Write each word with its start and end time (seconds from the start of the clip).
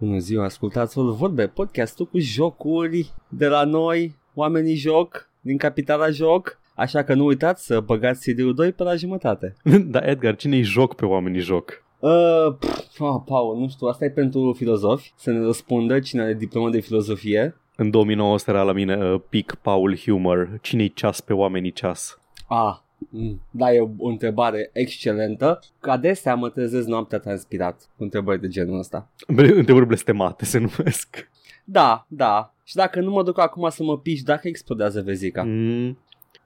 Bună 0.00 0.18
ziua, 0.18 0.44
ascultați 0.44 0.94
Vorbe, 0.98 1.46
podcastul 1.46 2.06
cu 2.06 2.18
jocuri 2.18 3.12
de 3.28 3.46
la 3.46 3.64
noi, 3.64 4.14
oamenii 4.34 4.74
joc, 4.74 5.30
din 5.40 5.56
capitala 5.56 6.10
joc. 6.10 6.58
Așa 6.74 7.02
că 7.02 7.14
nu 7.14 7.24
uitați 7.24 7.66
să 7.66 7.80
băgați 7.80 8.30
CD-ul 8.30 8.54
2 8.54 8.72
pe 8.72 8.82
la 8.82 8.94
jumătate. 8.94 9.56
da, 9.92 9.98
Edgar, 9.98 10.36
cine-i 10.36 10.62
joc 10.62 10.94
pe 10.94 11.04
oamenii 11.04 11.40
joc? 11.40 11.82
Uh, 11.98 12.54
pf, 12.58 13.00
oh, 13.00 13.22
Paul, 13.24 13.58
nu 13.58 13.68
știu, 13.68 13.86
asta 13.86 14.04
e 14.04 14.10
pentru 14.10 14.54
filozofi, 14.56 15.12
să 15.16 15.30
ne 15.30 15.44
răspundă 15.44 16.00
cine 16.00 16.22
are 16.22 16.34
diplomă 16.34 16.70
de 16.70 16.80
filozofie. 16.80 17.56
În 17.76 17.90
2009 17.90 18.36
era 18.46 18.62
la 18.62 18.72
mine 18.72 19.12
uh, 19.12 19.20
Pic 19.28 19.54
Paul 19.62 19.96
Humor. 19.96 20.58
Cine-i 20.62 20.92
ceas 20.92 21.20
pe 21.20 21.32
oamenii 21.32 21.72
ceas? 21.72 22.18
Ah, 22.48 22.76
mm, 23.10 23.40
da, 23.50 23.72
e 23.72 23.88
o 23.98 24.08
întrebare 24.08 24.70
excelentă. 24.72 25.60
Că 25.80 25.90
adesea 25.90 26.34
mă 26.34 26.48
trezesc 26.48 26.86
noaptea 26.86 27.18
transpirat 27.18 27.90
cu 27.96 28.02
întrebări 28.02 28.40
de 28.40 28.48
genul 28.48 28.78
ăsta. 28.78 29.10
Întrebări 29.26 29.86
blestemate 29.86 30.44
se 30.44 30.58
numesc. 30.58 31.30
Da, 31.64 32.06
da. 32.08 32.54
Și 32.64 32.74
dacă 32.74 33.00
nu 33.00 33.10
mă 33.10 33.22
duc 33.22 33.38
acum 33.38 33.68
să 33.68 33.82
mă 33.82 33.98
piși, 33.98 34.22
dacă 34.22 34.48
explodează 34.48 35.00
vezica. 35.00 35.42
Mm. 35.42 35.98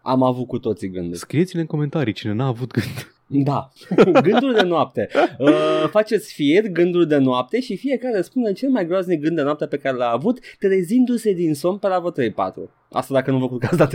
Am 0.02 0.22
avut 0.22 0.46
cu 0.46 0.58
toții 0.58 0.88
gânduri. 0.88 1.18
Scrieți-ne 1.18 1.60
în 1.60 1.66
comentarii 1.66 2.12
cine 2.12 2.32
n-a 2.32 2.46
avut 2.46 2.70
gând. 2.70 3.12
Da, 3.44 3.68
gânduri 4.28 4.54
de 4.54 4.62
noapte. 4.62 5.08
Uh, 5.38 5.88
faceți 5.90 6.32
fier 6.32 6.66
gânduri 6.66 7.08
de 7.08 7.16
noapte 7.16 7.60
și 7.60 7.76
fiecare 7.76 8.22
spune 8.22 8.52
cel 8.52 8.70
mai 8.70 8.86
groaznic 8.86 9.20
gând 9.20 9.36
de 9.36 9.42
noapte 9.42 9.66
pe 9.66 9.76
care 9.76 9.96
l-a 9.96 10.10
avut, 10.10 10.38
trezindu-se 10.58 11.32
din 11.32 11.54
somn 11.54 11.78
pe 11.78 11.88
la 11.88 11.98
vreo 11.98 12.28
3-4. 12.30 12.34
Asta 12.90 13.14
dacă 13.14 13.30
nu 13.30 13.38
vă 13.38 13.48
culcați 13.48 13.78
la 13.78 13.88
3-4. 13.88 13.92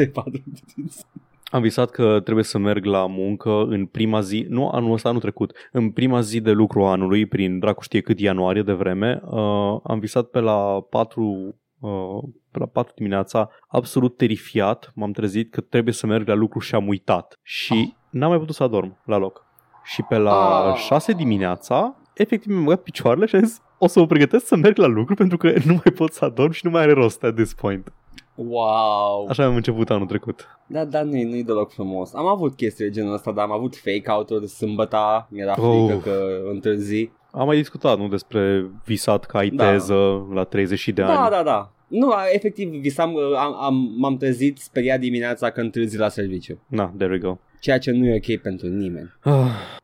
Am 1.49 1.61
visat 1.61 1.89
că 1.89 2.19
trebuie 2.23 2.43
să 2.43 2.57
merg 2.57 2.85
la 2.85 3.05
muncă 3.05 3.49
în 3.49 3.85
prima 3.85 4.21
zi, 4.21 4.45
nu 4.49 4.69
anul 4.69 4.93
ăsta, 4.93 5.09
anul 5.09 5.21
trecut, 5.21 5.51
în 5.71 5.91
prima 5.91 6.21
zi 6.21 6.41
de 6.41 6.51
lucru 6.51 6.85
anului, 6.85 7.25
prin 7.25 7.59
dracu 7.59 7.83
știe 7.83 8.01
cât 8.01 8.19
ianuarie 8.19 8.61
de 8.61 8.73
vreme, 8.73 9.21
uh, 9.23 9.79
am 9.83 9.99
visat 9.99 10.25
pe 10.25 10.39
la 10.39 10.81
4 10.89 11.55
uh, 11.79 12.23
pe 12.51 12.59
la 12.59 12.65
4 12.65 12.93
dimineața, 12.95 13.49
absolut 13.67 14.17
terifiat, 14.17 14.91
m-am 14.95 15.11
trezit 15.11 15.51
că 15.51 15.61
trebuie 15.61 15.93
să 15.93 16.05
merg 16.05 16.27
la 16.27 16.33
lucru 16.33 16.59
și 16.59 16.75
am 16.75 16.87
uitat. 16.87 17.39
Și 17.41 17.73
oh. 17.73 17.93
n-am 18.09 18.29
mai 18.29 18.39
putut 18.39 18.55
să 18.55 18.63
adorm 18.63 19.01
la 19.05 19.17
loc. 19.17 19.45
Și 19.83 20.01
pe 20.01 20.17
la 20.17 20.69
oh. 20.69 20.75
6 20.75 21.13
dimineața, 21.13 21.95
efectiv 22.13 22.51
mi-am 22.51 22.63
băgat 22.63 22.81
picioarele 22.81 23.25
și 23.25 23.35
am 23.35 23.43
zis, 23.43 23.61
o 23.77 23.87
să 23.87 23.99
mă 23.99 24.07
pregătesc 24.07 24.45
să 24.45 24.55
merg 24.55 24.77
la 24.77 24.87
lucru 24.87 25.13
pentru 25.15 25.37
că 25.37 25.47
nu 25.65 25.73
mai 25.73 25.93
pot 25.95 26.13
să 26.13 26.25
adorm 26.25 26.51
și 26.51 26.65
nu 26.65 26.71
mai 26.71 26.81
are 26.81 26.91
rost 26.91 27.23
at 27.23 27.35
this 27.35 27.53
point. 27.53 27.93
Wow! 28.37 29.27
Așa 29.29 29.45
am 29.45 29.55
început 29.55 29.89
anul 29.89 30.07
trecut. 30.07 30.47
Da, 30.67 30.85
da, 30.85 31.03
nu-i, 31.03 31.23
nu-i 31.23 31.43
deloc 31.43 31.71
frumos. 31.71 32.13
Am 32.13 32.25
avut 32.25 32.55
chestii 32.55 32.85
de 32.85 32.91
genul 32.91 33.13
ăsta, 33.13 33.31
dar 33.31 33.43
am 33.43 33.51
avut 33.51 33.75
fake-out-uri 33.75 34.47
sâmbăta, 34.47 35.27
mi-era 35.31 35.53
frică 35.53 35.93
oh. 35.93 36.01
că 36.03 36.41
întârzi. 36.51 37.09
Am 37.31 37.45
mai 37.45 37.55
discutat, 37.55 37.97
nu, 37.97 38.07
despre 38.07 38.71
visat 38.85 39.25
că 39.25 39.37
ai 39.37 39.49
da. 39.49 39.71
teză 39.71 40.27
la 40.33 40.43
30 40.43 40.87
de 40.87 41.01
da, 41.01 41.07
ani. 41.07 41.29
Da, 41.29 41.35
da, 41.35 41.43
da. 41.43 41.71
Nu, 41.87 42.13
efectiv, 42.33 42.69
visam, 42.69 43.17
am, 43.37 43.55
am, 43.63 43.93
m-am 43.97 44.17
trezit 44.17 44.57
speriat 44.57 44.99
dimineața 44.99 45.49
când 45.49 45.65
întârzi 45.65 45.97
la 45.97 46.09
serviciu. 46.09 46.61
Na, 46.67 46.93
there 46.97 47.11
we 47.11 47.17
go. 47.17 47.37
Ceea 47.59 47.77
ce 47.77 47.91
nu 47.91 48.05
e 48.05 48.15
ok 48.15 48.41
pentru 48.41 48.67
nimeni. 48.67 49.13
Ah. 49.19 49.31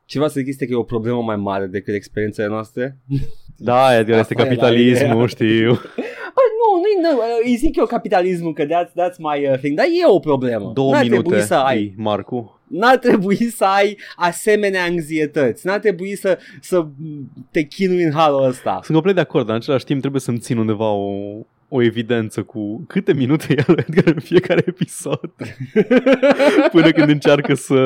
Ceva 0.04 0.28
să 0.28 0.40
zic 0.40 0.58
că 0.58 0.66
e 0.68 0.74
o 0.74 0.82
problemă 0.82 1.22
mai 1.22 1.36
mare 1.36 1.66
decât 1.66 1.94
experiențele 1.94 2.48
noastre. 2.48 2.98
Da, 3.56 3.98
Edgar, 3.98 4.18
este 4.18 4.34
capitalismul, 4.34 5.28
știu. 5.28 5.72
Păi 6.82 7.02
nu, 7.02 7.08
nu, 7.08 7.16
nu, 7.16 7.22
îi 7.44 7.56
zic 7.56 7.76
eu 7.76 7.86
capitalismul, 7.86 8.52
că 8.52 8.64
that's, 8.64 8.90
that's 8.90 9.16
my 9.18 9.48
uh, 9.50 9.58
thing, 9.58 9.76
dar 9.76 9.86
e 9.86 10.06
o 10.06 10.18
problemă. 10.18 10.70
Două 10.74 10.92
N-ar 10.92 11.02
minute, 11.02 11.40
să 11.40 11.54
ai. 11.54 11.94
Marcu. 11.96 12.60
N-ar 12.66 12.96
trebui 12.96 13.36
să 13.36 13.64
ai 13.64 13.98
asemenea 14.16 14.84
anxietăți, 14.84 15.66
n-ar 15.66 15.78
trebui 15.78 16.16
să, 16.16 16.38
să 16.60 16.86
te 17.50 17.62
chinui 17.62 18.02
în 18.02 18.12
halul 18.12 18.44
ăsta. 18.44 18.80
Sunt 18.82 18.92
complet 18.92 19.14
de 19.14 19.20
acord, 19.20 19.46
dar 19.46 19.54
în 19.54 19.60
același 19.60 19.84
timp 19.84 20.00
trebuie 20.00 20.20
să-mi 20.20 20.38
țin 20.38 20.58
undeva 20.58 20.90
o, 20.90 21.10
o 21.68 21.82
evidență 21.82 22.42
cu 22.42 22.84
câte 22.88 23.12
minute 23.12 23.54
ia 23.56 23.64
lui 23.66 23.84
Edgar 23.88 24.14
în 24.14 24.20
fiecare 24.20 24.62
episod 24.66 25.30
până 26.72 26.90
când 26.90 27.08
încearcă 27.08 27.54
să, 27.54 27.76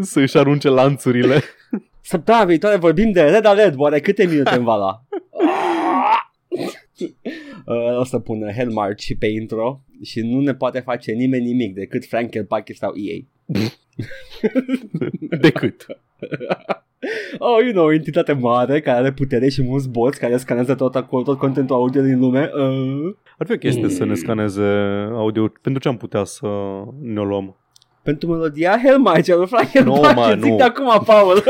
să 0.00 0.20
își 0.20 0.38
arunce 0.38 0.68
lanțurile. 0.68 1.42
Săptămâna 2.00 2.44
viitoare 2.44 2.76
vorbim 2.76 3.10
de 3.10 3.22
Red 3.22 3.44
Alert, 3.44 3.74
oare 3.76 4.00
câte 4.00 4.26
minute 4.26 4.54
în 4.54 4.64
vala? 4.64 5.02
uh, 7.66 7.98
o 7.98 8.04
să 8.04 8.18
pun 8.18 8.52
Hell 8.54 8.70
March 8.70 9.06
pe 9.18 9.26
intro 9.26 9.80
și 10.02 10.20
nu 10.20 10.40
ne 10.40 10.54
poate 10.54 10.80
face 10.80 11.12
nimeni 11.12 11.44
nimic 11.44 11.74
decât 11.74 12.06
Frank 12.06 12.36
Pack 12.48 12.74
sau 12.74 12.92
EA. 12.96 13.18
decât. 15.40 15.86
oh, 17.38 17.58
you 17.62 17.72
know, 17.72 17.84
o 17.84 17.92
entitate 17.92 18.32
mare 18.32 18.80
care 18.80 18.98
are 18.98 19.12
putere 19.12 19.48
și 19.48 19.62
mulți 19.62 19.88
boți 19.88 20.18
care 20.18 20.36
scanează 20.36 20.74
tot, 20.74 20.96
acolo, 20.96 21.22
tot 21.22 21.38
contentul 21.38 21.76
audio 21.76 22.02
din 22.02 22.18
lume. 22.18 22.50
Uh. 22.54 23.14
Ar 23.38 23.46
fi 23.46 23.52
o 23.52 23.56
chestie 23.56 23.82
mm. 23.82 23.88
să 23.88 24.04
ne 24.04 24.14
scaneze 24.14 24.64
audio. 25.12 25.52
Pentru 25.62 25.82
ce 25.82 25.88
am 25.88 25.96
putea 25.96 26.24
să 26.24 26.46
ne 27.00 27.20
o 27.20 27.24
luăm? 27.24 27.56
Pentru 28.02 28.28
melodia 28.28 28.80
Hellmage, 28.84 29.34
lui 29.34 29.46
Frank 29.46 29.70
no, 29.70 30.00
ma, 30.14 30.34
nu. 30.34 30.42
zic 30.42 30.56
de 30.56 30.62
acum, 30.62 31.02
Paul. 31.04 31.42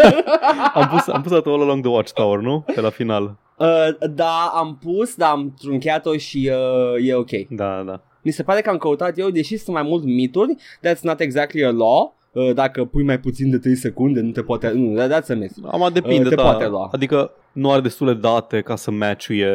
am 0.74 0.88
pus, 0.88 1.06
am 1.06 1.22
pus 1.22 1.32
All 1.32 1.62
Along 1.62 1.82
the 1.82 1.90
Watchtower, 1.90 2.38
nu? 2.38 2.64
Pe 2.74 2.80
la 2.80 2.90
final. 2.90 3.36
Uh, 3.58 4.08
da, 4.10 4.52
am 4.54 4.78
pus, 4.82 5.14
dar 5.14 5.30
am 5.30 5.54
trunchiat-o 5.60 6.16
și 6.16 6.50
uh, 6.52 7.08
e 7.08 7.14
ok. 7.14 7.30
Da, 7.50 7.82
da. 7.86 8.02
Mi 8.22 8.30
se 8.30 8.42
pare 8.42 8.60
că 8.60 8.70
am 8.70 8.76
căutat 8.76 9.18
eu, 9.18 9.30
deși 9.30 9.56
sunt 9.56 9.76
mai 9.76 9.84
mult 9.84 10.04
mituri, 10.04 10.54
that's 10.86 11.00
not 11.00 11.20
exactly 11.20 11.64
a 11.64 11.70
law, 11.70 12.16
Uh, 12.32 12.54
dacă 12.54 12.84
pui 12.84 13.02
mai 13.02 13.18
puțin 13.20 13.50
de 13.50 13.58
3 13.58 13.74
secunde, 13.74 14.20
nu 14.20 14.30
te 14.30 14.42
poate... 14.42 14.70
Nu, 14.70 15.06
dați 15.06 15.26
să 15.26 15.48
Am 15.64 15.90
depinde, 15.92 16.22
uh, 16.22 16.28
te 16.28 16.34
da. 16.34 16.42
poate 16.42 16.66
lua. 16.66 16.88
Adică 16.92 17.30
nu 17.52 17.70
are 17.70 17.80
destule 17.80 18.14
date 18.14 18.60
ca 18.60 18.76
să 18.76 18.90
matchuie... 18.90 19.50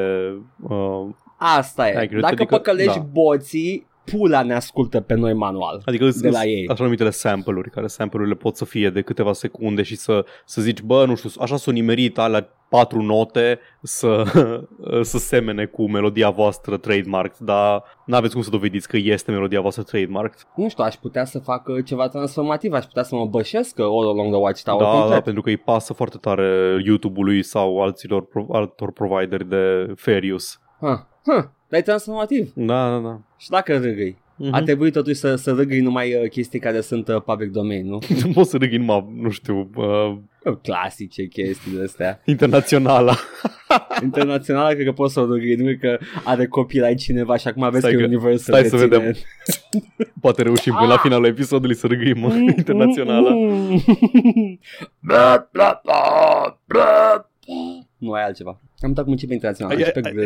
Uh, 0.61 1.07
Asta 1.37 1.87
e. 1.87 1.91
Accurate, 1.91 2.19
dacă 2.19 2.33
adică, 2.33 2.55
păcălești 2.55 2.97
da. 2.97 3.05
boții, 3.11 3.87
pula 4.05 4.43
ne 4.43 4.53
ascultă 4.53 5.01
pe 5.01 5.13
noi 5.13 5.33
manual 5.33 5.81
adică 5.85 6.09
de 6.21 6.29
la 6.29 6.43
ei. 6.43 6.67
așa 6.69 6.83
numitele 6.83 7.09
sample-uri, 7.09 7.69
care 7.69 7.87
sample-urile 7.87 8.35
pot 8.35 8.55
să 8.55 8.65
fie 8.65 8.89
de 8.89 9.01
câteva 9.01 9.33
secunde 9.33 9.81
și 9.81 9.95
să, 9.95 10.25
să 10.45 10.61
zici, 10.61 10.81
bă, 10.81 11.05
nu 11.05 11.15
știu, 11.15 11.29
așa 11.39 11.57
s-o 11.57 11.71
nimerit 11.71 12.17
alea 12.17 12.49
patru 12.69 13.01
note 13.01 13.59
să, 13.81 14.23
să 15.11 15.17
semene 15.17 15.65
cu 15.65 15.89
melodia 15.89 16.29
voastră 16.29 16.77
trademark, 16.77 17.37
dar 17.37 17.83
nu 18.05 18.15
aveți 18.15 18.33
cum 18.33 18.41
să 18.41 18.49
dovediți 18.49 18.87
că 18.87 18.97
este 18.97 19.31
melodia 19.31 19.61
voastră 19.61 19.83
trademark. 19.83 20.33
Nu 20.55 20.69
știu, 20.69 20.83
aș 20.83 20.95
putea 20.95 21.25
să 21.25 21.39
fac 21.39 21.83
ceva 21.85 22.07
transformativ, 22.07 22.73
aș 22.73 22.85
putea 22.85 23.03
să 23.03 23.15
mă 23.15 23.25
bășesc 23.25 23.79
all 23.79 24.07
along 24.07 24.31
the 24.31 24.41
Watchtower 24.41 24.81
da, 24.81 24.91
complet. 24.91 25.11
Da, 25.11 25.21
pentru 25.21 25.41
că 25.41 25.49
îi 25.49 25.57
pasă 25.57 25.93
foarte 25.93 26.17
tare 26.17 26.81
YouTube-ului 26.85 27.43
sau 27.43 27.81
alților, 27.81 28.27
altor 28.51 28.91
provideri 28.91 29.49
de 29.49 29.93
fair 29.95 30.31
use. 30.31 30.55
Huh. 30.79 30.97
Huh. 31.23 31.43
Dar 31.73 31.81
e 31.81 31.85
transformativ. 31.85 32.51
Da, 32.55 32.89
da, 32.89 32.97
da. 32.97 33.19
Și 33.37 33.49
dacă 33.49 33.73
râgăi? 33.77 34.17
Uh-huh. 34.17 34.51
A 34.51 34.61
trebuit 34.61 34.93
totuși 34.93 35.15
să, 35.15 35.35
să 35.35 35.51
râgăi 35.51 35.79
numai 35.79 36.13
uh, 36.13 36.29
chestii 36.29 36.59
care 36.59 36.81
sunt 36.81 37.07
uh, 37.07 37.21
public 37.21 37.51
domain, 37.51 37.87
nu? 37.87 37.99
nu 38.25 38.31
poți 38.33 38.49
să 38.49 38.57
râgăi 38.57 38.77
numai, 38.77 39.13
nu 39.21 39.29
știu... 39.29 39.69
Uh... 39.75 40.17
Clasice 40.61 41.25
chestii 41.25 41.71
de 41.75 41.83
astea. 41.83 42.21
Internaționala. 42.25 43.15
Internaționala 44.03 44.69
cred 44.69 44.85
că 44.85 44.91
poți 44.91 45.13
să 45.13 45.19
o 45.19 45.25
râgăi, 45.25 45.55
nu 45.55 45.77
că 45.79 45.97
are 46.23 46.47
copyright 46.47 46.99
cineva 46.99 47.37
și 47.37 47.47
acum 47.47 47.63
aveți 47.63 47.87
că, 47.87 47.95
că 47.95 48.03
Universal 48.03 48.55
Stai 48.55 48.63
să 48.63 48.75
vedem. 48.75 49.15
Poate 50.21 50.41
reușim 50.41 50.73
până 50.73 50.87
la 50.87 50.97
finalul 50.97 51.25
episodului 51.25 51.75
să 51.75 51.87
râgăim 51.87 52.19
mm, 52.19 52.47
internaționala. 52.47 53.29
Mm, 53.29 53.83
mm. 57.47 57.82
Nu 58.03 58.11
ai 58.11 58.23
altceva. 58.23 58.59
Am 58.81 58.93
dat 58.93 59.03
cu 59.03 59.09
muncii 59.09 59.27
pe 59.27 59.33
internațional. 59.33 59.77
Ai, 59.77 59.83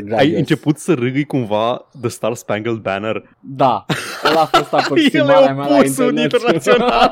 ai, 0.10 0.18
ai 0.18 0.34
început 0.34 0.78
să 0.78 0.94
râgâi 0.94 1.26
cumva 1.26 1.88
The 2.02 2.10
Star 2.10 2.34
Spangled 2.34 2.76
Banner? 2.78 3.30
Da. 3.40 3.86
Ăla 4.30 4.42
a 4.42 4.46
fost 4.46 4.74
aproximarea 4.74 5.54
mea 5.56 5.68
la 5.68 5.84
internațional. 6.22 7.12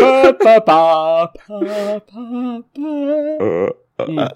pa, 0.00 0.36
pa, 0.38 0.60
pa, 0.60 0.60
pa, 0.60 1.32
pa, 1.46 2.02
pa. 2.04 2.20
Mm. 4.06 4.28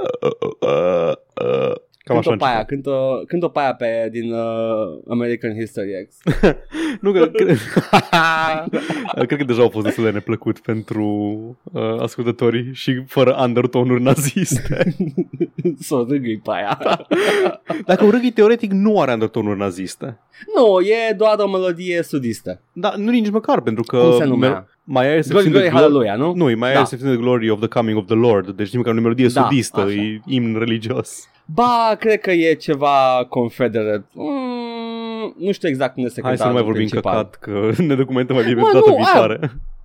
Cam 2.04 2.20
cânt-o 2.20 2.44
pe 2.44 2.50
aia, 2.50 2.64
cânt-o, 2.64 3.24
cânt-o 3.26 3.48
pe 3.48 3.60
aia 3.60 3.74
pe, 3.74 4.08
din 4.10 4.32
uh, 4.32 4.98
American 5.08 5.54
History 5.54 6.08
X. 6.08 6.16
nu, 7.00 7.12
că, 7.12 7.26
cred, 7.26 7.58
cred 9.26 9.38
că 9.38 9.44
deja 9.44 9.62
au 9.62 9.68
fost 9.68 9.84
destul 9.84 10.04
de 10.04 10.10
neplăcut 10.10 10.58
pentru 10.58 11.06
uh, 11.62 12.00
ascultătorii 12.00 12.70
și 12.72 13.02
fără 13.06 13.36
undertone-uri 13.40 14.02
naziste. 14.02 14.94
Să 15.78 15.94
o 15.94 16.04
râgâi 16.08 16.38
pe 16.38 16.50
aia. 16.50 16.78
Dacă 17.86 18.04
o 18.04 18.10
râgâi 18.10 18.30
teoretic 18.30 18.72
nu 18.72 19.00
are 19.00 19.12
undertone-uri 19.12 19.58
naziste. 19.58 20.18
Nu, 20.56 20.80
e 20.80 21.12
doar 21.12 21.38
o 21.38 21.48
melodie 21.48 22.02
sudistă. 22.02 22.60
Da, 22.72 22.94
nu 22.96 23.10
nici 23.10 23.30
măcar, 23.30 23.60
pentru 23.60 23.82
că... 23.82 23.96
Cum 23.96 24.18
se 24.18 24.24
numea? 24.24 24.66
Mai 24.84 25.08
are 25.08 25.22
glory, 25.28 25.50
glory, 25.50 25.68
hallelujah, 25.68 26.16
nu? 26.16 26.34
Nu, 26.34 26.44
mai 26.44 26.72
da. 26.72 26.80
are 26.80 26.96
the 26.96 27.16
glory 27.16 27.50
of 27.50 27.58
the 27.58 27.68
coming 27.68 27.98
of 27.98 28.06
the 28.06 28.14
Lord, 28.14 28.50
deci 28.50 28.66
nici 28.66 28.76
măcar 28.76 28.92
o 28.96 29.00
melodie 29.00 29.26
da, 29.26 29.42
sudistă, 29.42 29.80
așa. 29.80 29.92
e 29.92 30.20
imn 30.26 30.58
religios. 30.58 31.28
Ba, 31.46 31.96
cred 31.98 32.20
că 32.20 32.30
e 32.30 32.54
ceva 32.54 33.26
confederate. 33.28 34.04
Mm, 34.12 35.34
nu 35.38 35.52
știu 35.52 35.68
exact 35.68 35.94
cum 35.94 36.08
se 36.08 36.20
Hai 36.22 36.36
să 36.36 36.46
nu 36.46 36.52
mai 36.52 36.62
vorbim 36.62 36.86
principal. 36.86 37.14
căcat, 37.14 37.34
că 37.40 37.70
ne 37.82 37.94
documentăm 37.94 38.36
mai 38.36 38.44
bine 38.44 38.62
data 38.72 38.94
viitoare. 38.94 39.38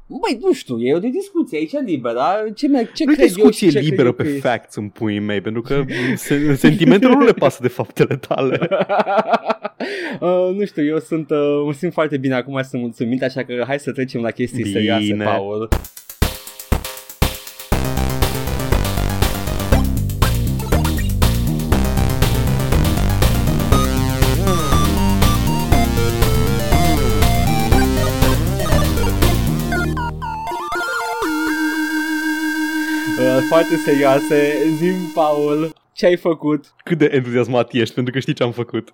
Băi, 0.10 0.38
nu 0.42 0.54
știu, 0.54 0.80
e 0.80 0.96
o 0.96 1.00
de 1.00 1.08
discuție 1.10 1.58
aici 1.58 1.72
liberă. 1.86 2.22
Ce, 2.56 2.68
mai, 2.68 2.90
ce 2.94 3.04
nu 3.06 3.12
e 3.12 3.16
cred 3.16 3.28
eu 3.30 3.34
discuție 3.36 3.68
și 3.70 3.74
ce 3.74 3.80
liberă 3.80 4.12
cred 4.14 4.26
pe 4.28 4.34
eu 4.34 4.40
că 4.42 4.48
facts 4.48 4.76
în 4.76 4.90
puii 4.90 5.20
mei, 5.20 5.42
pentru 5.42 5.62
că 5.62 5.84
se- 6.16 6.56
sentimentele 6.56 7.14
nu 7.14 7.26
le 7.26 7.32
pasă 7.34 7.60
de 7.62 7.68
faptele 7.68 8.16
tale. 8.16 8.60
uh, 10.20 10.50
nu 10.56 10.66
știu, 10.66 10.84
eu 10.86 11.00
sunt, 11.00 11.30
uh, 11.30 11.62
mă 11.66 11.74
simt 11.74 11.94
foarte 11.94 12.18
bine 12.18 12.34
acum, 12.34 12.62
sunt 12.70 12.82
mulțumit, 12.82 13.24
așa 13.24 13.44
că 13.44 13.64
hai 13.68 13.80
să 13.80 13.92
trecem 13.92 14.22
la 14.22 14.32
chestii 14.32 14.64
Bine. 14.64 14.76
serioase, 14.76 15.14
Paul. 15.24 15.68
Foarte 33.50 33.76
serioase, 33.76 34.54
zim, 34.78 34.96
Paul, 35.14 35.74
ce 35.94 36.06
ai 36.06 36.16
făcut? 36.16 36.66
Cât 36.84 36.98
de 36.98 37.10
entuziasmat 37.12 37.74
ești, 37.74 37.94
pentru 37.94 38.14
că 38.14 38.20
știi 38.20 38.34
ce 38.34 38.44
am 38.44 38.52
făcut. 38.52 38.94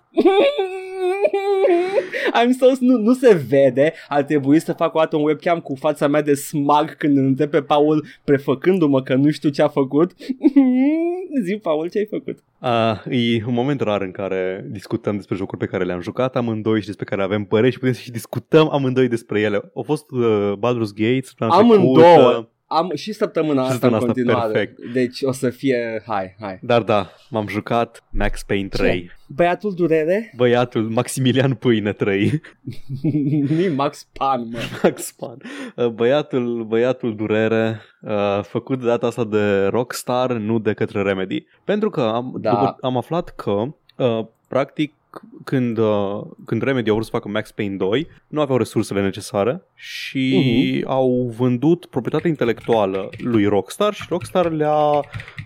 I'm 2.42 2.50
so, 2.58 2.66
nu, 2.80 2.98
nu 2.98 3.12
se 3.12 3.44
vede 3.48 3.92
Ar 4.08 4.22
trebui 4.22 4.60
să 4.60 4.72
fac 4.72 4.94
o 4.94 4.98
dată 4.98 5.16
un 5.16 5.24
webcam 5.24 5.60
cu 5.60 5.74
fața 5.74 6.06
mea 6.06 6.22
de 6.22 6.34
smug 6.34 6.94
Când 6.98 7.16
îl 7.16 7.24
întreb 7.24 7.50
pe 7.50 7.62
Paul 7.62 8.04
Prefăcându-mă 8.24 9.02
că 9.02 9.14
nu 9.14 9.30
știu 9.30 9.48
ce 9.48 9.62
a 9.62 9.68
făcut 9.68 10.12
Zi, 11.44 11.56
Paul, 11.62 11.88
ce 11.90 11.98
ai 11.98 12.06
făcut? 12.10 12.38
Uh, 12.60 13.36
e 13.36 13.44
un 13.46 13.54
moment 13.54 13.80
rar 13.80 14.00
în 14.00 14.10
care 14.10 14.66
discutăm 14.70 15.16
despre 15.16 15.36
jocuri 15.36 15.60
pe 15.60 15.66
care 15.66 15.84
le-am 15.84 16.00
jucat 16.00 16.36
amândoi 16.36 16.80
și 16.80 16.86
despre 16.86 17.04
care 17.04 17.22
avem 17.22 17.44
păreri 17.44 17.72
și 17.72 17.78
putem 17.78 17.94
să 17.94 18.00
și 18.00 18.10
discutăm 18.10 18.68
amândoi 18.72 19.08
despre 19.08 19.40
ele. 19.40 19.70
Au 19.74 19.82
fost 19.82 20.10
uh, 20.10 20.52
Baldur's 20.56 20.94
Gate 20.94 21.20
săptămâna 21.22 21.56
Amândouă. 21.56 21.94
trecută, 21.94 22.50
Am 22.74 22.90
și 22.94 23.12
săptămâna 23.12 23.64
Și 23.64 23.70
asta 23.70 23.86
în 23.86 23.92
săptămâna 23.92 23.96
asta, 23.96 24.06
continuare 24.06 24.52
perfect. 24.52 24.92
Deci 24.92 25.22
o 25.22 25.32
să 25.32 25.50
fie 25.50 26.02
Hai, 26.06 26.36
hai 26.40 26.58
Dar 26.62 26.82
da, 26.82 27.10
m-am 27.30 27.46
jucat 27.48 28.02
Max 28.10 28.42
Payne 28.42 28.68
3. 28.68 29.10
Băiatul 29.26 29.74
durere? 29.74 30.32
Băiatul 30.36 30.82
Maximilian 30.88 31.54
Pâine 31.54 31.92
3. 31.92 32.40
nu 33.48 33.74
Max 33.82 34.06
Pan, 34.12 34.48
mă 34.48 34.58
Max 34.82 35.12
Pan. 35.12 35.36
Uh, 35.76 35.86
Băiatul, 35.86 36.64
băiatul 36.64 37.16
durere, 37.16 37.80
uh, 38.00 38.40
făcut 38.42 38.80
de 38.80 38.86
data 38.86 39.06
asta 39.06 39.24
de 39.24 39.64
Rockstar, 39.66 40.32
nu 40.32 40.58
de 40.58 40.72
către 40.72 41.02
Remedy. 41.02 41.46
Pentru 41.64 41.90
că 41.90 42.00
am, 42.00 42.36
Da. 42.40 42.50
după, 42.50 42.76
am 42.80 42.96
aflat 42.96 43.28
că, 43.28 43.50
uh, 43.96 44.24
practic, 44.48 44.92
când, 45.44 45.78
uh, 45.78 46.20
când 46.44 46.62
Remedy 46.62 46.88
au 46.88 46.94
vrut 46.94 47.06
să 47.06 47.12
facă 47.14 47.28
Max 47.28 47.50
Payne 47.50 47.76
2, 47.76 48.06
nu 48.28 48.40
aveau 48.40 48.58
resursele 48.58 49.02
necesare 49.02 49.62
și 49.74 50.34
Mhm. 50.82 50.90
au 50.90 51.32
vândut 51.36 51.86
proprietatea 51.86 52.30
intelectuală 52.30 53.08
lui 53.18 53.44
Rockstar 53.46 53.94
și 53.94 54.06
Rockstar 54.08 54.50
le-a 54.50 55.00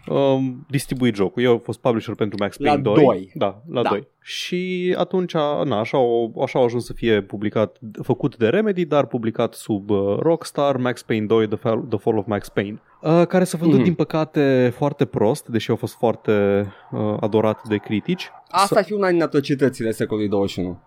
um, 0.08 0.66
distribuit 0.70 1.14
jocul. 1.14 1.42
Eu 1.42 1.50
am 1.52 1.58
fost 1.58 1.80
publisher 1.80 2.14
pentru 2.14 2.36
Max 2.40 2.58
La 2.58 2.66
Payne 2.68 2.82
2. 2.82 3.04
doi. 3.04 3.30
Da, 3.34 3.62
la 3.70 3.82
Da. 3.82 3.88
2. 3.88 4.06
Și 4.22 4.94
atunci, 4.98 5.32
na, 5.64 5.78
așa, 5.78 5.96
au, 5.98 6.40
așa 6.44 6.58
au 6.58 6.64
ajuns 6.64 6.84
să 6.84 6.92
fie 6.92 7.20
publicat, 7.22 7.78
făcut 8.02 8.36
de 8.36 8.48
Remedy, 8.48 8.84
dar 8.84 9.06
publicat 9.06 9.54
sub 9.54 9.90
uh, 9.90 10.16
Rockstar, 10.18 10.76
Max 10.76 11.02
Payne 11.02 11.26
2, 11.26 11.46
The 11.48 11.56
Fall, 11.56 11.80
The 11.88 11.98
Fall 11.98 12.18
of 12.18 12.26
Max 12.26 12.48
Payne, 12.48 12.80
uh, 13.00 13.26
care 13.26 13.44
s-a 13.44 13.58
vândut, 13.58 13.76
Mhm. 13.76 13.84
din 13.86 13.94
păcate, 13.94 14.72
foarte 14.76 15.04
prost, 15.04 15.46
deși 15.46 15.70
au 15.70 15.76
fost 15.76 15.94
foarte 15.94 16.66
uh, 16.90 17.16
adorat 17.20 17.68
de 17.68 17.76
critici. 17.76 18.28
Asta 18.50 18.78
ar 18.78 18.84
fi 18.84 18.92
una 18.92 19.10
din 19.10 19.22
atrocitățile 19.22 19.90
secolului 19.90 20.28
21 20.28 20.80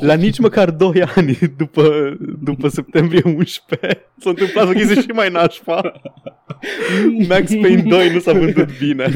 La 0.00 0.14
nici 0.14 0.38
măcar 0.38 0.70
2 0.70 1.02
ani 1.14 1.38
după, 1.56 2.16
după 2.42 2.68
septembrie 2.68 3.22
11 3.24 4.10
s-a 4.18 4.30
întâmplat 4.30 4.68
o 4.68 4.70
chestie 4.72 5.00
și 5.00 5.06
mai 5.08 5.30
nașpa. 5.30 5.92
Max 7.28 7.50
Payne 7.60 7.82
2 7.82 8.12
nu 8.12 8.18
s-a 8.18 8.32
vândut 8.32 8.78
bine. 8.78 9.08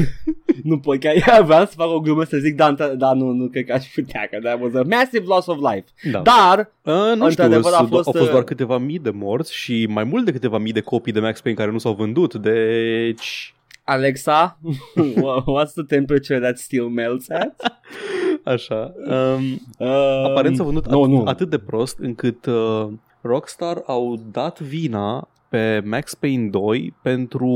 Nu 0.63 0.79
pot, 0.79 0.99
chiar 0.99 1.13
eu 1.37 1.45
vreau 1.45 1.65
să 1.65 1.73
fac 1.75 1.87
o 1.93 1.99
glumă 1.99 2.23
să 2.23 2.37
zic, 2.37 2.55
da, 2.55 2.71
da, 2.71 2.87
da 2.87 3.13
nu, 3.13 3.31
nu 3.31 3.47
cred 3.47 3.65
că 3.65 3.73
aș 3.73 3.85
putea, 3.95 4.27
că 4.31 4.39
that 4.39 4.61
was 4.61 4.73
a 4.73 4.81
massive 4.89 5.25
loss 5.25 5.47
of 5.47 5.57
life. 5.57 5.85
Da. 6.11 6.19
Dar, 6.21 6.71
Uh, 6.83 6.93
nu 6.93 7.11
știu, 7.13 7.25
Într-adevăr, 7.25 7.73
a 7.73 7.77
au 7.77 7.85
fost, 7.85 8.03
fost 8.03 8.25
uh, 8.25 8.29
doar 8.29 8.43
câteva 8.43 8.77
mii 8.77 8.99
de 8.99 9.09
morți 9.09 9.55
și 9.55 9.85
mai 9.89 10.03
mult 10.03 10.25
de 10.25 10.31
câteva 10.31 10.57
mii 10.57 10.71
de 10.71 10.79
copii 10.81 11.13
de 11.13 11.19
Max 11.19 11.41
Payne 11.41 11.57
care 11.59 11.71
nu 11.71 11.77
s-au 11.77 11.93
vândut, 11.93 12.33
deci... 12.35 13.53
Alexa, 13.83 14.57
what's 15.55 15.71
the 15.73 15.83
temperature 15.87 16.39
that 16.39 16.57
steel 16.57 16.85
melts 16.85 17.29
at? 17.29 17.55
Așa. 18.53 18.93
Um, 19.07 19.61
Um, 19.77 19.87
aparent 20.29 20.55
s-a 20.55 20.63
vândut 20.63 20.87
nu, 20.87 21.01
atât, 21.01 21.11
nu. 21.13 21.23
atât 21.25 21.49
de 21.49 21.57
prost 21.57 21.97
încât 21.99 22.45
uh, 22.45 22.87
Rockstar 23.21 23.83
au 23.85 24.19
dat 24.31 24.59
vina 24.59 25.27
pe 25.51 25.81
Max 25.85 26.13
Payne 26.15 26.47
2 26.49 26.93
pentru 27.01 27.49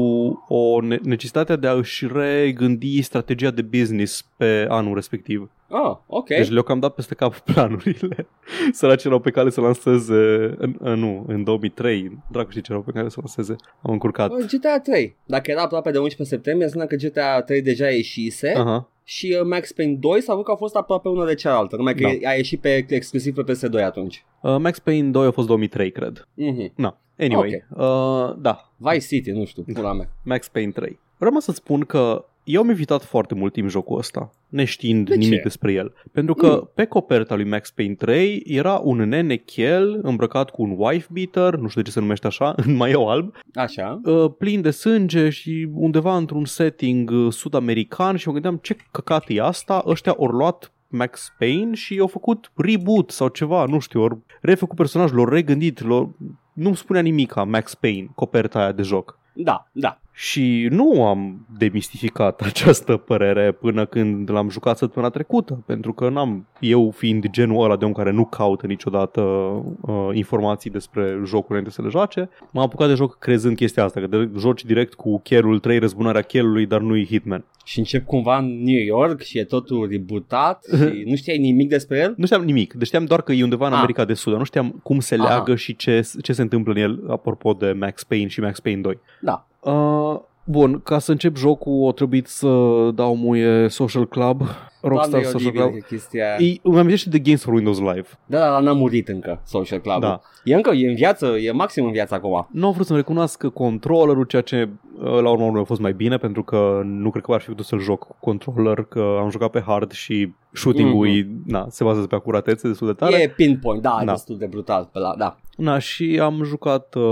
o 0.47 0.81
ne- 0.81 0.99
necesitate 1.03 1.55
de 1.55 1.67
a 1.67 1.73
își 1.73 2.07
regândi 2.13 3.01
strategia 3.01 3.51
de 3.51 3.61
business 3.61 4.25
pe 4.37 4.65
anul 4.69 4.93
respectiv. 4.93 5.49
Oh, 5.69 5.97
ok. 6.07 6.27
Deci 6.27 6.49
le-au 6.49 6.63
cam 6.63 6.79
dat 6.79 6.93
peste 6.93 7.15
cap 7.15 7.39
planurile. 7.53 8.27
Săraci 8.71 9.03
erau 9.03 9.19
pe 9.19 9.29
cale 9.29 9.49
să 9.49 9.61
lanseze, 9.61 10.53
în, 10.57 10.75
în, 10.79 10.99
nu, 10.99 11.25
în 11.27 11.43
2003, 11.43 12.23
dracu 12.31 12.49
știi 12.49 12.61
ce 12.61 12.71
erau 12.71 12.83
pe 12.83 12.91
cale 12.91 13.09
să 13.09 13.17
lanseze. 13.19 13.55
Am 13.81 13.91
încurcat. 13.91 14.31
Uh, 14.31 14.45
GTA 14.51 14.79
3. 14.79 15.15
Dacă 15.25 15.51
era 15.51 15.61
aproape 15.61 15.91
de 15.91 15.97
11 15.97 16.35
septembrie, 16.35 16.65
înseamnă 16.65 16.89
că 16.89 16.95
GTA 16.95 17.41
3 17.41 17.61
deja 17.61 17.89
ieșise 17.89 18.53
Aha. 18.57 18.89
Și 19.07 19.37
uh, 19.39 19.45
Max 19.47 19.71
Payne 19.71 19.93
2 19.93 20.21
s-a 20.21 20.31
văzut 20.33 20.45
că 20.45 20.51
a 20.51 20.55
fost 20.55 20.75
aproape 20.75 21.07
una 21.07 21.25
de 21.25 21.33
cealaltă, 21.35 21.75
numai 21.75 21.95
că 21.95 22.09
Da. 22.21 22.29
a 22.29 22.33
ieșit 22.33 22.59
pe, 22.61 22.85
exclusiv 22.89 23.35
pe 23.35 23.53
PS2 23.53 23.83
atunci. 23.83 24.25
Uh, 24.41 24.55
Max 24.59 24.79
Payne 24.79 25.09
2 25.09 25.25
a 25.25 25.31
fost 25.31 25.47
2003, 25.47 25.91
cred. 25.91 26.27
Mhm. 26.33 26.71
Na, 26.75 26.99
anyway. 27.19 27.65
Uh, 27.75 28.35
da, 28.37 28.71
Vice 28.77 29.05
City, 29.07 29.31
nu 29.31 29.45
știu, 29.45 29.63
pula 29.73 29.93
mea. 29.93 30.09
Max 30.23 30.47
Payne 30.47 30.71
3. 30.71 30.99
Vreau 31.17 31.39
să 31.39 31.51
spun 31.51 31.81
că 31.81 32.25
eu 32.45 32.61
am 32.61 32.69
evitat 32.69 33.03
foarte 33.03 33.33
mult 33.35 33.53
timp 33.53 33.69
jocul 33.69 33.97
ăsta, 33.97 34.29
neștiind 34.49 35.07
De 35.09 35.15
nimic 35.15 35.35
ce? 35.35 35.41
despre 35.43 35.71
el. 35.73 35.93
Pentru 36.11 36.33
că 36.33 36.47
Mm. 36.47 36.69
pe 36.75 36.85
coperta 36.85 37.35
lui 37.35 37.43
Max 37.45 37.71
Payne 37.71 37.93
3 37.93 38.43
era 38.45 38.79
un 38.83 38.97
nene 38.97 39.35
chel 39.35 39.99
îmbrăcat 40.03 40.49
cu 40.49 40.61
un 40.63 40.73
wife 40.77 41.07
beater, 41.11 41.55
nu 41.59 41.67
știu 41.67 41.81
de 41.81 41.87
ce 41.87 41.93
se 41.93 41.99
numește 41.99 42.27
așa, 42.27 42.53
în 42.65 42.75
maieu 42.75 43.09
alb, 43.09 43.33
Așa. 43.53 44.01
uh, 44.03 44.31
plin 44.37 44.61
de 44.61 44.71
sânge 44.71 45.29
și 45.29 45.67
undeva 45.73 46.17
într-un 46.17 46.45
setting 46.45 47.09
uh, 47.11 47.31
sud-american 47.31 48.15
și 48.15 48.27
mă 48.27 48.33
gândeam 48.33 48.59
ce 48.61 48.75
căcat 48.91 49.23
e 49.27 49.41
asta, 49.41 49.83
ăștia 49.87 50.15
au 50.19 50.25
luat 50.25 50.69
Max 50.87 51.33
Payne 51.39 51.73
și 51.73 51.97
au 51.99 52.07
făcut 52.07 52.51
reboot 52.55 53.11
sau 53.11 53.27
ceva, 53.27 53.65
nu 53.65 53.79
știu, 53.79 54.01
ori 54.01 54.17
refăcut 54.41 54.75
personajul, 54.77 55.15
l-au 55.17 55.25
regândit, 55.25 55.87
l-au... 55.87 56.15
nu 56.53 56.73
spunea 56.73 57.01
nimic 57.01 57.45
Max 57.45 57.75
Payne, 57.75 58.07
coperta 58.15 58.59
aia 58.59 58.71
de 58.71 58.81
joc. 58.81 59.19
Da, 59.33 59.69
da. 59.71 59.99
Și 60.17 60.67
nu 60.71 61.05
am 61.05 61.45
demistificat 61.57 62.41
această 62.49 62.97
părere 62.97 63.51
până 63.51 63.85
când 63.85 64.29
l-am 64.31 64.49
jucat 64.49 64.77
săptămâna 64.77 65.11
trecută, 65.11 65.63
pentru 65.65 65.93
că 65.93 66.09
n-am, 66.09 66.47
eu 66.59 66.91
fiind 66.91 67.29
genul 67.29 67.63
ăla 67.63 67.75
de 67.77 67.85
om 67.85 67.91
care 67.91 68.11
nu 68.11 68.25
caută 68.25 68.67
niciodată 68.67 69.21
uh, 69.21 70.09
informații 70.13 70.69
despre 70.69 71.19
jocuri 71.25 71.49
înainte 71.49 71.71
să 71.71 71.81
le 71.81 71.89
joace, 71.89 72.29
m-am 72.51 72.63
apucat 72.63 72.87
de 72.87 72.93
joc 72.93 73.17
crezând 73.19 73.55
chestia 73.55 73.83
asta, 73.83 73.99
că 73.99 74.07
de, 74.07 74.29
joci 74.37 74.65
direct 74.65 74.93
cu 74.93 75.19
Cherul 75.19 75.59
3, 75.59 75.79
răzbunarea 75.79 76.21
Cherului, 76.21 76.65
dar 76.65 76.81
nu-i 76.81 77.05
Hitman. 77.05 77.45
Și 77.65 77.79
încep 77.79 78.05
cumva 78.05 78.37
în 78.37 78.63
New 78.63 78.83
York 78.83 79.21
și 79.21 79.37
e 79.37 79.43
totul 79.43 79.87
rebootat 79.91 80.65
și 80.77 81.03
nu 81.09 81.15
știai 81.15 81.37
nimic 81.37 81.69
despre 81.69 81.97
el? 81.99 82.13
Nu 82.17 82.25
știam 82.25 82.43
nimic, 82.43 82.73
deci 82.73 82.87
știam 82.87 83.05
doar 83.05 83.21
că 83.21 83.31
e 83.31 83.43
undeva 83.43 83.67
în 83.67 83.71
Ah. 83.73 83.77
America 83.77 84.05
de 84.05 84.13
Sud, 84.13 84.29
dar 84.31 84.39
nu 84.39 84.45
știam 84.45 84.79
cum 84.83 84.99
se 84.99 85.15
Aha. 85.15 85.27
leagă 85.27 85.55
și 85.55 85.75
ce, 85.75 86.09
ce 86.21 86.33
se 86.33 86.41
întâmplă 86.41 86.73
în 86.73 86.79
el, 86.79 87.03
apropo 87.07 87.53
de 87.53 87.71
Max 87.71 88.03
Payne 88.03 88.27
și 88.27 88.39
Max 88.39 88.59
Payne 88.59 88.81
2. 88.81 88.99
Da. 89.21 89.47
Uh, 89.65 90.19
bun, 90.43 90.79
ca 90.83 90.99
să 90.99 91.11
încep 91.11 91.35
jocul, 91.35 91.87
a 91.89 91.91
trebuit 91.91 92.27
să 92.27 92.47
dau 92.95 93.15
muie 93.15 93.67
Social 93.67 94.07
Club, 94.07 94.41
Rockstar 94.89 95.09
Doamne, 95.21 95.27
e 95.27 95.31
Social 95.31 95.47
oribil 95.47 95.61
Club. 95.61 95.83
chestia 95.83 96.35
aia. 96.37 96.49
E, 96.51 96.55
îmi 96.61 96.77
amintește 96.77 97.09
de 97.09 97.19
Games 97.19 97.43
for 97.43 97.53
Windows 97.53 97.79
Live. 97.79 98.07
Da, 98.25 98.39
dar 98.39 98.61
n-a 98.61 98.73
murit 98.73 99.07
încă 99.07 99.41
Social 99.45 99.79
Club. 99.79 99.99
Da. 100.01 100.21
E 100.43 100.55
încă, 100.55 100.71
e 100.71 100.87
în 100.89 100.95
viață, 100.95 101.25
e 101.25 101.51
maxim 101.51 101.85
în 101.85 101.91
viață 101.91 102.13
acum. 102.15 102.47
Nu 102.51 102.65
au 102.65 102.71
vrut 102.71 102.85
să-mi 102.85 102.99
recunoască 102.99 103.49
controllerul, 103.49 104.23
ceea 104.23 104.41
ce 104.41 104.69
uh, 105.03 105.19
la 105.21 105.29
urmă 105.29 105.45
urmei 105.45 105.61
a 105.61 105.65
fost 105.65 105.81
mai 105.81 105.93
bine, 105.93 106.17
pentru 106.17 106.43
că 106.43 106.81
nu 106.83 107.09
cred 107.09 107.23
că 107.23 107.31
ar 107.33 107.41
fi 107.41 107.47
putut 107.49 107.65
să-l 107.65 107.79
joc 107.79 107.99
cu 108.07 108.15
controller, 108.19 108.83
că 108.83 109.17
am 109.21 109.29
jucat 109.29 109.49
pe 109.49 109.63
hard 109.65 109.91
și 109.91 110.33
shooting-ul 110.53 111.07
Mhm. 111.07 111.15
e, 111.17 111.27
na, 111.45 111.65
se 111.69 111.83
bazează 111.83 112.07
pe 112.07 112.15
acuratețe 112.15 112.67
destul 112.67 112.87
de 112.87 112.93
tare. 112.93 113.21
E 113.21 113.29
pinpoint, 113.29 113.81
da, 113.81 113.97
Da. 114.05 114.11
destul 114.11 114.37
de 114.37 114.45
brutal 114.45 114.89
pe 114.93 114.99
la, 114.99 115.15
da. 115.17 115.37
Na, 115.57 115.77
și 115.79 116.19
am 116.21 116.41
jucat, 116.43 116.95
uh, 116.95 117.03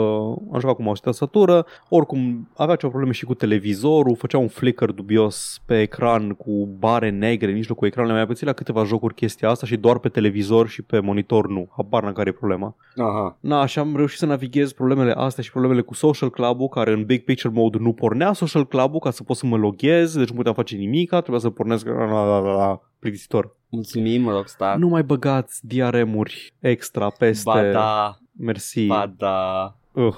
am 0.53 0.59
jucat 0.59 0.75
cu 0.75 0.81
mouse 0.81 0.95
și 0.95 1.01
tastatură, 1.01 1.65
oricum 1.89 2.49
avea 2.55 2.75
ceva 2.75 2.89
probleme 2.91 3.13
și 3.13 3.25
cu 3.25 3.33
televizorul, 3.33 4.15
făcea 4.15 4.37
un 4.37 4.47
flicker 4.47 4.91
dubios 4.91 5.61
pe 5.65 5.81
ecran 5.81 6.29
cu 6.29 6.75
bare 6.79 7.09
negre 7.09 7.49
în 7.51 7.55
mijlocul 7.63 7.87
ecranului, 7.87 8.17
mai 8.17 8.27
pățit 8.27 8.45
la 8.45 8.53
câteva 8.53 8.83
jocuri 8.83 9.13
chestia 9.13 9.49
asta 9.49 9.65
și 9.65 9.77
doar 9.77 9.99
pe 9.99 10.09
televizor 10.09 10.67
și 10.67 10.81
pe 10.81 10.99
monitor 10.99 11.47
nu, 11.47 11.69
habar 11.75 12.03
n-am 12.03 12.13
care 12.13 12.29
e 12.29 12.33
problema. 12.33 12.75
Aha. 12.95 13.37
Na, 13.39 13.65
și 13.65 13.79
am 13.79 13.95
reușit 13.95 14.19
să 14.19 14.25
navighez 14.25 14.71
problemele 14.71 15.11
astea 15.11 15.43
și 15.43 15.51
problemele 15.51 15.81
cu 15.81 15.93
Social 15.93 16.29
Club-ul, 16.29 16.67
care 16.67 16.91
în 16.91 17.05
Big 17.05 17.23
Picture 17.23 17.53
Mode 17.53 17.77
nu 17.77 17.93
pornea 17.93 18.33
Social 18.33 18.67
Club-ul 18.67 18.99
ca 18.99 19.11
să 19.11 19.23
pot 19.23 19.35
să 19.35 19.45
mă 19.45 19.57
loghez, 19.57 20.17
deci 20.17 20.29
nu 20.29 20.35
puteam 20.35 20.55
face 20.55 20.75
nimic, 20.75 21.09
trebuia 21.09 21.39
să 21.39 21.49
pornesc 21.49 21.85
la, 21.85 22.05
la, 22.05 22.39
la, 22.39 22.39
la, 22.39 22.81
plictisitor. 22.99 23.55
Mulțumim, 23.69 24.27
Rockstar. 24.27 24.77
Nu 24.77 24.87
mai 24.87 25.03
băgați 25.03 25.67
DRM-uri 25.67 26.53
extra 26.59 27.09
peste... 27.09 27.51
Ba 27.51 27.71
da, 27.71 28.17
Mersi. 28.37 28.85
Ba 28.85 29.13
da. 29.17 29.75
Uh. 29.91 30.15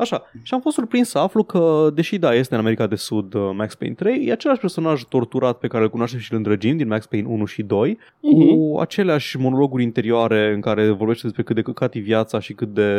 Așa, 0.00 0.22
și 0.42 0.54
am 0.54 0.60
fost 0.60 0.74
surprins 0.76 1.08
să 1.08 1.18
aflu 1.18 1.42
că, 1.42 1.90
deși 1.94 2.18
da, 2.18 2.34
este 2.34 2.54
în 2.54 2.60
America 2.60 2.86
de 2.86 2.94
Sud 2.94 3.34
uh, 3.34 3.50
Max 3.54 3.74
Payne 3.74 3.94
3, 3.94 4.24
e 4.26 4.32
același 4.32 4.60
personaj 4.60 5.02
torturat 5.02 5.58
pe 5.58 5.66
care 5.66 5.82
îl 5.84 5.90
cunoaștem 5.90 6.20
și 6.20 6.32
îl 6.32 6.36
îndrăgim 6.36 6.76
din 6.76 6.88
Max 6.88 7.06
Payne 7.06 7.28
1 7.28 7.44
și 7.44 7.62
2, 7.62 7.98
Mhm. 8.20 8.46
cu 8.48 8.78
aceleași 8.80 9.38
monologuri 9.38 9.82
interioare 9.82 10.52
în 10.54 10.60
care 10.60 10.90
vorbește 10.90 11.22
despre 11.22 11.42
cât 11.42 11.54
de 11.54 11.62
căcat 11.62 11.94
e 11.94 11.98
viața 11.98 12.38
și 12.40 12.52
cât 12.52 12.68
de 12.68 12.92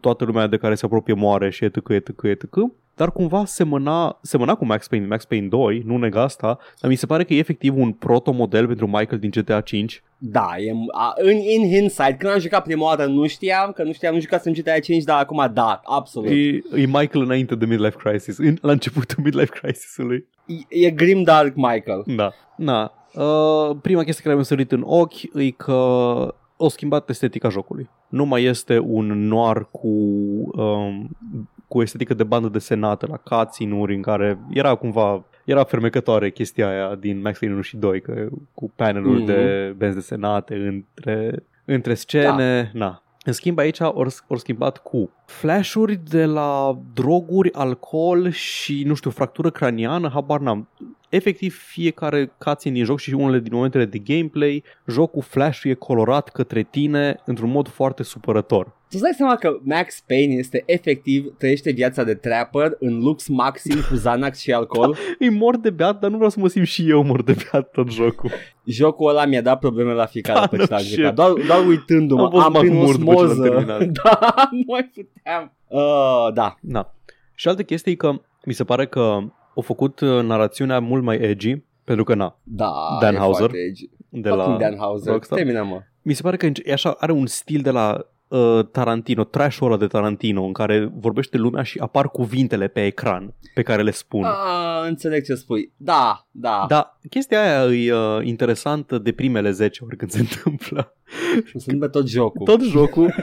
toată 0.00 0.24
lumea 0.24 0.46
de 0.46 0.56
care 0.56 0.74
se 0.74 0.84
apropie 0.84 1.14
moare 1.14 1.50
și 1.50 1.64
etc, 1.64 1.88
etc, 1.88 2.22
etc. 2.22 2.44
Dar 2.96 3.12
cumva 3.12 3.44
semăna, 3.44 4.18
semăna 4.22 4.54
cu 4.54 4.64
Max 4.64 4.88
Payne, 4.88 5.06
Max 5.06 5.24
Payne 5.24 5.46
2, 5.46 5.82
nu 5.86 5.96
neg 5.96 6.14
asta, 6.16 6.58
dar 6.80 6.90
mi 6.90 6.96
se 6.96 7.06
pare 7.06 7.24
că 7.24 7.34
e 7.34 7.38
efectiv 7.38 7.76
un 7.76 7.92
protomodel 7.92 8.66
pentru 8.66 8.86
Michael 8.86 9.18
din 9.18 9.30
GTA 9.30 9.60
5. 9.60 10.02
Da, 10.18 10.48
e, 10.58 10.72
a, 10.92 11.12
în, 11.16 11.36
in 11.36 11.74
hindsight, 11.74 12.18
când 12.18 12.32
am 12.32 12.38
jucat 12.38 12.62
prima 12.62 12.84
oară 12.84 13.04
nu 13.06 13.26
știam, 13.26 13.72
că 13.72 13.82
nu 13.82 13.92
știam, 13.92 14.14
nu 14.14 14.20
jucasem 14.20 14.52
GTA 14.52 14.78
5, 14.78 15.04
dar 15.04 15.20
acum 15.20 15.50
da, 15.52 15.80
absolut. 15.84 16.30
E, 16.30 16.34
E, 16.34 16.62
e 16.74 16.86
Michael 16.86 17.24
înainte 17.24 17.54
de 17.54 17.66
Midlife 17.66 17.96
Crisis, 17.96 18.38
în, 18.38 18.56
la 18.60 18.72
începutul 18.72 19.22
Midlife 19.24 19.58
Crisis-ului. 19.60 20.26
e 20.68 20.90
Grim 20.90 21.22
Dark 21.22 21.54
Michael. 21.54 22.02
Da. 22.06 22.32
Na. 22.56 22.92
Uh, 23.14 23.76
prima 23.82 24.02
chestie 24.02 24.22
care 24.22 24.34
mi-a 24.34 24.44
sărit 24.44 24.72
în 24.72 24.82
ochi 24.84 25.22
e 25.34 25.50
că 25.50 25.72
o 26.56 26.68
schimbat 26.68 27.08
estetica 27.08 27.48
jocului. 27.48 27.90
Nu 28.08 28.24
mai 28.24 28.42
este 28.42 28.78
un 28.78 29.26
noir 29.28 29.68
cu, 29.70 29.88
um, 29.88 31.10
cu 31.72 31.82
estetică 31.82 32.14
de 32.14 32.24
bandă 32.24 32.48
desenată 32.48 33.06
la 33.10 33.16
cutscene-uri 33.16 33.94
în 33.94 34.02
care 34.02 34.38
era 34.50 34.74
cumva 34.74 35.24
era 35.44 35.64
fermecătoare 35.64 36.30
chestia 36.30 36.68
aia 36.68 36.94
din 36.94 37.20
Max 37.20 37.38
Payne 37.38 37.54
1 37.54 37.62
și 37.62 37.76
2 37.76 38.00
că, 38.00 38.26
cu 38.54 38.72
paneluri 38.76 39.16
Mhm. 39.16 39.26
de 39.26 39.74
benzi 39.76 39.94
desenate 39.96 40.54
între, 40.54 41.44
între 41.64 41.94
scene. 41.94 42.70
Da. 42.74 42.78
Na. 42.78 43.02
În 43.24 43.32
schimb 43.32 43.58
aici 43.58 43.78
ori, 43.80 44.14
ori 44.28 44.40
schimbat 44.40 44.78
cu 44.78 45.10
flashuri 45.26 46.00
de 46.10 46.24
la 46.24 46.78
droguri, 46.94 47.52
alcool 47.52 48.30
și, 48.30 48.82
nu 48.86 48.94
știu, 48.94 49.10
fractură 49.10 49.50
craniană, 49.50 50.08
habar 50.08 50.40
n-am. 50.40 50.68
Efectiv, 51.08 51.54
fiecare 51.56 52.32
cutscene 52.38 52.74
din 52.74 52.84
joc 52.84 52.98
și 52.98 53.14
unele 53.14 53.38
din 53.38 53.54
momentele 53.54 53.84
de 53.84 53.98
gameplay, 53.98 54.64
jocul 54.86 55.22
flash 55.22 55.62
e 55.64 55.74
colorat 55.74 56.28
către 56.28 56.62
tine 56.62 57.16
într-un 57.24 57.50
mod 57.50 57.68
foarte 57.68 58.02
supărător. 58.02 58.80
Tu 58.92 58.98
îți 58.98 59.06
dai 59.06 59.12
seama 59.16 59.36
că 59.36 59.58
Max 59.62 60.00
Payne 60.06 60.34
este 60.34 60.62
efectiv, 60.66 61.36
trăiește 61.38 61.70
viața 61.70 62.04
de 62.04 62.14
trapper 62.14 62.76
în 62.78 62.98
lux 63.02 63.28
maxim 63.28 63.74
cu 63.88 63.94
Xanax 63.94 64.38
și 64.38 64.52
alcool. 64.52 64.96
Îi 65.18 65.30
mor 65.30 65.56
de 65.56 65.70
beat, 65.70 66.00
dar 66.00 66.10
nu 66.10 66.16
vreau 66.16 66.30
să 66.30 66.40
mă 66.40 66.48
simt 66.48 66.66
și 66.66 66.90
eu 66.90 67.02
mor 67.02 67.22
de 67.22 67.32
beat 67.50 67.70
tot 67.70 67.90
jocul. 67.90 68.30
Jocul 68.64 69.08
ăla 69.08 69.24
mi-a 69.24 69.42
dat 69.42 69.58
probleme 69.58 69.92
la 69.92 70.06
fiecare 70.06 70.38
Da, 70.40 70.46
pe 70.46 70.56
no 70.56 70.64
ce 70.64 70.70
l-am 70.70 70.80
shit. 70.80 70.94
jucat. 70.94 71.14
Doar, 71.14 71.32
doar 71.46 71.66
uitându-mă, 71.66 72.22
Am 72.22 72.30
fost 72.30 72.44
am 72.44 72.52
prin 72.52 72.74
mahmur 72.74 72.96
după 72.96 73.10
ce 73.14 73.20
l-am 73.20 73.28
osmoză. 73.30 73.48
terminat. 73.48 73.82
da, 74.04 74.48
nu 74.50 74.62
mai 74.66 74.90
puteam. 74.94 75.52
Uh, 75.68 76.32
da, 76.34 76.56
Na. 76.60 76.94
Și 77.34 77.48
altă 77.48 77.62
chestie 77.62 77.92
e 77.92 77.94
că 77.94 78.12
mi 78.44 78.52
se 78.52 78.64
pare 78.64 78.86
că 78.86 79.00
au 79.54 79.62
făcut 79.62 80.00
uh, 80.00 80.22
narațiunea 80.22 80.80
mult 80.80 81.02
mai 81.02 81.16
edgy, 81.16 81.62
pentru 81.84 82.04
că 82.04 82.14
na, 82.14 82.38
da. 82.42 82.72
Dan 83.00 83.14
e 83.14 83.18
Houser, 83.18 83.38
foarte 83.38 83.58
edgy. 83.58 83.88
de 84.08 84.28
Fucking 84.28 84.48
la 84.50 84.56
Dan 84.56 84.76
Houser. 84.76 85.12
Rockstar. 85.12 85.38
Termină, 85.38 85.62
mă. 85.62 85.80
Mi 86.02 86.12
se 86.12 86.22
pare 86.22 86.36
că 86.36 86.46
e 86.64 86.72
așa, 86.72 86.90
are 86.98 87.12
un 87.12 87.26
stil 87.26 87.60
de 87.60 87.70
la 87.70 88.06
uh, 88.32 88.66
Tarantino, 88.72 89.24
trash-ul 89.24 89.66
ăla 89.66 89.76
de 89.76 89.86
Tarantino, 89.86 90.42
în 90.42 90.52
care 90.52 90.92
vorbește 90.94 91.36
lumea 91.36 91.62
și 91.62 91.78
apar 91.78 92.08
cuvintele 92.08 92.68
pe 92.68 92.86
ecran 92.86 93.34
pe 93.54 93.62
care 93.62 93.82
le 93.82 93.90
spun. 93.90 94.24
Ah, 94.24 94.88
înțeleg 94.88 95.24
ce 95.24 95.34
spui. 95.34 95.72
Da, 95.76 96.26
da. 96.30 96.64
Dar 96.68 96.98
chestia 97.10 97.40
aia 97.42 97.74
e 97.74 97.94
uh, 97.94 98.24
interesantă 98.26 98.98
de 98.98 99.12
primele 99.12 99.50
10 99.50 99.84
ori 99.84 99.96
când 99.96 100.10
se 100.10 100.18
întâmplă. 100.28 100.96
Sunt 101.56 101.80
pe 101.80 101.88
tot 101.88 102.08
jocul. 102.08 102.46
Tot 102.46 102.62
jocul, 102.62 103.14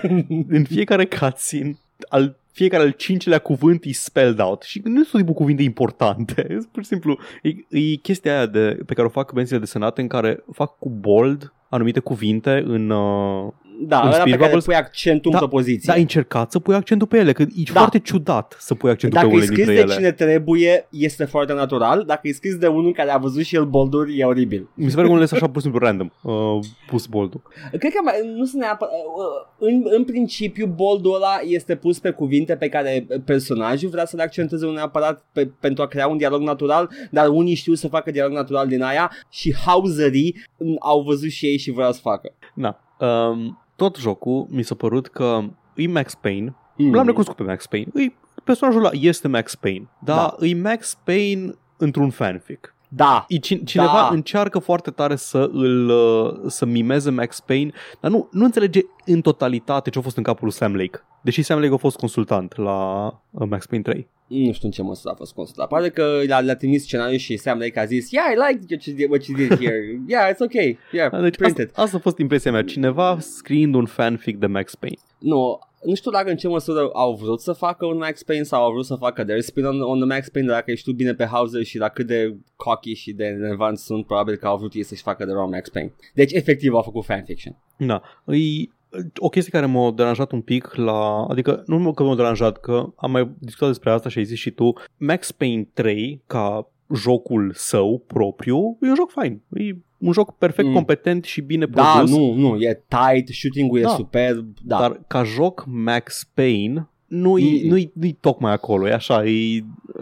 în 0.48 0.64
fiecare 0.64 1.06
cutscene, 1.06 1.78
al 2.10 2.38
fiecare 2.52 2.84
al 2.84 2.92
cincilea 2.92 3.40
cuvânt 3.40 3.84
e 3.84 3.92
spelled 3.92 4.40
out 4.40 4.62
și 4.62 4.82
nu 4.84 5.04
sunt 5.04 5.22
tipul 5.22 5.38
cuvinte 5.38 5.64
importante. 5.64 6.48
E 6.50 6.58
Pur 6.72 6.82
și 6.84 6.88
simplu, 6.88 7.18
e, 7.42 7.80
e 7.80 7.96
chestia 7.96 8.36
aia 8.36 8.46
de, 8.46 8.80
pe 8.86 8.94
care 8.94 9.08
o 9.08 9.12
fac 9.12 9.34
benzile 9.34 9.60
desenate 9.60 10.02
în 10.02 10.08
care 10.08 10.44
fac 10.52 10.78
cu 10.78 10.90
bold 10.90 11.54
anumite 11.70 12.00
cuvinte 12.00 12.64
în... 12.66 12.90
Uh, 12.90 13.52
Da, 13.82 13.98
În 14.00 14.06
ăla 14.06 14.12
pe 14.14 14.20
Spirit 14.20 14.38
care 14.40 14.44
Bubbles- 14.52 14.66
pui 14.66 14.76
accentul 14.76 15.32
Da, 15.32 15.38
în 15.38 15.48
propoziție. 15.48 15.84
da, 15.88 15.94
ai 15.94 16.00
încercat 16.02 16.52
să 16.52 16.60
pui 16.60 16.76
accentul 16.76 17.08
pe 17.08 17.18
ele, 17.18 17.32
că 17.32 17.42
e 17.42 17.46
Da. 17.74 17.80
foarte 17.80 18.00
ciudat 18.00 18.56
să 18.60 18.76
pui 18.76 18.90
accentul 18.90 19.20
Dacă 19.22 19.28
pe 19.30 19.34
e 19.34 19.38
unele 19.38 19.52
scris 19.52 19.66
dintre 19.66 19.84
de 19.86 19.92
ele. 19.92 20.00
cine 20.00 20.12
trebuie, 20.28 20.88
este 20.92 21.26
foarte 21.26 21.54
natural. 21.54 22.04
Dacă 22.08 22.28
e 22.28 22.32
scris 22.32 22.56
de 22.56 22.68
unul 22.68 22.94
care 22.94 23.12
a 23.12 23.18
văzut 23.18 23.44
și 23.44 23.56
el 23.56 23.66
bolduri, 23.66 24.18
e 24.20 24.26
oribil. 24.26 24.70
Mi 24.74 24.90
se 24.90 24.96
pare 24.96 25.06
că 25.08 25.12
unele 25.12 25.26
sunt 25.28 25.42
așa 25.42 25.52
pur 25.52 25.62
și 25.62 25.68
simplu 25.68 25.86
random, 25.86 26.10
uh, 26.22 26.60
pus 26.88 27.06
boldul. 27.06 27.42
Cred 27.70 27.92
că 27.94 28.00
mai, 28.04 28.14
nu 28.36 28.46
sunt 28.46 28.62
neapărat... 28.62 28.94
uh, 28.94 29.48
În, 29.60 29.84
în 29.98 30.04
principiu, 30.04 30.66
boldul 30.66 31.16
ăla 31.16 31.40
este 31.48 31.76
pus 31.76 32.00
pe 32.00 32.10
cuvinte 32.10 32.56
pe 32.56 32.70
care 32.70 33.08
personajul 33.26 33.90
vrea 33.90 34.06
să 34.06 34.16
le 34.16 34.22
accentueze 34.24 34.66
un 34.66 34.74
neapărat 34.74 35.26
pe, 35.32 35.52
pentru 35.60 35.84
a 35.84 35.88
crea 35.88 36.08
un 36.08 36.18
dialog 36.18 36.42
natural, 36.42 36.90
dar 37.12 37.28
unii 37.28 37.54
știu 37.56 37.74
să 37.74 37.88
facă 37.88 38.12
dialog 38.12 38.32
natural 38.34 38.68
din 38.68 38.82
aia 38.82 39.12
și 39.30 39.56
hauserii 39.66 40.36
mm, 40.58 40.76
au 40.80 41.02
văzut 41.02 41.30
și 41.30 41.46
ei 41.46 41.58
și 41.58 41.72
vreau 41.72 41.92
să 41.92 42.00
facă. 42.02 42.34
Na. 42.54 42.80
Um, 43.00 43.60
tot 43.80 43.98
jocul 43.98 44.46
mi 44.50 44.64
s-a 44.64 44.76
părut 44.76 45.08
că 45.08 45.40
e 45.76 45.88
Max 45.88 46.16
Payne, 46.16 46.54
Mm. 46.82 46.94
L-am 46.94 47.06
recunoscut 47.06 47.36
pe 47.36 47.44
Max 47.44 47.66
Payne. 47.68 47.88
Îi, 47.94 48.16
personajul 48.44 48.80
ăla 48.80 48.90
este 48.94 49.28
Max 49.28 49.56
Payne, 49.56 49.90
dar 50.04 50.16
Da. 50.18 50.36
da. 50.40 50.46
e 50.46 50.56
Max 50.56 50.98
Payne 51.04 51.54
într-un 51.78 52.10
fanfic. 52.10 52.76
Da, 52.90 53.26
E 53.28 53.38
cin- 53.40 53.64
cineva 53.66 53.92
Da. 53.92 54.10
încearcă 54.12 54.60
foarte 54.60 54.92
tare 54.92 55.16
să 55.16 55.50
îl 55.54 55.90
uh, 55.90 56.40
să 56.48 56.66
mimeze 56.66 57.10
Max 57.12 57.40
Payne, 57.40 57.72
dar 58.00 58.12
nu, 58.12 58.28
nu 58.32 58.46
înțelege 58.46 58.82
în 59.14 59.22
totalitate 59.22 59.90
ce 59.90 60.00
a 60.00 60.02
fost 60.02 60.18
în 60.18 60.24
capul 60.24 60.44
lui 60.44 60.54
Sam 60.54 60.76
Lake. 60.76 61.00
Deși 61.22 61.42
Sam 61.42 61.60
Lake 61.60 61.74
a 61.74 61.78
fost 61.78 61.98
consultant 61.98 62.58
la 62.58 63.08
uh, 63.32 63.48
Max 63.50 63.66
Payne 63.66 63.84
3. 63.84 64.08
nu 64.28 64.52
știu 64.52 64.68
în 64.68 64.72
ce 64.74 64.82
măsură 64.82 65.14
a 65.14 65.16
fost 65.18 65.34
consultat. 65.34 65.68
Pare 65.68 65.90
că 65.90 66.22
le-a, 66.26 66.40
le-a 66.40 66.56
trimis 66.56 66.84
scenariul 66.84 67.18
și 67.20 67.38
Sam 67.38 67.60
Lake 67.60 67.80
a 67.80 67.86
zis 67.86 68.12
Yeah, 68.12 68.26
I 68.32 68.52
like 68.52 68.66
what 68.70 68.84
you 68.86 68.96
did, 68.96 69.10
what 69.10 69.26
you 69.26 69.38
did 69.38 69.60
here. 69.66 69.80
Yeah, 70.08 70.34
it's 70.34 70.40
okay. 70.40 70.78
Yeah, 70.92 71.22
Deci 71.22 71.36
print 71.36 71.52
asta, 71.52 71.62
it. 71.62 71.78
asta 71.78 71.98
a 71.98 72.00
fost 72.00 72.18
impresia 72.18 72.52
mea. 72.52 72.64
Cineva 72.64 73.18
scriind 73.20 73.76
un 73.76 73.86
fanfic 73.86 74.38
de 74.38 74.46
Max 74.46 74.76
Payne. 74.76 74.98
Nu, 75.20 75.60
nu 75.84 75.96
știu 75.96 76.12
dacă 76.12 76.30
în 76.30 76.36
ce 76.38 76.48
măsură 76.48 76.90
au 76.94 77.14
vrut 77.16 77.42
să 77.42 77.54
facă 77.54 77.86
un 77.86 77.98
Max 77.98 78.24
Payne 78.24 78.44
sau 78.44 78.64
au 78.64 78.72
vrut 78.72 78.86
să 78.86 78.96
facă 78.96 79.24
their 79.24 79.42
spin 79.42 79.66
on, 79.66 79.82
on 79.82 79.98
the 80.00 80.08
Max 80.08 80.30
Payne, 80.30 80.48
dar 80.48 80.58
dacă 80.58 80.74
știu 80.74 80.92
bine 80.92 81.14
pe 81.14 81.26
Hauser 81.26 81.64
și 81.64 81.78
la 81.78 81.88
cât 81.88 82.08
de 82.08 82.36
cocky 82.56 82.94
și 82.94 83.12
de 83.14 83.28
nervant 83.28 83.78
sunt, 83.78 84.06
probabil 84.06 84.36
că 84.36 84.48
au 84.48 84.58
vrut 84.58 84.74
ei 84.74 84.84
să-și 84.84 85.02
facă 85.02 85.26
de 85.26 85.32
wrong 85.32 85.54
Max 85.54 85.70
Payne. 85.70 85.94
Deci, 86.14 86.32
efectiv, 86.32 86.74
au 86.74 86.82
făcut 86.82 87.06
fanfiction. 87.06 87.56
Da. 87.78 88.02
E 88.26 88.70
o 89.18 89.30
chestie 89.30 89.52
care 89.52 89.66
m-a 89.66 89.92
deranjat 89.92 90.32
un 90.32 90.42
pic 90.42 90.74
la... 90.76 91.26
Adică 91.30 91.64
nu 91.66 91.78
numai 91.78 91.94
că 91.94 92.04
m-a 92.04 92.16
deranjat, 92.16 92.58
că 92.60 92.86
am 92.96 93.12
mai 93.12 93.30
discutat 93.40 93.68
despre 93.70 93.92
asta 93.92 94.10
și 94.10 94.18
ai 94.18 94.24
zis 94.24 94.38
și 94.38 94.52
tu. 94.52 94.74
Max 94.98 95.32
Payne 95.32 95.68
3, 95.74 96.22
ca 96.28 96.70
jocul 96.96 97.52
său 97.56 98.04
propriu, 98.08 98.78
e 98.82 98.88
un 98.90 98.96
joc 98.96 99.12
fain. 99.12 99.42
E 99.54 99.76
un 99.98 100.12
joc 100.12 100.38
perfect 100.38 100.68
Mm. 100.68 100.74
competent 100.74 101.24
și 101.24 101.42
bine 101.42 101.66
Da, 101.66 101.84
produs. 101.84 102.12
nu, 102.18 102.34
nu, 102.34 102.56
e 102.60 102.84
tight, 102.88 103.28
shooting-ul 103.34 103.80
e 103.80 103.82
Da. 103.82 103.90
superb, 103.90 104.54
da. 104.64 104.80
Dar 104.80 105.02
ca 105.08 105.24
joc 105.24 105.64
Max 105.68 106.30
Payne 106.34 106.90
nu-i, 107.08 107.44
Mm-mm. 107.62 107.70
nu-i, 107.70 107.92
nu-i 107.94 108.18
tocmai 108.20 108.52
acolo, 108.52 108.88
e 108.88 108.94
așa, 108.94 109.26
e, 109.26 109.56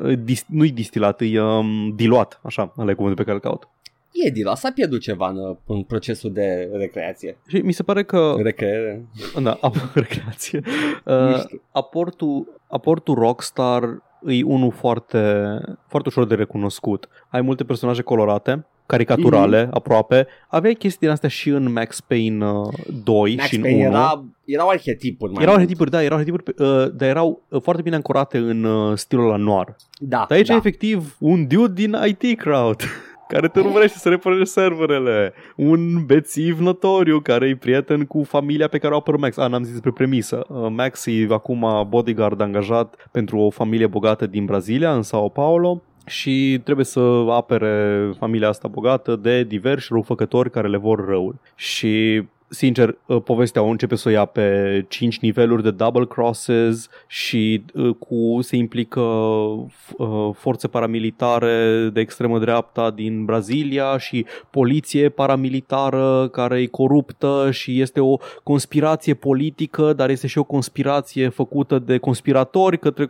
e 0.07 0.15
dis, 0.23 0.45
nu-i 0.47 0.71
distilat, 0.71 1.21
e 1.21 1.41
um, 1.41 1.93
diluat, 1.95 2.39
așa, 2.43 2.73
ăla 2.77 2.91
e 2.91 2.93
cuvântul 2.93 3.23
pe 3.25 3.31
care 3.31 3.35
îl 3.43 3.49
caut. 3.51 3.69
E 4.11 4.29
deal, 4.29 4.55
s-a 4.55 4.71
pierdut 4.71 4.99
ceva 5.01 5.27
în, 5.29 5.57
în 5.65 5.83
procesul 5.83 6.33
de 6.33 6.69
recreație. 6.73 7.37
Și 7.47 7.57
mi 7.57 7.71
se 7.71 7.83
pare 7.83 8.03
că 8.03 8.35
Recreere? 8.41 9.05
Da, 9.41 9.59
ap- 9.69 9.93
recreație. 9.93 10.61
Nu 11.05 11.29
Uh, 11.29 11.39
știu. 11.39 11.61
aportul, 11.71 12.61
aportul 12.69 13.15
Rockstar 13.15 13.83
e 14.27 14.43
unul 14.43 14.71
foarte, 14.71 15.43
foarte 15.87 16.07
ușor 16.09 16.25
de 16.27 16.35
recunoscut. 16.35 17.09
Ai 17.29 17.41
multe 17.41 17.63
personaje 17.63 18.01
colorate, 18.01 18.65
caricaturale 18.85 19.63
Mhm. 19.63 19.75
aproape. 19.75 20.27
Aveai 20.47 20.73
chestii 20.73 20.99
din 20.99 21.09
astea 21.09 21.29
și 21.29 21.49
în 21.49 21.71
Max 21.71 21.99
Payne 22.01 22.45
uh, 22.51 22.67
2 23.03 23.35
Max 23.35 23.47
și 23.49 23.55
în 23.55 23.61
Payne 23.61 23.77
1. 23.87 23.87
era, 23.95 24.25
erau 24.45 24.67
arhetipuri 24.69 25.31
mai 25.31 25.41
erau 25.43 25.53
mult. 25.55 25.63
arhetipuri, 25.65 25.89
da, 25.89 26.03
erau 26.03 26.17
arhetipuri, 26.17 26.43
uh, 26.57 26.87
dar 26.95 27.09
erau 27.09 27.41
uh, 27.49 27.61
foarte 27.61 27.81
bine 27.81 27.95
ancorate 27.95 28.37
în 28.37 28.63
uh, 28.63 28.97
stilul 28.97 29.27
la 29.27 29.35
noir. 29.35 29.75
Da, 29.99 30.25
Dar 30.29 30.37
aici 30.37 30.47
da. 30.47 30.53
e 30.53 30.57
efectiv 30.57 31.15
un 31.19 31.47
dude 31.47 31.73
din 31.73 31.95
IT 32.05 32.39
crowd 32.39 32.81
care 33.27 33.47
te 33.47 33.59
urmărește 33.59 33.97
să 33.97 34.09
repareze 34.09 34.43
serverele. 34.43 35.33
Un 35.55 36.05
bețiv 36.05 36.59
notoriu 36.59 37.19
care 37.19 37.47
e 37.47 37.55
prieten 37.55 38.05
cu 38.05 38.23
familia 38.23 38.67
pe 38.67 38.77
care 38.77 38.93
o 38.93 38.97
apără 38.97 39.17
Max. 39.17 39.37
A, 39.37 39.47
n-am 39.47 39.63
zis 39.63 39.71
despre 39.71 39.91
premisă. 39.91 40.45
Uh, 40.47 40.67
Max 40.69 41.05
e 41.05 41.27
acum 41.29 41.87
bodyguard 41.89 42.41
angajat 42.41 43.09
pentru 43.11 43.37
o 43.37 43.49
familie 43.49 43.87
bogată 43.87 44.25
din 44.25 44.45
Brazilia, 44.45 44.93
în 44.93 45.01
Sao 45.01 45.29
Paulo 45.29 45.81
și 46.05 46.61
trebuie 46.63 46.85
să 46.85 47.25
apere 47.29 48.09
familia 48.17 48.47
asta 48.47 48.67
bogată 48.67 49.15
de 49.15 49.43
diversi 49.43 49.87
răufăcători 49.89 50.51
care 50.51 50.67
le 50.67 50.77
vor 50.77 51.05
răul. 51.05 51.35
Și 51.55 52.23
sincer, 52.49 52.97
uh, 53.05 53.21
povestea 53.23 53.61
o 53.61 53.67
începe 53.67 53.95
să 53.95 54.07
o 54.07 54.11
ia 54.11 54.25
pe 54.25 54.85
5 54.87 55.19
niveluri 55.19 55.63
de 55.63 55.71
double 55.71 56.05
crosses 56.05 56.89
și 57.07 57.63
uh, 57.73 57.95
cu 57.99 58.39
se 58.41 58.55
implică 58.55 58.99
uh, 58.99 60.29
forțe 60.33 60.67
paramilitare 60.67 61.89
de 61.93 61.99
extremă 61.99 62.39
dreapta 62.39 62.91
din 62.91 63.25
Brazilia 63.25 63.97
și 63.97 64.25
poliție 64.49 65.09
paramilitară 65.09 66.27
care 66.31 66.61
e 66.61 66.65
coruptă 66.65 67.49
și 67.51 67.81
este 67.81 67.99
o 67.99 68.17
conspirație 68.43 69.13
politică, 69.13 69.93
dar 69.93 70.09
este 70.09 70.27
și 70.27 70.37
o 70.37 70.43
conspirație 70.43 71.29
făcută 71.29 71.79
de 71.79 71.97
conspiratori 71.97 72.79
către 72.79 73.07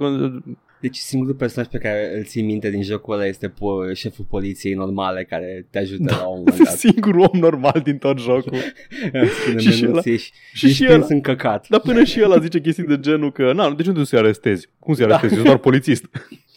deci 0.81 0.95
singurul 0.95 1.35
personaj 1.35 1.67
pe 1.71 1.77
care 1.77 2.17
îl 2.17 2.23
țin 2.23 2.45
minte 2.45 2.69
din 2.69 2.83
jocul 2.83 3.13
ăla 3.13 3.25
este 3.25 3.47
po- 3.47 3.93
șeful 3.93 4.25
poliției 4.29 4.73
normale 4.73 5.23
care 5.23 5.67
te 5.69 5.79
ajută 5.79 6.03
da, 6.03 6.17
la 6.17 6.27
un 6.27 6.37
moment 6.37 6.63
dat. 6.63 6.77
Singurul 6.87 7.29
om 7.31 7.39
normal 7.39 7.81
din 7.83 7.97
tot 7.97 8.19
jocul. 8.19 8.57
și 9.57 9.71
și 9.71 9.85
ăla, 9.85 10.01
și, 10.01 10.31
și, 10.53 10.73
și 10.73 10.87
ăla, 10.89 11.05
în 11.09 11.21
căcat. 11.21 11.67
Dar 11.69 11.79
până 11.79 12.03
și 12.03 12.21
ăla 12.23 12.39
zice 12.39 12.61
chestii 12.61 12.83
de 12.83 12.99
genul 12.99 13.31
că, 13.31 13.53
na, 13.53 13.73
de 13.73 13.83
ce 13.83 13.91
nu 13.91 14.03
să-i 14.03 14.19
arestezi? 14.19 14.69
Cum 14.79 14.93
să-i 14.93 15.05
arestezi? 15.05 15.31
Da. 15.31 15.35
Ești 15.35 15.47
doar 15.47 15.59
polițist. 15.59 16.05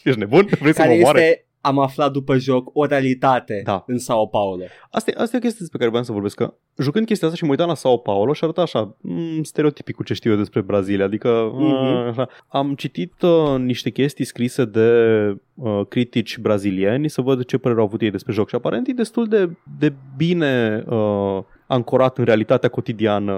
Ești 0.03 0.19
nebun? 0.19 0.47
Vrei 0.59 0.73
care 0.73 0.89
să 0.89 0.95
mă 0.95 1.01
moare? 1.01 1.21
Este 1.21 1.45
am 1.61 1.79
aflat 1.79 2.11
după 2.11 2.37
joc 2.37 2.69
o 2.73 2.85
realitate 2.85 3.61
da. 3.65 3.83
în 3.87 3.99
Sao 3.99 4.27
Paulo. 4.27 4.63
Asta 4.91 5.11
e, 5.11 5.13
asta 5.17 5.35
e 5.35 5.39
o 5.39 5.41
chestie 5.41 5.59
despre 5.59 5.77
care 5.77 5.89
vreau 5.89 6.03
să 6.03 6.11
vorbesc, 6.11 6.35
că 6.35 6.53
jucând 6.77 7.05
chestia 7.05 7.27
asta 7.27 7.39
și 7.39 7.45
mă 7.45 7.51
uitam 7.51 7.67
la 7.67 7.75
Sao 7.75 7.97
Paulo 7.97 8.33
și 8.33 8.43
arăta 8.43 8.61
așa, 8.61 8.95
mm, 9.01 9.43
stereotipic 9.43 9.95
cu 9.95 10.03
ce 10.03 10.13
știu 10.13 10.31
eu 10.31 10.37
despre 10.37 10.61
Brazilia, 10.61 11.05
adică 11.05 11.51
mm-hmm. 11.51 12.09
așa. 12.09 12.27
am 12.47 12.75
citit 12.75 13.21
uh, 13.21 13.59
niște 13.59 13.89
chestii 13.89 14.25
scrise 14.25 14.65
de 14.65 14.89
uh, 15.53 15.81
critici 15.89 16.37
brazilieni 16.37 17.09
să 17.09 17.21
văd 17.21 17.45
ce 17.45 17.57
părere 17.57 17.79
au 17.79 17.85
avut 17.85 18.01
ei 18.01 18.11
despre 18.11 18.33
joc 18.33 18.49
și 18.49 18.55
aparent 18.55 18.87
e 18.87 18.93
destul 18.93 19.27
de, 19.27 19.49
de 19.79 19.93
bine 20.17 20.83
uh, 20.87 21.43
ancorat 21.67 22.17
în 22.17 22.23
realitatea 22.23 22.69
cotidiană 22.69 23.33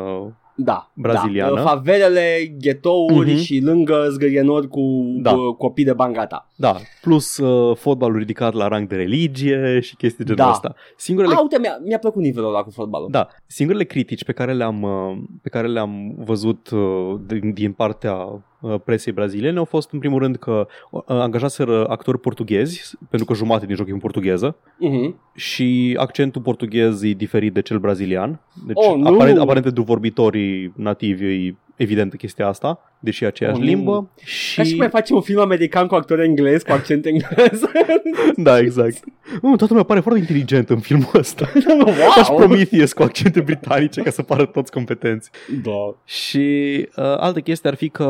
da, 0.56 0.92
braziliană. 0.94 1.56
Da. 1.56 1.62
Favelele, 1.62 2.56
ghetouri 2.60 3.34
uh-huh. 3.34 3.44
și 3.44 3.62
lângă 3.64 4.08
zgârienori 4.10 4.68
cu, 4.68 4.82
da. 5.22 5.34
cu 5.34 5.54
copii 5.54 5.86
de 5.86 5.94
bangata. 5.94 6.50
Da, 6.56 6.76
plus 7.02 7.38
uh, 7.38 7.76
fotbalul 7.78 8.18
ridicat 8.18 8.54
la 8.54 8.68
rang 8.68 8.88
de 8.88 8.96
religie 8.96 9.80
și 9.80 9.96
chestii 9.96 10.26
genul 10.26 10.44
da. 10.44 10.50
ăsta. 10.50 10.76
Singurele... 10.98 11.34
A, 11.34 11.42
uite, 11.42 11.60
mi-a, 11.60 11.78
mi-a 11.86 11.98
plăcut 11.98 12.22
nivelul 12.22 12.50
ăla 12.50 12.64
cu 12.64 12.70
fotbalul. 12.70 13.08
Da, 13.12 13.28
singurele 13.48 13.84
critici 13.84 14.24
pe 14.24 14.32
care 14.32 14.54
le-am, 14.54 14.82
uh, 14.82 15.18
pe 15.42 15.50
care 15.50 15.68
le-am 15.68 16.16
văzut 16.18 16.70
uh, 16.70 17.20
din, 17.26 17.54
din 17.54 17.72
partea 17.72 18.14
Uh, 18.14 18.40
presei 18.84 19.14
braziliene 19.14 19.58
au 19.58 19.66
fost 19.66 19.92
în 19.92 20.00
primul 20.00 20.20
rând 20.20 20.36
că 20.36 20.68
uh, 20.90 21.02
angajaseră 21.08 21.88
actori 21.88 22.20
portughezi, 22.20 22.98
pentru 23.10 23.28
că 23.28 23.34
jumate 23.34 23.66
din 23.66 23.76
joc 23.76 23.88
e 23.88 23.92
în 23.92 24.00
portugheză, 24.00 24.56
uh-huh. 24.56 25.14
și 25.36 25.96
accentul 26.00 26.42
portughez 26.42 27.04
e 27.04 27.12
diferit 27.12 27.54
de 27.54 27.62
cel 27.62 27.80
brazilian. 27.80 28.40
Deci 28.68 28.76
oh, 28.78 29.02
aparent, 29.04 29.38
aparent 29.40 29.64
pentru 29.64 29.84
vorbitorii 29.84 30.74
nativi 30.76 31.26
e 31.26 31.56
evidentă 31.76 32.16
chestia 32.16 32.48
asta, 32.48 32.80
deși 33.00 33.24
e 33.24 33.28
aceeași 33.28 33.60
oh, 33.60 33.66
limbă. 33.66 34.10
Și... 34.24 34.56
Ca 34.56 34.64
și 34.64 34.76
mai 34.76 34.90
face 34.90 35.14
un 35.14 35.22
film 35.22 35.40
american 35.40 35.88
cu 35.88 35.96
actori 35.96 36.24
englezi, 36.24 36.66
cu 36.66 36.72
accent 36.72 37.06
englez. 37.06 37.62
da, 38.36 38.60
exact. 38.60 39.04
Nu, 39.42 39.56
toată 39.56 39.66
lumea 39.68 39.84
pare 39.84 40.00
foarte 40.00 40.20
inteligent 40.20 40.70
în 40.70 40.80
filmul 40.80 41.12
ăsta. 41.14 41.52
wow! 41.86 41.94
Ca 42.16 42.24
și 42.24 42.32
Prometheus 42.32 42.94
cu 42.94 43.04
accente 43.04 43.42
britanice 43.42 44.02
ca 44.02 44.10
să 44.10 44.22
pară 44.24 44.46
toți 44.46 44.72
competenți. 44.72 45.30
Da. 45.64 45.96
Și 46.06 46.78
uh, 46.96 47.04
altă 47.18 47.40
chestie 47.40 47.70
ar 47.70 47.76
fi 47.76 47.90
că 47.90 48.04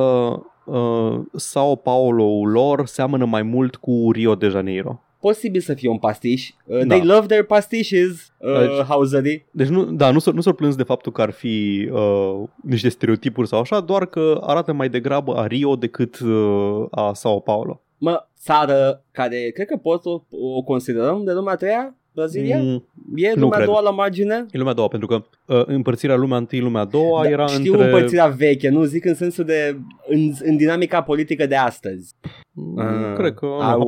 uh, 0.65 1.19
Sao 1.35 1.75
Paulo 1.75 2.45
lor 2.45 2.85
seamănă 2.85 3.25
mai 3.25 3.41
mult 3.41 3.75
cu 3.75 4.11
Rio 4.11 4.35
de 4.35 4.47
Janeiro 4.47 5.02
posibil 5.27 5.61
să 5.61 5.73
fie 5.73 5.89
un 5.89 5.97
pastiș. 5.97 6.49
Uh, 6.65 6.77
da. 6.77 6.95
They 6.95 7.05
love 7.05 7.25
their 7.25 7.43
pastiches, 7.43 8.33
uh, 8.37 8.59
deci, 8.59 8.85
Hauserii. 8.87 9.45
Deci 9.51 9.67
nu, 9.67 9.83
da, 9.83 10.11
nu, 10.11 10.19
nu 10.33 10.41
s-au 10.41 10.53
plâns 10.53 10.75
de 10.75 10.83
faptul 10.83 11.11
că 11.11 11.21
ar 11.21 11.31
fi 11.31 11.89
uh, 11.91 12.43
niște 12.63 12.89
stereotipuri 12.89 13.47
sau 13.47 13.59
așa, 13.59 13.79
doar 13.79 14.05
că 14.05 14.39
arată 14.41 14.73
mai 14.73 14.89
degrabă 14.89 15.35
a 15.35 15.47
Rio 15.47 15.75
decât 15.75 16.19
uh, 16.19 16.85
a 16.91 17.13
Sao 17.13 17.39
Paulo. 17.39 17.81
Mă, 17.97 18.27
țară 18.39 19.03
care 19.11 19.51
cred 19.53 19.67
că 19.67 19.77
pot 19.77 20.05
o, 20.05 20.21
o 20.29 20.61
considerăm 20.61 21.23
de 21.23 21.31
lumea 21.31 21.55
treia, 21.55 21.95
Brazilia? 22.13 22.57
Mm, 22.61 22.83
e 23.15 23.33
lumea 23.35 23.59
a 23.59 23.65
doua 23.65 23.81
la 23.81 23.91
margine? 23.91 24.45
E 24.51 24.57
lumea 24.57 24.71
a 24.71 24.75
doua, 24.75 24.87
pentru 24.87 25.07
că 25.07 25.25
uh, 25.45 25.65
împărțirea 25.65 26.15
lumea 26.15 26.37
întâi, 26.37 26.59
lumea 26.59 26.81
a 26.81 26.85
doua 26.85 27.23
da, 27.23 27.29
era 27.29 27.45
știu 27.45 27.71
între... 27.71 27.91
împărțirea 27.91 28.27
veche, 28.27 28.69
nu 28.69 28.83
zic 28.83 29.05
în 29.05 29.15
sensul 29.15 29.45
de... 29.45 29.77
în, 30.07 30.33
în 30.43 30.57
dinamica 30.57 31.01
politică 31.01 31.45
de 31.45 31.55
astăzi. 31.55 32.13
Mm, 32.51 32.75
uh, 32.75 33.13
cred 33.15 33.33
că 33.33 33.45
am 33.61 33.81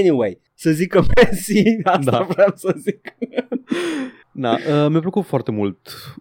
Anyway, 0.00 0.40
să 0.54 0.70
zic 0.70 0.88
că 0.88 1.00
Messi, 1.14 1.62
asta 1.82 2.10
da. 2.10 2.26
vreau 2.28 2.52
să 2.54 2.74
zic. 2.76 3.00
Da, 4.38 4.52
uh, 4.52 4.86
mi-a 4.90 5.00
plăcut 5.00 5.24
foarte 5.24 5.50
mult 5.50 5.78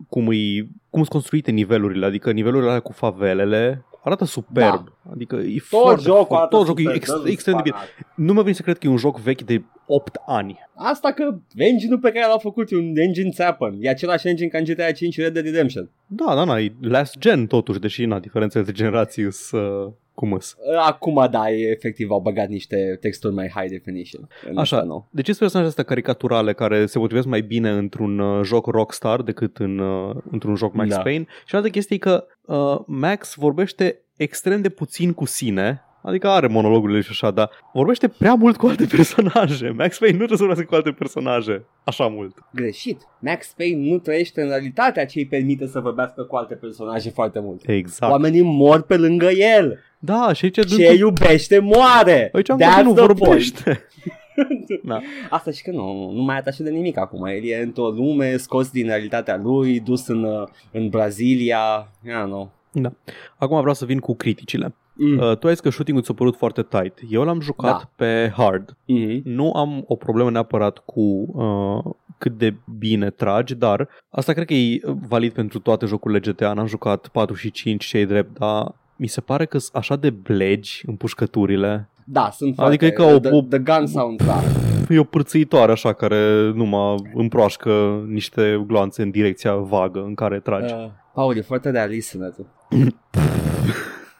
cum, 0.09 0.27
îi, 0.27 0.61
cum 0.89 0.99
sunt 0.99 1.07
construite 1.07 1.51
nivelurile, 1.51 2.05
adică 2.05 2.31
nivelurile 2.31 2.69
alea 2.69 2.81
cu 2.81 2.91
favelele, 2.91 3.85
arată 4.05 4.25
superb. 4.25 4.83
Da. 4.85 5.11
Adică 5.11 5.35
e 5.35 5.57
tot 5.57 5.61
foarte, 5.61 6.01
jocul 6.01 6.25
foarte, 6.25 6.55
tot 6.55 6.65
jocul 6.65 6.91
e 6.91 6.93
ex, 6.95 7.09
extrem 7.25 7.55
de 7.55 7.61
bine. 7.61 7.75
Nu 8.15 8.33
mă 8.33 8.41
vine 8.41 8.53
să 8.53 8.61
cred 8.61 8.77
că 8.77 8.87
e 8.87 8.89
un 8.89 8.97
joc 8.97 9.19
vechi 9.19 9.41
de 9.41 9.63
8 9.87 10.15
ani. 10.25 10.59
Asta 10.75 11.11
că 11.11 11.37
engine-ul 11.55 11.99
pe 11.99 12.11
care 12.11 12.27
l-au 12.27 12.37
făcut 12.37 12.71
e 12.71 12.75
un 12.75 12.91
engine 12.95 13.29
țeapăn. 13.29 13.77
E 13.79 13.89
același 13.89 14.27
engine 14.27 14.47
ca 14.47 14.57
în 14.57 14.63
GTA 14.63 14.91
5 14.91 15.17
Red 15.17 15.33
Dead 15.33 15.45
Redemption. 15.45 15.89
Da, 16.07 16.35
da, 16.35 16.45
da, 16.45 16.59
e 16.59 16.73
last 16.81 17.17
gen 17.17 17.47
totuși, 17.47 17.79
deși 17.79 18.05
na, 18.05 18.19
diferențele 18.19 18.63
de 18.63 18.71
generații 18.71 19.31
sunt 19.31 19.93
cum 20.15 20.33
îs? 20.33 20.57
Acum 20.77 21.27
da, 21.31 21.51
efectiv 21.51 22.11
au 22.11 22.19
băgat 22.19 22.47
niște 22.47 22.97
texturi 23.01 23.33
mai 23.33 23.51
high 23.55 23.69
definition. 23.69 24.27
Așa, 24.55 24.81
nou. 24.81 25.07
deci 25.11 25.25
sunt 25.25 25.37
personaje 25.37 25.69
astea 25.69 25.83
caricaturale 25.83 26.53
care 26.53 26.85
se 26.85 26.99
potrivesc 26.99 27.27
mai 27.27 27.41
bine 27.41 27.69
într-un 27.69 28.19
uh, 28.19 28.43
joc 28.43 28.65
Rockstar 28.65 29.21
decât 29.21 29.57
în, 29.57 29.79
uh, 29.79 30.15
într-un 30.31 30.55
joc 30.55 30.73
Max 30.73 30.89
da. 30.89 31.01
Payne. 31.01 31.25
Și 31.45 31.55
altă 31.55 31.69
chestie 31.69 31.95
e 31.95 31.99
că 31.99 32.25
uh, 32.41 32.79
Max 32.85 33.35
vorbește 33.35 33.99
extrem 34.15 34.61
de 34.61 34.69
puțin 34.69 35.13
cu 35.13 35.25
sine 35.25 35.83
Adică 36.05 36.27
are 36.27 36.47
monologurile 36.47 37.01
și 37.01 37.07
așa, 37.11 37.31
dar 37.31 37.49
vorbește 37.73 38.07
prea 38.07 38.33
mult 38.33 38.57
cu 38.57 38.67
alte 38.67 38.85
personaje. 38.95 39.69
Max 39.69 39.97
Payne 39.97 40.17
nu 40.17 40.25
trebuie 40.25 40.37
să 40.37 40.43
vorbească 40.43 40.65
cu 40.65 40.75
alte 40.75 40.91
personaje 40.91 41.65
așa 41.83 42.07
mult. 42.07 42.37
Greșit. 42.53 43.01
Max 43.19 43.53
Payne 43.57 43.89
nu 43.91 43.97
trăiește 43.97 44.41
în 44.41 44.47
realitatea 44.47 45.05
ce 45.05 45.19
îi 45.19 45.25
permite 45.25 45.67
să 45.67 45.79
vorbească 45.79 46.23
cu 46.23 46.35
alte 46.35 46.53
personaje 46.53 47.09
foarte 47.09 47.39
mult. 47.39 47.61
Exact. 47.65 48.11
Oamenii 48.11 48.41
mor 48.41 48.81
pe 48.81 48.97
lângă 48.97 49.29
el. 49.29 49.79
Da, 49.99 50.33
și 50.33 50.45
aici... 50.45 50.67
Ce 50.67 50.85
dând... 50.85 50.99
iubește 50.99 51.59
moare. 51.59 52.29
Aici 52.33 52.49
am 52.49 52.59
nu 52.83 52.93
vorbește. 52.93 53.85
da. 54.83 54.99
Asta 55.29 55.51
și 55.51 55.63
că 55.63 55.71
nu, 55.71 56.11
nu 56.11 56.21
mai 56.21 56.37
atașat 56.37 56.65
de 56.65 56.71
nimic 56.71 56.97
acum. 56.97 57.25
El 57.25 57.45
e 57.45 57.61
într-o 57.61 57.87
lume 57.87 58.37
scos 58.37 58.69
din 58.69 58.85
realitatea 58.85 59.37
lui, 59.43 59.79
dus 59.79 60.07
în, 60.07 60.45
în 60.71 60.89
Brazilia. 60.89 61.91
Yeah, 62.05 62.27
no. 62.27 62.47
Da. 62.71 62.91
Acum 63.37 63.59
vreau 63.59 63.73
să 63.73 63.85
vin 63.85 63.99
cu 63.99 64.15
criticile. 64.15 64.73
Mm. 64.97 65.17
Uh, 65.17 65.37
tu 65.37 65.47
ai 65.47 65.53
zis 65.53 65.61
că 65.61 65.69
shooting-ul 65.69 66.03
ți-a 66.03 66.13
părut 66.13 66.35
foarte 66.35 66.63
tight. 66.63 66.99
Eu 67.09 67.23
l-am 67.23 67.39
jucat 67.39 67.77
da. 67.77 67.89
pe 67.95 68.33
hard. 68.37 68.71
Mm-hmm. 68.71 69.21
Nu 69.23 69.51
am 69.51 69.83
o 69.87 69.95
problemă 69.95 70.29
neapărat 70.29 70.77
cu 70.85 71.01
uh, 71.01 71.93
cât 72.17 72.37
de 72.37 72.55
bine 72.77 73.09
tragi, 73.09 73.55
dar 73.55 73.89
asta 74.09 74.33
cred 74.33 74.45
că 74.45 74.53
e 74.53 74.79
valid 75.07 75.33
pentru 75.33 75.59
toate 75.59 75.85
jocurile 75.85 76.19
GTA. 76.19 76.53
N-am 76.53 76.67
jucat 76.67 77.07
4 77.07 77.35
și 77.35 77.51
5 77.51 77.83
și 77.83 78.03
drept, 78.03 78.39
dar 78.39 78.75
mi 78.95 79.07
se 79.07 79.21
pare 79.21 79.45
că 79.45 79.57
sunt 79.57 79.75
așa 79.75 79.95
de 79.95 80.09
blegi 80.09 80.83
în 80.85 80.95
pușcăturile. 80.95 81.89
Da, 82.05 82.29
sunt 82.31 82.59
Adică 82.59 82.85
foarte, 82.85 83.03
e 83.03 83.07
ca 83.07 83.15
o, 83.15 83.19
the, 83.19 83.31
o, 83.31 83.41
the 83.41 83.59
gun 83.59 83.87
sound, 83.87 84.23
da. 84.23 84.41
E 84.89 84.99
o 84.99 85.03
pârțăitoare 85.03 85.71
așa 85.71 85.93
care 85.93 86.51
numai 86.53 86.95
împroașcă 87.13 88.03
niște 88.07 88.63
gloanțe 88.67 89.01
în 89.01 89.11
direcția 89.11 89.55
vagă 89.55 90.03
în 90.05 90.13
care 90.13 90.39
tragi. 90.39 90.73
Uh, 90.73 90.89
Paul, 91.13 91.37
e 91.37 91.41
foarte 91.41 91.69
realist 91.69 92.09
sunetul. 92.09 92.47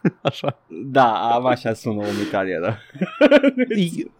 Așa. 0.21 0.59
Da, 0.67 1.33
am 1.33 1.45
așa 1.45 1.73
sună 1.73 2.01
o 2.01 2.11
mitralieră. 2.19 2.77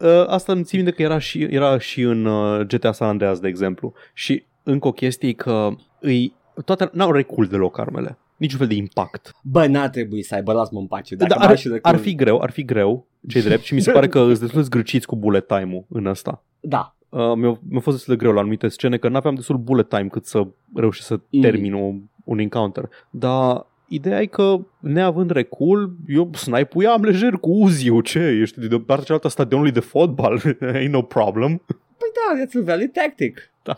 Ă, 0.00 0.26
asta 0.28 0.52
îmi 0.52 0.64
țin 0.64 0.84
de 0.84 0.90
că 0.90 1.02
era 1.02 1.18
și, 1.18 1.42
era 1.42 1.78
și 1.78 2.00
în 2.00 2.26
ă, 2.26 2.62
GTA 2.62 2.92
San 2.92 3.08
Andreas, 3.08 3.38
de 3.38 3.48
exemplu. 3.48 3.92
Și 4.14 4.44
încă 4.62 4.88
o 4.88 4.92
chestie 4.92 5.32
că 5.32 5.68
îi, 6.00 6.34
toate 6.64 6.90
n-au 6.92 7.12
recul 7.12 7.46
deloc 7.46 7.78
armele. 7.78 8.18
Niciun 8.36 8.58
fel 8.58 8.68
de 8.68 8.74
impact. 8.74 9.34
Bă, 9.42 9.66
n-ar 9.66 9.88
trebui 9.88 10.22
să 10.22 10.34
aibă, 10.34 10.52
las-mă 10.52 10.78
în 10.78 10.86
pace. 10.86 11.14
Dacă 11.14 11.34
da, 11.38 11.46
ar, 11.46 11.58
ar 11.82 11.96
fi 11.96 12.14
greu, 12.14 12.40
ar 12.40 12.50
fi 12.50 12.64
greu, 12.64 13.06
ce 13.28 13.40
drept, 13.40 13.62
și 13.62 13.74
mi 13.74 13.80
se 13.80 13.92
pare 13.92 14.08
că 14.08 14.20
îți 14.20 14.40
destul 14.40 14.62
zgrăciți 14.62 15.06
cu 15.06 15.16
bullet 15.16 15.46
time-ul 15.46 15.84
în 15.88 16.06
ăsta. 16.06 16.44
Da. 16.60 16.96
Uh, 17.08 17.32
mi-a, 17.34 17.58
mi-a 17.68 17.80
fost 17.80 17.96
destul 17.96 18.14
de 18.14 18.20
greu 18.20 18.32
la 18.32 18.40
anumite 18.40 18.68
scene, 18.68 18.96
că 18.96 19.08
n-aveam 19.08 19.34
destul 19.34 19.56
bullet 19.56 19.88
time 19.88 20.08
cât 20.08 20.26
să 20.26 20.46
reușesc 20.74 21.06
să 21.06 21.20
mm. 21.30 21.40
termin 21.40 21.72
un, 21.72 22.02
un 22.24 22.38
encounter. 22.38 22.88
Dar 23.10 23.66
Ideea 23.88 24.20
e 24.20 24.26
că, 24.26 24.58
neavând 24.80 25.30
recul, 25.30 25.96
eu 26.06 26.30
snipuiam 26.34 27.02
lejer 27.02 27.32
cu 27.32 27.50
Uzi, 27.50 28.02
ce? 28.02 28.38
Ești 28.40 28.60
de 28.60 28.78
partea 28.78 29.04
cealaltă 29.04 29.26
a 29.26 29.30
stadionului 29.30 29.72
de 29.72 29.80
fotbal, 29.80 30.40
ain't 30.74 30.90
no 30.90 31.02
problem. 31.02 31.62
Păi 31.66 32.08
da, 32.14 32.44
that's 32.44 32.62
a 32.62 32.64
valid 32.64 32.92
tactic. 32.92 33.52
Da. 33.62 33.74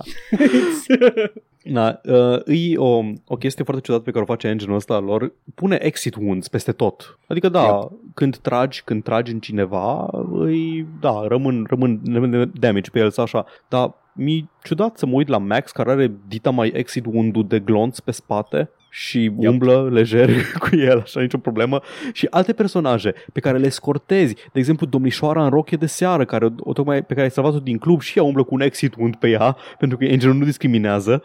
Da, 1.63 2.01
uh, 2.15 2.57
e 2.57 2.79
o, 2.79 3.03
o 3.27 3.37
chestie 3.37 3.65
foarte 3.65 3.83
ciudată 3.83 4.05
pe 4.05 4.11
care 4.11 4.23
o 4.23 4.27
face 4.27 4.49
engine-ul 4.49 4.77
ăsta 4.77 4.99
lor. 4.99 5.33
Pune 5.55 5.79
exit 5.83 6.15
wounds 6.15 6.49
peste 6.49 6.73
tot. 6.73 7.19
Adică 7.27 7.49
da, 7.49 7.65
yep. 7.65 7.91
când 8.15 8.37
tragi, 8.37 8.83
când 8.85 9.03
tragi 9.03 9.33
în 9.33 9.41
cineva, 9.41 10.09
îi, 10.33 10.87
da, 11.01 11.27
rămân, 11.27 11.67
rămân, 11.69 12.01
rămân 12.13 12.53
damage 12.61 12.91
pe 12.91 12.99
el 12.99 13.11
sau 13.11 13.25
așa. 13.25 13.45
Dar 13.69 13.95
mi 14.13 14.51
ciudat 14.63 14.99
să 14.99 15.07
mă 15.07 15.15
uit 15.15 15.29
la 15.29 15.39
Max 15.39 15.71
care 15.71 15.91
are 15.91 16.13
dita 16.29 16.51
mai 16.51 16.71
exit 16.75 17.07
wound 17.07 17.45
de 17.45 17.61
glonț 17.61 17.99
pe 17.99 18.11
spate 18.11 18.71
și 18.91 19.23
yep. 19.23 19.51
umblă 19.51 19.89
lejer 19.93 20.31
cu 20.69 20.77
el, 20.77 21.01
așa, 21.01 21.21
nicio 21.21 21.39
problemă. 21.39 21.81
Și 22.13 22.27
alte 22.31 22.53
personaje 22.53 23.15
pe 23.33 23.41
care 23.41 23.59
le 23.59 23.69
scortezi, 23.69 24.35
de 24.35 24.59
exemplu 24.59 24.87
domnișoara 24.87 25.45
în 25.45 25.51
roche 25.51 25.77
de 25.77 25.87
seară, 25.87 26.25
care 26.25 26.49
o, 26.59 26.73
tocmai, 26.73 27.03
pe 27.03 27.13
care 27.13 27.23
ai 27.23 27.31
salvat-o 27.31 27.59
din 27.59 27.79
club 27.79 28.01
și 28.01 28.19
ea 28.19 28.25
umblă 28.25 28.43
cu 28.43 28.55
un 28.55 28.61
exit 28.61 28.95
wound 28.97 29.17
pe 29.17 29.29
ea, 29.29 29.57
pentru 29.79 29.99
că 29.99 30.05
Angel 30.11 30.33
nu 30.33 30.45
discriminează. 30.45 31.23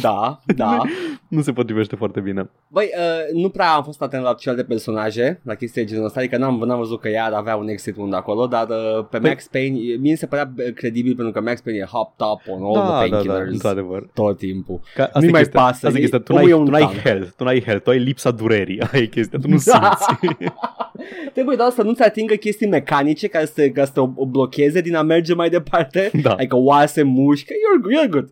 Da, 0.00 0.40
da. 0.56 0.82
nu 1.34 1.42
se 1.42 1.52
potrivește 1.52 1.96
foarte 1.96 2.20
bine. 2.20 2.50
Băi, 2.68 2.90
uh, 2.96 3.40
nu 3.42 3.48
prea 3.48 3.70
am 3.70 3.82
fost 3.82 4.02
atent 4.02 4.22
la 4.22 4.34
celelalte 4.34 4.68
personaje, 4.68 5.40
la 5.44 5.54
chestii 5.54 5.82
de 5.82 5.88
genul 5.88 6.04
ăsta, 6.04 6.20
adică 6.20 6.36
n-am, 6.36 6.62
n-am 6.66 6.78
văzut 6.78 7.00
că 7.00 7.08
ea 7.08 7.24
avea 7.24 7.56
un 7.56 7.68
exit 7.68 7.96
wound 7.96 8.14
acolo, 8.14 8.46
dar 8.46 8.68
uh, 8.68 9.06
pe 9.10 9.18
păi... 9.18 9.28
Max 9.28 9.46
Payne, 9.46 9.78
mie 9.96 10.16
se 10.16 10.26
părea 10.26 10.52
credibil 10.74 11.14
pentru 11.14 11.32
că 11.32 11.40
Max 11.40 11.60
Payne 11.60 11.80
e 11.80 11.84
hop 11.84 12.16
top 12.16 12.40
on 12.48 12.62
all 12.62 12.74
da, 12.74 12.98
the 12.98 13.08
painkillers 13.08 13.60
da, 13.62 13.74
da, 13.74 13.80
da, 13.80 13.98
tot 14.14 14.38
timpul. 14.38 14.80
Ca, 14.94 15.10
nu 15.20 15.30
mai 15.30 15.44
pasă. 15.44 15.86
Asta 15.86 15.98
e, 15.98 16.00
chestia, 16.00 16.18
tu 16.18 16.32
n-ai, 16.32 16.50
tu 16.50 16.62
n-ai 16.62 17.00
health, 17.02 17.28
tu 17.36 17.44
n-ai 17.44 17.62
health, 17.62 17.82
tu 17.82 17.90
ai 17.90 17.98
lipsa 17.98 18.30
durerii, 18.30 18.80
aia 18.92 19.02
e 19.02 19.06
chestia, 19.06 19.38
tu 19.38 19.48
nu 19.48 19.56
da. 19.64 19.96
simți. 19.96 20.34
Trebuie 21.32 21.56
doar 21.56 21.70
să 21.70 21.82
nu-ți 21.82 22.02
atingă 22.02 22.34
chestii 22.34 22.68
mecanice 22.68 23.28
care 23.28 23.44
să, 23.44 23.68
ca 23.68 23.84
să 23.84 23.90
te 23.92 24.00
o 24.00 24.26
blocheze 24.26 24.80
din 24.80 24.94
a 24.94 25.02
merge 25.02 25.34
mai 25.34 25.48
departe, 25.48 26.10
da. 26.22 26.32
adică 26.32 26.56
oase, 26.56 27.02
mușchi, 27.02 27.52
you're, 27.52 28.06
you're 28.06 28.10
good. 28.10 28.28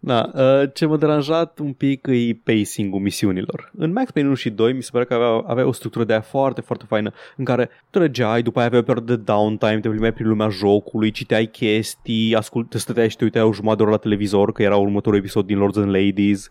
Da, 0.00 0.30
uh, 0.34 0.70
ce 0.74 0.86
m-a 0.86 0.96
deranjat 0.96 1.58
un 1.58 1.72
pic 1.72 2.06
e 2.12 2.40
pacing-ul 2.44 3.00
misiunilor. 3.00 3.70
În 3.76 3.92
Max 3.92 4.10
Payne 4.10 4.28
1 4.28 4.36
și 4.36 4.50
2 4.50 4.72
mi 4.72 4.82
se 4.82 4.88
pare 4.92 5.04
că 5.04 5.14
avea, 5.14 5.50
avea 5.50 5.66
o 5.66 5.72
structură 5.72 6.04
de 6.04 6.12
aia 6.12 6.20
foarte, 6.20 6.60
foarte 6.60 6.84
faină 6.88 7.12
în 7.36 7.44
care 7.44 7.70
trăgeai, 7.90 8.42
după 8.42 8.58
aia 8.58 8.66
aveai 8.66 8.82
o 8.82 8.84
perioadă 8.84 9.14
de 9.14 9.22
downtime, 9.22 9.80
te 9.80 9.88
plimbai 9.88 10.12
prin 10.12 10.28
lumea 10.28 10.48
jocului, 10.48 11.10
citeai 11.10 11.46
chestii, 11.46 12.34
ascult, 12.34 12.70
te 12.70 12.78
stăteai 12.78 13.08
și 13.08 13.16
te 13.16 13.24
uitai 13.24 13.42
o 13.42 13.52
jumătate 13.52 13.76
de 13.76 13.82
oră 13.82 13.92
la 13.92 13.98
televizor 14.02 14.52
că 14.52 14.62
era 14.62 14.76
următorul 14.76 15.18
episod 15.18 15.46
din 15.46 15.58
Lords 15.58 15.76
and 15.76 15.90
Ladies. 15.90 16.48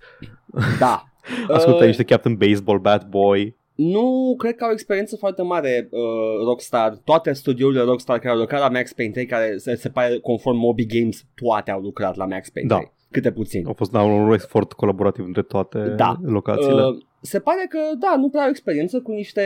Da. 0.80 1.04
Ascultai 1.56 1.82
uh... 1.82 1.88
niște 1.88 2.04
Captain 2.04 2.36
Baseball, 2.36 2.80
Bad 2.80 3.04
Boy. 3.10 3.56
Nu 3.76 4.36
cred 4.38 4.56
că 4.56 4.64
au 4.64 4.70
o 4.70 4.74
experiență 4.74 5.16
foarte 5.16 5.42
mare 5.42 5.88
uh, 5.92 6.46
Rockstar. 6.46 7.02
Toate 7.04 7.34
studiourile 7.34 7.82
Rockstar 7.82 8.20
care 8.20 8.34
au 8.34 8.40
lucrat 8.40 8.62
la 8.62 8.70
Max 8.70 8.94
Payne 8.94 9.12
3, 9.12 9.26
care 9.26 9.58
se, 9.58 9.76
se 9.76 9.90
pare 9.90 10.20
conform 10.20 10.58
Moby 10.58 10.86
Games, 10.86 11.26
toate 11.36 11.72
au 11.72 11.80
lucrat 11.80 12.16
la 12.16 12.26
Max 12.26 12.50
Payne 12.50 12.70
3. 12.70 12.82
Da 12.82 12.92
câte 13.12 13.32
puțin. 13.32 13.68
A 13.68 13.72
fost 13.72 13.92
da, 13.92 14.02
un 14.02 14.34
efort 14.34 14.74
colaborativ 14.74 15.26
între 15.26 15.42
toate 15.42 15.80
da. 15.80 16.16
locațiile. 16.24 16.86
Uh, 16.86 16.98
se 17.22 17.40
pare 17.40 17.66
că, 17.70 17.80
da, 18.00 18.16
nu 18.18 18.30
prea 18.30 18.44
au 18.44 18.50
experiență 18.50 19.00
cu 19.00 19.12
niște 19.12 19.42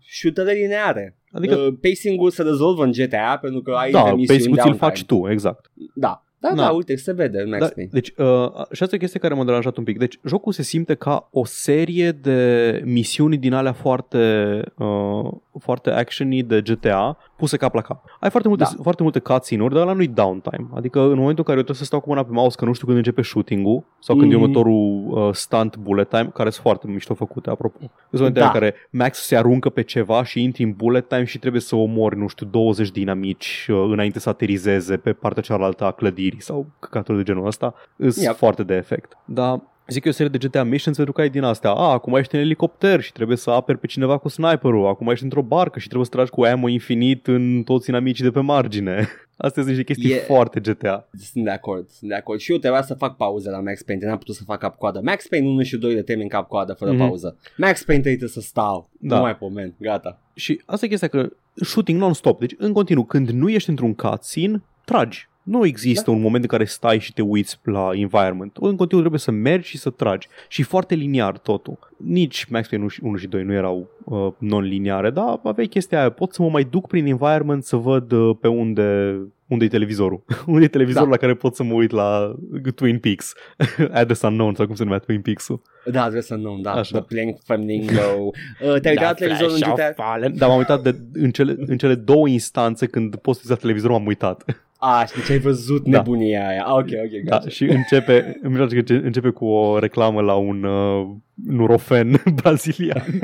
shootere 0.00 0.52
lineare. 0.52 1.16
Adică 1.30 1.54
uh, 1.54 1.74
pacing-ul 1.80 2.30
se 2.30 2.42
rezolvă 2.42 2.84
în 2.84 2.92
GTA 2.92 3.38
pentru 3.40 3.62
că 3.62 3.70
ai 3.70 3.90
da, 3.90 4.02
pacing-ul 4.02 4.58
ți-l 4.58 4.74
faci 4.74 5.04
tu, 5.04 5.30
exact. 5.30 5.70
Da. 5.94 6.18
Da, 6.38 6.54
da, 6.54 6.62
da, 6.62 6.70
uite, 6.70 6.96
se 6.96 7.12
vede 7.12 7.40
în 7.40 7.48
Max 7.48 7.60
da, 7.60 7.82
Deci, 7.90 8.12
uh, 8.16 8.66
și 8.72 8.82
asta 8.82 8.94
e 8.94 8.98
chestia 8.98 9.20
care 9.20 9.34
m-a 9.34 9.44
deranjat 9.44 9.76
un 9.76 9.84
pic. 9.84 9.98
Deci, 9.98 10.18
jocul 10.26 10.52
se 10.52 10.62
simte 10.62 10.94
ca 10.94 11.28
o 11.32 11.44
serie 11.44 12.10
de 12.10 12.80
misiuni 12.84 13.36
din 13.38 13.52
alea 13.52 13.72
foarte, 13.72 14.62
uh, 14.78 15.32
foarte 15.58 15.90
actiony 15.90 16.42
de 16.42 16.60
GTA, 16.60 17.16
puse 17.36 17.56
cap 17.56 17.74
la 17.74 17.80
cap. 17.80 18.04
Ai 18.20 18.30
foarte 18.30 18.48
multe, 18.48 18.64
da. 18.64 18.82
foarte 18.82 19.02
multe 19.02 19.18
cutscene-uri, 19.18 19.74
dar 19.74 19.82
ăla 19.82 19.92
nu-i 19.92 20.08
downtime. 20.08 20.68
Adică 20.74 21.00
în 21.00 21.16
momentul 21.16 21.38
în 21.38 21.44
care 21.44 21.56
eu 21.56 21.62
trebuie 21.62 21.76
să 21.76 21.84
stau 21.84 22.00
cu 22.00 22.08
mâna 22.08 22.24
pe 22.24 22.32
mouse 22.32 22.56
că 22.56 22.64
nu 22.64 22.72
știu 22.72 22.86
când 22.86 22.98
începe 22.98 23.22
shooting-ul 23.22 23.84
sau 23.98 24.16
când 24.16 24.30
mm-hmm. 24.30 24.34
e 24.34 24.36
mhm. 24.36 24.42
următorul 24.42 25.04
uh, 25.10 25.34
stunt 25.34 25.76
bullet 25.76 26.08
time, 26.08 26.30
care 26.34 26.50
sunt 26.50 26.62
foarte 26.62 26.86
mișto 26.86 27.14
făcute, 27.14 27.50
apropo. 27.50 27.78
Sunt 27.78 27.90
momente 28.10 28.38
da. 28.38 28.46
în 28.46 28.52
care 28.52 28.74
Max 28.90 29.18
se 29.18 29.36
aruncă 29.36 29.68
pe 29.68 29.82
ceva 29.82 30.24
și 30.24 30.42
intri 30.42 30.62
în 30.62 30.72
bullet 30.72 31.08
time 31.08 31.24
și 31.24 31.38
trebuie 31.38 31.60
să 31.60 31.76
omori, 31.76 32.16
nu 32.16 32.28
știu, 32.28 32.46
20 32.46 32.90
dinamici 32.90 33.66
uh, 33.70 33.86
înainte 33.90 34.18
să 34.18 34.28
aterizeze 34.28 34.96
pe 34.96 35.12
partea 35.12 35.42
cealaltă 35.42 35.84
a 35.84 35.90
clădirii 35.90 36.42
sau 36.42 36.66
căcaturi 36.78 37.16
de 37.16 37.22
genul 37.22 37.46
ăsta. 37.46 37.74
Sunt 37.98 38.14
yep. 38.16 38.34
foarte 38.34 38.62
de 38.62 38.74
efect. 38.74 39.16
Dar 39.24 39.60
Zic 39.88 40.02
că 40.02 40.08
e 40.08 40.10
o 40.10 40.14
serie 40.14 40.38
de 40.38 40.46
GTA 40.46 40.62
Missions 40.62 40.96
pentru 40.96 41.14
că 41.14 41.20
ai 41.20 41.30
din 41.30 41.42
astea. 41.42 41.70
A, 41.70 41.92
acum 41.92 42.14
ești 42.14 42.34
în 42.34 42.40
elicopter 42.40 43.00
și 43.00 43.12
trebuie 43.12 43.36
să 43.36 43.50
aperi 43.50 43.78
pe 43.78 43.86
cineva 43.86 44.18
cu 44.18 44.28
sniperul. 44.28 44.86
Acum 44.86 45.08
ești 45.08 45.24
într-o 45.24 45.42
barcă 45.42 45.78
și 45.78 45.84
trebuie 45.86 46.06
să 46.06 46.12
tragi 46.14 46.30
cu 46.30 46.42
ammo 46.42 46.68
infinit 46.68 47.26
în 47.26 47.62
toți 47.62 47.88
inamicii 47.88 48.24
de 48.24 48.30
pe 48.30 48.40
margine. 48.40 49.08
Astea 49.36 49.62
sunt 49.62 49.66
niște 49.66 49.92
chestii 49.92 50.10
yeah. 50.10 50.24
foarte 50.24 50.60
GTA. 50.60 51.08
Sunt 51.12 51.44
de 51.44 51.50
acord, 51.50 51.90
sunt 51.90 52.10
de 52.10 52.16
acord. 52.16 52.40
Și 52.40 52.52
eu 52.52 52.58
trebuia 52.58 52.82
să 52.82 52.94
fac 52.94 53.16
pauze 53.16 53.50
la 53.50 53.60
Max 53.60 53.82
Payne, 53.82 54.06
n-am 54.06 54.18
putut 54.18 54.34
să 54.34 54.42
fac 54.44 54.58
cap-coadă. 54.58 55.00
Max 55.04 55.26
Payne 55.26 55.48
1 55.48 55.62
și 55.62 55.76
2 55.76 55.94
de 55.94 56.02
teme 56.02 56.22
în 56.22 56.28
cap-coadă 56.28 56.72
fără 56.72 56.94
mm-hmm. 56.94 56.98
pauză. 56.98 57.36
Max 57.56 57.84
Payne 57.84 58.02
trebuie 58.02 58.28
să 58.28 58.40
stau. 58.40 58.90
Da. 58.98 59.16
Nu 59.16 59.22
mai 59.22 59.36
pomen, 59.36 59.74
gata. 59.78 60.20
Și 60.34 60.62
asta 60.64 60.84
e 60.84 60.88
chestia 60.88 61.08
că 61.08 61.28
shooting 61.54 62.00
non-stop. 62.00 62.40
Deci 62.40 62.54
în 62.58 62.72
continuu, 62.72 63.04
când 63.04 63.30
nu 63.30 63.48
ești 63.48 63.68
într-un 63.68 63.94
cutscene, 63.94 64.62
tragi 64.84 65.28
nu 65.44 65.66
există 65.66 66.10
da. 66.10 66.16
un 66.16 66.22
moment 66.22 66.42
în 66.42 66.48
care 66.48 66.64
stai 66.64 66.98
și 66.98 67.12
te 67.12 67.22
uiți 67.22 67.58
la 67.62 67.90
environment. 67.92 68.56
În 68.60 68.76
continuu 68.76 69.00
trebuie 69.00 69.20
să 69.20 69.30
mergi 69.30 69.68
și 69.68 69.78
să 69.78 69.90
tragi. 69.90 70.28
Și 70.48 70.62
foarte 70.62 70.94
liniar 70.94 71.38
totul. 71.38 71.78
Nici 71.96 72.44
Max 72.44 72.68
Payne 72.68 72.86
1 73.02 73.16
și 73.16 73.26
2 73.26 73.42
nu 73.42 73.52
erau 73.52 73.88
uh, 74.04 74.32
non-liniare, 74.38 75.10
dar 75.10 75.40
aveai 75.44 75.66
chestia 75.66 75.98
aia. 75.98 76.10
Pot 76.10 76.32
să 76.34 76.42
mă 76.42 76.48
mai 76.48 76.64
duc 76.64 76.86
prin 76.86 77.06
environment 77.06 77.64
să 77.64 77.76
văd 77.76 78.12
uh, 78.12 78.36
pe 78.40 78.48
unde 78.48 79.18
unde 79.46 79.64
e 79.64 79.68
televizorul? 79.68 80.24
unde 80.46 80.64
e 80.64 80.68
televizorul 80.68 81.08
da. 81.08 81.14
la 81.14 81.20
care 81.20 81.34
pot 81.34 81.54
să 81.54 81.62
mă 81.62 81.72
uit 81.72 81.90
la 81.90 82.34
Twin 82.74 82.98
Peaks? 82.98 83.32
Address 84.00 84.22
Unknown 84.22 84.54
sau 84.54 84.66
cum 84.66 84.74
se 84.74 84.82
numea 84.82 84.98
Twin 84.98 85.20
Peaks-ul. 85.20 85.62
Da, 85.84 86.02
Address 86.02 86.28
Unknown, 86.28 86.62
da. 86.62 86.72
Așa. 86.72 86.98
The 86.98 87.14
Plank 87.14 87.38
Flamingo. 87.44 88.00
Uh, 88.20 88.80
te-ai 88.80 88.94
uitat 88.94 89.08
la 89.08 89.12
televizorul 89.12 89.54
în 89.54 89.72
GTA? 89.72 90.28
Da, 90.34 90.46
m-am 90.46 90.58
uitat 90.58 90.82
de, 90.82 90.96
în, 91.12 91.30
cele, 91.30 91.54
în 91.66 91.76
cele 91.76 91.94
două 91.94 92.28
instanțe 92.28 92.86
când 92.86 93.16
poți 93.16 93.40
să 93.40 93.54
televizorul 93.54 93.96
m-am 93.96 94.06
uitat. 94.06 94.44
A, 94.86 95.04
și 95.04 95.14
deci 95.14 95.30
ai 95.30 95.38
văzut 95.38 95.82
da. 95.82 95.96
nebunia 95.96 96.48
aia. 96.48 96.74
ok, 96.74 96.88
ok, 97.04 97.22
Da, 97.24 97.40
și 97.48 97.64
începe, 97.64 98.40
începe 98.88 99.28
cu 99.28 99.44
o 99.44 99.78
reclamă 99.78 100.20
la 100.20 100.34
un 100.34 100.64
uh, 100.64 101.06
nurofen 101.34 102.22
brazilian. 102.42 103.04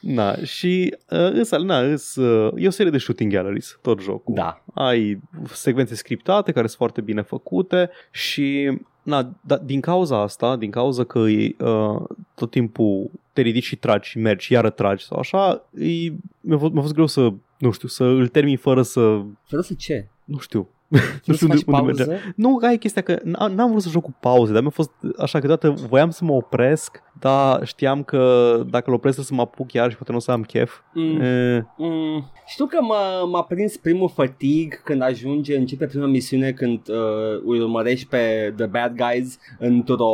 Na, 0.00 0.36
și 0.36 0.96
uh, 1.10 1.30
însă, 1.32 1.58
na, 1.58 1.78
îs, 1.78 2.16
uh, 2.16 2.52
e 2.56 2.66
o 2.66 2.70
serie 2.70 2.90
de 2.90 2.98
shooting 2.98 3.32
galleries, 3.32 3.78
tot 3.82 4.00
jocul. 4.00 4.34
Da. 4.34 4.64
Ai 4.74 5.20
secvențe 5.44 5.94
scriptate 5.94 6.52
care 6.52 6.66
sunt 6.66 6.78
foarte 6.78 7.00
bine 7.00 7.22
făcute 7.22 7.90
și 8.10 8.78
na, 9.02 9.36
da, 9.40 9.56
din 9.56 9.80
cauza 9.80 10.20
asta, 10.20 10.56
din 10.56 10.70
cauza 10.70 11.04
că 11.04 11.18
e, 11.18 11.54
uh, 11.58 12.02
tot 12.34 12.50
timpul 12.50 13.10
te 13.32 13.40
ridici 13.40 13.64
și 13.64 13.76
tragi 13.76 14.08
și 14.08 14.18
mergi 14.18 14.44
și 14.44 14.52
iară 14.52 14.70
tragi 14.70 15.04
sau 15.04 15.18
așa, 15.18 15.68
e, 15.74 16.12
mi-a, 16.40 16.58
fost, 16.58 16.72
mi-a 16.72 16.82
fost 16.82 16.94
greu 16.94 17.06
să, 17.06 17.32
nu 17.58 17.70
știu, 17.70 17.88
să 17.88 18.04
îl 18.04 18.28
termin 18.28 18.56
fără 18.56 18.82
să... 18.82 19.20
Fără 19.44 19.62
să 19.62 19.74
ce? 19.74 20.08
Nu 20.24 20.38
știu, 20.38 20.68
nu 21.26 21.34
știu 21.34 21.46
unde, 21.48 21.62
unde 21.66 21.92
mergea. 21.92 22.18
Nu, 22.36 22.58
ai 22.62 22.78
chestia 22.78 23.02
că 23.02 23.18
n-am 23.24 23.70
vrut 23.70 23.82
să 23.82 23.88
joc 23.88 24.02
cu 24.02 24.14
pauze, 24.20 24.52
dar 24.52 24.60
mi-a 24.60 24.70
fost 24.70 24.90
așa 25.18 25.38
că 25.38 25.46
toată 25.46 25.70
voiam 25.70 26.10
să 26.10 26.24
mă 26.24 26.32
opresc, 26.32 27.02
dar 27.18 27.66
știam 27.66 28.02
că 28.02 28.54
dacă 28.70 28.84
îl 28.90 28.94
opresc 28.94 29.24
să 29.24 29.34
mă 29.34 29.40
apuc 29.40 29.72
iar 29.72 29.90
și 29.90 29.96
poate 29.96 30.10
nu 30.10 30.16
o 30.16 30.20
să 30.20 30.30
am 30.30 30.42
chef. 30.42 30.78
Mm. 30.94 31.20
E... 31.20 31.66
Mm. 31.76 32.30
Știu 32.46 32.66
că 32.66 32.82
m-a, 32.82 33.24
m-a 33.24 33.42
prins 33.42 33.76
primul 33.76 34.08
fatig 34.08 34.82
când 34.82 35.02
ajunge, 35.02 35.56
începe 35.56 35.86
prima 35.86 36.06
misiune 36.06 36.52
când 36.52 36.88
uh, 36.88 37.40
îi 37.44 37.60
urmărești 37.60 38.06
pe 38.06 38.52
The 38.56 38.66
Bad 38.66 38.96
Guys 38.96 39.38
într-o 39.58 40.06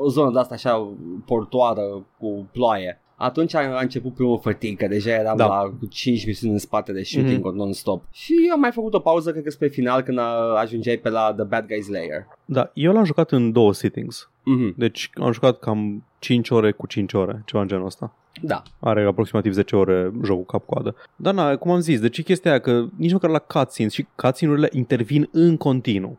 o 0.00 0.08
zonă 0.08 0.30
de 0.32 0.38
asta 0.38 0.54
așa 0.54 0.96
portoară 1.24 2.06
cu 2.18 2.48
ploaie 2.52 3.00
atunci 3.18 3.54
a, 3.54 3.76
a 3.76 3.80
început 3.80 4.14
primul 4.14 4.38
fătig, 4.38 4.78
că 4.78 4.86
deja 4.86 5.10
eram 5.10 5.36
da. 5.36 5.46
la 5.46 5.72
5 5.90 6.26
misiuni 6.26 6.52
în 6.52 6.58
spate 6.58 6.92
de 6.92 7.02
shooting 7.02 7.38
mm-hmm. 7.38 7.54
non-stop. 7.54 8.04
Și 8.10 8.34
am 8.52 8.60
mai 8.60 8.70
făcut 8.70 8.94
o 8.94 8.98
pauză, 8.98 9.30
cred 9.30 9.42
că 9.42 9.50
spre 9.50 9.68
final, 9.68 10.02
când 10.02 10.18
ajungeai 10.56 10.96
pe 10.96 11.08
la 11.08 11.32
The 11.36 11.44
Bad 11.44 11.66
Guys 11.66 11.88
Layer. 11.88 12.26
Da, 12.44 12.70
eu 12.74 12.92
l-am 12.92 13.04
jucat 13.04 13.32
în 13.32 13.52
două 13.52 13.72
sittings. 13.72 14.30
Mm-hmm. 14.30 14.74
Deci 14.76 15.10
am 15.14 15.32
jucat 15.32 15.58
cam 15.58 16.04
5 16.18 16.50
ore 16.50 16.72
cu 16.72 16.86
5 16.86 17.12
ore, 17.12 17.42
ceva 17.46 17.62
în 17.62 17.68
genul 17.68 17.86
ăsta. 17.86 18.14
Da. 18.42 18.62
Are 18.80 19.04
aproximativ 19.04 19.52
10 19.52 19.76
ore 19.76 20.12
jocul 20.24 20.44
cap-coadă. 20.44 20.94
Dar 21.16 21.34
na, 21.34 21.56
cum 21.56 21.70
am 21.70 21.80
zis, 21.80 22.00
deci 22.00 22.22
chestia 22.22 22.50
aia 22.50 22.60
că 22.60 22.84
nici 22.96 23.12
măcar 23.12 23.30
la 23.30 23.38
cutscenes 23.38 23.92
și 23.92 24.06
cutscene-urile 24.16 24.68
intervin 24.72 25.28
în 25.32 25.56
continuu. 25.56 26.18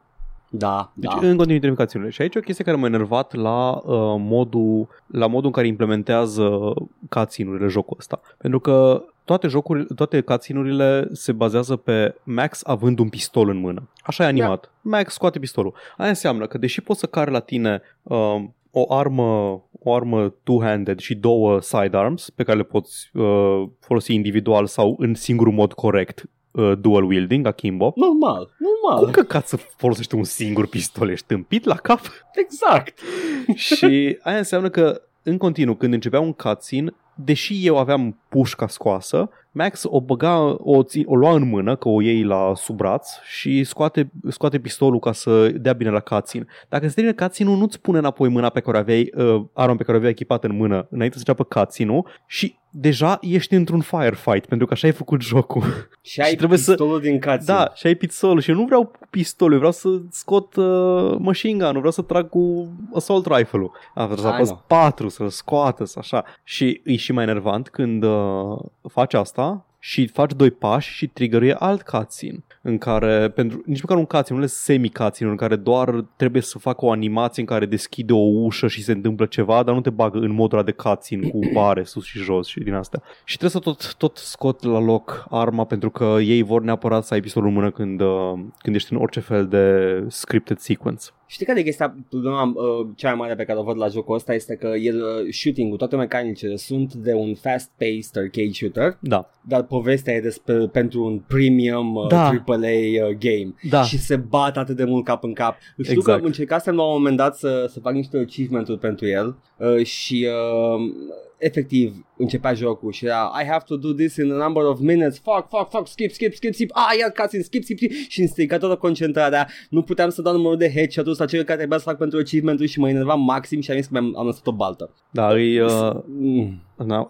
Da, 0.50 0.92
deci 0.94 1.12
da. 1.12 1.16
în 1.16 1.28
continuu 1.28 1.56
intermicațiunile. 1.56 2.12
Și 2.12 2.22
aici 2.22 2.36
e 2.36 2.40
o 2.40 2.42
chestie 2.42 2.64
care 2.64 2.78
m-a 2.78 2.86
enervat 2.86 3.34
la 3.34 3.70
uh, 3.72 4.16
modul 4.20 4.88
la 5.08 5.28
modul 5.28 5.46
în 5.46 5.52
care 5.52 5.68
implementează 5.68 6.74
cutscene-urile 7.10 7.68
jocul 7.68 7.96
ăsta. 8.00 8.22
Pentru 8.38 8.60
că 8.60 9.04
toate 9.26 9.48
jocurile, 9.48 9.86
toate 9.96 10.22
cutscene 10.22 11.08
se 11.12 11.32
bazează 11.32 11.76
pe 11.76 12.16
Max 12.24 12.62
având 12.64 13.00
un 13.00 13.10
pistol 13.10 13.50
în 13.50 13.58
mână. 13.58 13.90
Așa 14.04 14.24
e 14.24 14.26
da. 14.26 14.32
animat. 14.32 14.72
Da. 14.82 14.98
Max 14.98 15.14
scoate 15.14 15.40
pistolul. 15.40 15.74
Aia 15.98 16.10
înseamnă 16.10 16.48
că 16.48 16.58
deși 16.58 16.82
poți 16.82 17.00
să 17.00 17.06
cari 17.06 17.32
la 17.32 17.40
tine 17.40 17.82
uh, 18.04 18.44
o 18.72 18.94
armă, 18.94 19.62
o 19.80 19.94
armă 19.94 20.30
two-handed 20.30 20.98
și 20.98 21.16
două 21.16 21.62
sidearms 21.62 22.30
pe 22.30 22.44
care 22.44 22.58
le 22.58 22.64
poți 22.64 23.10
uh, 23.14 23.70
folosi 23.80 24.14
individual 24.14 24.66
sau 24.66 24.96
în 25.00 25.14
singurul 25.14 25.54
mod 25.54 25.74
corect 25.74 26.30
uh, 26.52 26.74
dual 26.80 27.04
wielding, 27.04 27.46
akimbo. 27.46 27.94
Normal, 27.96 28.50
normal. 28.58 29.14
Cum 29.14 29.24
că 29.24 29.42
să 29.46 29.58
folosești 29.58 30.16
un 30.16 30.24
singur 30.24 30.68
pistol? 30.68 31.10
Ești 31.10 31.26
tâmpit 31.26 31.64
la 31.64 31.76
cap? 31.76 32.00
Exact. 32.34 33.00
și 33.66 34.18
aia 34.22 34.38
înseamnă 34.38 34.70
că 34.70 35.02
în 35.24 35.38
continuu, 35.38 35.76
când 35.76 35.94
începea 35.94 36.20
un 36.20 36.34
cutscene, 36.34 36.94
deși 37.16 37.66
eu 37.66 37.78
aveam 37.78 38.20
pușca 38.30 38.68
scoasă, 38.68 39.30
Max 39.52 39.84
o 39.86 40.02
băga, 40.02 40.56
o, 40.58 40.84
ți, 40.84 41.04
o 41.06 41.16
lua 41.16 41.34
în 41.34 41.48
mână, 41.48 41.76
că 41.76 41.90
o 41.90 42.02
iei 42.02 42.24
la 42.24 42.52
sub 42.56 42.76
braț 42.76 43.10
și 43.24 43.64
scoate, 43.64 44.12
scoate 44.28 44.60
pistolul 44.60 45.00
ca 45.00 45.12
să 45.12 45.50
dea 45.50 45.74
bine 45.74 45.90
la 45.90 46.00
cutscene. 46.00 46.46
Dacă 46.70 46.88
se 46.88 46.94
termină 46.94 47.16
cutscene 47.16 47.56
nu-ți 47.56 47.82
pune 47.82 47.98
înapoi 47.98 48.30
mâna 48.30 48.50
pe 48.50 48.60
care 48.60 48.78
o 48.78 48.80
aveai, 48.80 49.12
uh, 49.16 49.44
arma 49.54 49.76
pe 49.76 49.84
care 49.84 49.92
o 49.92 49.96
aveai 49.96 50.12
echipat 50.12 50.44
în 50.44 50.56
mână 50.56 50.88
înainte 50.90 51.18
să 51.18 51.24
înceapă 51.28 51.60
cutscene 51.60 52.02
și 52.28 52.59
deja 52.70 53.18
ești 53.22 53.54
într-un 53.54 53.82
firefight, 53.82 54.46
pentru 54.46 54.68
că 54.68 54.74
așa 54.74 54.88
ai 54.88 54.94
făcut 54.94 55.22
jocul. 55.22 55.64
Și 56.02 56.22
ai 56.22 56.30
și 56.30 56.36
trebuie 56.36 56.58
pistolul 56.58 57.02
să... 57.02 57.10
din 57.10 57.14
cutscene. 57.14 57.44
Da, 57.46 57.72
și 57.76 57.88
ai 57.88 57.96
pistolul 57.96 58.42
și 58.42 58.50
eu 58.50 58.56
nu 58.56 58.66
vreau 58.66 58.86
cu 58.86 59.08
pistolul, 59.10 59.54
eu 59.54 59.58
vreau 59.58 59.74
să 59.74 59.90
scot 60.12 60.56
uh, 60.56 61.16
machine 61.20 61.58
gun, 61.58 61.72
nu 61.72 61.78
vreau 61.78 61.92
să 61.92 62.02
trag 62.02 62.30
cu 62.30 62.70
assault 62.94 63.26
rifle-ul. 63.26 63.72
A, 63.94 64.06
trebuie 64.06 64.26
să 64.26 64.28
apăs 64.28 64.54
4, 64.68 65.08
să-l 65.08 65.30
scoată, 65.30 65.86
să 65.86 66.00
așa. 66.00 66.24
Și 66.44 66.82
e 66.84 66.96
și 66.96 67.12
mai 67.12 67.24
enervant 67.24 67.70
când 67.70 68.04
uh, 68.04 68.58
faci 68.90 69.14
asta 69.14 69.64
și 69.80 70.08
faci 70.08 70.32
doi 70.32 70.52
pași 70.52 70.94
și 70.94 71.08
triggeruie 71.08 71.54
alt 71.54 71.82
cutscene 71.82 72.44
în 72.62 72.78
care, 72.78 73.30
pentru, 73.30 73.64
nici 73.66 73.82
măcar 73.82 73.98
un 73.98 74.06
cutscene, 74.06 74.40
nu 74.40 74.46
le 74.46 74.52
semi 74.52 74.92
cutscene 74.92 75.30
în 75.30 75.36
care 75.36 75.56
doar 75.56 76.06
trebuie 76.16 76.42
să 76.42 76.60
facă 76.60 76.86
o 76.86 76.92
animație 76.92 77.42
în 77.42 77.48
care 77.48 77.66
deschide 77.66 78.14
o 78.14 78.18
ușă 78.18 78.68
și 78.68 78.84
se 78.84 78.92
întâmplă 78.92 79.26
ceva, 79.26 79.64
dar 79.64 79.76
nu 79.76 79.82
te 79.82 79.90
bagă 79.90 80.18
în 80.18 80.32
modul 80.32 80.64
de 80.64 80.72
cutscene 80.72 81.30
cu 81.30 81.40
bare 81.54 81.84
sus 81.84 82.06
și 82.06 82.18
jos 82.18 82.48
și 82.48 82.60
din 82.60 82.74
astea. 82.74 83.02
Și 83.24 83.38
trebuie 83.38 83.62
să 83.62 83.70
tot, 83.70 83.96
tot 83.96 84.18
scot 84.18 84.64
la 84.64 84.80
loc 84.80 85.26
arma 85.30 85.66
pentru 85.66 85.90
că 85.90 86.18
ei 86.22 86.42
vor 86.42 86.62
neapărat 86.62 87.06
să 87.06 87.14
ai 87.14 87.22
pistolul 87.22 87.48
în 87.48 87.54
mână 87.54 87.72
când, 87.72 88.02
uh, 88.02 88.34
când 88.58 88.76
ești 88.76 88.94
în 88.94 89.00
orice 89.00 89.20
fel 89.20 89.48
de 89.48 90.04
scripted 90.08 90.58
sequence. 90.58 91.06
Știi 91.32 91.46
care 91.46 91.68
este 91.68 91.96
problema 92.10 92.44
uh, 92.44 92.88
cea 92.96 93.08
mai 93.08 93.18
mare 93.18 93.36
pe 93.36 93.44
care 93.44 93.60
o 93.60 93.64
văd 93.64 93.78
la 93.78 93.88
jocul 93.88 94.16
ăsta? 94.16 94.34
Este 94.34 94.56
că 94.56 94.68
el, 94.68 95.02
uh, 95.02 95.34
shooting-ul, 95.34 95.78
toate 95.78 95.96
mecanicile 95.96 96.56
sunt 96.56 96.94
de 96.94 97.14
un 97.14 97.36
fast-paced 97.36 98.16
arcade 98.16 98.52
shooter, 98.52 98.98
da. 99.00 99.30
dar 99.42 99.64
povestea 99.64 100.14
e 100.14 100.22
despre, 100.22 100.68
pentru 100.68 101.04
un 101.04 101.20
premium 101.28 101.96
uh, 101.96 102.08
da. 102.08 102.24
AAA 102.26 102.30
uh, 102.30 103.18
game 103.20 103.54
da. 103.70 103.84
și 103.84 103.98
se 103.98 104.16
bat 104.16 104.58
atât 104.58 104.76
de 104.76 104.84
mult 104.84 105.06
cap 105.06 105.24
în 105.24 105.34
cap. 105.34 105.58
Știu 105.82 105.98
exact. 105.98 106.20
că 106.20 106.26
încercasem 106.26 106.76
la 106.76 106.84
un 106.84 106.92
moment 106.92 107.18
dat 107.18 107.36
să, 107.36 107.66
să 107.70 107.80
fac 107.80 107.94
niște 107.94 108.18
achievement-uri 108.18 108.80
pentru 108.80 109.08
el 109.08 109.36
uh, 109.58 109.86
și 109.86 110.28
uh, 110.28 110.92
efectiv 111.40 112.06
începea 112.18 112.54
jocul 112.54 112.92
și 112.92 113.06
era 113.06 113.32
I 113.42 113.46
have 113.46 113.64
to 113.66 113.76
do 113.76 113.94
this 113.94 114.16
in 114.16 114.32
a 114.32 114.36
number 114.36 114.64
of 114.64 114.80
minutes, 114.80 115.20
fuck, 115.20 115.48
fuck, 115.50 115.70
fuck, 115.70 115.88
skip, 115.88 116.12
skip, 116.12 116.34
skip, 116.34 116.54
skip, 116.54 116.72
ah, 116.74 116.98
iar 117.00 117.12
cutscene, 117.12 117.44
skip, 117.44 117.64
skip, 117.64 117.78
skip 117.78 117.92
și 117.92 118.20
îmi 118.20 118.30
strica 118.30 118.58
toată 118.58 118.76
concentrarea, 118.76 119.48
nu 119.70 119.82
puteam 119.82 120.10
să 120.10 120.22
dau 120.22 120.34
numărul 120.34 120.58
de 120.58 120.72
headshot-ul 120.72 121.16
la 121.18 121.26
cel 121.26 121.44
care 121.44 121.58
trebuia 121.58 121.78
să 121.78 121.84
fac 121.84 121.98
pentru 121.98 122.20
achievement 122.20 122.60
și 122.60 122.80
mă 122.80 122.90
enerva 122.90 123.14
maxim 123.14 123.62
și 123.62 123.72
am 123.72 123.78
zis 123.78 123.88
că 123.88 123.98
am, 123.98 124.18
am 124.18 124.26
lăsat 124.26 124.48
o 124.48 124.52
baltă. 124.52 124.94
Da, 125.12 125.40
e... 125.40 125.64
Uh... 125.64 125.96
Mm. 126.06 126.62
Da, 126.86 127.10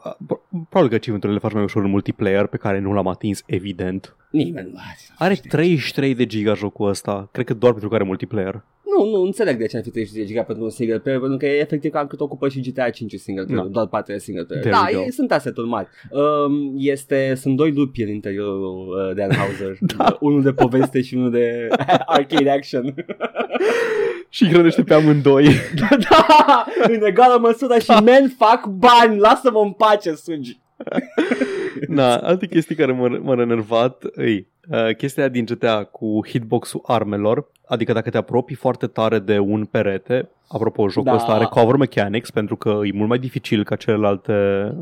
probabil 0.70 0.90
că 0.90 0.96
achievement 0.96 1.24
le 1.24 1.40
faci 1.40 1.54
mai 1.54 1.64
ușor 1.64 1.84
în 1.84 1.90
multiplayer 1.90 2.46
pe 2.46 2.58
care 2.58 2.80
nu 2.80 2.94
l-am 2.94 3.08
atins, 3.08 3.44
evident. 3.46 4.16
Nimeni 4.32 4.70
nu 4.72 4.80
are 5.18 5.36
33 5.36 6.16
de 6.16 6.26
giga 6.26 6.54
jocul 6.54 6.90
ăsta, 6.90 7.30
cred 7.32 7.46
că 7.46 7.54
doar 7.54 7.72
pentru 7.72 7.90
că 7.90 7.96
are 7.96 8.04
multiplayer. 8.04 8.64
Nu, 8.98 9.10
nu 9.10 9.22
înțeleg 9.22 9.58
de 9.58 9.66
ce 9.66 9.78
ar 9.78 9.84
fi 9.84 9.90
30 9.90 10.16
de 10.16 10.26
giga 10.26 10.44
pentru 10.44 10.64
un 10.64 10.70
single 10.70 11.00
player, 11.00 11.20
pentru 11.20 11.38
că 11.38 11.46
e 11.46 11.60
efectiv 11.60 11.92
cam 11.92 12.08
cât 12.08 12.20
ocupă 12.20 12.50
și 12.50 12.62
GTA 12.62 12.90
5 12.90 13.14
single 13.14 13.46
player, 13.46 13.64
no. 13.64 13.70
doar 13.70 13.88
4 13.88 14.18
single 14.18 14.44
player. 14.44 14.64
There 14.64 14.94
da, 14.94 15.00
e, 15.00 15.12
sunt 15.12 15.32
aseturi 15.32 15.68
mari. 15.68 15.88
Um, 16.12 16.74
este, 16.78 17.34
sunt 17.36 17.56
doi 17.56 17.72
lupi 17.72 18.02
în 18.02 18.10
interiorul 18.10 19.08
uh, 19.10 19.16
Dan 19.16 19.32
Hauser, 19.32 19.78
da. 19.98 20.18
unul 20.20 20.42
de 20.42 20.54
poveste 20.54 21.02
și 21.02 21.16
unul 21.16 21.32
de 21.32 21.68
arcade 22.06 22.50
action. 22.50 22.94
și 24.30 24.46
hrănește 24.46 24.84
pe 24.84 24.94
amândoi. 24.94 25.48
da, 25.76 25.98
da, 26.10 26.66
în 26.88 27.04
egală 27.04 27.38
măsură 27.42 27.80
și 27.80 27.92
men 28.04 28.34
fac 28.38 28.66
bani, 28.66 29.20
lasă-mă 29.20 29.60
în 29.60 29.72
pace, 29.72 30.14
sugi. 30.16 30.60
Na, 31.88 32.16
alte 32.16 32.48
chestii 32.48 32.76
care 32.76 32.92
m-au 32.92 33.20
m-a 33.22 33.42
enervat 33.42 34.04
îi 34.12 34.48
uh, 34.70 34.96
chestia 34.96 35.28
din 35.28 35.46
GTA 35.46 35.84
cu 35.84 36.26
hitbox-ul 36.28 36.82
armelor, 36.86 37.52
adică 37.66 37.94
dacă 37.94 38.10
te 38.10 38.18
apropii 38.18 38.56
foarte 38.56 38.88
tare 38.88 39.20
de 39.20 39.40
un 39.40 39.66
perete, 39.66 40.30
apropo, 40.48 40.90
jocul 40.90 41.10
da. 41.10 41.16
ăsta 41.16 41.32
are 41.32 41.46
cover 41.46 41.76
mechanics 41.76 42.32
pentru 42.32 42.56
că 42.56 42.80
e 42.84 42.92
mult 42.94 43.10
mai 43.10 43.20
dificil 43.20 43.64
ca 43.64 43.76
celelalte 43.76 44.34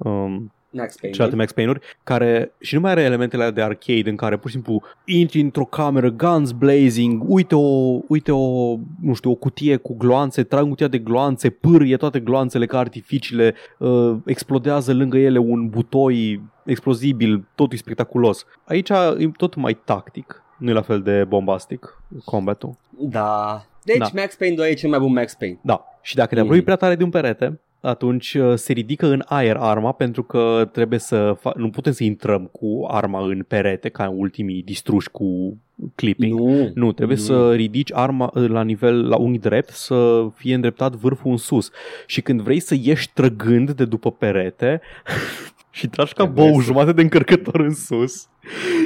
um, 0.04 0.52
Max 0.78 0.96
Payne. 0.96 1.16
Celelalte 1.16 1.36
Max 1.42 1.52
Payne-uri, 1.52 1.80
care 2.04 2.52
și 2.60 2.74
nu 2.74 2.80
mai 2.80 2.92
are 2.92 3.02
elementele 3.02 3.52
de 3.52 3.62
arcade 3.62 4.10
în 4.10 4.16
care 4.16 4.38
pur 4.38 4.50
și 4.50 4.56
simplu 4.56 4.82
intri 5.06 5.40
într-o 5.40 5.66
cameră, 5.66 6.12
guns 6.12 6.52
blazing, 6.52 7.24
uite 7.26 7.56
o, 7.56 8.00
uite 8.08 8.32
o, 8.32 8.76
nu 9.02 9.14
știu, 9.14 9.32
o 9.32 9.36
cutie 9.36 9.76
cu 9.76 9.96
gloanțe, 9.98 10.44
trag 10.44 10.68
cutia 10.68 10.88
de 10.88 10.98
gloanțe, 10.98 11.50
pârie 11.50 11.98
toate 11.98 12.20
gloanțele 12.20 12.66
ca 12.66 12.80
artificiile, 12.80 13.54
uh, 13.78 14.16
explodează 14.26 14.94
lângă 14.94 15.18
ele 15.18 15.38
un 15.38 15.68
butoi 15.68 16.42
explozibil, 16.66 17.48
totul 17.56 17.74
e 17.74 17.78
spectaculos. 17.78 18.46
Aici 18.66 18.90
e 18.90 19.32
tot 19.38 19.56
mai 19.56 19.74
tactic, 19.74 20.44
nu 20.58 20.70
e 20.70 20.74
la 20.74 20.82
fel 20.82 21.02
de 21.02 21.24
bombastic 21.24 22.02
combatul. 22.26 22.78
Da, 22.90 23.66
deci 23.84 23.98
da. 23.98 24.08
Max 24.14 24.36
Payne 24.36 24.56
2 24.56 24.70
e 24.70 24.74
cel 24.74 24.90
mai 24.90 25.00
bun 25.00 25.14
Max 25.14 25.34
Payne. 25.34 25.60
Da. 25.62 25.86
Și 26.02 26.16
dacă 26.16 26.34
te 26.34 26.40
apropii 26.40 26.60
mm. 26.60 26.66
prea 26.66 26.76
tare 26.76 26.96
de 26.96 27.04
un 27.04 27.10
perete, 27.10 27.60
atunci 27.88 28.34
uh, 28.34 28.56
se 28.56 28.74
ridică 28.74 29.08
în 29.08 29.24
aer 29.26 29.56
arma 29.56 29.92
pentru 29.92 30.24
că 30.24 30.70
trebuie 30.72 31.00
să 31.00 31.36
fa- 31.40 31.56
nu 31.56 31.70
putem 31.70 31.92
să 31.92 32.04
intrăm 32.04 32.50
cu 32.52 32.86
arma 32.88 33.28
în 33.28 33.44
perete 33.48 33.90
ca 33.90 34.10
ultimii 34.10 34.64
distruși 34.64 35.10
cu 35.10 35.58
clipping. 35.96 36.40
Nu, 36.40 36.72
nu 36.74 36.92
trebuie 36.92 37.18
nu. 37.18 37.24
să 37.24 37.54
ridici 37.54 37.94
arma 37.94 38.32
uh, 38.34 38.48
la 38.48 38.64
nivel 38.64 39.08
la 39.08 39.16
unghi 39.16 39.40
drept 39.40 39.70
să 39.70 40.28
fie 40.36 40.56
îndreptat 40.56 40.96
vârful 40.96 41.32
în 41.32 41.38
sus. 41.38 41.72
Și 42.06 42.22
când 42.22 42.42
vrei 42.42 42.60
să 42.60 42.76
ieși 42.82 43.14
trăgând 43.14 43.72
de 43.72 43.86
după 43.86 44.12
perete 44.12 44.82
și 45.78 45.88
tragi 45.88 46.14
ca 46.14 46.26
bou 46.26 46.60
jumate 46.62 46.92
de 46.92 47.02
încărcător 47.02 47.60
în 47.60 47.74
sus 47.74 48.28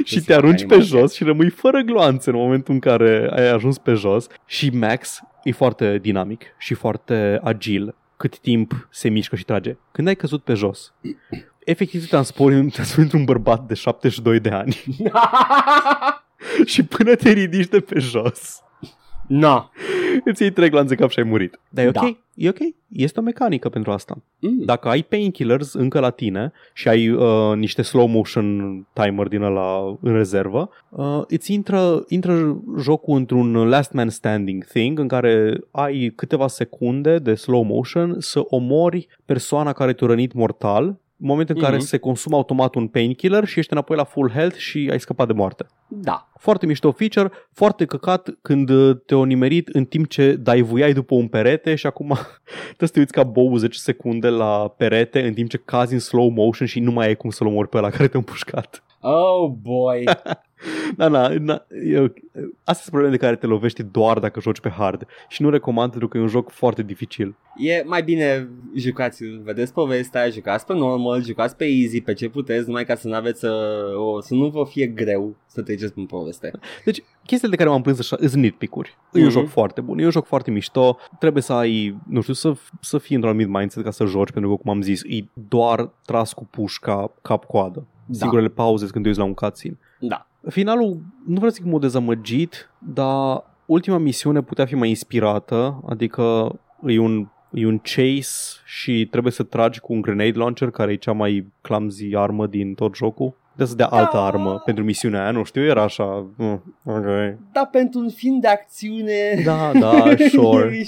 și 0.04 0.20
te 0.20 0.34
arunci 0.34 0.66
pe 0.66 0.78
jos 0.78 1.14
și 1.14 1.24
rămâi 1.24 1.50
fără 1.50 1.80
gloanțe 1.80 2.30
în 2.30 2.36
momentul 2.36 2.74
în 2.74 2.80
care 2.80 3.30
ai 3.36 3.48
ajuns 3.48 3.78
pe 3.78 3.92
jos 3.92 4.26
și 4.46 4.70
Max 4.70 5.20
e 5.42 5.52
foarte 5.52 5.98
dinamic 5.98 6.44
și 6.58 6.74
foarte 6.74 7.40
agil 7.42 7.94
cât 8.22 8.38
timp 8.38 8.88
se 8.90 9.08
mișcă 9.08 9.36
și 9.36 9.44
trage. 9.44 9.76
Când 9.92 10.08
ai 10.08 10.16
căzut 10.16 10.42
pe 10.42 10.54
jos, 10.54 10.92
efectiv 11.64 12.00
te 12.00 12.06
transpori, 12.06 12.70
transpori 12.70 13.02
într-un 13.02 13.24
bărbat 13.24 13.66
de 13.66 13.74
72 13.74 14.40
de 14.40 14.48
ani 14.48 14.76
și 16.72 16.84
până 16.84 17.14
te 17.14 17.30
ridici 17.30 17.68
de 17.68 17.80
pe 17.80 17.98
jos 17.98 18.62
Na. 19.26 19.70
Îți 20.24 20.42
iei 20.42 20.50
trei 20.50 20.70
glanțe 20.70 20.94
cap 20.94 21.10
și 21.10 21.18
ai 21.18 21.24
murit. 21.24 21.58
Dar 21.68 21.84
e 21.84 21.88
ok, 21.88 21.94
da. 21.94 22.16
e 22.34 22.48
ok. 22.48 22.58
Este 22.88 23.20
o 23.20 23.22
mecanică 23.22 23.68
pentru 23.68 23.90
asta. 23.90 24.22
Mm. 24.38 24.64
Dacă 24.64 24.88
ai 24.88 25.02
painkillers 25.02 25.72
încă 25.72 26.00
la 26.00 26.10
tine 26.10 26.52
și 26.72 26.88
ai 26.88 27.08
uh, 27.08 27.56
niște 27.56 27.82
slow 27.82 28.06
motion 28.06 28.86
timer 28.92 29.28
din 29.28 29.42
ăla 29.42 29.98
în 30.00 30.12
rezervă, 30.12 30.70
uh, 30.88 31.22
îți 31.28 31.52
intră, 31.52 32.04
intră 32.08 32.62
jocul 32.78 33.16
într-un 33.16 33.52
last 33.52 33.92
man 33.92 34.08
standing 34.08 34.64
thing 34.64 34.98
în 34.98 35.08
care 35.08 35.60
ai 35.70 36.12
câteva 36.16 36.48
secunde 36.48 37.18
de 37.18 37.34
slow 37.34 37.62
motion 37.62 38.16
să 38.18 38.40
omori 38.44 39.08
persoana 39.24 39.72
care 39.72 39.92
te-a 39.92 40.06
rănit 40.06 40.32
mortal 40.32 41.00
moment 41.26 41.48
în 41.48 41.56
mm-hmm. 41.56 41.60
care 41.60 41.78
se 41.78 41.98
consumă 41.98 42.36
automat 42.36 42.74
un 42.74 42.86
painkiller 42.86 43.44
și 43.44 43.58
ești 43.58 43.72
înapoi 43.72 43.96
la 43.96 44.04
full 44.04 44.30
health 44.30 44.56
și 44.56 44.88
ai 44.90 45.00
scăpat 45.00 45.26
de 45.26 45.32
moarte. 45.32 45.66
Da. 45.88 46.28
Foarte 46.38 46.66
mișto 46.66 46.90
feature, 46.90 47.30
foarte 47.52 47.84
căcat 47.84 48.28
când 48.42 48.70
te-o 49.06 49.24
nimerit 49.24 49.68
în 49.68 49.84
timp 49.84 50.08
ce 50.08 50.34
daivuiai 50.34 50.92
după 50.92 51.14
un 51.14 51.28
perete 51.28 51.74
și 51.74 51.86
acum 51.86 52.18
te 52.76 52.86
să 52.86 52.92
te 52.92 52.98
uiți 52.98 53.12
ca 53.12 53.22
bou 53.22 53.56
10 53.56 53.78
secunde 53.78 54.28
la 54.28 54.74
perete 54.76 55.26
în 55.26 55.34
timp 55.34 55.48
ce 55.48 55.62
cazi 55.64 55.92
în 55.92 55.98
slow 55.98 56.28
motion 56.28 56.66
și 56.66 56.80
nu 56.80 56.92
mai 56.92 57.06
ai 57.06 57.16
cum 57.16 57.30
să-l 57.30 57.46
omori 57.46 57.68
pe 57.68 57.76
ăla 57.76 57.90
care 57.90 58.08
te-a 58.08 58.18
împușcat. 58.18 58.82
Oh 59.00 59.50
boy! 59.62 60.04
da, 60.96 61.08
da, 61.08 61.38
da 61.38 61.66
eu, 61.92 62.02
astea 62.64 62.74
sunt 62.74 62.90
probleme 62.90 63.16
de 63.16 63.24
care 63.24 63.36
te 63.36 63.46
lovești 63.46 63.82
doar 63.82 64.18
dacă 64.18 64.40
joci 64.40 64.60
pe 64.60 64.68
hard 64.68 65.06
și 65.28 65.42
nu 65.42 65.50
recomand 65.50 65.90
pentru 65.90 66.08
că 66.08 66.18
e 66.18 66.20
un 66.20 66.26
joc 66.26 66.50
foarte 66.50 66.82
dificil. 66.82 67.34
E 67.56 67.82
mai 67.86 68.02
bine 68.02 68.48
jucați, 68.74 69.24
vedeți 69.24 69.72
povestea, 69.72 70.28
jucați 70.28 70.66
pe 70.66 70.74
normal, 70.74 71.22
jucați 71.22 71.56
pe 71.56 71.64
easy, 71.64 72.00
pe 72.00 72.12
ce 72.12 72.28
puteți, 72.28 72.66
numai 72.66 72.84
ca 72.84 72.94
să 72.94 73.08
nu 73.08 73.14
aveți, 73.14 73.44
o, 73.96 74.20
să 74.20 74.34
nu 74.34 74.48
vă 74.48 74.64
fie 74.64 74.86
greu 74.86 75.36
să 75.46 75.62
treceți 75.62 75.92
prin 75.92 76.06
poveste. 76.06 76.50
Deci, 76.84 77.02
chestiile 77.26 77.56
de 77.56 77.62
care 77.62 77.68
m-am 77.68 77.82
plâns 77.82 77.98
așa, 77.98 78.16
sunt 78.20 78.42
nitpick-uri. 78.42 78.88
Mm-hmm. 78.88 79.12
E 79.12 79.18
un 79.18 79.24
mhm. 79.24 79.32
joc 79.32 79.48
foarte 79.48 79.80
bun, 79.80 79.98
e 79.98 80.04
un 80.04 80.10
joc 80.10 80.26
foarte 80.26 80.50
mișto, 80.50 80.98
trebuie 81.18 81.42
să 81.42 81.52
ai, 81.52 81.96
nu 82.08 82.20
știu, 82.20 82.32
să, 82.32 82.52
să 82.80 82.98
fii 82.98 83.14
într-un 83.14 83.34
anumit 83.34 83.54
mindset 83.54 83.84
ca 83.84 83.90
să 83.90 84.04
joci, 84.04 84.30
pentru 84.30 84.50
că, 84.50 84.62
cum 84.62 84.70
am 84.70 84.82
zis, 84.82 85.02
e 85.02 85.24
doar 85.48 85.90
tras 86.04 86.32
cu 86.32 86.44
pușca 86.44 87.12
cap-coadă. 87.22 87.86
Da. 88.06 88.18
Singurele 88.18 88.48
pauze 88.48 88.86
când 88.86 89.02
te 89.02 89.08
uiți 89.08 89.20
la 89.20 89.26
un 89.26 89.34
cutscene. 89.34 89.78
Da. 90.00 90.26
Finalul, 90.48 91.00
nu 91.26 91.34
vreau 91.34 91.50
să 91.50 91.56
zic 91.60 91.64
mod 91.64 91.80
dezamăgit, 91.80 92.70
dar 92.78 93.44
ultima 93.66 93.98
misiune 93.98 94.42
putea 94.42 94.64
fi 94.64 94.74
mai 94.74 94.88
inspirată, 94.88 95.82
adică 95.88 96.52
e 96.86 96.98
un, 96.98 97.28
e 97.50 97.66
un 97.66 97.78
chase 97.78 98.60
și 98.64 99.06
trebuie 99.10 99.32
să 99.32 99.42
tragi 99.42 99.80
cu 99.80 99.92
un 99.92 100.00
grenade 100.00 100.38
launcher, 100.38 100.70
care 100.70 100.92
e 100.92 100.96
cea 100.96 101.12
mai 101.12 101.46
clumsy 101.60 102.14
armă 102.14 102.46
din 102.46 102.74
tot 102.74 102.94
jocul. 102.94 103.36
Trebuie 103.46 103.66
să 103.66 103.74
dea 103.76 103.88
da. 103.88 103.96
altă 103.96 104.16
armă 104.16 104.62
pentru 104.64 104.84
misiunea 104.84 105.22
aia, 105.22 105.30
nu 105.30 105.44
știu, 105.44 105.62
era 105.62 105.82
așa. 105.82 106.26
Mm, 106.36 106.76
okay. 106.84 107.38
Da, 107.52 107.64
pentru 107.64 108.00
un 108.00 108.10
film 108.10 108.40
de 108.40 108.48
acțiune. 108.48 109.42
Da, 109.44 109.70
da, 109.80 110.04
sure. 110.28 110.82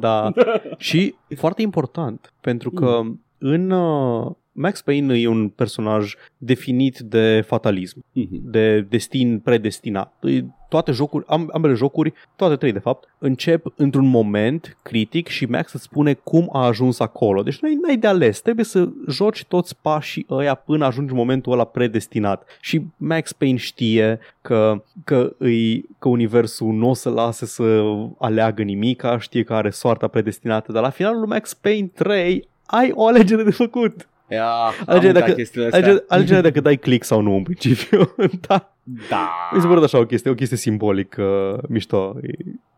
da. 0.00 0.32
și 0.76 1.14
foarte 1.36 1.62
important, 1.62 2.32
pentru 2.40 2.70
că 2.70 3.00
mm. 3.02 3.24
în, 3.38 3.70
uh, 3.70 4.30
Max 4.56 4.82
Payne 4.82 5.18
e 5.18 5.26
un 5.28 5.48
personaj 5.48 6.14
definit 6.38 6.98
de 6.98 7.40
fatalism, 7.46 8.04
Mhm. 8.12 8.26
de 8.50 8.80
destin 8.80 9.38
predestinat. 9.38 10.14
E- 10.22 10.40
Toate 10.68 10.92
jocuri, 10.92 11.24
am, 11.28 11.48
ambele 11.52 11.74
jocuri, 11.74 12.12
toate 12.36 12.56
trei 12.56 12.72
de 12.72 12.78
fapt, 12.78 13.08
încep 13.18 13.72
într-un 13.76 14.06
moment 14.06 14.76
critic 14.82 15.28
și 15.28 15.44
Max 15.44 15.72
îți 15.72 15.82
spune 15.82 16.12
cum 16.14 16.48
a 16.52 16.66
ajuns 16.66 17.00
acolo. 17.00 17.42
Deci 17.42 17.58
nu 17.60 17.68
ai, 17.68 17.74
n-ai 17.74 17.96
de 17.96 18.06
ales, 18.06 18.40
trebuie 18.40 18.64
să 18.64 18.88
joci 19.08 19.44
toți 19.44 19.76
pașii 19.82 20.26
ăia 20.30 20.54
până 20.54 20.84
ajungi 20.84 21.12
în 21.12 21.18
momentul 21.18 21.52
ăla 21.52 21.64
predestinat. 21.64 22.44
Și 22.60 22.82
Max 22.96 23.32
Payne 23.32 23.58
știe 23.58 24.18
că, 24.42 24.82
că, 25.04 25.32
îi, 25.38 25.84
că 25.98 26.08
universul 26.08 26.72
nu 26.72 26.88
o 26.88 26.94
să 26.94 27.10
lase 27.10 27.46
să 27.46 27.82
aleagă 28.18 28.62
nimica, 28.62 29.18
știe 29.18 29.42
că 29.42 29.54
are 29.54 29.70
soarta 29.70 30.08
predestinată, 30.08 30.72
dar 30.72 30.82
la 30.82 30.90
finalul 30.90 31.18
lui 31.20 31.28
Max 31.28 31.54
Payne 31.54 31.86
3 31.94 32.48
ai 32.66 32.90
o 32.94 33.06
alegere 33.06 33.42
de 33.42 33.50
făcut. 33.50 34.08
Ia, 34.30 34.44
am 34.48 34.72
Alege 34.86 35.06
uitat 35.06 35.20
dacă- 35.22 35.34
chestiile 35.34 35.66
astea. 35.66 35.80
Alege, 35.82 36.04
alegerea 36.08 36.40
dacă 36.42 36.60
dai 36.60 36.76
click 36.76 37.04
sau 37.04 37.20
nu 37.20 37.34
în 37.36 37.42
principiu. 37.42 38.14
da. 38.48 38.74
Da. 39.10 39.30
Mi 39.54 39.60
se 39.60 39.66
pare 39.66 39.80
așa 39.80 39.98
o 39.98 40.06
chestie, 40.06 40.30
o 40.30 40.34
chestie 40.34 40.56
simbolică 40.56 41.58
mișto. 41.68 42.16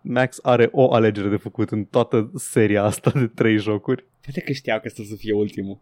Max 0.01 0.39
are 0.43 0.69
o 0.73 0.93
alegere 0.95 1.29
de 1.29 1.37
făcut 1.37 1.71
în 1.71 1.85
toată 1.85 2.31
seria 2.35 2.83
asta 2.83 3.11
de 3.15 3.27
trei 3.27 3.57
jocuri. 3.59 4.05
Poate 4.25 4.41
că 4.41 4.53
știau 4.53 4.77
că 4.79 4.83
ăsta 4.87 5.03
să 5.09 5.15
fie 5.17 5.33
ultimul. 5.33 5.79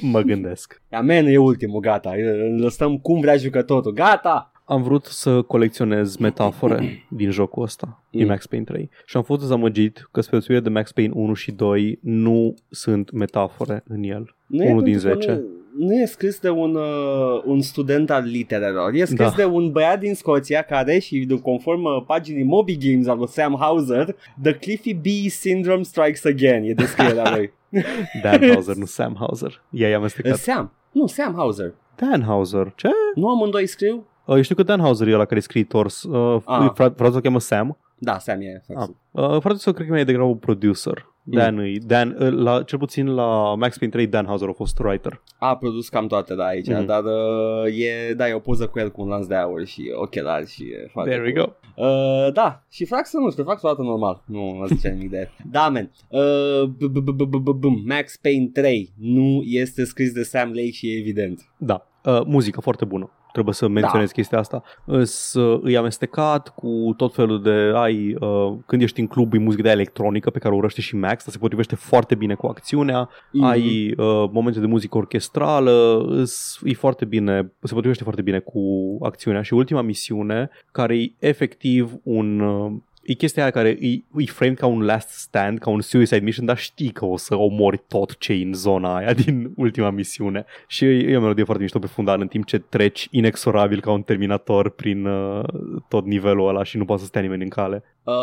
Mă 0.00 0.20
gândesc. 0.20 0.82
Amen, 0.90 1.26
e 1.26 1.36
ultimul, 1.36 1.80
gata. 1.80 2.10
Îl 2.16 2.60
lăsăm 2.60 2.98
cum 2.98 3.20
vrea 3.20 3.36
jucătorul. 3.36 3.92
Gata! 3.92 4.51
Am 4.72 4.82
vrut 4.82 5.04
să 5.04 5.42
colecționez 5.42 6.16
metafore 6.16 6.78
din 7.18 7.30
jocul 7.30 7.62
ăsta, 7.62 8.02
din 8.10 8.22
Mm. 8.22 8.28
Max 8.28 8.46
Payne 8.46 8.64
3. 8.64 8.90
Și 9.06 9.16
am 9.16 9.22
fost 9.22 9.40
dezamăgit 9.40 10.08
că 10.12 10.20
spre 10.20 10.30
deosebire 10.36 10.60
de 10.60 10.68
Max 10.68 10.92
Payne 10.92 11.12
1 11.14 11.34
și 11.34 11.52
2 11.52 11.98
nu 12.02 12.54
sunt 12.70 13.10
metafore 13.10 13.82
în 13.88 14.02
el. 14.02 14.34
Nu 14.46 14.64
Unul 14.64 14.82
din 14.82 14.98
pentru 14.98 15.18
că 15.18 15.32
10. 15.32 15.32
Nu, 15.78 15.86
nu 15.86 15.94
e 15.94 16.04
scris 16.04 16.40
de 16.40 16.50
un, 16.50 16.74
uh, 16.74 17.42
un 17.44 17.60
student 17.60 18.10
al 18.10 18.24
literelor. 18.24 18.92
E 18.92 19.04
scris 19.04 19.18
Da. 19.28 19.34
de 19.36 19.44
un 19.44 19.70
băiat 19.70 19.98
din 20.00 20.14
Scoția 20.14 20.62
care, 20.62 20.98
și 20.98 21.18
de 21.18 21.40
conform 21.40 21.82
uh, 21.84 22.04
paginii 22.06 22.44
Moby 22.44 22.76
Games 22.76 23.06
al 23.06 23.18
lui 23.18 23.28
Sam 23.28 23.56
Hauser, 23.60 24.16
The 24.42 24.52
Cliffy 24.52 24.94
B 24.94 25.06
Syndrome 25.30 25.82
Strikes 25.82 26.24
Again. 26.24 26.62
E 26.64 26.72
descrierea 26.72 27.34
lui. 27.36 27.52
Dan 28.22 28.48
Hauser, 28.50 28.74
nu 28.74 28.84
Sam 28.96 29.16
Hauser. 29.18 29.62
Ea 29.70 29.88
i-a 29.88 29.94
Uh, 29.94 29.98
amestecat. 29.98 30.36
Sam. 30.36 30.72
Nu, 30.92 31.06
Sam 31.06 31.34
Hauser. 31.34 31.74
Dan 31.96 32.22
Hauser. 32.22 32.72
Ce? 32.76 32.88
Nu 33.14 33.28
amândoi 33.28 33.66
scriu? 33.66 34.06
Uh, 34.26 34.36
eu 34.36 34.42
știu 34.42 34.54
că 34.54 34.62
Dan 34.62 34.80
Hauser 34.80 35.08
e 35.08 35.14
ăla 35.14 35.24
care 35.24 35.36
e 35.36 35.42
scriitor. 35.42 35.86
Uh, 35.86 36.36
Ah. 36.44 36.70
frate, 36.74 36.94
frate 36.96 37.16
o 37.16 37.20
cheamă 37.20 37.40
Sam. 37.40 37.78
Da, 37.98 38.18
Sam 38.18 38.40
e. 38.40 38.62
Ah. 38.76 38.88
Uh, 39.10 39.40
frate 39.40 39.58
să 39.58 39.72
cred 39.72 39.86
că 39.86 39.92
mai 39.92 40.00
e 40.00 40.04
degrabă 40.04 40.34
producer. 40.36 41.10
Mm. 41.24 41.32
Dan, 41.38 41.54
mm. 41.54 41.74
Dan 41.86 42.16
uh, 42.20 42.28
la, 42.32 42.62
cel 42.62 42.78
puțin 42.78 43.14
la 43.14 43.54
Max 43.54 43.78
Payne 43.78 43.94
3, 43.94 44.06
Dan 44.06 44.26
Hauser 44.26 44.48
a 44.48 44.52
fost 44.52 44.78
writer. 44.78 45.22
A 45.38 45.56
produs 45.56 45.88
cam 45.88 46.06
toate 46.06 46.34
da, 46.34 46.44
aici, 46.44 46.68
Mhm. 46.68 46.84
dar 46.86 47.02
uh, 47.04 47.78
e, 47.78 48.14
da, 48.14 48.28
e 48.28 48.34
o 48.34 48.38
poză 48.38 48.66
cu 48.66 48.78
el 48.78 48.90
cu 48.90 49.02
un 49.02 49.08
lanț 49.08 49.26
de 49.26 49.34
aur 49.34 49.64
și 49.64 49.82
ochelari 49.94 50.46
și 50.50 50.62
e 50.62 50.88
foarte 50.92 51.10
There 51.10 51.24
we 51.26 51.32
cool. 51.32 51.56
go. 51.76 51.82
Uh, 51.84 52.32
da, 52.32 52.62
și 52.70 52.84
Frax 52.84 53.12
nu 53.12 53.30
știu, 53.30 53.42
Frax 53.44 53.64
arată 53.64 53.82
normal. 53.82 54.22
Nu, 54.26 54.56
nu 54.58 54.66
zice 54.66 54.88
nimic 54.88 55.10
de 55.10 55.16
el. 55.18 55.30
Da, 55.50 55.68
man. 55.68 55.90
Uh, 56.08 56.68
b- 56.68 56.90
b- 56.90 57.04
b- 57.04 57.16
b- 57.16 57.42
b- 57.42 57.58
b- 57.60 57.86
Max 57.96 58.16
Payne 58.16 58.46
3 58.52 58.92
nu 58.98 59.42
este 59.44 59.84
scris 59.84 60.12
de 60.12 60.22
Sam 60.22 60.48
Lake 60.48 60.70
și 60.70 60.88
e 60.88 60.98
evident. 60.98 61.40
Da, 61.58 61.86
uh, 62.04 62.20
muzică 62.26 62.60
foarte 62.60 62.84
bună. 62.84 63.10
Trebuie 63.32 63.54
să 63.54 63.68
menționez 63.68 64.06
Da. 64.06 64.12
chestia 64.12 64.38
asta. 64.38 64.62
Îs, 64.84 65.34
uh, 65.34 65.60
îi 65.62 65.76
amestecat 65.76 66.48
cu 66.48 66.94
tot 66.96 67.14
felul 67.14 67.42
de... 67.42 67.72
Ai, 67.74 68.16
uh, 68.20 68.52
când 68.66 68.82
ești 68.82 69.00
în 69.00 69.06
club, 69.06 69.34
e 69.34 69.38
muzică 69.38 69.62
de 69.62 69.68
aia 69.68 69.76
electronică 69.76 70.30
pe 70.30 70.38
care 70.38 70.54
o 70.54 70.56
urăște 70.56 70.80
și 70.80 70.96
Max, 70.96 71.24
dar 71.24 71.32
se 71.32 71.38
potrivește 71.38 71.74
foarte 71.74 72.14
bine 72.14 72.34
cu 72.34 72.46
acțiunea. 72.46 73.08
Mhm. 73.32 73.44
Ai 73.44 73.94
uh, 73.96 74.28
momente 74.32 74.60
de 74.60 74.66
muzică 74.66 74.96
orchestrală, 74.96 76.04
îs, 76.08 76.60
e 76.64 76.74
foarte 76.74 77.04
bine, 77.04 77.52
se 77.60 77.74
potrivește 77.74 78.02
foarte 78.02 78.22
bine 78.22 78.38
cu 78.38 78.60
acțiunea. 79.00 79.42
Și 79.42 79.54
ultima 79.54 79.82
misiune, 79.82 80.50
care 80.72 80.96
e 80.98 81.12
efectiv 81.18 81.92
un... 82.02 82.40
Uh, 82.40 82.72
E 83.02 83.12
chestia 83.12 83.42
aia 83.42 83.52
care 83.52 83.68
e, 83.80 83.88
e 84.16 84.24
framed 84.26 84.56
ca 84.56 84.66
un 84.66 84.82
last 84.82 85.08
stand, 85.08 85.58
ca 85.58 85.70
un 85.70 85.80
suicide 85.80 86.18
mission, 86.24 86.46
dar 86.46 86.58
știi 86.58 86.90
că 86.90 87.04
o 87.04 87.16
să 87.16 87.34
omori 87.36 87.82
tot 87.88 88.18
ce 88.18 88.32
e 88.32 88.44
în 88.44 88.54
zona 88.54 88.96
aia 88.96 89.12
din 89.24 89.52
ultima 89.56 89.90
misiune. 89.90 90.44
Și 90.66 90.84
e, 90.84 91.10
e 91.10 91.16
o 91.16 91.20
melodie 91.20 91.44
foarte 91.44 91.62
mișto 91.62 91.78
pe 91.78 91.86
fundal 91.86 92.20
în 92.20 92.26
timp 92.28 92.46
ce 92.46 92.58
treci 92.58 93.08
inexorabil 93.10 93.80
ca 93.80 93.92
un 93.92 94.02
terminator 94.02 94.70
prin 94.70 95.06
uh, 95.06 95.44
tot 95.88 96.04
nivelul 96.06 96.48
ăla 96.48 96.62
și 96.62 96.76
nu 96.76 96.84
poate 96.84 97.00
să 97.00 97.06
stea 97.06 97.20
nimeni 97.20 97.42
în 97.42 97.48
cale. 97.48 97.82
Uh, 98.02 98.14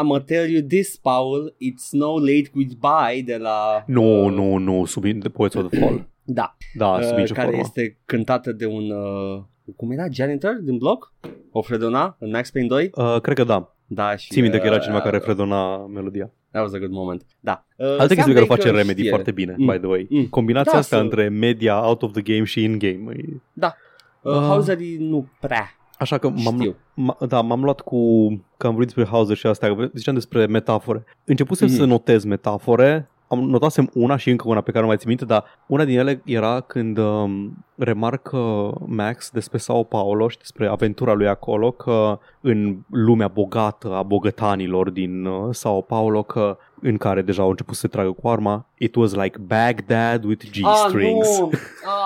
I'm 0.00 0.06
gonna 0.06 0.20
tell 0.20 0.50
you 0.50 0.62
this, 0.62 0.96
Paul, 0.96 1.54
it's 1.54 1.90
no 1.90 2.18
late 2.18 2.50
goodbye 2.54 3.22
de 3.24 3.36
la... 3.36 3.84
Nu, 3.86 4.24
uh, 4.24 4.32
nu, 4.32 4.56
nu, 4.56 4.84
sub 4.84 5.02
The 5.02 5.28
Poets 5.28 5.54
of 5.54 5.70
the 5.70 5.78
Fall. 5.78 6.06
Da, 6.26 6.56
Da, 6.74 6.98
sub 7.02 7.12
uh, 7.12 7.18
nicio 7.18 7.34
care 7.34 7.46
formă. 7.46 7.62
este 7.64 7.98
cântată 8.04 8.52
de 8.52 8.66
un... 8.66 8.90
Uh, 8.90 9.42
cum 9.76 9.90
era? 9.90 10.04
Janitor 10.10 10.54
din 10.62 10.76
bloc? 10.76 11.12
O 11.50 11.62
fredona 11.62 12.16
în 12.18 12.30
Max 12.30 12.50
Payne 12.50 12.68
2? 12.68 12.90
Uh, 12.94 13.20
cred 13.20 13.36
că 13.36 13.44
da. 13.44 13.73
Da, 13.86 14.16
și... 14.16 14.30
Ții 14.32 14.42
minte 14.42 14.58
că 14.58 14.66
era 14.66 14.74
uh, 14.74 14.80
cineva 14.80 15.00
care 15.00 15.18
fredona 15.18 15.76
melodia. 15.86 16.30
That 16.50 16.62
was 16.62 16.72
a 16.74 16.78
good 16.78 16.90
moment. 16.92 17.22
Da. 17.40 17.64
Uh, 17.76 17.86
Alte 17.86 17.98
Sam 17.98 18.06
chestii 18.06 18.24
pe 18.24 18.32
care 18.32 18.44
o 18.44 18.46
Baker 18.48 18.64
face 18.64 18.76
Remedy 18.76 18.98
știe. 18.98 19.10
foarte 19.10 19.30
bine, 19.30 19.54
Mm. 19.58 19.66
by 19.66 19.76
the 19.78 19.86
way. 19.86 20.06
Mm. 20.10 20.26
Combinația 20.26 20.72
Da, 20.72 20.78
asta 20.78 20.96
să- 20.96 21.02
între 21.02 21.28
media 21.28 21.86
out 21.86 22.02
of 22.02 22.12
the 22.12 22.22
game 22.22 22.44
și 22.44 22.62
in-game. 22.62 23.12
E... 23.16 23.24
Uh, 23.60 23.68
Ah. 24.22 24.32
Hauserii 24.42 24.96
nu 24.96 25.28
prea 25.40 25.68
Așa 25.98 26.18
că 26.18 26.28
m-am, 26.28 26.56
știu. 26.58 26.72
m- 26.72 27.28
da, 27.28 27.40
m-am 27.40 27.62
luat 27.64 27.80
cu, 27.80 28.26
că 28.56 28.66
am 28.66 28.72
vorbit 28.74 28.94
despre 28.94 29.06
Hauser 29.12 29.36
și 29.36 29.46
astea, 29.46 29.74
că 29.74 29.90
ziceam 29.94 30.14
despre 30.14 30.46
metafore. 30.46 31.04
Începusem 31.24 31.66
Mhm. 31.68 31.76
să 31.76 31.84
notez 31.84 32.24
metafore, 32.24 33.08
am 33.28 33.40
notasem 33.40 33.90
una 33.94 34.16
și 34.16 34.30
încă 34.30 34.48
una 34.48 34.60
pe 34.60 34.70
care 34.70 34.80
nu 34.82 34.86
mai 34.88 34.96
țin 34.96 35.08
minte, 35.08 35.24
dar 35.24 35.44
una 35.66 35.84
din 35.84 35.98
ele 35.98 36.22
era 36.24 36.60
când 36.60 36.98
um, 36.98 37.64
remarcă 37.76 38.72
Max 38.86 39.30
despre 39.30 39.58
Sao 39.58 39.82
Paulo 39.82 40.28
și 40.28 40.38
despre 40.38 40.66
aventura 40.66 41.12
lui 41.12 41.28
acolo, 41.28 41.70
că 41.70 42.18
în 42.40 42.76
lumea 42.90 43.28
bogată 43.28 43.94
a 43.94 44.02
bogătanilor 44.02 44.90
din 44.90 45.24
uh, 45.24 45.48
Sao 45.50 45.80
Paulo, 45.80 46.22
că 46.22 46.56
în 46.80 46.96
care 46.96 47.22
deja 47.22 47.42
au 47.42 47.48
început 47.48 47.74
să 47.74 47.80
se 47.80 47.88
tragă 47.88 48.10
cu 48.10 48.28
arma, 48.28 48.66
it 48.78 48.94
was 48.94 49.14
like 49.14 49.38
Baghdad 49.46 50.24
with 50.24 50.44
G-strings. 50.44 51.28
Ah, 51.28 51.38
nu! 51.40 51.50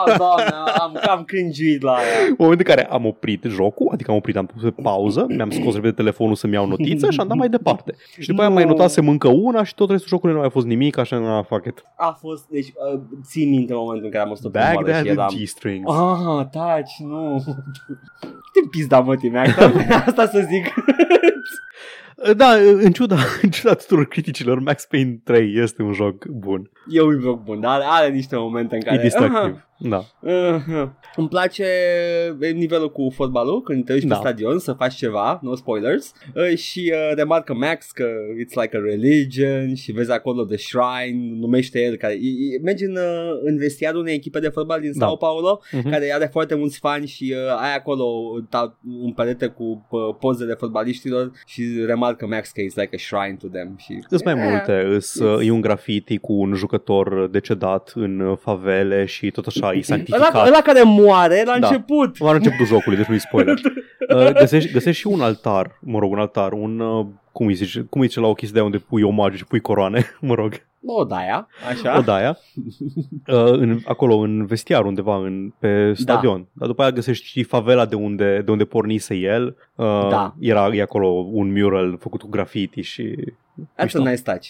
Ah, 0.06 0.16
doamne, 0.16 0.44
am 0.80 0.98
cam 1.02 1.24
cringuit 1.24 1.82
la 1.82 1.92
aia. 1.92 2.26
În 2.28 2.34
momentul 2.38 2.66
în 2.68 2.74
care 2.74 2.86
am 2.90 3.06
oprit 3.06 3.44
jocul, 3.48 3.88
adică 3.92 4.10
am 4.10 4.16
oprit, 4.16 4.36
am 4.36 4.46
pus 4.46 4.62
pe 4.62 4.74
pauză, 4.82 5.26
mi-am 5.28 5.50
scos 5.50 5.74
repede 5.74 5.92
telefonul 5.92 6.34
să-mi 6.34 6.52
iau 6.52 6.66
notiță 6.66 7.10
și 7.10 7.20
am 7.20 7.28
dat 7.28 7.36
mai 7.36 7.48
departe. 7.48 7.94
Și 8.18 8.28
după 8.28 8.40
aia 8.40 8.48
Nu. 8.48 8.54
mai 8.54 8.64
notasem 8.64 9.08
încă 9.08 9.28
una 9.28 9.64
și 9.64 9.74
tot 9.74 9.90
restul 9.90 10.08
jocului 10.08 10.32
nu 10.34 10.38
mai 10.40 10.48
a 10.48 10.52
fost 10.52 10.66
nimic, 10.66 10.98
așa 10.98 11.16
nu 11.16 11.42
fuck 11.48 11.66
it. 11.66 11.82
A 11.96 12.16
fost, 12.20 12.46
deci, 12.48 12.66
uh, 12.92 13.00
țin 13.24 13.48
minte 13.50 13.74
momentul 13.74 14.04
în 14.04 14.10
care 14.10 14.22
am 14.22 14.28
fost 14.28 14.50
pe 14.50 14.58
moară 14.58 14.74
Baghdad 14.74 14.94
și 14.94 15.02
with 15.02 15.12
eram... 15.18 15.28
G-strings. 15.28 15.57
Ah, 15.86 16.46
taci, 16.50 16.96
nu. 16.98 17.44
Te 18.52 18.68
pizda, 18.70 19.00
mă, 19.00 19.16
tine, 19.16 19.54
asta 20.06 20.26
să 20.26 20.46
zic. 20.48 20.74
Da, 22.36 22.52
în 22.54 22.92
ciuda, 22.92 23.16
în 23.42 23.50
ciuda 23.50 23.74
tuturor 23.74 24.06
criticilor, 24.06 24.58
Max 24.60 24.84
Payne 24.84 25.20
3 25.24 25.54
este 25.54 25.82
un 25.82 25.92
joc 25.92 26.26
bun. 26.26 26.70
E 26.88 27.02
un 27.02 27.18
joc 27.20 27.42
bun, 27.42 27.60
dar 27.60 27.80
are 27.84 28.08
niște 28.08 28.36
momente 28.36 28.74
în 28.74 28.80
care... 28.80 28.96
E 28.96 29.02
distractiv. 29.02 29.67
Da. 29.80 30.04
Uh-huh. 30.04 30.88
Îmi 31.16 31.28
place 31.28 31.64
nivelul 32.54 32.90
cu 32.92 33.10
fotbalul 33.14 33.62
Când 33.62 33.84
te 33.84 33.92
uiți 33.92 34.06
Da. 34.06 34.14
pe 34.14 34.20
stadion 34.20 34.58
să 34.58 34.72
faci 34.72 34.94
ceva 34.94 35.38
No 35.42 35.54
spoilers 35.54 36.12
uh, 36.34 36.56
Și 36.56 36.92
uh, 36.94 37.14
remarcă 37.16 37.54
Max 37.54 37.90
că 37.90 38.04
It's 38.44 38.52
like 38.62 38.76
a 38.76 38.80
religion 38.80 39.74
Și 39.74 39.92
vezi 39.92 40.10
acolo 40.12 40.44
The 40.44 40.56
Shrine 40.56 41.36
Numește 41.38 41.82
el 41.82 41.96
care, 41.96 42.12
e, 42.12 42.16
e, 42.54 42.60
Mergi 42.62 42.84
în, 42.84 42.96
uh, 42.96 43.30
în 43.44 43.56
vestiarul 43.58 44.00
unei 44.00 44.14
echipe 44.14 44.38
de 44.40 44.48
fotbal 44.48 44.80
din 44.80 44.92
Da. 44.96 45.06
Sao 45.06 45.16
Paulo 45.16 45.60
Mhm. 45.72 45.90
Care 45.90 46.12
are 46.14 46.28
foarte 46.32 46.54
mulți 46.54 46.78
fani 46.78 47.06
Și 47.06 47.34
uh, 47.36 47.60
ai 47.62 47.74
acolo 47.76 48.04
ta, 48.48 48.78
un 49.00 49.12
perete 49.12 49.46
cu 49.46 49.86
uh, 49.90 50.00
pozele 50.20 50.54
fotbaliștilor 50.54 51.30
Și 51.46 51.62
remarcă 51.86 52.26
Max 52.26 52.50
că 52.50 52.60
it's 52.60 52.74
like 52.74 52.94
a 52.94 52.98
shrine 52.98 53.36
to 53.40 53.46
them 53.48 53.74
și, 53.78 53.98
Sunt 54.08 54.24
mai 54.24 54.34
Eh, 54.34 54.48
multe, 54.50 54.72
îs, 54.94 55.14
Yes. 55.14 55.46
e 55.46 55.50
un 55.50 55.60
graffiti 55.60 56.18
cu 56.18 56.32
un 56.32 56.54
jucător 56.54 57.28
decedat 57.30 57.92
în 57.94 58.20
uh, 58.20 58.36
favele 58.40 59.04
și 59.04 59.30
tot 59.30 59.46
așa, 59.46 59.67
e 59.74 59.80
sanctificat. 59.82 60.34
Ăla, 60.34 60.46
ăla 60.46 60.60
care 60.60 60.82
moare 60.82 61.42
la 61.46 61.58
Da. 61.58 61.66
început 61.66 62.18
La 62.20 62.32
începutul 62.34 62.66
jocului, 62.66 62.98
deci 62.98 63.06
nu-i 63.06 63.20
spoiler. 63.20 63.54
Uh, 64.14 64.32
găsești, 64.32 64.72
găsești 64.72 65.00
și 65.00 65.06
un 65.06 65.20
altar, 65.20 65.78
mă 65.80 65.98
rog, 65.98 66.12
un 66.12 66.18
altar, 66.18 66.52
un, 66.52 66.80
uh, 66.80 67.06
cum 67.32 67.46
îi 67.46 67.54
zice, 67.54 67.86
cum 67.90 68.00
îi 68.00 68.06
zice 68.06 68.20
la 68.20 68.26
o 68.26 68.32
chestie 68.34 68.60
de 68.60 68.66
unde 68.66 68.78
pui 68.78 69.02
omagiu 69.02 69.36
și 69.36 69.44
pui 69.44 69.60
coroane, 69.60 70.04
mă 70.20 70.34
rog, 70.34 70.52
O 70.84 71.04
daia, 71.04 71.48
așa 71.68 71.98
o 71.98 72.00
daia, 72.00 72.38
uh, 73.26 73.50
în, 73.50 73.78
acolo 73.84 74.16
în 74.16 74.46
vestiar 74.46 74.84
undeva 74.84 75.16
în, 75.16 75.52
pe 75.58 75.92
stadion. 75.94 76.38
Da. 76.38 76.46
Dar 76.52 76.68
după 76.68 76.82
aia 76.82 76.90
găsești 76.90 77.26
și 77.26 77.42
favela 77.42 77.86
de 77.86 77.94
unde, 77.94 78.42
de 78.44 78.50
unde 78.50 78.64
pornise 78.64 79.14
el. 79.14 79.56
Uh, 79.74 80.08
Da. 80.08 80.34
Era 80.38 80.68
e 80.74 80.82
acolo 80.82 81.08
un 81.32 81.52
mural 81.52 81.96
făcut 82.00 82.20
cu 82.20 82.28
graffiti 82.28 82.80
și... 82.80 83.14
That's 83.76 83.82
mișto. 83.82 84.00
a 84.00 84.10
nice 84.10 84.22
touch 84.22 84.46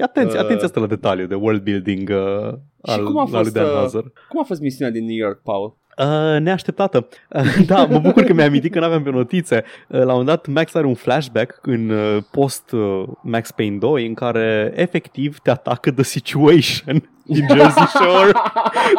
Mm. 0.00 0.08
Atenție, 0.08 0.38
Uh, 0.38 0.44
atenție 0.44 0.66
asta 0.66 0.80
la 0.80 0.86
detaliu 0.86 1.26
de 1.26 1.34
world 1.34 1.62
building 1.62 2.08
uh, 2.10 2.52
al, 2.82 3.04
cum 3.04 3.18
a 3.18 3.20
al 3.20 3.28
lui 3.30 3.42
fost, 3.42 3.52
Dan 3.52 3.64
uh, 3.64 3.72
Hauser. 3.72 4.04
Cum 4.28 4.40
a 4.40 4.44
fost 4.44 4.60
misiunea 4.60 4.92
din 4.92 5.04
New 5.04 5.16
York, 5.16 5.40
Paul? 5.42 5.78
Uh, 5.98 6.40
neașteptată. 6.40 7.08
Uh, 7.28 7.66
da, 7.66 7.84
mă 7.84 7.98
bucur 7.98 8.22
că 8.22 8.32
mi-am 8.32 8.48
amintit 8.48 8.72
că 8.72 8.78
n-aveam 8.80 9.02
pe 9.02 9.10
notițe. 9.10 9.64
Uh, 9.88 9.98
la 9.98 10.00
un 10.00 10.06
moment 10.08 10.26
dat 10.26 10.46
Max 10.46 10.74
are 10.74 10.86
un 10.86 10.94
flashback 10.94 11.58
în 11.62 11.90
uh, 11.90 12.22
post 12.30 12.70
uh, 12.72 13.02
Max 13.22 13.50
Payne 13.50 13.76
2 13.76 14.06
în 14.06 14.14
care 14.14 14.72
efectiv 14.74 15.38
te 15.38 15.50
atacă 15.50 15.90
The 15.90 16.02
Situation 16.02 17.10
din 17.34 17.46
Jersey 17.48 17.86
Shore. 17.86 18.32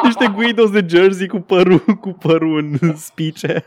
Niște 0.03 0.32
Guidos 0.36 0.71
de 0.71 0.86
Jersey 0.89 1.28
cu 1.28 1.38
părul, 1.39 1.80
cu 1.80 2.09
părul 2.09 2.57
în 2.57 2.95
spice. 2.95 3.65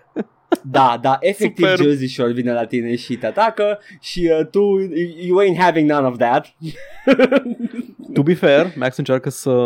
Da, 0.63 0.99
da, 1.03 1.17
efectiv 1.21 1.67
Super. 1.67 1.85
Jersey 1.87 2.09
Shore 2.09 2.33
vine 2.33 2.53
la 2.53 2.65
tine 2.65 2.97
și 2.97 3.17
te 3.17 3.27
atacă 3.27 3.79
și 4.01 4.31
uh, 4.41 4.47
tu, 4.47 4.61
you 5.27 5.39
ain't 5.43 5.59
having 5.59 5.91
none 5.91 6.07
of 6.07 6.17
that. 6.17 6.55
To 8.15 8.23
be 8.23 8.35
fair, 8.35 8.67
Max 8.77 8.97
încearcă 8.97 9.31
să, 9.31 9.57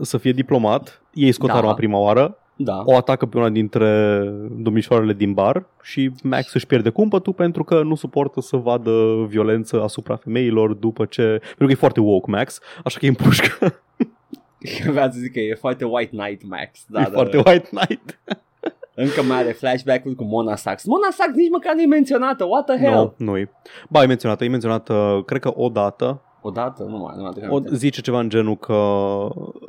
să 0.00 0.18
fie 0.18 0.32
diplomat. 0.32 1.02
Ei 1.14 1.32
scot 1.32 1.48
Da. 1.48 1.54
arma 1.54 1.74
prima 1.74 1.98
oară, 1.98 2.38
Da. 2.56 2.82
o 2.84 2.96
atacă 2.96 3.26
pe 3.26 3.36
una 3.38 3.48
dintre 3.48 4.20
domnișoarele 4.56 5.12
din 5.12 5.32
bar 5.32 5.66
și 5.82 6.10
Max 6.22 6.54
își 6.54 6.66
pierde 6.66 6.90
cumpătul 6.90 7.32
pentru 7.32 7.64
că 7.64 7.82
nu 7.82 7.94
suportă 7.94 8.40
să 8.40 8.56
vadă 8.56 9.24
violență 9.28 9.82
asupra 9.82 10.16
femeilor 10.16 10.72
după 10.74 11.04
ce... 11.04 11.22
Pentru 11.22 11.66
că 11.66 11.72
e 11.72 11.74
foarte 11.74 12.00
woke 12.00 12.30
Max, 12.30 12.60
așa 12.84 12.98
că 12.98 13.04
îi 13.04 13.14
împușcă. 13.18 13.80
Vreau 14.92 15.10
să 15.10 15.18
zic 15.18 15.32
că 15.32 15.40
e 15.40 15.54
foarte 15.54 15.84
White 15.84 16.16
Knight 16.16 16.48
Max. 16.48 16.84
Da, 16.88 17.00
e 17.00 17.04
da, 17.04 17.10
foarte 17.10 17.36
da. 17.36 17.50
white 17.50 17.68
knight. 17.70 18.18
Încă 18.98 19.22
mai 19.22 19.38
are 19.38 19.52
flashback-ul 19.52 20.14
cu 20.14 20.24
Mona 20.24 20.56
Sachs. 20.56 20.84
Mona 20.84 21.08
Sachs 21.10 21.34
nici 21.34 21.50
măcar 21.50 21.74
nu 21.74 21.80
e 21.82 21.86
menționată. 21.86 22.44
What 22.44 22.64
the 22.66 22.76
hell? 22.84 22.94
Nu, 22.94 23.14
nu 23.26 23.36
e. 23.36 23.50
Ba, 23.88 24.02
e 24.02 24.06
menționată, 24.06 24.44
e 24.44 24.48
menționată, 24.48 25.22
cred 25.26 25.40
că 25.40 25.52
o 25.54 25.68
dată. 25.68 26.20
Odată? 26.42 26.82
Nu 26.82 26.96
mai, 26.96 27.12
nu 27.16 27.22
mai 27.22 27.30
aduc 27.36 27.52
O, 27.52 27.56
aminte. 27.56 27.74
zice 27.76 28.00
ceva 28.00 28.20
în 28.20 28.28
genul 28.28 28.56
că 28.56 28.74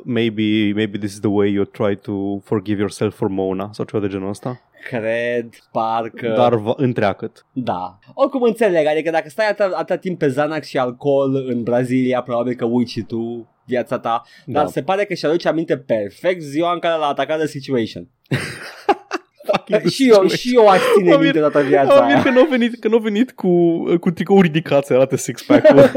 maybe, 0.04 0.72
maybe 0.74 0.98
this 0.98 1.12
is 1.12 1.18
the 1.20 1.28
way 1.28 1.52
you 1.52 1.64
try 1.64 1.96
to 1.96 2.12
forgive 2.42 2.78
yourself 2.78 3.16
for 3.16 3.28
Mona 3.28 3.68
sau 3.72 3.84
ceva 3.84 4.02
de 4.02 4.08
genul 4.08 4.28
ăsta. 4.28 4.60
Cred, 4.88 5.48
parcă... 5.72 6.32
Dar 6.36 6.54
va, 6.54 6.72
întreagăt. 6.76 7.46
Da. 7.52 7.98
Oricum 8.14 8.42
înțeleg, 8.42 8.86
adică 8.86 9.10
dacă 9.10 9.28
stai 9.28 9.48
atâta, 9.48 9.70
atâta 9.76 9.96
timp 9.96 10.18
pe 10.18 10.26
Xanax 10.26 10.66
și 10.66 10.78
alcool 10.78 11.44
în 11.48 11.62
Brazilia, 11.62 12.22
probabil 12.22 12.54
că 12.54 12.64
uiți 12.64 12.92
și 12.92 13.02
tu 13.02 13.48
viața 13.64 13.98
ta. 13.98 14.22
Dar 14.46 14.64
Da. 14.64 14.70
se 14.70 14.82
pare 14.82 15.04
că 15.04 15.14
și-aduce 15.14 15.48
aminte 15.48 15.76
perfect 15.78 16.40
ziua 16.42 16.72
în 16.72 16.78
care 16.78 16.98
l-a 16.98 17.06
atacat 17.06 17.38
The 17.38 17.46
Situation. 17.46 18.08
și 19.94 20.08
eu, 20.08 20.26
și 20.26 20.54
eu 20.54 20.68
aș 20.68 20.80
ține 20.96 21.10
Mă 21.10 21.16
mir- 21.18 21.22
minte 21.22 21.38
toată 21.38 21.58
Mă 21.58 21.64
viața 21.64 22.04
mir 22.06 22.14
aia. 22.14 22.22
că 22.22 22.30
nu 22.30 22.40
a 22.40 22.46
venit, 22.50 22.78
că 22.80 22.88
n-a 22.88 22.98
venit 22.98 23.32
cu, 23.32 23.82
cu 24.00 24.10
tricou 24.10 24.40
ridicat 24.40 24.84
să 24.84 24.94
arate 24.94 25.16
six-pack-ul. 25.16 25.78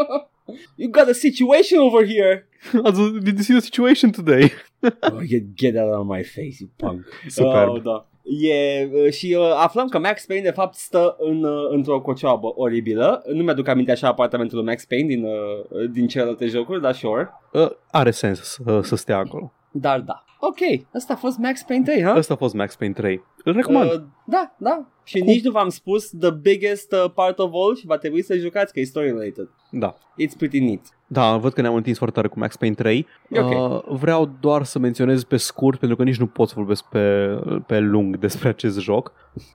you 0.76 0.90
got 0.90 1.08
a 1.08 1.12
situation 1.12 1.78
over 1.80 2.06
here. 2.06 2.48
Azi, 2.84 3.00
did 3.20 3.34
you 3.36 3.42
see 3.42 3.54
the 3.54 3.64
situation 3.64 4.10
today? 4.10 4.52
Oh, 4.82 5.20
get, 5.26 5.42
get 5.54 5.74
that 5.74 5.86
out 5.86 6.00
of 6.00 6.06
my 6.06 6.22
face, 6.22 6.56
you 6.60 6.68
punk. 6.76 7.04
Superb. 7.28 7.68
Oh, 7.68 7.82
da. 7.82 8.04
E, 8.22 8.88
uh, 8.92 9.12
și 9.12 9.36
uh, 9.38 9.52
aflăm 9.56 9.88
că 9.88 9.98
Max 9.98 10.24
Payne 10.26 10.42
de 10.44 10.50
fapt 10.50 10.74
stă 10.74 11.16
în, 11.18 11.44
uh, 11.44 11.68
într-o 11.70 12.00
cocioabă 12.00 12.52
oribilă. 12.56 13.22
Nu 13.32 13.42
mi-aduc 13.42 13.68
aminte 13.68 13.90
așa 13.90 14.08
apartamentul 14.08 14.56
lui 14.58 14.66
Max 14.66 14.84
Payne 14.84 15.06
din, 15.06 15.24
uh, 15.24 15.90
din 15.90 16.06
celelalte 16.06 16.46
jocuri, 16.46 16.80
dar 16.80 16.94
sure. 16.94 17.30
Uh, 17.52 17.70
are 17.90 18.10
sens 18.10 18.40
să, 18.40 18.80
să 18.82 18.96
stea 18.96 19.16
acolo. 19.16 19.52
Dar 19.70 20.00
da. 20.00 20.24
Ok, 20.40 20.86
asta 20.94 21.12
a 21.12 21.16
fost 21.16 21.38
Max 21.38 21.62
Payne 21.62 21.84
3, 21.84 22.02
ha? 22.02 22.14
Ăsta 22.16 22.34
a 22.34 22.36
fost 22.36 22.54
Max 22.54 22.76
Payne 22.76 22.94
3. 22.94 23.22
Îl 23.44 23.52
recomand. 23.52 23.90
Uh, 23.90 24.00
da, 24.26 24.54
da. 24.58 24.86
Și 25.04 25.20
nici 25.20 25.44
nu 25.44 25.50
v-am 25.50 25.68
spus 25.68 26.10
the 26.20 26.30
biggest 26.30 26.92
uh, 26.92 27.10
part 27.14 27.38
of 27.38 27.50
all 27.52 27.76
și 27.76 27.86
va 27.86 27.96
trebui 27.96 28.22
să 28.22 28.36
jucați 28.36 28.72
că 28.72 28.80
e 28.80 28.84
story 28.84 29.06
related. 29.06 29.48
Da. 29.70 29.94
It's 29.94 30.36
pretty 30.36 30.60
neat. 30.60 30.80
Da, 31.06 31.36
văd 31.36 31.52
că 31.52 31.60
ne-am 31.60 31.74
întins 31.74 31.96
foarte 31.96 32.14
tare 32.14 32.28
cu 32.28 32.38
Max 32.38 32.56
Payne 32.56 32.74
3. 32.74 33.06
E 33.28 33.40
ok. 33.40 33.50
Uh, 33.50 33.98
vreau 33.98 34.30
doar 34.40 34.64
să 34.64 34.78
menționez 34.78 35.24
pe 35.24 35.36
scurt, 35.36 35.78
pentru 35.78 35.96
că 35.96 36.02
nici 36.02 36.18
nu 36.18 36.26
pot 36.26 36.48
să 36.48 36.54
vorbesc 36.56 36.84
pe, 36.84 37.38
pe 37.66 37.78
lung 37.78 38.18
despre 38.18 38.48
acest 38.48 38.78
joc. 38.80 39.12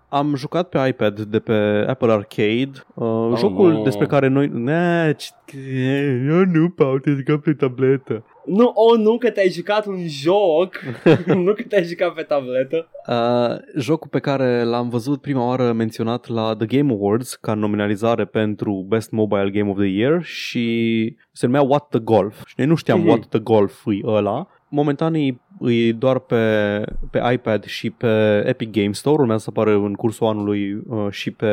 Am 0.09 0.35
jucat 0.35 0.69
pe 0.69 0.87
iPad 0.87 1.19
de 1.19 1.39
pe 1.39 1.85
Apple 1.87 2.11
Arcade, 2.11 2.71
uh, 2.93 3.05
oh, 3.05 3.37
jocul 3.37 3.71
nu. 3.71 3.83
despre 3.83 4.05
care 4.05 4.27
noi... 4.27 4.47
Ne, 4.53 5.13
ce- 5.17 5.33
eu 6.27 6.43
nu, 6.45 6.69
Paul, 6.69 6.99
te 6.99 7.11
jucat 7.11 7.39
pe 7.39 7.53
tabletă. 7.53 8.23
Nu, 8.45 8.71
oh, 8.73 8.99
nu 8.99 9.17
că 9.17 9.29
te-ai 9.29 9.49
jucat 9.49 9.85
un 9.85 10.07
joc, 10.07 10.74
nu 11.45 11.53
că 11.53 11.63
te-ai 11.67 11.83
jucat 11.83 12.13
pe 12.13 12.21
tabletă. 12.21 12.89
Uh, 13.07 13.81
jocul 13.81 14.09
pe 14.09 14.19
care 14.19 14.63
l-am 14.63 14.89
văzut 14.89 15.21
prima 15.21 15.47
oară 15.47 15.71
menționat 15.71 16.27
la 16.27 16.55
The 16.55 16.77
Game 16.77 16.91
Awards 16.91 17.35
ca 17.35 17.53
nominalizare 17.53 18.25
pentru 18.25 18.85
Best 18.87 19.11
Mobile 19.11 19.49
Game 19.49 19.69
of 19.69 19.77
the 19.77 19.87
Year 19.87 20.23
și 20.23 21.15
se 21.31 21.45
numea 21.45 21.61
What 21.61 21.87
the 21.89 21.99
Golf. 21.99 22.41
Și 22.45 22.53
noi 22.57 22.67
nu 22.67 22.75
știam 22.75 22.99
Mhm. 22.99 23.07
What 23.07 23.25
the 23.25 23.39
Golf 23.39 23.83
e 23.85 23.99
ăla. 24.07 24.47
Momentan 24.69 25.13
e, 25.13 25.37
e 25.59 25.91
doar 25.91 26.19
pe, 26.19 26.81
pe 27.11 27.21
iPad 27.33 27.63
și 27.63 27.89
pe 27.89 28.43
Epic 28.45 28.71
Game 28.71 28.91
Store, 28.91 29.21
urmează 29.21 29.43
să 29.43 29.49
apară 29.49 29.75
în 29.75 29.93
cursul 29.93 30.27
anului 30.27 30.73
uh, 30.73 31.07
și 31.09 31.31
pe 31.31 31.47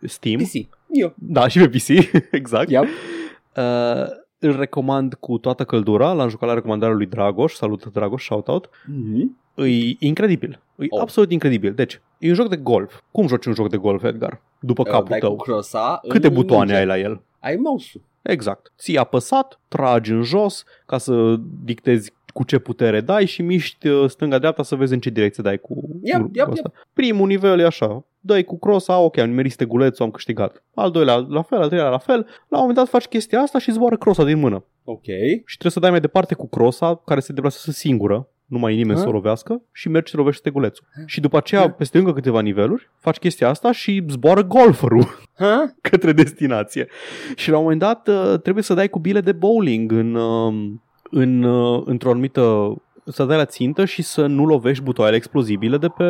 Steam. 0.00 0.36
PC. 0.36 0.68
Eu. 0.88 1.14
Da, 1.18 1.48
și 1.48 1.58
pe 1.58 1.68
PC, 1.68 1.88
exact. 2.40 2.70
Yep. 2.70 2.82
Uh, 2.82 4.22
îl 4.44 4.56
recomand 4.56 5.14
cu 5.14 5.38
toată 5.38 5.64
căldura, 5.64 6.12
l-am 6.12 6.28
jucat 6.28 6.48
la 6.48 6.54
recomandarea 6.54 6.94
lui 6.94 7.06
Dragoș, 7.06 7.52
salut 7.54 7.84
Dragoș, 7.84 8.24
shoutout. 8.24 8.68
Mm-hmm. 8.68 9.64
E 9.66 9.96
incredibil. 9.98 10.50
E 10.50 10.84
Oh. 10.84 10.86
oh. 10.90 11.00
absolut 11.00 11.30
incredibil. 11.30 11.72
Deci, 11.74 12.00
e 12.18 12.28
un 12.28 12.34
joc 12.34 12.48
de 12.48 12.56
golf. 12.56 13.00
Cum 13.10 13.26
joci 13.26 13.46
un 13.46 13.54
joc 13.54 13.68
de 13.68 13.76
golf, 13.76 14.02
Edgar? 14.02 14.40
După 14.58 14.82
capul 14.82 15.06
dai 15.08 15.18
tău. 15.18 15.36
cu 15.36 15.42
crosa 15.42 16.00
Câte 16.08 16.26
în 16.26 16.32
butoane 16.34 16.64
minge. 16.64 16.78
ai 16.78 16.86
la 16.86 16.98
el? 16.98 17.20
Ai 17.40 17.56
mouse 17.56 18.00
Exact. 18.22 18.72
Ții 18.78 18.98
apăsat, 18.98 19.60
tragi 19.68 20.12
în 20.12 20.22
jos 20.22 20.64
ca 20.86 20.98
să 20.98 21.36
dictezi 21.64 22.12
cu 22.34 22.44
ce 22.44 22.58
putere 22.58 23.00
dai 23.00 23.26
și 23.26 23.42
miști 23.42 23.88
uh, 23.88 24.10
stânga-dreapta 24.10 24.62
să 24.62 24.74
vezi 24.74 24.92
în 24.92 25.00
ce 25.00 25.10
direcție 25.10 25.42
dai 25.42 25.58
cu 25.58 25.74
Yep, 26.02 26.20
cu 26.20 26.30
yep, 26.32 26.50
ăsta. 26.50 26.72
Primul 26.92 27.26
nivel 27.26 27.58
e 27.60 27.64
așa. 27.66 28.04
Dai 28.20 28.42
cu 28.44 28.58
crosa, 28.58 28.98
ok, 28.98 29.18
am 29.18 29.28
nimerit 29.28 29.52
stegulețul, 29.52 30.04
am 30.04 30.10
câștigat. 30.10 30.62
Al 30.74 30.90
doilea 30.90 31.14
la 31.16 31.42
fel, 31.42 31.58
al 31.60 31.66
treilea 31.66 31.88
la 31.90 31.98
fel. 31.98 32.16
La 32.48 32.56
un 32.58 32.58
moment 32.58 32.76
dat 32.76 32.88
faci 32.88 33.04
chestia 33.06 33.40
asta 33.40 33.58
și 33.58 33.72
zboară 33.72 33.96
crosa 33.96 34.24
din 34.24 34.38
mână. 34.38 34.64
Ok. 34.84 35.04
Și 35.44 35.56
trebuie 35.58 35.72
să 35.72 35.80
dai 35.80 35.90
mai 35.90 36.00
departe 36.00 36.34
cu 36.34 36.48
crosa 36.48 37.02
care 37.06 37.20
se 37.20 37.32
deplasează 37.32 37.70
singură, 37.78 38.28
nu 38.46 38.58
mai 38.58 38.72
e 38.72 38.76
nimeni 38.76 38.96
Ah. 38.98 39.02
să 39.02 39.08
o 39.08 39.12
lovească 39.12 39.62
și 39.72 39.88
mergi 39.88 40.10
să 40.10 40.16
lovești 40.16 40.40
stegulețul. 40.40 40.84
Și 41.06 41.20
după 41.20 41.36
aceea, 41.36 41.62
Ah. 41.62 41.70
peste 41.76 41.98
încă 41.98 42.12
câteva 42.12 42.40
niveluri, 42.40 42.90
faci 42.98 43.16
chestia 43.18 43.48
asta 43.48 43.72
și 43.72 44.04
zboară 44.08 44.42
golferul 44.44 45.06
Ha? 45.38 45.74
către 45.80 46.12
destinație. 46.12 46.88
Și 47.36 47.50
la 47.50 47.56
un 47.56 47.62
moment 47.62 47.80
dat 47.80 48.08
uh, 48.08 48.40
trebuie 48.42 48.64
să 48.64 48.74
dai 48.74 48.88
cu 48.88 48.98
bile 48.98 49.20
de 49.20 49.32
bowling 49.32 49.92
în, 49.92 50.14
um, 50.14 50.82
în, 51.14 51.42
uh, 51.42 51.82
într-o 51.84 52.10
anumită 52.10 52.74
să 53.04 53.24
dai 53.24 53.36
la 53.36 53.44
țintă 53.44 53.84
și 53.84 54.02
să 54.02 54.26
nu 54.26 54.46
lovești 54.46 54.82
butoaiele 54.84 55.16
explozibile 55.16 55.76
de 55.76 55.88
pe 55.88 56.04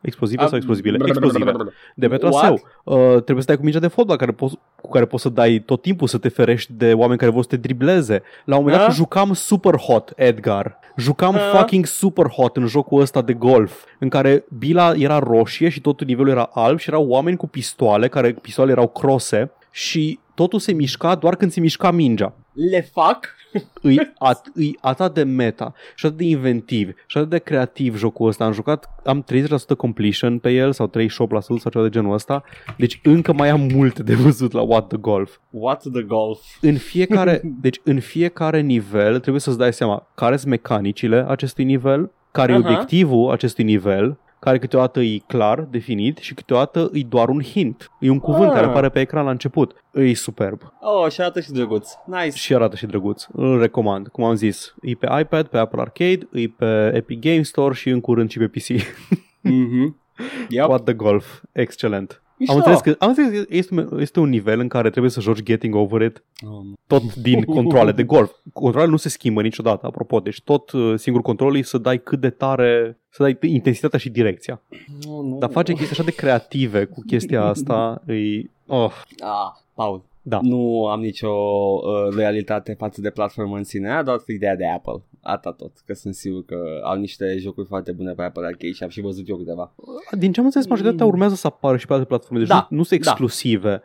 explozive 0.00 0.46
sau 0.46 0.56
explozibile? 0.56 0.98
Explozive. 1.06 1.52
De 1.94 2.08
pe 2.08 2.16
traseu. 2.16 2.60
Uh, 2.84 2.96
trebuie 3.10 3.40
să 3.40 3.46
dai 3.46 3.56
cu 3.56 3.62
mingea 3.62 3.78
de 3.78 3.86
fotbal 3.86 4.16
care 4.16 4.32
poți, 4.32 4.54
cu 4.80 4.90
care 4.90 5.04
poți 5.04 5.22
să 5.22 5.28
dai 5.28 5.58
tot 5.66 5.82
timpul 5.82 6.08
să 6.08 6.18
te 6.18 6.28
ferești 6.28 6.72
de 6.72 6.92
oameni 6.92 7.18
care 7.18 7.30
vor 7.30 7.42
să 7.42 7.48
te 7.48 7.56
dribleze. 7.56 8.22
La 8.44 8.56
un 8.56 8.62
moment 8.62 8.80
dat 8.80 8.88
Ah? 8.90 8.94
jucam 8.94 9.32
super 9.32 9.74
hot, 9.76 10.12
Edgar. 10.16 10.78
Jucam 10.96 11.34
Ah? 11.34 11.50
fucking 11.56 11.86
super 11.86 12.26
hot 12.26 12.56
în 12.56 12.66
jocul 12.66 13.00
ăsta 13.00 13.22
de 13.22 13.32
golf, 13.32 13.84
în 13.98 14.08
care 14.08 14.44
bila 14.58 14.92
era 14.96 15.18
roșie 15.18 15.68
și 15.68 15.80
totul 15.80 16.06
nivelul 16.06 16.30
era 16.30 16.50
alb 16.52 16.78
și 16.78 16.88
erau 16.88 17.06
oameni 17.08 17.36
cu 17.36 17.46
pistoale, 17.46 18.08
care 18.08 18.32
pistoale 18.32 18.70
erau 18.70 18.88
crose 18.88 19.50
și 19.70 20.18
totul 20.34 20.58
se 20.58 20.72
mișca 20.72 21.14
doar 21.14 21.36
când 21.36 21.50
se 21.50 21.60
mișca 21.60 21.90
mingea. 21.90 22.32
Le 22.70 22.80
fac? 22.92 23.36
Îi, 23.82 24.12
at, 24.18 24.50
îi 24.54 24.78
atât 24.80 25.14
de 25.14 25.22
meta 25.22 25.74
și 25.94 26.06
atât 26.06 26.18
de 26.18 26.24
inventiv 26.24 26.94
și 27.06 27.16
atât 27.16 27.30
de 27.30 27.38
creativ 27.38 27.96
jocul 27.96 28.28
ăsta. 28.28 28.44
Am 28.44 28.52
jucat, 28.52 29.02
am 29.04 29.24
30% 29.72 29.76
completion 29.76 30.38
pe 30.38 30.50
el 30.50 30.72
sau 30.72 30.90
38% 30.90 30.90
sau 31.18 31.56
ceva 31.56 31.82
de 31.82 31.88
genul 31.88 32.12
ăsta. 32.12 32.42
Deci 32.76 33.00
încă 33.02 33.32
mai 33.32 33.48
am 33.48 33.60
multe 33.74 34.02
de 34.02 34.14
văzut 34.14 34.52
la 34.52 34.60
What 34.60 34.86
the 34.86 34.96
Golf. 34.96 35.36
What 35.50 35.82
the 35.92 36.02
golf? 36.02 36.38
În 36.60 36.76
fiecare, 36.76 37.40
deci 37.60 37.80
în 37.84 38.00
fiecare 38.00 38.60
nivel 38.60 39.18
trebuie 39.20 39.40
să-ți 39.40 39.58
dai 39.58 39.72
seama 39.72 40.06
care 40.14 40.36
sunt 40.36 40.50
mecanicile 40.50 41.24
acestui 41.28 41.64
nivel, 41.64 42.10
care 42.30 42.52
Aha. 42.52 42.60
e 42.60 42.72
obiectivul 42.72 43.30
acestui 43.30 43.64
nivel, 43.64 44.18
care 44.40 44.58
câteodată 44.58 45.00
e 45.00 45.18
clar 45.26 45.60
definit 45.60 46.18
și 46.18 46.34
câteodată 46.34 46.90
e 46.92 47.00
doar 47.08 47.28
un 47.28 47.42
hint. 47.42 47.90
E 48.00 48.10
un 48.10 48.18
cuvânt 48.18 48.48
Ah. 48.48 48.54
care 48.54 48.66
apare 48.66 48.88
pe 48.88 49.00
ecran 49.00 49.24
la 49.24 49.30
început. 49.30 49.84
E 49.92 50.14
superb 50.14 50.60
Oh, 50.80 51.10
și 51.10 51.20
arată 51.20 51.40
și 51.40 51.50
drăguț. 51.52 51.90
Nice. 52.06 52.36
și 52.36 52.54
arată 52.54 52.76
și 52.76 52.86
drăguț. 52.86 53.24
Îl 53.32 53.60
recomand. 53.60 54.08
Cum 54.08 54.24
am 54.24 54.34
zis, 54.34 54.74
e 54.82 54.92
pe 54.94 55.08
iPad, 55.20 55.46
pe 55.46 55.58
Apple 55.58 55.80
Arcade, 55.80 56.28
e 56.32 56.48
pe 56.56 56.90
Epic 56.94 57.20
Game 57.20 57.42
Store 57.42 57.74
și 57.74 57.88
în 57.88 58.00
curând 58.00 58.30
și 58.30 58.38
pe 58.38 58.46
PC. 58.48 58.82
Mhm. 59.40 59.96
Yep. 60.48 60.68
What 60.68 60.84
the 60.84 60.92
Golf. 60.94 61.42
Excelent. 61.52 62.22
Mișto. 62.38 62.52
Am 62.52 62.58
înțeles, 62.58 62.80
că, 62.80 62.94
am 62.98 63.08
înțeles 63.08 63.30
că 63.30 63.46
este, 63.48 63.88
este 63.98 64.20
un 64.20 64.28
nivel 64.28 64.60
în 64.60 64.68
care 64.68 64.90
trebuie 64.90 65.10
să 65.10 65.20
joci 65.20 65.42
Getting 65.42 65.74
Over 65.74 66.00
It 66.02 66.22
Um, 66.46 66.78
tot 66.86 67.14
din 67.14 67.42
controle 67.54 67.92
de 67.92 68.02
golf. 68.02 68.30
Controlele 68.52 68.90
nu 68.90 68.96
se 68.96 69.08
schimbă 69.08 69.42
niciodată, 69.42 69.86
apropo. 69.86 70.20
Deci 70.20 70.40
tot 70.42 70.70
uh, 70.70 70.98
singur 70.98 71.22
controlul 71.22 71.56
e 71.56 71.62
să 71.62 71.78
dai 71.78 71.98
cât 72.02 72.20
de 72.20 72.30
tare, 72.30 72.98
să 73.10 73.22
dai 73.22 73.38
intensitatea 73.40 73.98
și 73.98 74.10
direcția. 74.10 74.60
nu, 75.06 75.20
nu. 75.20 75.38
Dar 75.38 75.50
face 75.50 75.72
chestii 75.72 75.92
așa 75.92 76.02
de 76.02 76.10
creative 76.14 76.84
cu 76.84 77.02
chestia 77.06 77.42
asta. 77.44 78.02
E, 78.06 78.42
oh, 78.66 78.92
Ah, 79.18 79.60
Paul. 79.74 80.02
Da. 80.28 80.38
Nu 80.42 80.86
am 80.86 81.00
nicio 81.00 81.28
uh, 81.28 82.14
loialitate 82.14 82.74
față 82.78 83.00
de 83.00 83.10
platformă 83.10 83.56
în 83.56 83.64
sine, 83.64 84.02
doar 84.04 84.18
ideea 84.26 84.56
de 84.56 84.66
Apple. 84.66 85.02
Asta 85.22 85.52
tot, 85.52 85.72
că 85.86 85.94
sunt 85.94 86.14
sigur 86.14 86.44
că 86.44 86.56
au 86.84 86.96
niște 86.98 87.36
jocuri 87.38 87.66
foarte 87.66 87.92
bune 87.92 88.12
pe 88.12 88.22
Apple 88.22 88.46
Arcade 88.46 88.72
și 88.72 88.82
am 88.82 88.88
și 88.88 89.00
văzut 89.00 89.28
eu 89.28 89.36
câteva. 89.36 89.74
Din 90.18 90.32
ce 90.32 90.38
am 90.40 90.44
înțeles, 90.46 90.66
majoritatea 90.66 91.04
Mm. 91.06 91.12
urmează 91.12 91.34
să 91.34 91.46
apară 91.46 91.76
și 91.76 91.86
pe 91.86 91.92
alte 91.92 92.04
platforme, 92.04 92.38
deci 92.38 92.48
Da, 92.48 92.66
nu, 92.70 92.76
nu 92.76 92.82
sunt 92.82 93.00
da. 93.00 93.10
exclusive. 93.10 93.82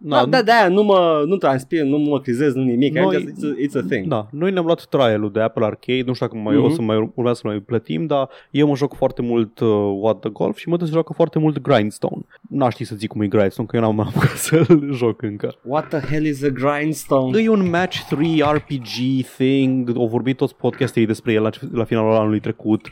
Mhm. 0.00 0.08
Da, 0.10 0.18
Da, 0.18 0.26
da, 0.26 0.42
de 0.42 0.52
aia 0.52 0.68
nu 0.68 0.82
mă 0.82 1.22
nu 1.26 1.36
transpir, 1.36 1.82
nu 1.82 1.98
mă 1.98 2.20
crizez, 2.20 2.54
nu 2.54 2.62
nimic. 2.62 2.94
Noi- 2.94 3.04
Noi, 3.04 3.24
it's, 3.24 3.44
a, 3.44 3.78
it's 3.80 3.84
a 3.84 3.86
thing. 3.88 4.06
Da, 4.06 4.28
noi 4.30 4.50
ne-am 4.52 4.64
luat 4.64 4.84
trial-ul 4.84 5.30
de 5.32 5.40
Apple 5.40 5.64
Arcade, 5.64 6.02
nu 6.06 6.12
știu 6.12 6.26
dacă 6.26 6.38
mai 6.38 6.56
Mhm. 6.56 6.64
o 6.64 6.68
să 6.70 6.82
mai 6.82 7.10
urmează 7.14 7.40
să 7.42 7.48
mai 7.48 7.58
plătim, 7.58 8.06
dar 8.06 8.28
eu 8.50 8.66
mă 8.68 8.76
joc 8.76 8.94
foarte 8.94 9.22
mult 9.22 9.60
uh, 9.60 9.68
What 10.00 10.18
the 10.18 10.30
Golf 10.30 10.56
și 10.58 10.68
mă 10.68 10.76
să 10.80 10.84
joacă 10.86 11.12
foarte 11.12 11.38
mult 11.38 11.58
Grindstone. 11.60 12.22
N-aș 12.48 12.72
ști 12.72 12.84
să 12.84 12.94
zic 12.96 13.08
cum 13.08 13.20
e 13.20 13.26
Grindstone, 13.26 13.68
că 13.70 13.76
eu 13.76 13.82
n-am 13.82 14.00
apucat 14.00 14.36
să-l 14.48 14.88
joc 14.92 15.22
încă. 15.22 15.54
What 15.64 15.88
the 15.88 15.98
hell 16.12 16.24
is 16.26 16.42
a 16.42 16.48
grindstone? 16.48 17.40
E 17.42 17.48
un 17.48 17.68
match 17.70 17.98
3 18.08 18.42
RPG 18.52 19.24
thing, 19.36 19.92
au 19.96 20.06
vorbit 20.06 20.36
toți 20.36 20.56
podcasterii 20.56 21.06
despre 21.08 21.32
el 21.32 21.42
la, 21.42 21.50
la 21.72 21.84
finalul 21.84 22.12
anului 22.14 22.40
trecut. 22.40 22.86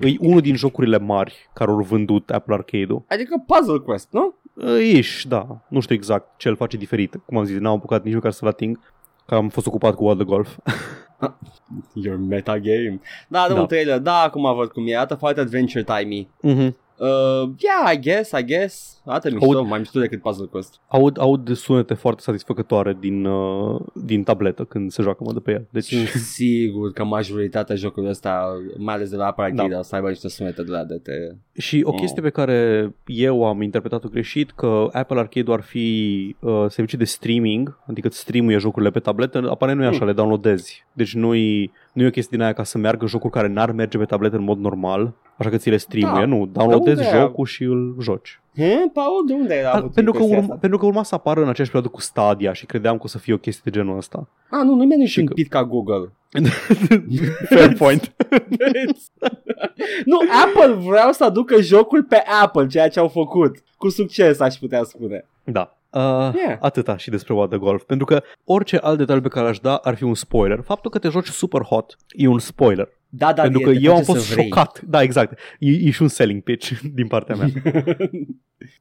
E 0.00 0.14
unul 0.18 0.40
din 0.40 0.54
jocurile 0.56 0.98
mari 0.98 1.48
care 1.54 1.70
au 1.70 1.80
vândut 1.80 2.30
Apple 2.30 2.54
Arcade-ul. 2.54 3.02
Adică 3.08 3.44
Puzzle 3.46 3.78
Quest, 3.78 4.08
nu? 4.10 4.34
Ish, 4.80 5.22
da. 5.28 5.46
Nu 5.68 5.80
știu 5.80 5.94
exact 5.94 6.38
ce 6.38 6.48
îl 6.48 6.56
face 6.56 6.76
diferit. 6.76 7.16
Cum 7.26 7.36
am 7.36 7.44
zis, 7.44 7.58
n-am 7.58 7.74
apucat 7.76 8.04
nici 8.04 8.14
măcar 8.14 8.30
să-l 8.30 8.48
ating, 8.48 8.78
că 9.26 9.34
am 9.34 9.48
fost 9.48 9.66
ocupat 9.66 9.94
cu 9.94 10.04
What 10.04 10.16
the 10.16 10.24
Golf. 10.24 10.56
Your 12.04 12.16
metagame. 12.16 13.00
Da, 13.28 13.44
dă 13.48 13.54
Da. 13.54 13.60
un 13.60 13.66
trailer. 13.66 13.98
Da, 13.98 14.20
acum 14.20 14.54
văd 14.54 14.70
cum 14.70 14.86
e. 14.86 14.96
Arată 14.96 15.14
foarte 15.14 15.40
adventure 15.40 15.84
timey. 15.84 16.28
Mhm. 16.40 16.76
Uh, 16.98 17.50
yeah, 17.58 17.92
I 17.94 17.98
guess, 18.00 18.30
I 18.38 18.44
guess. 18.44 19.00
Arată 19.04 19.30
mișto, 19.30 19.46
Aud- 19.58 19.68
mai 19.68 19.78
mișto 19.78 20.00
decât 20.00 20.20
Puzzle 20.20 20.46
Quest. 20.46 20.80
Aud, 20.88 21.20
aud 21.20 21.54
sunete 21.56 21.94
foarte 21.94 22.22
satisfăcătoare 22.22 22.96
din, 23.00 23.24
uh, 23.24 23.80
din 24.04 24.22
tabletă 24.22 24.64
când 24.64 24.90
se 24.90 25.02
joacă 25.02 25.22
mă 25.24 25.32
de 25.32 25.38
pe 25.40 25.50
ea. 25.50 25.62
Deci, 25.70 25.84
Sunt 25.84 26.08
sigur 26.08 26.92
că 26.92 27.04
majoritatea 27.04 27.74
jocurilor 27.76 28.10
ăsta, 28.10 28.46
mai 28.76 28.94
ales 28.94 29.10
de 29.10 29.16
la 29.16 29.26
Apple 29.26 29.44
Arcade, 29.44 29.72
Da. 29.72 29.78
o 29.78 29.82
să 29.82 29.94
aibă 29.94 30.08
niște 30.08 30.28
sunete 30.28 30.62
de 30.62 30.70
la 30.70 30.84
de 30.84 30.94
te... 31.02 31.12
și 31.60 31.80
o 31.84 31.88
Oh. 31.90 31.94
chestie 32.00 32.22
pe 32.22 32.30
care 32.30 32.90
eu 33.06 33.44
am 33.46 33.62
interpretat-o 33.62 34.08
greșit, 34.08 34.50
că 34.50 34.88
Apple 34.92 35.18
Arcade 35.18 35.52
ar 35.52 35.60
fi 35.60 36.36
uh, 36.40 36.64
serviciu 36.68 36.96
de 36.96 37.04
streaming, 37.04 37.78
adică 37.86 38.06
îți 38.06 38.18
streamuie 38.18 38.58
jocurile 38.58 38.90
pe 38.90 38.98
tabletă, 38.98 39.46
aparent 39.50 39.78
nu 39.78 39.84
e 39.84 39.88
așa, 39.88 40.00
Mm. 40.00 40.06
le 40.06 40.12
downloadezi. 40.12 40.84
Deci 40.92 41.14
nu-i, 41.14 41.70
nu 41.96 42.02
e 42.02 42.06
o 42.06 42.10
chestie 42.10 42.36
din 42.36 42.44
aia 42.46 42.52
ca 42.54 42.62
să 42.64 42.78
meargă 42.78 43.06
jocuri 43.06 43.32
care 43.32 43.48
n-ar 43.48 43.70
merge 43.70 43.98
pe 43.98 44.04
tabletă 44.04 44.36
în 44.36 44.42
mod 44.42 44.58
normal, 44.58 45.12
așa 45.36 45.50
că 45.50 45.56
ți 45.56 45.70
le 45.70 45.76
streamuie, 45.76 46.20
Da. 46.20 46.26
nu, 46.26 46.46
downloadezi 46.52 47.04
unde- 47.04 47.16
jocul 47.18 47.46
și 47.46 47.62
îl 47.62 47.96
joci. 48.00 48.40
He, 48.56 48.74
Paul, 48.92 49.24
de 49.26 49.32
unde 49.32 49.54
era 49.54 49.70
A, 49.70 49.76
avut 49.76 49.92
pentru, 49.92 50.12
că 50.12 50.18
chestia 50.18 50.36
urma, 50.36 50.48
asta? 50.48 50.60
pentru 50.60 50.78
că 50.78 50.86
urma 50.86 51.02
să 51.02 51.14
apară 51.14 51.42
în 51.42 51.48
aceeași 51.48 51.72
perioadă 51.72 51.94
cu 51.96 52.00
Stadia 52.02 52.52
și 52.52 52.66
credeam 52.66 52.96
că 52.96 53.02
o 53.04 53.08
să 53.08 53.18
fie 53.18 53.34
o 53.34 53.38
chestie 53.38 53.62
de 53.64 53.78
genul 53.78 53.96
ăsta. 53.96 54.28
Ah, 54.50 54.60
nu, 54.64 54.74
nu 54.74 54.84
mi-a 54.84 54.96
nici 54.96 55.08
Și 55.08 55.18
un 55.18 55.26
că- 55.26 55.32
pit 55.32 55.48
ca 55.48 55.64
Google. 55.64 56.12
Fair 57.48 57.72
point. 57.78 58.14
nu, 60.04 60.18
Apple 60.44 60.72
vreau 60.88 61.12
să 61.12 61.24
aducă 61.24 61.60
jocul 61.60 62.02
pe 62.04 62.22
Apple, 62.42 62.66
ceea 62.66 62.88
ce 62.88 62.98
au 62.98 63.08
făcut. 63.08 63.56
Cu 63.76 63.88
succes, 63.88 64.40
aș 64.40 64.54
putea 64.54 64.82
spune. 64.82 65.24
Da. 65.44 65.76
Uh, 65.90 66.00
Yeah. 66.46 66.58
Atâta 66.60 66.96
și 66.96 67.10
despre 67.10 67.34
What 67.34 67.48
the 67.48 67.58
Golf. 67.58 67.82
Pentru 67.82 68.06
că 68.06 68.22
orice 68.44 68.76
alt 68.76 68.98
detaliu 68.98 69.22
pe 69.22 69.28
care 69.28 69.48
aș 69.48 69.58
da 69.58 69.74
ar 69.76 69.94
fi 69.96 70.02
un 70.04 70.14
spoiler. 70.14 70.60
Faptul 70.64 70.90
că 70.90 70.98
te 70.98 71.08
joci 71.08 71.26
super 71.26 71.62
hot 71.62 71.96
e 72.08 72.26
un 72.26 72.38
spoiler. 72.38 72.88
Da, 73.08 73.32
da, 73.32 73.42
pentru 73.42 73.60
e- 73.60 73.64
că 73.64 73.70
te 73.72 73.78
eu 73.80 73.90
am 73.94 74.02
face 74.02 74.12
fost 74.12 74.26
să 74.26 74.32
vrei. 74.34 74.44
șocat. 74.48 74.80
Da, 74.86 75.02
exact. 75.02 75.38
E, 75.58 75.70
e 75.70 75.90
și 75.90 76.02
un 76.02 76.08
selling 76.08 76.42
pitch 76.42 76.70
din 76.94 77.06
partea 77.06 77.34
mea. 77.36 77.48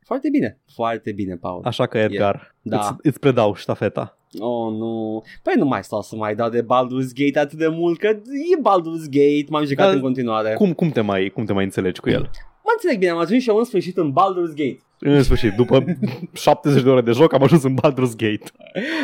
Foarte 0.06 0.30
bine, 0.30 0.60
foarte 0.76 1.12
bine, 1.12 1.36
Paul. 1.36 1.62
Așa 1.64 1.86
că, 1.86 1.97
Edgar, 1.97 2.56
Da. 2.62 2.78
îți, 2.80 2.93
îți 3.01 3.20
predau 3.20 3.56
ștafeta. 3.56 4.18
Oh, 4.39 4.72
nu. 4.74 5.24
Păi 5.43 5.53
nu 5.58 5.66
mai 5.66 5.84
stau 5.84 6.01
să 6.01 6.16
mai 6.16 6.36
dau 6.36 6.49
de 6.49 6.62
Baldur's 6.64 7.14
Gate 7.14 7.39
atât 7.39 7.58
de 7.58 7.68
mult, 7.68 7.99
că 7.99 8.08
e 8.08 8.60
Baldur's 8.60 9.10
Gate, 9.10 9.45
m-am 9.49 9.66
jucat 9.66 9.86
Dar 9.86 9.95
în 9.95 10.01
continuare. 10.01 10.53
Cum, 10.53 10.74
cum, 10.74 10.89
te 10.89 11.01
mai, 11.01 11.30
cum 11.34 11.45
te 11.45 11.53
mai 11.53 11.64
înțelegi 11.64 11.99
cu 11.99 12.10
el? 12.10 12.22
Mă 12.64 12.72
înțeleg 12.74 12.97
bine, 12.99 13.12
am 13.12 13.18
ajuns 13.18 13.41
și 13.41 13.49
eu 13.49 13.58
în 13.58 13.64
sfârșit 13.64 13.97
în 13.97 14.12
Baldur's 14.12 14.56
Gate. 14.56 14.80
În 15.08 15.24
sfârșit, 15.24 15.51
după 15.53 15.84
70 16.34 16.84
de 16.84 16.89
ore 16.89 17.01
de 17.01 17.12
joc, 17.12 17.34
am 17.34 17.43
ajuns 17.43 17.64
în 17.64 17.74
Baldur's 17.74 18.16
Gate. 18.18 18.43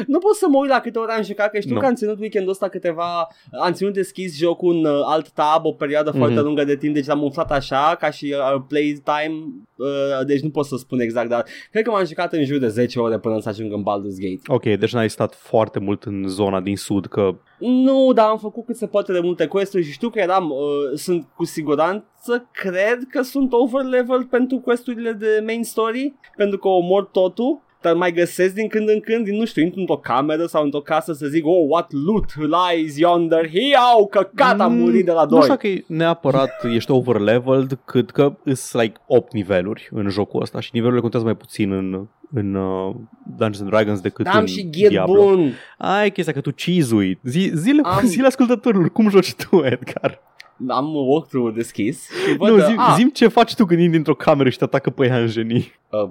Nu 0.08 0.20
pot 0.20 0.36
să 0.36 0.46
mă 0.50 0.58
uit 0.58 0.70
la 0.70 0.80
câte 0.80 1.00
ore 1.00 1.12
am 1.14 1.24
jucat, 1.24 1.52
că 1.52 1.60
știu 1.60 1.74
Nu. 1.74 1.80
că 1.80 1.86
am 1.86 1.94
ținut 1.96 2.20
weekendul 2.20 2.52
ăsta 2.52 2.68
câteva... 2.70 3.28
Am 3.64 3.72
ținut 3.74 3.94
deschis 3.94 4.38
jocul 4.38 4.76
în 4.76 4.86
uh, 4.86 5.02
alt 5.06 5.30
tab 5.30 5.66
o 5.66 5.72
perioadă 5.72 6.10
Mhm. 6.10 6.18
foarte 6.20 6.40
lungă 6.40 6.64
de 6.64 6.76
timp, 6.76 6.94
deci 6.94 7.06
l-am 7.06 7.22
umflat 7.24 7.52
așa, 7.52 7.96
ca 8.00 8.10
și 8.12 8.36
uh, 8.56 8.62
playtime, 8.68 9.44
uh, 9.82 10.26
deci 10.26 10.42
nu 10.42 10.50
pot 10.50 10.66
să 10.66 10.76
spun 10.76 11.00
exact, 11.00 11.30
dar 11.30 11.46
cred 11.72 11.84
că 11.84 11.92
m-am 11.92 12.06
jucat 12.06 12.34
în 12.34 12.46
jur 12.46 12.58
de 12.58 12.68
10 12.68 13.00
ore 13.00 13.20
până 13.20 13.40
să 13.40 13.50
ajung 13.50 13.74
în 13.74 13.82
Baldur's 13.82 14.18
Gate. 14.20 14.42
Ok, 14.48 14.80
deci 14.80 14.94
n-ai 14.94 15.10
stat 15.10 15.36
foarte 15.36 15.80
mult 15.80 16.04
în 16.04 16.28
zona 16.28 16.62
din 16.62 16.78
sud, 16.78 17.06
că 17.06 17.36
Nu, 17.60 18.12
dar 18.14 18.30
am 18.30 18.38
făcut 18.38 18.66
cât 18.66 18.76
se 18.76 18.88
poate 18.88 19.12
de 19.12 19.20
multe 19.20 19.46
quest-uri 19.46 19.84
și 19.84 19.92
știu 19.92 20.10
că 20.10 20.20
eram, 20.20 20.50
uh, 20.50 20.98
sunt 20.98 21.28
cu 21.36 21.46
siguranță, 21.46 22.50
cred 22.52 22.98
că 23.10 23.22
sunt 23.22 23.54
over-level 23.54 24.26
pentru 24.26 24.58
quest-urile 24.58 25.12
de 25.12 25.44
main 25.46 25.64
story, 25.64 26.14
pentru 26.36 26.58
că 26.58 26.68
omor 26.68 27.06
totul, 27.06 27.62
dar 27.82 27.94
mai 27.96 28.12
găsesc 28.14 28.54
din 28.54 28.68
când 28.68 28.90
în 28.90 29.00
când, 29.00 29.26
din, 29.26 29.36
nu 29.38 29.46
știu, 29.46 29.62
intru 29.64 29.80
într-o 29.80 29.98
cameră 29.98 30.46
sau 30.46 30.64
într-o 30.64 30.80
casă 30.80 31.14
să 31.14 31.26
zic, 31.28 31.46
oh, 31.46 31.66
what 31.70 31.92
loot 32.06 32.26
lies 32.36 32.98
yonder, 32.98 33.50
hiau, 33.50 34.08
căcat, 34.08 34.60
am 34.60 34.74
Mm, 34.74 34.80
murit 34.80 35.06
de 35.06 35.12
la 35.12 35.26
Nu 35.30 35.42
știu 35.42 35.48
2. 35.48 35.58
că 35.58 35.68
e 35.68 35.84
neapărat 35.88 36.52
ești 36.76 36.92
overleveled, 36.92 37.80
cât 37.86 38.12
că 38.12 38.34
sunt 38.44 38.82
like 38.82 39.00
8 39.08 39.34
niveluri 39.34 39.90
în 39.92 40.10
jocul 40.10 40.42
ăsta 40.42 40.60
și 40.60 40.70
nivelurile 40.74 41.02
contează 41.02 41.26
mai 41.26 41.36
puțin 41.36 41.72
în, 41.72 42.08
în 42.34 42.56
uh, 42.56 42.96
Dungeons 43.38 43.60
and 43.60 43.70
Dragons 43.70 44.00
decât 44.00 44.26
Dar 44.26 44.34
am 44.36 44.40
în 44.42 44.46
și 44.48 44.70
ghid 44.70 44.88
Diablo. 44.88 45.24
bun. 45.24 45.54
Ai 45.78 46.12
chestia 46.12 46.34
că 46.34 46.42
tu 46.42 46.52
cheese 46.52 47.18
Zi, 47.24 47.52
zile, 47.56 47.82
Am- 47.84 48.06
zile 48.16 48.28
ascultătorilor, 48.28 48.92
cum 48.92 49.10
joci 49.10 49.34
tu, 49.34 49.62
Edgar? 49.64 50.20
Am 50.68 50.96
walkthrough 50.96 51.54
deschis 51.56 52.10
și 52.10 52.36
văd, 52.38 52.50
nu, 52.50 52.56
uh, 52.56 52.64
zi, 52.68 52.74
ah, 52.78 52.94
zim 52.98 53.10
ce 53.10 53.28
faci 53.28 53.56
tu 53.56 53.66
când 53.66 53.80
intri 53.80 53.94
dintr-o 53.96 54.16
cameră 54.16 54.50
și 54.50 54.58
te 54.58 54.64
atacă 54.64 54.90
păianjenii. 54.90 55.72
uh, 55.90 56.10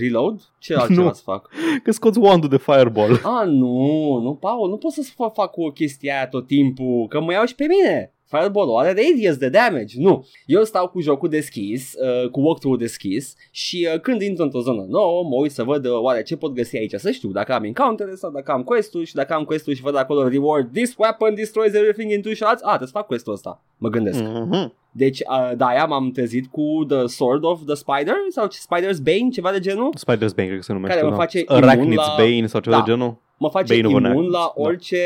reload? 0.00 0.40
Ce 0.58 0.74
altceva 0.76 1.02
Nu. 1.02 1.12
să 1.12 1.22
fac? 1.24 1.48
Că 1.82 1.90
scoți 1.90 2.18
wand 2.18 2.46
de 2.46 2.56
fireball. 2.56 3.12
Ah, 3.12 3.46
nu, 3.46 4.18
nu, 4.22 4.34
Paul, 4.40 4.68
nu 4.68 4.76
pot 4.76 4.92
să 4.92 5.12
fac, 5.16 5.34
fac 5.34 5.56
o 5.56 5.70
chestie 5.70 6.12
aia 6.12 6.28
tot 6.28 6.46
timpul, 6.46 7.06
că 7.08 7.20
mă 7.20 7.32
iau 7.32 7.44
și 7.44 7.54
pe 7.54 7.66
mine. 7.68 8.12
Fireball-ul 8.30 8.78
are 8.78 8.88
radius 8.88 9.36
de 9.36 9.48
damage, 9.48 9.94
nu. 9.98 10.26
Eu 10.46 10.62
stau 10.64 10.88
cu 10.88 11.00
jocul 11.00 11.28
deschis, 11.28 11.92
uh, 12.22 12.30
cu 12.30 12.40
walkthrough 12.40 12.78
deschis 12.78 13.34
și 13.50 13.88
uh, 13.94 14.00
când 14.00 14.22
intru 14.22 14.42
într-o 14.44 14.60
zonă 14.60 14.84
nouă, 14.88 15.22
mă 15.22 15.36
uit 15.40 15.50
să 15.52 15.64
văd 15.64 15.84
uh, 15.86 15.92
oare 16.00 16.22
ce 16.22 16.36
pot 16.36 16.52
găsi 16.54 16.76
aici, 16.76 16.94
să 16.94 17.10
știu 17.10 17.28
dacă 17.28 17.52
am 17.54 17.64
encounter 17.64 18.06
sau 18.14 18.30
dacă 18.30 18.52
am 18.52 18.62
quest-uri 18.62 19.04
și 19.06 19.14
dacă 19.14 19.34
am 19.34 19.44
quest-uri 19.44 19.76
și 19.76 19.82
văd 19.82 19.96
acolo 19.96 20.28
reward, 20.28 20.72
this 20.72 20.94
weapon 20.98 21.34
destroys 21.34 21.74
everything 21.74 22.10
in 22.12 22.20
two 22.22 22.34
shots, 22.34 22.60
ah, 22.62 22.66
trebuie 22.68 22.88
să 22.88 22.94
fac 22.94 23.06
quest-ul 23.06 23.32
ăsta, 23.32 23.62
mă 23.78 23.88
gândesc. 23.88 24.20
Mhm. 24.22 24.72
Deci, 24.92 25.18
uh, 25.20 25.56
da, 25.56 25.66
aia 25.66 25.84
m-am 25.84 26.10
trezit 26.10 26.46
cu 26.46 26.84
The 26.88 27.06
Sword 27.06 27.44
of 27.44 27.60
the 27.66 27.74
Spider 27.74 28.14
sau 28.28 28.46
Spider's 28.48 29.02
Bane, 29.02 29.28
ceva 29.32 29.50
de 29.52 29.58
genul. 29.60 29.94
Spider's 29.98 30.34
Bane, 30.36 30.46
cred 30.48 30.56
că 30.56 30.62
se 30.62 30.72
numește. 30.72 30.94
Care 30.96 31.08
mă 31.08 31.14
da. 31.16 31.20
face 31.20 31.38
imun 31.48 31.62
Arachnid's 31.68 31.94
la- 31.94 32.14
Bane 32.18 32.46
sau 32.46 32.60
ceva 32.60 32.76
Da. 32.76 32.82
de 32.82 32.90
genul. 32.90 33.16
mă 33.38 33.48
face 33.50 33.74
Bane 33.74 33.86
of 33.86 33.90
imun 33.92 34.04
Anarchy, 34.04 34.30
la 34.30 34.38
da. 34.38 34.52
orice 34.54 34.98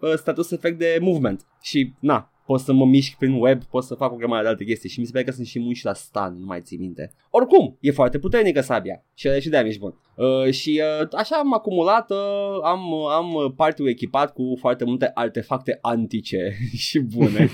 uh, 0.00 0.12
status 0.16 0.50
efect 0.50 0.78
de 0.78 0.98
movement. 1.00 1.46
Și, 1.62 1.92
na, 1.98 2.29
pot 2.50 2.60
să 2.60 2.72
mă 2.72 2.84
mișc 2.84 3.16
prin 3.16 3.32
web, 3.40 3.64
pot 3.64 3.84
să 3.84 3.94
fac 3.94 4.12
o 4.12 4.16
grămadă 4.16 4.42
de 4.42 4.48
alte 4.48 4.64
chestii 4.64 4.88
și 4.88 5.00
mi 5.00 5.06
se 5.06 5.12
pare 5.12 5.24
că 5.24 5.30
sunt 5.30 5.46
și 5.46 5.56
imun 5.58 5.72
și 5.72 5.84
la 5.84 5.92
stun, 5.94 6.36
nu 6.38 6.46
mai 6.46 6.60
țin 6.60 6.80
minte. 6.80 7.12
Oricum, 7.30 7.76
e 7.80 7.90
foarte 7.90 8.18
puternică 8.18 8.60
sabia 8.60 9.02
și 9.14 9.28
are 9.28 9.40
și 9.40 9.48
damage 9.48 9.78
bun. 9.78 9.94
Uh, 10.14 10.50
și 10.52 10.82
uh, 11.00 11.08
așa 11.16 11.36
am 11.36 11.54
acumulat, 11.54 12.10
uh, 12.10 12.16
am, 12.62 12.94
am 12.94 13.52
party 13.56 13.82
echipat 13.88 14.32
cu 14.32 14.56
foarte 14.60 14.84
multe 14.84 15.10
artefacte 15.14 15.78
antice 15.80 16.56
și 16.86 16.98
bune. 16.98 17.48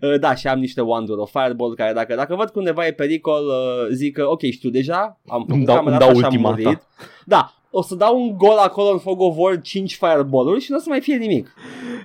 Uh, 0.00 0.18
da, 0.20 0.34
și 0.34 0.46
am 0.46 0.58
niște 0.58 0.80
wand 0.80 1.08
of 1.10 1.30
fireball 1.30 1.74
care 1.74 1.92
dacă, 1.92 2.14
dacă 2.14 2.34
văd 2.34 2.48
că 2.50 2.58
undeva 2.58 2.86
e 2.86 2.92
pericol, 2.92 3.46
uh, 3.46 3.88
zic 3.90 4.14
că 4.14 4.26
ok, 4.28 4.40
știu 4.40 4.70
deja, 4.70 5.20
am 5.26 5.38
făcut 5.40 5.54
Îmi 5.54 5.64
dau- 5.64 5.74
camera 5.76 5.96
îmi 5.96 6.04
dau 6.04 6.08
asta 6.08 6.20
și 6.20 6.24
am 6.36 6.44
ultimata. 6.44 6.62
murit. 6.62 6.82
Da, 7.26 7.61
o 7.74 7.82
să 7.82 7.94
dau 7.94 8.20
un 8.20 8.36
gol 8.36 8.56
acolo 8.56 8.88
în 8.88 8.98
Fog 8.98 9.20
of 9.20 9.34
War 9.36 9.60
5 9.60 9.96
fireball-uri 9.96 10.60
și 10.60 10.70
nu 10.70 10.76
o 10.76 10.80
să 10.80 10.88
mai 10.88 11.00
fie 11.00 11.16
nimic. 11.16 11.54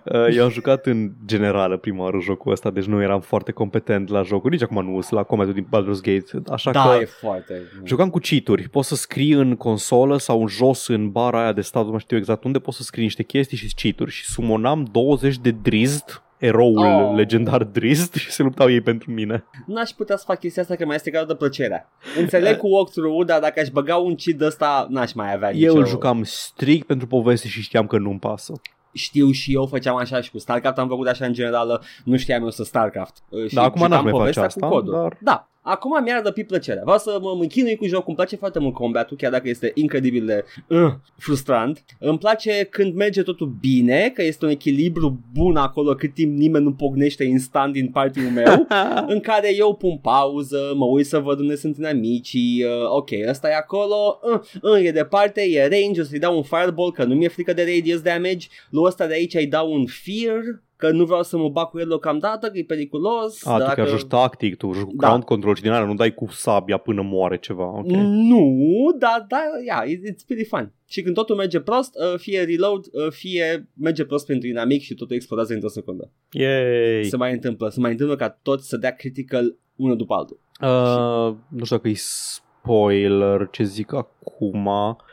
Uh, 0.04 0.36
Eu 0.36 0.44
am 0.44 0.50
jucat 0.50 0.86
în 0.86 1.12
generală 1.26 1.78
prima 1.78 2.04
oară 2.04 2.20
jocul 2.20 2.52
ăsta, 2.52 2.70
deci 2.70 2.86
nu 2.86 3.02
eram 3.02 3.20
foarte 3.20 3.52
competent 3.52 4.10
la 4.10 4.22
jocul, 4.22 4.50
nici 4.50 4.62
acum 4.62 4.86
nu 4.86 5.02
sunt 5.02 5.20
la 5.20 5.24
combatul 5.24 5.54
din 5.54 5.68
Baldur's 5.76 6.02
Gate, 6.02 6.52
așa 6.52 6.72
da, 6.72 6.84
că 6.84 6.98
e 7.02 7.06
foarte... 7.06 7.62
jucam 7.84 8.10
cu 8.10 8.20
cheat-uri. 8.20 8.70
Poți 8.70 8.88
să 8.88 8.96
scrii 8.96 9.32
în 9.32 9.56
consolă 9.56 10.18
sau 10.18 10.42
în 10.42 10.48
jos 10.48 10.88
în 10.88 11.10
bara 11.10 11.42
aia 11.42 11.54
de 11.54 11.62
stat, 11.62 11.84
nu 11.84 11.90
mai 11.90 12.00
știu 12.00 12.18
exact 12.18 12.44
unde, 12.44 12.60
poți 12.60 12.78
să 12.78 12.84
scrii 12.84 13.04
niște 13.04 13.24
chestii 13.24 13.58
și 13.58 13.74
cheat-uri 13.76 14.12
și 14.12 14.26
sumonam 14.26 14.88
20 14.92 15.38
de 15.38 15.52
Drizzt, 15.52 16.22
eroul 16.38 16.78
Oh. 16.78 17.16
legendar 17.16 17.64
Drizzt 17.64 18.14
și 18.14 18.32
se 18.32 18.44
luptau 18.44 18.70
ei 18.72 18.82
pentru 18.82 19.12
mine. 19.12 19.44
N-aș 19.66 19.90
putea 19.90 20.16
să 20.18 20.24
fac 20.28 20.40
chestia 20.40 20.62
asta 20.62 20.76
că 20.76 20.86
mai 20.86 20.96
este 20.96 21.12
de 21.28 21.36
plăcerea. 21.36 21.90
Înțeleg 22.20 22.58
cu 22.58 22.68
walkthrough 22.68 23.26
dar 23.26 23.40
dacă 23.40 23.60
aș 23.60 23.70
băga 23.70 23.96
un 23.96 24.16
cheat 24.16 24.42
ăsta, 24.42 24.88
n-aș 24.90 25.14
mai 25.14 25.34
avea 25.34 25.52
Eu 25.52 25.56
nicio... 25.68 25.78
îl 25.78 25.86
jucam 25.88 26.24
strict 26.24 26.88
pentru 26.88 27.08
poveste 27.08 27.48
și 27.48 27.62
știam 27.62 27.88
că 27.88 27.98
nu-mi 27.98 28.20
pasă. 28.20 28.54
Știu 28.94 29.32
și 29.32 29.54
eu 29.54 29.66
făceam 29.66 29.96
așa 29.96 30.22
și 30.22 30.32
cu 30.32 30.38
StarCraft 30.38 30.78
am 30.78 30.88
făcut 30.88 31.08
așa 31.08 31.26
în 31.26 31.34
general, 31.34 31.82
nu 32.04 32.18
știam 32.18 32.44
eu 32.44 32.50
să 32.50 32.64
StarCraft. 32.64 33.18
Uh, 33.30 33.48
Și 33.48 33.54
Da, 33.56 33.62
acum 33.64 33.82
n-aș 33.82 33.90
jucam 33.90 34.04
mai 34.04 34.12
face 34.12 34.20
povestea 34.20 34.44
asta, 34.44 34.68
cu 34.68 34.74
codul. 34.74 34.94
dar- 34.94 35.18
Da, 35.22 35.50
acum 35.68 36.04
mi-ar 36.04 36.22
răpi 36.24 36.44
plăcerea. 36.44 36.82
Vreau 36.84 36.98
să 36.98 37.18
mă 37.22 37.38
închinui 37.40 37.76
cu 37.76 37.86
jocul, 37.86 38.04
îmi 38.08 38.16
place 38.16 38.36
foarte 38.36 38.60
mult 38.60 38.74
combatul, 38.74 39.18
chiar 39.18 39.32
dacă 39.32 39.50
este 39.50 39.72
incredibil 39.74 40.26
de 40.26 40.46
uh, 40.68 40.94
frustrant. 41.18 41.84
Îmi 42.00 42.18
place 42.18 42.68
când 42.70 42.96
merge 42.96 43.22
totul 43.22 43.56
bine, 43.60 44.12
că 44.14 44.24
este 44.24 44.46
un 44.46 44.52
echilibru 44.52 45.20
bun 45.34 45.56
acolo 45.56 45.94
cât 45.96 46.14
timp 46.14 46.38
nimeni 46.38 46.64
nu 46.64 46.74
pognește 46.74 47.24
instant 47.24 47.74
din 47.74 47.88
partyul 47.88 48.30
meu, 48.30 48.68
în 49.14 49.20
care 49.20 49.56
eu 49.56 49.76
pun 49.76 49.98
pauză, 49.98 50.74
mă 50.76 50.86
uit 50.86 51.06
să 51.06 51.20
văd 51.20 51.40
unde 51.40 51.56
sunt 51.56 51.86
amicii, 51.86 52.64
uh, 52.64 52.90
ok, 52.90 53.10
ăsta 53.28 53.50
e 53.50 53.56
acolo, 53.56 54.20
uh, 54.34 54.72
uh, 54.72 54.86
e 54.86 54.92
departe, 54.92 55.42
e 55.42 55.68
range, 55.68 56.02
o 56.02 56.04
să-i 56.04 56.20
dau 56.20 56.36
un 56.36 56.44
fireball, 56.44 56.92
că 56.92 57.04
nu 57.04 57.16
mi-e 57.16 57.28
frică 57.28 57.54
de 57.54 57.64
radius 57.64 58.02
damage, 58.02 58.48
lui 58.70 58.84
ăsta 58.84 59.08
de 59.08 59.14
aici 59.14 59.34
îi 59.34 59.48
dau 59.48 59.74
un 59.74 59.86
fear, 59.86 60.42
că 60.78 60.90
nu 60.92 61.06
vreau 61.06 61.24
să 61.24 61.38
mă 61.38 61.50
bag 61.50 61.70
cu 61.70 61.80
el 61.80 61.88
deocamdată, 61.88 62.48
că 62.50 62.58
e 62.58 62.64
periculos. 62.64 63.46
A, 63.46 63.54
tu 63.54 63.60
dacă... 63.60 63.74
chiar 63.74 63.88
joci 63.88 64.04
tactic, 64.06 64.58
tu 64.58 64.72
joci 64.74 64.90
Da. 64.94 65.08
ground 65.08 65.24
control 65.24 65.56
și 65.56 65.62
din 65.62 65.72
alea 65.72 65.88
nu 65.88 65.94
dai 65.94 66.14
cu 66.14 66.28
sabia 66.32 66.78
până 66.78 67.02
moare 67.02 67.38
ceva. 67.38 67.66
Ok. 67.78 67.86
Nu, 67.92 68.96
dar 69.00 69.26
da, 69.28 69.38
yeah, 69.66 69.84
it- 69.92 70.14
it's 70.14 70.26
pretty 70.28 70.46
fun. 70.46 70.74
Și 70.90 71.02
când 71.02 71.16
totul 71.16 71.36
merge 71.36 71.60
prost, 71.60 71.96
uh, 71.96 72.20
fie 72.20 72.42
reload, 72.44 72.86
uh, 72.92 73.08
fie 73.10 73.70
merge 73.74 74.06
prost 74.06 74.26
pentru 74.26 74.48
inamic 74.48 74.82
și 74.82 74.94
totul 74.96 75.16
explodează 75.16 75.54
într-o 75.54 75.70
secundă. 75.70 76.12
Yay! 76.32 77.04
Se 77.04 77.18
mai 77.18 77.32
întâmplă, 77.32 77.70
se 77.70 77.80
mai 77.80 77.92
întâmplă 77.92 78.16
ca 78.16 78.30
toți 78.42 78.68
să 78.68 78.78
dea 78.78 78.92
critical 78.96 79.56
unul 79.76 79.98
după 79.98 80.14
altul. 80.14 80.40
Uh, 80.62 81.36
nu 81.50 81.64
știu 81.64 81.76
dacă 81.76 81.88
e 81.88 81.94
spoiler 81.96 83.48
ce 83.52 83.64
zic 83.64 83.94
acum. 83.94 84.70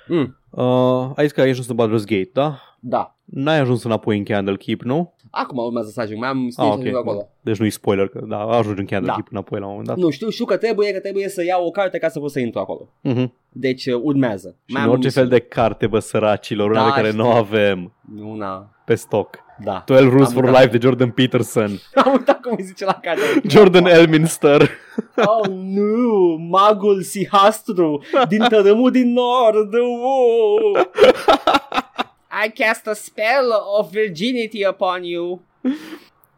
Mm, 0.08 0.38
Uh, 0.56 1.10
ai 1.16 1.24
zis 1.24 1.32
că 1.32 1.40
ai 1.40 1.48
ajuns 1.50 1.68
în 1.68 1.76
Baldur's 1.76 2.04
Gate, 2.06 2.30
da? 2.32 2.58
da. 2.80 3.16
N-ai 3.24 3.58
ajuns 3.58 3.82
înapoi 3.84 4.16
în 4.18 4.24
Candlekeep, 4.24 4.80
nu? 4.82 5.14
Acum 5.37 5.59
urmează 5.59 5.89
să 5.91 6.01
ajung, 6.01 6.18
mai 6.20 6.28
am 6.28 6.45
Ah, 6.45 6.51
stage 6.53 6.68
ok. 6.70 6.78
okay. 6.78 6.93
acolo. 6.95 7.28
Deci 7.41 7.57
nu 7.59 7.66
e 7.66 7.68
spoiler, 7.68 8.09
că 8.09 8.20
da, 8.28 8.39
ajungi 8.39 8.80
în 8.80 8.87
Candlekeep 8.87 9.24
Da. 9.24 9.28
înapoi 9.30 9.59
la 9.59 9.64
un 9.64 9.70
moment 9.70 9.89
dat. 9.89 9.97
Nu 9.97 10.11
știu, 10.11 10.28
știu 10.28 10.45
că 10.45 10.57
trebuie, 10.57 10.93
că 10.93 11.01
trebuie 11.01 11.28
să 11.28 11.45
iau 11.45 11.66
o 11.66 11.70
carte 11.70 11.99
ca 11.99 12.09
să 12.09 12.18
pot 12.18 12.30
să 12.30 12.41
intru 12.41 12.61
acolo. 12.61 12.89
Uh-huh. 13.09 13.26
Deci 13.53 13.87
uh, 13.87 14.01
urmează. 14.03 14.57
Și 14.66 14.76
am 14.76 14.82
în 14.82 14.89
orice 14.91 15.07
misiuni. 15.07 15.28
fel 15.28 15.39
de 15.39 15.45
carte, 15.45 15.87
bă, 15.87 15.99
săracilor, 15.99 16.70
una 16.70 16.78
Da, 16.80 16.85
de 16.87 16.91
care 16.95 17.09
știu. 17.11 17.22
nu 17.22 17.30
avem 17.30 17.93
Una, 18.24 18.70
pe 18.85 18.95
stoc. 18.95 19.39
da. 19.64 19.82
12 19.87 20.09
Rules 20.16 20.28
Am 20.28 20.35
for 20.35 20.45
uitat. 20.45 20.61
Life 20.62 20.78
de 20.78 20.87
Jordan 20.87 21.11
Peterson. 21.11 21.70
Am 22.05 22.12
uitat 22.12 22.41
cum 22.41 22.55
îi 22.59 22.64
zice 22.64 22.85
la 22.85 22.99
carte. 23.03 23.22
Jordan 23.49 23.87
Elminster. 23.87 24.68
Oh, 25.16 25.49
nu! 25.49 26.37
Magul 26.49 27.03
Sihastru 27.03 28.03
din 28.28 28.45
tărâmul 28.49 28.91
din 28.91 29.12
nord! 29.12 29.68
Oh! 29.74 30.80
I 32.45 32.51
cast 32.51 32.87
a 32.87 32.95
spell 32.95 33.53
of 33.78 33.91
virginity 33.91 34.66
upon 34.66 35.05
you. 35.05 35.43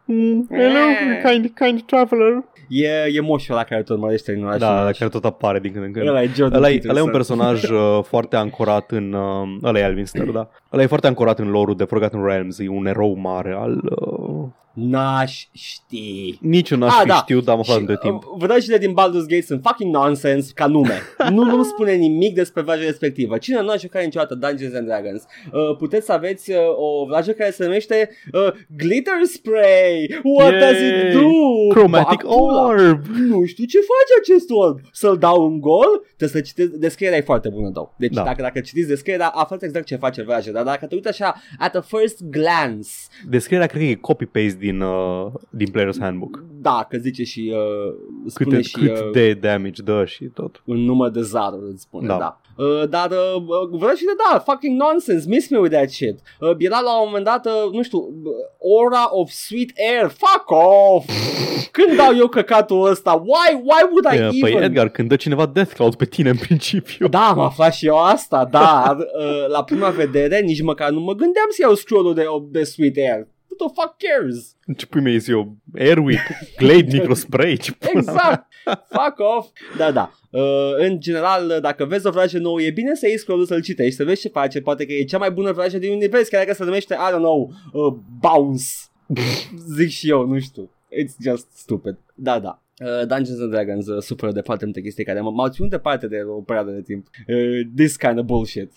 Mm, 0.05 0.47
hello, 0.51 0.85
kind, 1.25 1.53
kind 1.55 1.83
traveler. 1.83 2.45
E, 2.69 2.89
e 3.13 3.21
moșul 3.21 3.55
ăla 3.55 3.65
care 3.65 3.83
te 3.83 3.93
urmărește 3.93 4.33
în 4.33 4.45
oraș. 4.45 4.59
Da, 4.59 4.91
care 4.99 5.11
tot 5.11 5.25
apare 5.25 5.59
din 5.59 5.73
când 5.73 5.85
în 5.85 5.93
când. 5.93 6.09
Ăla 6.09 6.23
e 6.23 6.31
Jordan 6.35 6.59
Ăla 6.59 6.69
e, 6.69 6.73
Peterson. 6.73 6.91
ăla 6.91 6.99
e 6.99 7.03
un 7.03 7.11
personaj 7.11 7.69
uh, 7.71 8.03
foarte 8.03 8.37
ancorat 8.37 8.91
în... 8.91 9.13
Uh, 9.13 9.59
ăla 9.63 9.79
e 9.79 9.83
Elminster, 9.83 10.25
da. 10.25 10.49
Ăla 10.73 10.83
e 10.83 10.87
foarte 10.87 11.07
ancorat 11.07 11.39
în 11.39 11.51
lore 11.51 11.75
de 11.75 11.85
Forgotten 11.85 12.25
Realms. 12.25 12.59
E 12.59 12.69
un 12.69 12.87
erou 12.87 13.15
mare 13.15 13.53
al... 13.53 13.81
Uh, 14.01 14.49
N-aș 14.77 15.47
ști. 15.53 16.39
nici 16.41 16.71
eu 16.71 16.79
n-aș 16.79 16.93
Ah, 16.93 16.99
fi 17.03 17.09
da. 17.09 17.15
știut, 17.15 17.45
dar 17.45 17.55
am 17.55 17.61
aflat 17.61 17.77
Și, 17.77 17.81
între 17.81 17.99
timp. 18.03 18.23
uh, 18.25 18.31
Vrăjile 18.39 18.79
din 18.79 18.91
Baldur's 18.93 19.27
Gate 19.29 19.43
sunt 19.43 19.61
fucking 19.65 19.95
nonsense 19.95 20.51
ca 20.55 20.67
nume. 20.67 21.01
nu 21.37 21.45
nu 21.45 21.63
spune 21.65 21.93
nimic 21.95 22.35
despre 22.35 22.63
vraja 22.63 22.83
respectivă. 22.85 23.39
Cine 23.39 23.61
nu 23.61 23.71
a 23.71 23.77
jucat 23.77 24.03
niciodată 24.05 24.35
Dungeons 24.35 24.75
and 24.75 24.87
Dragons, 24.87 25.23
uh, 25.53 25.77
puteți 25.79 26.07
să 26.07 26.13
aveți 26.13 26.51
uh, 26.51 26.57
o 26.77 27.07
vrajă 27.07 27.33
care 27.33 27.51
se 27.51 27.65
numește 27.65 28.11
uh, 28.33 28.53
Glitter 28.77 29.15
Spray. 29.25 30.21
What 30.23 30.51
Yay! 30.53 30.61
does 30.61 30.79
it 30.81 31.13
do? 31.21 31.29
Chromatic 31.75 32.23
Bag 32.23 32.35
pula. 32.35 32.65
Orb! 32.67 33.05
Nu 33.07 33.45
știu 33.45 33.65
ce 33.65 33.79
face 33.79 34.13
acest 34.21 34.51
orb. 34.51 34.79
Să-l 34.93 35.19
dau 35.19 35.47
în 35.47 35.61
gol? 35.61 36.05
Trebuie 36.17 36.43
să 36.43 36.49
citesc. 36.49 36.71
Descrierea 36.71 37.19
e 37.19 37.21
foarte 37.21 37.49
bună, 37.49 37.69
două. 37.69 37.95
Deci 37.99 38.13
Da. 38.13 38.23
dacă, 38.23 38.43
dacă 38.43 38.61
citiți 38.61 38.89
descrierea, 38.89 39.29
aflați 39.29 39.65
exact 39.65 39.87
ce 39.87 39.97
face 39.97 40.23
vraja. 40.23 40.51
Dar 40.51 40.65
dacă 40.65 40.87
te 40.87 40.95
uiți 40.95 41.09
așa, 41.09 41.35
at 41.59 41.75
a 41.77 41.81
first 41.81 42.23
glance, 42.25 42.89
Descrierea 43.29 43.67
cred 43.67 43.83
că 43.83 43.89
e 43.89 43.95
copy-paste 43.95 44.59
din, 44.67 44.81
uh, 44.81 45.27
din 45.51 45.69
Player's 45.69 45.99
Handbook. 46.01 46.45
da, 46.61 46.87
că 46.89 46.97
zice 46.97 47.25
și 47.25 47.53
uh, 47.55 47.95
spune 48.27 48.57
Câte, 48.57 48.63
și 48.69 48.73
cât 48.73 48.99
uh, 49.05 49.11
de 49.13 49.35
damage 49.35 49.83
dă 49.83 50.05
și 50.07 50.25
tot. 50.25 50.63
un 50.65 50.77
număr 50.77 51.11
de 51.11 51.21
zaruri, 51.21 51.71
îți 51.73 51.83
spune, 51.83 52.07
da. 52.07 52.13
Da. 52.13 52.19
da. 52.19 52.65
Uh, 52.65 52.89
dar 52.89 53.11
uh, 53.11 53.35
uh, 53.47 53.79
vreau 53.79 53.95
și 53.95 54.05
de 54.05 54.11
da, 54.31 54.39
fucking 54.39 54.81
nonsense, 54.81 55.29
miss 55.29 55.49
me 55.49 55.59
with 55.59 55.75
that 55.75 55.91
shit. 55.91 56.19
Uh, 56.41 56.51
era 56.59 56.81
la 56.81 57.01
un 57.01 57.05
moment 57.07 57.25
dat, 57.25 57.47
uh, 57.47 57.73
nu 57.73 57.83
știu, 57.83 57.99
uh, 57.99 58.33
aura 58.79 59.07
of 59.11 59.31
sweet 59.31 59.71
air, 59.91 60.09
fuck 60.09 60.51
off! 60.51 61.09
Când 61.77 61.97
dau 61.97 62.17
eu 62.17 62.29
căcatul 62.29 62.91
ăsta? 62.91 63.13
Why, 63.13 63.55
why 63.63 63.83
would 63.91 64.05
I 64.13 64.17
Uh, 64.23 64.29
even? 64.35 64.41
Păi 64.41 64.65
Edgar, 64.65 64.89
când 64.89 65.09
dă 65.09 65.17
cineva 65.17 65.47
Death 65.47 65.73
Cloud 65.75 65.95
pe 65.95 66.05
tine 66.05 66.29
în 66.31 66.37
principiu. 66.37 67.09
Da, 67.09 67.29
am 67.29 67.39
aflat 67.39 67.75
și 67.75 67.87
eu 67.87 67.99
asta, 67.99 68.45
dar 68.51 68.97
uh, 68.99 69.49
la 69.49 69.65
prima 69.65 69.89
vedere 69.89 70.41
nici 70.41 70.63
măcar 70.63 70.91
nu 70.91 71.01
mă 71.01 71.13
gândeam 71.15 71.47
să 71.49 71.57
iau 71.61 71.75
scroll 71.75 72.15
de, 72.15 72.25
de 72.51 72.65
sweet 72.65 72.97
air. 72.97 73.27
Who 73.59 73.69
the 73.69 73.75
fuck 73.75 73.97
cares? 73.99 74.57
Ce 74.77 74.87
pui 74.87 75.01
mei 75.01 75.23
eu? 75.27 75.57
Airwick, 75.79 76.23
Glade 76.57 76.87
Microspray, 76.93 77.57
ce 77.57 77.73
pula 77.73 78.01
mea. 78.01 78.13
Exact. 78.13 78.47
Fuck 78.89 79.19
off. 79.19 79.49
Da, 79.77 79.91
da. 79.91 80.13
Uh, 80.31 80.75
în 80.77 81.01
general, 81.01 81.59
dacă 81.61 81.85
vezi 81.85 82.07
o 82.07 82.11
vrajă 82.11 82.39
nouă, 82.39 82.63
e 82.63 82.71
bine 82.71 82.95
să 82.95 83.07
iei 83.07 83.19
scroll 83.19 83.47
să-l 83.47 83.63
citești, 83.63 83.95
să 83.95 84.05
vezi 84.05 84.21
ce 84.21 84.29
face. 84.29 84.61
Poate 84.61 84.87
că 84.87 84.93
e 84.93 85.05
cea 85.05 85.19
mai 85.19 85.31
bună 85.31 85.53
vrajă 85.53 85.79
din 85.79 85.93
univers, 85.93 86.29
chiar 86.29 86.45
dacă 86.45 86.57
se 86.57 86.65
numește, 86.65 86.95
I 86.95 87.13
don't 87.13 87.17
know, 87.17 87.53
uh, 87.73 87.95
Bounce. 88.21 88.65
Zic 89.77 89.89
și 89.89 90.09
eu, 90.09 90.27
nu 90.27 90.39
știu. 90.39 90.71
It's 91.03 91.17
just 91.23 91.47
stupid. 91.55 91.99
Da, 92.15 92.39
da. 92.39 92.63
Uh, 92.85 93.07
Dungeons 93.07 93.41
and 93.41 93.51
Dragons 93.51 93.87
uh, 93.87 94.03
suferă 94.03 94.33
de 94.33 94.41
foarte 94.41 94.65
multe 94.65 94.81
chestii 94.81 95.05
care 95.05 95.19
m- 95.19 95.35
m-au 95.35 95.49
ținut 95.49 95.71
departe 95.71 96.07
de 96.07 96.17
o 96.29 96.41
perioadă 96.41 96.71
de 96.71 96.83
timp. 96.83 97.07
Uh, 97.29 97.61
this 97.77 97.97
kind 97.97 98.19
of 98.19 98.25
bullshit. 98.25 98.73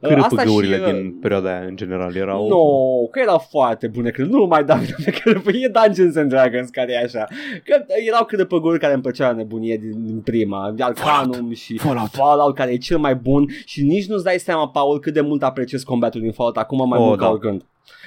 Uh, 0.00 0.08
Cârpăgăurile 0.08 0.76
și, 0.76 0.82
uh, 0.82 0.92
din 0.92 1.18
perioada 1.20 1.48
aia 1.56 1.66
în 1.66 1.76
general 1.76 2.16
erau... 2.16 2.48
No, 2.48 3.06
că 3.06 3.18
erau 3.20 3.38
foarte 3.50 3.86
bune, 3.86 4.10
că 4.10 4.22
nu 4.24 4.44
mai 4.46 4.64
dau 4.64 4.78
de 5.04 5.10
că 5.10 5.30
e 5.52 5.68
Dungeons 5.84 6.16
and 6.16 6.28
Dragons 6.28 6.68
care 6.70 6.92
e 6.92 6.98
așa. 6.98 7.24
Că 7.64 7.84
erau 8.08 8.24
cârpăguri 8.24 8.78
care 8.78 8.92
îmi 8.92 9.02
plăcea 9.02 9.28
la 9.30 9.36
nebunie 9.36 9.76
din, 9.76 10.04
din 10.04 10.20
prima, 10.20 10.74
Arcanum 10.78 11.52
și 11.52 11.78
Fallout. 11.78 12.08
Fallout 12.08 12.54
care 12.54 12.72
e 12.72 12.76
cel 12.76 12.98
mai 12.98 13.14
bun 13.14 13.46
și 13.64 13.82
nici 13.82 14.06
nu-ți 14.06 14.24
dai 14.24 14.38
seama, 14.38 14.68
Paul, 14.68 15.00
cât 15.00 15.12
de 15.12 15.20
mult 15.20 15.42
apreciez 15.42 15.82
combatul 15.82 16.20
din 16.20 16.32
Fallout 16.32 16.56
acum 16.56 16.88
mai 16.88 16.98
Oh, 17.00 17.06
mult 17.06 17.18
ca 17.18 17.24
da. 17.24 17.30
oricând. 17.30 17.64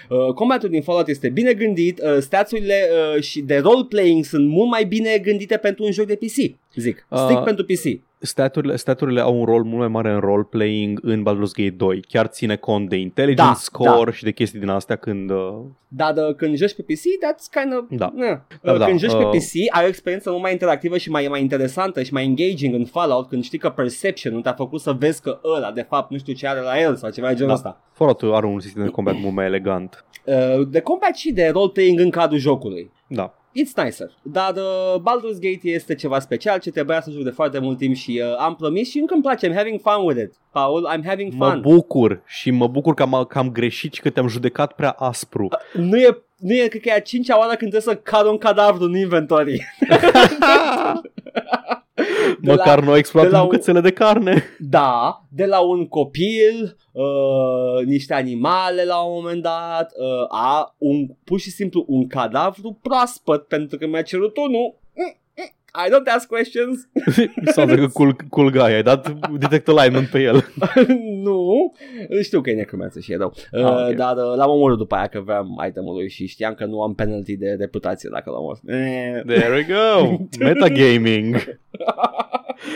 Uh, 0.09 0.33
combatul 0.33 0.69
din 0.69 0.81
Fallout 0.81 1.07
este 1.07 1.29
bine 1.29 1.53
gândit, 1.53 1.99
uh, 1.99 2.17
stats-urile 2.19 2.89
uh, 3.15 3.21
și 3.21 3.41
de 3.41 3.57
role-playing 3.57 4.25
sunt 4.25 4.47
mult 4.47 4.69
mai 4.69 4.85
bine 4.85 5.17
gândite 5.17 5.57
pentru 5.57 5.83
un 5.83 5.91
joc 5.91 6.05
de 6.05 6.15
PC, 6.15 6.35
zic, 6.75 7.05
strict 7.11 7.39
Uh, 7.39 7.43
pentru 7.43 7.65
PC. 7.65 7.99
Staturile, 8.19 8.75
staturile 8.75 9.21
au 9.21 9.39
un 9.39 9.45
rol 9.45 9.63
mult 9.63 9.77
mai 9.79 9.87
mare 9.87 10.11
în 10.11 10.19
role-playing 10.19 10.99
în 11.03 11.23
Baldur's 11.23 11.51
Gate 11.53 11.69
2. 11.69 12.01
Chiar 12.07 12.25
ține 12.25 12.55
cont 12.55 12.89
de 12.89 12.95
intelligence 12.95 13.49
Da, 13.49 13.53
score 13.53 14.11
și 14.11 14.23
de 14.23 14.31
chestii 14.31 14.59
din 14.59 14.69
astea 14.69 14.95
când... 14.95 15.29
Uh, 15.29 15.53
Dar 15.87 16.13
uh, 16.15 16.35
când 16.35 16.55
joci 16.55 16.75
pe 16.75 16.81
PC, 16.81 16.99
that's 16.99 17.61
kind 17.61 17.77
of... 17.77 17.83
Da. 17.89 18.13
Yeah. 18.15 18.39
Da, 18.61 18.71
Uh, 18.71 18.77
da, 18.79 18.85
când 18.85 18.99
joci 18.99 19.11
uh, 19.11 19.17
pe 19.31 19.37
PC, 19.37 19.75
ai 19.75 19.83
o 19.85 19.87
experiență 19.87 20.29
mult 20.29 20.41
mai 20.41 20.51
interactivă 20.51 20.97
și 20.97 21.09
mai, 21.09 21.27
mai 21.29 21.41
interesantă 21.41 22.03
și 22.03 22.13
mai 22.13 22.23
engaging 22.23 22.73
în 22.73 22.85
Fallout 22.85 23.27
când 23.27 23.43
știi 23.43 23.57
că 23.57 23.69
perception 23.69 24.33
nu 24.33 24.41
te-a 24.41 24.53
făcut 24.53 24.79
să 24.79 24.91
vezi 24.91 25.21
că 25.21 25.39
ăla, 25.55 25.71
de 25.71 25.81
fapt, 25.89 26.11
nu 26.11 26.17
știu 26.17 26.33
ce 26.33 26.47
are 26.47 26.59
la 26.59 26.81
el 26.81 26.95
sau 26.95 27.09
ceva 27.09 27.27
de 27.27 27.33
genul 27.33 27.47
Da. 27.47 27.53
ăsta. 27.53 27.81
Fallout 27.93 28.21
are 28.23 28.45
un 28.45 28.59
sistem 28.59 28.83
de 28.83 28.89
combat 28.89 29.15
mult 29.19 29.33
mai 29.33 29.45
elegant. 29.45 30.05
Uh, 30.23 30.67
de 30.69 30.79
combat 30.79 31.15
și 31.15 31.31
de 31.31 31.47
role-playing 31.53 31.99
în 31.99 32.09
cadrul 32.09 32.39
jocului. 32.39 32.91
Da. 33.07 33.33
It's 33.61 33.83
nicer. 33.83 34.11
Dar 34.21 34.53
uh, 34.55 34.95
Baldur's 34.99 35.39
Gate 35.39 35.59
este 35.69 35.95
ceva 35.95 36.19
special 36.19 36.59
ce 36.59 36.71
trebuia 36.71 37.01
să 37.01 37.11
joc 37.11 37.23
de 37.23 37.29
foarte 37.29 37.59
mult 37.59 37.77
timp 37.77 37.95
și 37.95 38.21
uh, 38.23 38.35
am 38.37 38.55
promis 38.55 38.89
și 38.89 38.99
încă 38.99 39.13
îmi 39.13 39.23
place. 39.23 39.49
I'm 39.49 39.55
having 39.55 39.79
fun 39.81 40.05
with 40.05 40.19
it. 40.21 40.33
Paul, 40.51 40.89
I'm 40.95 41.05
having 41.05 41.33
Mă 41.33 41.49
fun. 41.49 41.61
bucur 41.61 42.21
și 42.25 42.51
mă 42.51 42.67
bucur 42.67 42.93
că 42.93 43.01
am, 43.03 43.25
că 43.29 43.37
am 43.37 43.51
greșit 43.51 43.93
și 43.93 44.01
că 44.01 44.09
te-am 44.09 44.27
judecat 44.27 44.73
prea 44.73 44.89
aspru. 44.89 45.47
nu 45.73 45.97
e, 45.97 46.17
nu 46.37 46.53
e, 46.53 46.67
cred 46.67 46.81
că 46.81 46.89
e 46.89 46.93
a 46.93 46.99
cincea 46.99 47.37
oară 47.37 47.55
când 47.55 47.71
trebuie 47.71 47.95
să 47.95 48.01
cad 48.11 48.25
un 48.25 48.37
cadavru 48.37 48.83
în 48.83 48.95
inventory. 48.95 49.65
De 52.41 52.51
Măcar 52.51 52.83
nu 52.83 52.91
ai 52.91 52.99
exploatat 52.99 53.31
de 53.31 53.37
la 53.37 53.43
bucățele 53.43 53.79
de 53.79 53.91
carne. 53.91 54.43
Da, 54.59 55.21
de 55.29 55.45
la 55.45 55.59
un 55.59 55.87
copil, 55.87 56.77
uh, 56.91 57.85
niște 57.85 58.13
animale 58.13 58.83
la 58.83 58.97
un 58.97 59.13
moment 59.13 59.41
dat, 59.41 59.91
uh, 59.97 60.25
a 60.29 60.75
un, 60.77 61.07
pur 61.23 61.39
și 61.39 61.49
simplu 61.49 61.85
un 61.87 62.07
cadavru 62.07 62.79
proaspăt 62.81 63.47
pentru 63.47 63.77
că 63.77 63.87
mi-a 63.87 64.01
cerut 64.01 64.37
unul. 64.37 64.79
I 65.85 65.89
don't 65.89 66.07
ask 66.15 66.27
questions. 66.27 66.89
Sau 67.55 67.65
că 67.65 67.87
cool, 67.87 68.15
cool 68.29 68.49
guy, 68.49 68.59
ai 68.61 68.83
dat 68.83 69.17
detect 69.37 69.67
alignment 69.67 70.07
pe 70.07 70.19
el. 70.19 70.45
nu, 71.25 71.73
știu 72.21 72.41
că 72.41 72.49
e 72.49 72.55
necromanță 72.55 72.99
și 72.99 73.11
e 73.11 73.17
rău. 73.17 73.33
Uh, 73.51 73.63
Ah, 73.63 73.87
ok. 73.89 73.95
Dar 73.95 74.15
uh, 74.15 74.35
l-am 74.35 74.49
omorât 74.49 74.77
după 74.77 74.95
aia 74.95 75.07
că 75.07 75.17
aveam 75.17 75.63
itemul 75.67 75.93
lui 75.93 76.09
și 76.09 76.27
știam 76.27 76.53
că 76.53 76.65
nu 76.65 76.81
am 76.81 76.93
penalty 76.95 77.37
de 77.37 77.55
reputație 77.59 78.09
dacă 78.11 78.29
l-am 78.29 78.39
omorât. 78.39 78.61
Eh. 78.65 79.21
There 79.25 79.53
we 79.53 79.65
go. 79.75 80.17
Metagaming. 80.45 81.59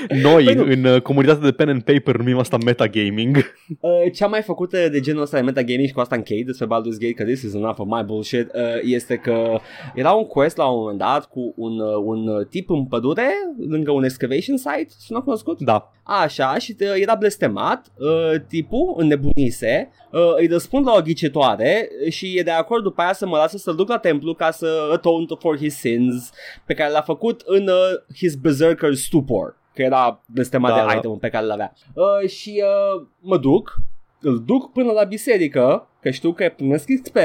Noi, 0.09 0.43
Păi 0.43 0.53
nu. 0.53 0.63
în 0.63 0.84
uh, 0.84 1.01
comunitatea 1.01 1.43
de 1.43 1.51
pen 1.51 1.69
and 1.69 1.82
paper, 1.82 2.15
numim 2.15 2.38
asta 2.38 2.57
metagaming. 2.65 3.38
Uh, 3.79 4.11
cea 4.13 4.27
mai 4.27 4.41
făcută 4.41 4.89
de 4.89 4.99
genul 4.99 5.21
ăsta 5.21 5.38
de 5.38 5.43
metagaming 5.43 5.88
și 5.88 5.93
cu 5.93 5.99
asta 5.99 6.15
închei 6.15 6.43
despre 6.43 6.65
Baldur's 6.65 6.99
Gate, 6.99 7.13
că 7.13 7.23
this 7.23 7.41
is 7.41 7.53
enough 7.53 7.79
of 7.79 7.88
my 7.89 8.03
bullshit, 8.05 8.51
uh, 8.53 8.61
este 8.84 9.15
că 9.15 9.59
era 9.95 10.11
un 10.11 10.25
quest 10.25 10.57
la 10.57 10.65
un 10.65 10.79
moment 10.79 10.97
dat 10.97 11.25
cu 11.25 11.53
un, 11.57 11.79
uh, 11.79 12.03
un 12.03 12.27
uh, 12.27 12.45
tip 12.49 12.69
în 12.69 12.86
pădure, 12.86 13.29
lângă 13.69 13.91
un 13.91 14.03
excavation 14.03 14.57
site, 14.57 14.88
sună 14.97 15.21
cunoscut? 15.21 15.61
Da. 15.61 15.91
Așa, 16.03 16.57
și 16.57 16.75
uh, 16.79 16.88
era 16.95 17.15
blestemat, 17.15 17.86
uh, 17.97 18.41
tipul 18.47 18.93
înnebunise, 18.97 19.91
uh, 20.11 20.34
îi 20.38 20.47
răspund 20.47 20.86
la 20.86 20.93
o 20.97 21.01
ghicitoare 21.01 21.89
și 22.09 22.38
e 22.38 22.43
de 22.43 22.51
acord 22.51 22.84
după 22.84 23.01
aia 23.01 23.13
să 23.13 23.27
mă 23.27 23.38
lasă 23.38 23.57
să-l 23.57 23.75
duc 23.75 23.89
la 23.89 23.97
templu 23.97 24.34
ca 24.34 24.51
să 24.51 24.89
atone 24.93 25.25
for 25.39 25.57
his 25.57 25.75
sins 25.75 26.29
pe 26.65 26.73
care 26.73 26.91
l-a 26.91 27.01
făcut 27.01 27.41
în 27.45 27.67
uh, 27.67 28.15
his 28.15 28.36
berserker 28.36 28.93
stupor, 28.93 29.59
că 29.74 29.82
era 29.82 30.24
blestemat 30.26 30.72
Da, 30.76 30.80
de 30.82 30.86
da. 30.91 30.93
itemul 30.97 31.17
pe 31.17 31.30
care 31.30 31.45
l-avea. 31.45 31.74
Uh, 31.93 32.30
și 32.30 32.63
uh, 32.63 33.07
mă 33.19 33.38
duc, 33.38 33.76
îl 34.22 34.43
duc 34.45 34.72
până 34.72 34.91
la 34.91 35.03
biserică, 35.03 35.88
că 36.01 36.09
știu 36.09 36.34
că 36.34 36.53
primesc 36.55 36.86
XP, 37.01 37.17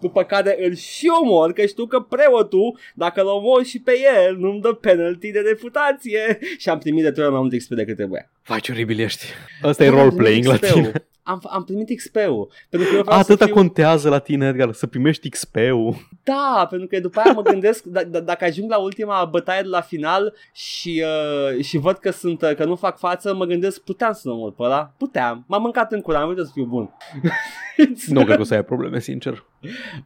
după 0.00 0.22
care 0.22 0.56
îl 0.66 0.74
și 0.74 1.08
omor, 1.22 1.52
că 1.52 1.66
știu 1.66 1.86
că 1.86 2.00
preotul, 2.00 2.78
dacă 2.94 3.20
îl 3.20 3.26
omor 3.26 3.64
și 3.64 3.80
pe 3.80 3.92
el, 4.26 4.36
nu-mi 4.36 4.60
dă 4.60 4.72
penalty 4.72 5.30
de 5.30 5.38
reputație. 5.38 6.38
Și 6.58 6.68
am 6.68 6.78
primit 6.78 7.02
de 7.02 7.10
trei 7.10 7.24
ori 7.24 7.32
mai 7.32 7.42
mult 7.42 7.56
XP 7.56 7.70
decât 7.70 7.96
trebuia. 7.96 8.30
Vai 8.46 8.60
ce 8.60 8.72
oribil 8.72 8.98
ești. 9.00 9.24
Asta 9.62 9.84
e 9.84 9.90
Da, 9.90 9.92
am 9.94 9.98
role-playing 10.02 10.44
la 10.44 10.54
primit 10.54 10.74
XP-ul. 10.74 10.82
tine. 10.92 11.06
Am, 11.26 11.40
am 11.50 11.64
primit 11.64 11.96
XP-ul. 11.96 12.48
Pentru 12.70 12.88
că 12.88 12.96
eu 12.96 13.02
vreau 13.02 13.18
Atâta 13.18 13.38
să 13.38 13.44
fiu... 13.44 13.54
contează 13.54 14.08
la 14.08 14.18
tine, 14.18 14.46
Edgar, 14.46 14.72
să 14.72 14.86
primești 14.86 15.28
XP-ul. 15.28 15.94
Da, 16.22 16.66
pentru 16.70 16.86
că 16.88 17.00
după 17.00 17.20
aia 17.20 17.32
mă 17.32 17.42
gândesc, 17.42 17.84
d- 17.84 18.04
d- 18.06 18.24
dacă 18.24 18.44
ajung 18.44 18.70
la 18.70 18.78
ultima 18.78 19.24
bătaie 19.24 19.62
de 19.62 19.68
la 19.68 19.80
final 19.80 20.34
și, 20.52 21.04
uh, 21.56 21.64
și 21.64 21.78
văd 21.78 21.96
că 21.96 22.10
sunt 22.10 22.42
uh, 22.42 22.54
că 22.54 22.64
nu 22.64 22.74
fac 22.76 22.98
față, 22.98 23.34
mă 23.34 23.44
gândesc, 23.44 23.82
puteam 23.82 24.12
să 24.12 24.28
nu 24.28 24.34
mor 24.36 24.52
pe 24.52 24.62
ăla. 24.62 24.92
Puteam. 24.98 25.44
M-am 25.48 25.62
mâncat 25.62 25.92
în 25.92 26.00
cur, 26.00 26.14
am 26.14 26.32
vrut 26.32 26.46
să 26.46 26.52
fiu 26.54 26.64
bun. 26.64 26.90
Nu 28.06 28.24
cred 28.24 28.34
că 28.36 28.40
o 28.40 28.44
să 28.44 28.54
ai 28.54 28.64
probleme, 28.64 29.00
sincer. 29.00 29.44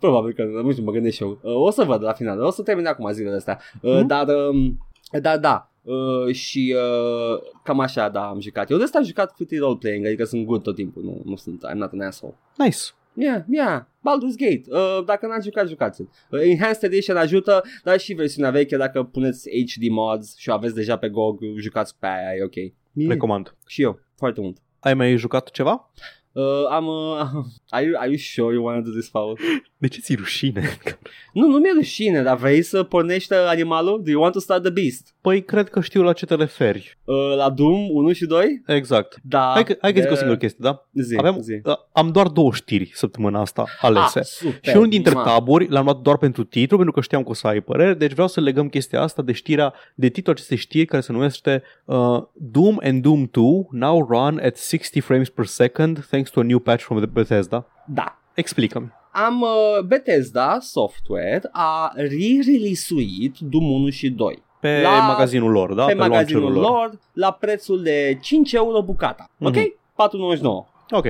Probabil 0.01 0.33
că, 0.33 0.43
nu 0.63 0.71
știu, 0.71 0.85
mă 0.85 0.91
gândesc 0.93 1.15
și 1.17 1.23
eu. 1.23 1.39
Uh, 1.43 1.55
o 1.55 1.71
să 1.71 1.85
văd 1.85 2.03
la 2.03 2.13
final, 2.13 2.41
o 2.43 2.51
să 2.51 2.63
termin 2.63 2.87
acum 2.87 3.11
zilele 3.13 3.37
astea. 3.37 3.59
Uh, 3.81 3.93
Mhm. 3.97 4.07
Dar, 4.07 4.27
um, 4.29 4.87
da, 5.23 5.39
da. 5.39 5.71
Uh, 5.83 6.35
și 6.35 6.75
uh, 6.77 7.41
cam 7.63 7.81
așa, 7.81 8.09
da, 8.09 8.29
am 8.29 8.41
jucat. 8.41 8.71
Eu 8.71 8.77
de 8.77 8.83
asta 8.83 8.99
am 8.99 9.05
jucat 9.05 9.35
cât 9.35 9.51
e 9.51 9.59
role-playing, 9.59 10.07
adică 10.07 10.25
sunt 10.25 10.45
good 10.47 10.63
tot 10.63 10.75
timpul, 10.75 11.03
nu, 11.03 11.23
nu 11.25 11.37
sunt, 11.37 11.63
I'm 11.71 11.77
not 11.77 11.93
an 11.93 12.01
asshole. 12.01 12.35
Nice. 12.57 12.79
Yeah, 13.15 13.43
yeah, 13.49 13.81
Baldur's 13.81 14.37
Gate. 14.37 14.63
Uh, 14.69 15.05
dacă 15.05 15.27
n-ați 15.27 15.45
jucat, 15.45 15.69
jucați-l. 15.69 16.09
Uh, 16.31 16.41
Enhanced 16.43 16.83
Edition 16.93 17.17
ajută, 17.17 17.63
dar 17.85 17.99
și 17.99 18.13
versiunea 18.13 18.51
veche, 18.51 18.77
dacă 18.77 19.03
puneți 19.03 19.49
HD 19.51 19.89
mods 19.91 20.37
și 20.37 20.49
o 20.49 20.53
aveți 20.53 20.75
deja 20.75 20.97
pe 20.97 21.09
GOG, 21.09 21.39
jucați 21.59 21.97
pe 21.99 22.07
aia, 22.07 22.35
e 22.37 22.43
ok. 22.45 22.55
Mie, 22.93 23.09
Recomand. 23.09 23.55
și 23.67 23.83
eu, 23.83 24.01
foarte 24.17 24.41
mult. 24.41 24.57
Ai 24.81 24.95
mai 24.95 25.17
jucat 25.17 25.51
ceva? 25.51 25.91
Uh, 26.39 26.67
am, 26.71 26.87
uh, 26.87 27.45
are, 27.77 27.85
you, 27.85 27.95
are 27.99 28.09
you 28.09 28.17
sure 28.19 28.55
you 28.55 28.65
want 28.65 28.85
to 28.85 28.91
do 28.91 28.97
this, 28.97 29.09
Paul? 29.09 29.39
De 29.77 29.89
ce 29.89 30.01
ți 30.01 30.15
rușine? 30.15 30.79
nu, 31.33 31.47
nu 31.47 31.59
mi-e 31.59 31.73
rușine, 31.75 32.23
dar 32.23 32.37
vrei 32.37 32.63
să 32.63 32.83
pornești 32.83 33.35
animalul? 33.35 34.03
Do 34.05 34.11
you 34.11 34.21
want 34.21 34.33
to 34.35 34.41
start 34.41 34.63
the 34.63 34.71
beast? 34.71 35.15
Păi 35.21 35.43
cred 35.45 35.69
că 35.69 35.81
știu 35.81 36.03
la 36.03 36.13
ce 36.13 36.27
te 36.27 36.35
referi. 36.35 36.99
Uh, 37.05 37.17
la 37.37 37.51
Doom 37.51 37.89
1 37.91 38.13
și 38.13 38.27
2? 38.27 38.63
Exact. 38.67 39.19
Da. 39.23 39.51
Hai 39.55 39.65
că, 39.65 39.77
hai 39.81 39.93
că 39.93 39.99
zic 40.01 40.09
o 40.09 40.13
de- 40.13 40.17
singură 40.19 40.39
chestie, 40.39 40.59
da? 40.63 40.89
Zi, 40.93 41.17
Aveam, 41.17 41.41
zi. 41.41 41.61
uh, 41.65 41.75
am 41.93 42.11
doar 42.11 42.27
două 42.29 42.53
știri 42.53 42.91
săptămâna 42.95 43.41
asta 43.41 43.65
alese. 43.81 44.19
Ah, 44.19 44.25
super, 44.25 44.59
Și 44.63 44.77
unul 44.77 44.89
dintre 44.89 45.15
ma. 45.15 45.23
taburi 45.23 45.69
l-am 45.69 45.85
luat 45.85 45.99
doar 46.01 46.17
pentru 46.17 46.45
titlu, 46.45 46.77
pentru 46.77 46.95
că 46.95 47.01
știam 47.01 47.23
că 47.23 47.29
o 47.31 47.35
să 47.35 47.47
ai 47.47 47.61
părere, 47.61 47.95
deci 47.95 48.13
vreau 48.13 48.29
să 48.29 48.41
legăm 48.41 48.69
chestia 48.69 49.01
asta 49.03 49.23
de 49.23 49.33
știrea, 49.33 49.75
de 49.95 50.09
titlul 50.09 50.35
acestei 50.35 50.57
știri 50.57 50.87
care 50.87 51.03
se 51.03 51.13
numește 51.13 51.63
uh, 51.85 52.23
Doom 52.33 52.77
and 52.83 53.03
Doom 53.03 53.29
2 53.31 53.67
now 53.71 54.07
run 54.11 54.41
at 54.45 54.57
60 54.59 55.03
frames 55.03 55.29
per 55.29 55.45
second 55.45 56.07
thanks 56.11 56.28
to 56.31 56.41
a 56.41 56.43
new 56.43 56.59
patch 56.59 56.83
from 56.83 57.05
Bethesda. 57.13 57.67
Da. 57.87 58.19
Explică-mi. 58.35 58.93
Am 59.13 59.41
uh, 59.41 59.49
Bethesda 59.87 60.59
Software 60.61 61.41
a 61.53 61.93
re-releasuit 61.95 63.39
Doom 63.39 63.71
1 63.71 63.89
și 63.91 64.11
2. 64.11 64.43
Pe 64.61 64.81
La- 64.83 65.07
magazinul 65.07 65.51
lor, 65.51 65.75
da? 65.75 65.85
pe, 65.85 65.95
magazinul 65.95 66.43
launcherul 66.43 66.73
lor. 66.73 66.99
la 67.13 67.33
prețul 67.33 67.83
de 67.83 68.19
5 68.23 68.53
euro 68.53 68.83
bucata. 68.83 69.27
Ok? 69.41 69.55
Mhm. 69.55 69.75
4,99. 69.95 70.69
Ok. 70.91 71.07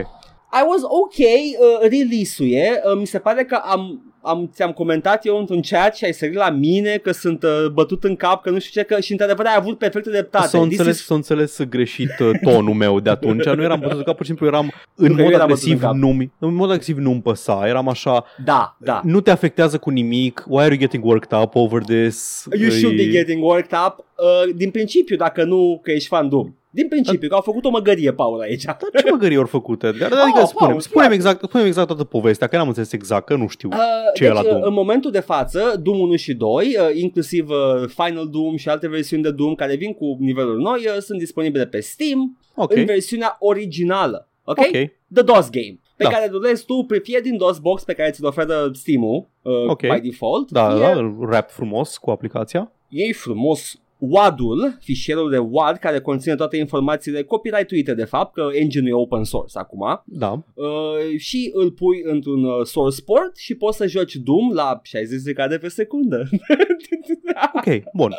I 0.53 0.63
was 0.69 0.83
ok, 0.83 1.19
uh, 1.19 1.89
release-ul 1.91 2.49
e, 2.53 2.81
uh, 2.93 2.99
mi 2.99 3.07
se 3.07 3.19
pare 3.19 3.45
că 3.45 3.55
am, 3.65 4.13
am, 4.23 4.51
ți-am 4.55 4.73
comentat 4.73 5.27
eu 5.27 5.39
într-un 5.39 5.61
chat 5.61 5.97
și 5.97 6.05
ai 6.05 6.13
sărit 6.13 6.35
la 6.35 6.51
mine 6.51 6.97
că 6.97 7.11
sunt 7.13 7.43
uh, 7.43 7.67
bătut 7.73 8.05
în 8.05 8.17
cap, 8.17 8.43
că 8.43 8.51
nu 8.51 8.59
știu 8.59 8.81
ce, 8.81 8.87
că 8.87 9.01
și 9.01 9.13
într-adevăr 9.13 9.47
ai 9.47 9.55
avut 9.57 9.79
perfectă 9.79 10.11
dreptate. 10.11 10.47
S-a 10.47 10.59
This 10.59 10.69
înțeles, 10.71 10.99
is- 10.99 11.05
s-a 11.05 11.15
înțeles 11.15 11.63
greșit 11.63 12.11
uh, 12.19 12.31
tonul 12.43 12.75
meu 12.75 13.01
de 13.01 13.11
atunci. 13.11 13.45
Nu 13.45 13.63
eram 13.63 13.79
bătut 13.81 13.97
în 13.99 14.03
cap, 14.05 14.15
pur 14.17 14.25
și 14.25 14.29
simplu 14.31 14.47
eram 14.47 14.73
în 14.95 15.07
Nu, 15.09 15.15
că 15.15 15.21
eu 15.21 15.25
mod 15.27 15.35
eram 15.35 15.47
bătut 15.49 15.63
agresiv, 15.63 15.73
în 15.83 15.89
cap. 15.89 15.95
nu 15.95 16.49
în 16.49 16.55
mod 16.55 16.71
agresiv 16.71 16.97
nu-mi 16.99 17.23
păsa. 17.23 17.65
Eram 17.67 17.89
așa, 17.89 18.25
Da, 18.45 18.77
da. 18.81 19.01
nu 19.05 19.21
te 19.21 19.31
afectează 19.31 19.79
cu 19.79 19.91
nimic. 19.91 20.45
Why 20.49 20.61
are 20.61 20.69
you 20.69 20.79
getting 20.79 21.05
worked 21.05 21.39
up 21.43 21.55
over 21.55 21.83
this? 21.83 22.47
You 22.61 22.71
should 22.71 22.97
be 22.97 23.03
E- 23.03 23.11
getting 23.11 23.43
worked 23.45 23.79
up 23.87 24.05
uh, 24.17 24.55
din 24.55 24.71
principiu, 24.71 25.17
dacă 25.17 25.45
nu 25.45 25.81
că 25.83 25.91
ești 25.91 26.09
fan 26.09 26.29
Doom. 26.29 26.53
Din 26.71 26.89
principiu, 26.89 27.29
că 27.29 27.35
au 27.35 27.41
făcut 27.41 27.65
o 27.65 27.71
măgărie, 27.71 28.13
Paul, 28.13 28.41
aici. 28.41 28.65
Dar 28.65 28.77
ce 29.05 29.11
măgării 29.11 29.37
ori 29.37 29.49
făcut, 29.49 29.83
Edgar? 29.83 30.13
Adică 30.13 30.39
Oh, 30.41 30.47
spune 30.47 30.69
Paul, 30.71 30.81
spune 30.81 31.09
exact, 31.13 31.45
spune 31.45 31.65
exact 31.65 31.87
toată 31.87 32.05
povestea, 32.05 32.47
că 32.47 32.57
n-am 32.57 32.67
înțeles 32.69 32.93
exact, 32.93 33.27
că 33.27 33.35
nu 33.37 33.47
știu. 33.49 33.69
Uh, 33.73 33.77
Ce 34.15 34.25
e 34.25 34.27
deci, 34.27 34.37
la 34.37 34.43
Doom? 34.43 34.61
uh, 34.61 34.67
în 34.67 34.73
momentul 34.73 35.11
de 35.11 35.21
față, 35.21 35.81
Doom 35.83 35.99
1 36.01 36.17
și 36.17 36.35
2, 36.35 36.67
uh, 36.67 37.01
inclusiv 37.01 37.49
uh, 37.49 37.89
Final 37.89 38.29
Doom 38.29 38.57
și 38.57 38.69
alte 38.69 38.89
versiuni 38.89 39.23
de 39.23 39.31
Doom 39.31 39.55
care 39.55 39.75
vin 39.77 39.93
cu 39.93 40.17
niveluri 40.21 40.63
noi, 40.63 40.87
uh, 40.87 40.97
sunt 41.01 41.19
disponibile 41.19 41.67
pe 41.67 41.81
Steam 41.81 42.39
ok, 42.57 42.77
în 42.77 42.85
versiunea 42.85 43.37
originală. 43.41 44.29
Ok? 44.45 44.59
ok, 44.59 44.71
The 45.15 45.23
DOS 45.23 45.51
game. 45.51 45.79
Pe 45.97 46.05
Da. 46.05 46.11
care 46.11 46.29
durezi 46.29 46.65
tu, 46.65 46.85
pre- 46.89 46.99
fie 46.99 47.21
din 47.23 47.37
DOS 47.37 47.59
Box 47.59 47.85
pe 47.85 47.93
care 47.93 48.11
ți-l 48.11 48.27
oferă 48.27 48.71
Steam-ul 48.73 49.29
uh, 49.43 49.53
Ok. 49.69 49.81
by 49.81 50.01
default, 50.09 50.51
da, 50.51 50.71
fie 50.71 50.81
da, 50.81 50.91
îl 50.91 51.17
rap 51.31 51.51
frumos 51.51 51.97
cu 51.97 52.11
aplicația. 52.11 52.73
iei 52.89 53.13
frumos 53.13 53.81
WAD-ul, 53.99 54.77
fișierul 54.81 55.31
de 55.31 55.39
WAD 55.39 55.77
care 55.77 56.01
conține 56.01 56.35
toate 56.35 56.57
informațiile 56.57 57.23
copyright-uite 57.23 57.95
de 57.95 58.05
fapt, 58.05 58.35
că 58.35 58.49
engine 58.53 58.89
e 58.89 58.93
open 58.93 59.25
source 59.25 59.59
acum, 59.59 60.03
Da, 60.05 60.45
uh, 60.55 61.19
și 61.19 61.51
îl 61.55 61.71
pui 61.71 62.01
într-un 62.05 62.45
uh, 62.45 62.65
source 62.65 63.03
port 63.03 63.37
și 63.37 63.55
poți 63.55 63.77
să 63.77 63.87
joci 63.87 64.15
Doom 64.15 64.53
la 64.53 64.81
60 64.83 65.23
de 65.23 65.33
cadre 65.33 65.59
pe 65.59 65.69
secundă. 65.69 66.29
ok, 67.57 67.83
bun. 67.95 68.13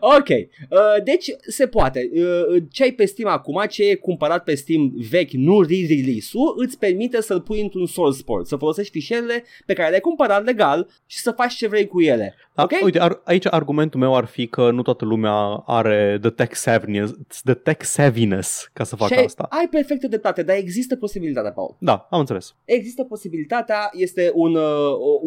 ok, 0.00 0.28
uh, 0.28 1.02
deci 1.04 1.26
se 1.48 1.66
poate. 1.66 2.10
Uh, 2.14 2.62
ce 2.70 2.82
ai 2.82 2.92
pe 2.92 3.04
Steam 3.04 3.30
acum, 3.30 3.64
ce 3.68 3.88
e 3.88 3.94
cumpărat 3.94 4.44
pe 4.44 4.54
Steam 4.54 4.92
vechi, 5.10 5.32
nu 5.32 5.60
re-release-ul, 5.60 6.54
îți 6.56 6.78
permite 6.78 7.20
să-l 7.20 7.40
pui 7.40 7.60
într-un 7.60 7.86
source 7.86 8.22
port, 8.22 8.46
să 8.46 8.56
folosești 8.56 8.92
fișierele 8.92 9.44
pe 9.66 9.72
care 9.72 9.88
le-ai 9.88 10.00
cumpărat 10.00 10.44
legal 10.44 10.88
și 11.06 11.18
să 11.18 11.30
faci 11.30 11.54
ce 11.54 11.68
vrei 11.68 11.86
cu 11.86 12.00
ele. 12.00 12.34
Da, 12.54 12.62
Ok? 12.62 12.70
Uite, 12.82 13.00
ar, 13.00 13.20
aici 13.24 13.46
argumentul 13.50 14.00
meu 14.00 14.16
ar 14.16 14.24
fi 14.24 14.46
că 14.46 14.70
nu 14.70 14.82
toată 14.82 15.04
lumea 15.04 15.15
are 15.24 16.18
the 16.20 16.30
tech 16.30 16.54
savviness, 16.54 17.12
the 17.44 17.54
tech 17.54 17.84
savviness 17.84 18.70
ca 18.72 18.84
să 18.84 18.96
facă 18.96 19.12
și 19.12 19.18
ai, 19.18 19.24
asta. 19.24 19.46
ai 19.50 19.68
perfectă 19.70 20.08
dreptate, 20.08 20.42
dar 20.42 20.56
există 20.56 20.96
posibilitatea, 20.96 21.52
Paul. 21.52 21.76
Da, 21.78 22.06
am 22.10 22.18
înțeles. 22.18 22.54
Există 22.64 23.04
posibilitatea, 23.04 23.90
este 23.92 24.30
un 24.34 24.54
uh, 24.54 24.62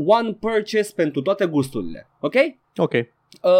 one 0.05 0.33
purchase 0.39 0.91
pentru 0.95 1.21
toate 1.21 1.45
gusturile. 1.45 2.07
Ok? 2.19 2.35
Ok. 2.75 2.93
Uh, 2.93 3.51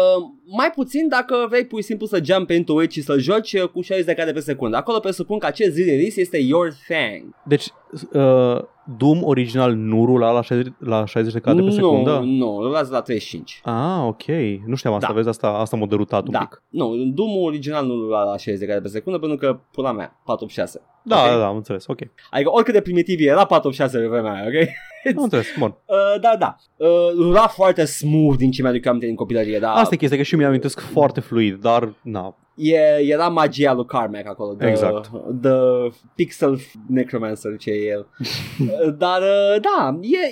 mai 0.44 0.70
puțin 0.74 1.08
dacă 1.08 1.46
vrei 1.48 1.66
pur 1.66 1.80
și 1.80 1.86
simplu 1.86 2.06
să 2.06 2.20
jump 2.24 2.50
into 2.50 2.82
it 2.82 2.90
și 2.90 3.02
să 3.02 3.18
joci 3.18 3.52
uh, 3.52 3.68
cu 3.68 3.80
60 3.80 4.06
de 4.06 4.14
cadre 4.14 4.32
pe 4.32 4.40
secundă. 4.40 4.76
Acolo 4.76 4.98
presupun 4.98 5.38
că 5.38 5.46
acest 5.46 5.76
release 5.76 6.20
este 6.20 6.36
your 6.36 6.72
thing. 6.88 7.34
Deci, 7.44 7.66
uh, 8.12 8.62
Doom 8.98 9.24
original 9.24 9.74
nu 9.74 10.04
rula 10.04 10.30
la 10.30 10.42
60, 10.42 10.72
la 10.78 11.04
60 11.04 11.32
de 11.32 11.38
cadre 11.40 11.60
pe 11.62 11.66
nu, 11.68 11.74
secundă? 11.74 12.20
nu, 12.24 12.56
îl 12.56 12.70
las 12.70 12.88
la 12.90 13.00
35. 13.00 13.60
Ah, 13.64 14.06
ok. 14.06 14.26
Nu 14.66 14.74
știam 14.74 14.94
asta, 14.94 15.06
Da. 15.06 15.12
vezi, 15.14 15.28
asta, 15.28 15.48
asta 15.48 15.76
m-a 15.76 15.86
derutat 15.86 16.26
un 16.26 16.32
Da, 16.32 16.38
pic. 16.38 16.62
nu, 16.68 16.94
Doom 17.14 17.36
original 17.36 17.86
nu 17.86 17.94
la, 18.08 18.22
la 18.22 18.36
60 18.36 18.58
de 18.58 18.66
cadre 18.66 18.80
pe 18.82 18.88
secundă 18.88 19.18
pentru 19.18 19.36
că, 19.38 19.58
pula 19.72 19.92
mea, 19.92 20.20
486. 20.24 20.80
Da, 21.02 21.16
Ok? 21.22 21.30
da, 21.30 21.38
da, 21.38 21.46
am 21.46 21.56
înțeles, 21.56 21.86
ok. 21.86 21.98
Adică 22.30 22.50
oricât 22.52 22.74
de 22.74 22.80
primitiv 22.80 23.20
era 23.20 23.44
486 23.44 23.98
pe 23.98 24.06
vremea 24.06 24.32
aia, 24.32 24.44
ok? 24.46 24.68
Am 25.16 25.22
înțeles, 25.22 25.46
bun. 25.58 25.74
Uh, 25.86 26.20
da, 26.20 26.36
da. 26.38 26.56
Uh, 26.76 26.86
rula 27.16 27.46
foarte 27.46 27.84
smooth 27.84 28.36
din 28.36 28.50
ce 28.50 28.62
mi-aduc 28.62 28.86
aminte 28.86 29.06
din 29.06 29.14
copilărie, 29.14 29.58
da. 29.58 29.72
Asta 29.72 29.94
e 29.94 29.96
chestia, 29.96 30.16
că 30.18 30.22
și 30.24 30.34
eu 30.34 30.38
mi-amintesc 30.40 30.80
foarte 30.80 31.20
fluid, 31.20 31.60
dar, 31.60 31.92
na, 32.02 32.36
E, 32.62 33.00
era 33.00 33.28
magia 33.28 33.72
lui 33.72 33.86
Carmack 33.86 34.26
acolo. 34.26 34.54
The, 34.54 34.68
Exact. 34.68 35.10
The 35.40 35.90
pixel 36.14 36.58
necromancer 36.88 37.56
ce 37.56 37.70
e 37.70 37.86
el. 37.86 38.06
Dar, 38.98 39.22
uh, 39.22 39.60
da, 39.60 39.98
e... 40.00 40.16
e 40.16 40.30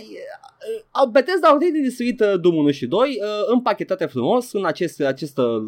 uh, 1.02 1.10
Bethesda 1.10 1.48
au 1.48 1.58
redistribuit 1.58 2.20
uh, 2.20 2.40
Doom 2.40 2.56
1 2.56 2.70
și 2.70 2.86
2 2.86 3.00
uh, 3.08 3.26
împachetate 3.46 4.06
frumos 4.06 4.52
în 4.52 4.64
acest, 4.64 5.00
acest 5.00 5.38
uh, 5.38 5.62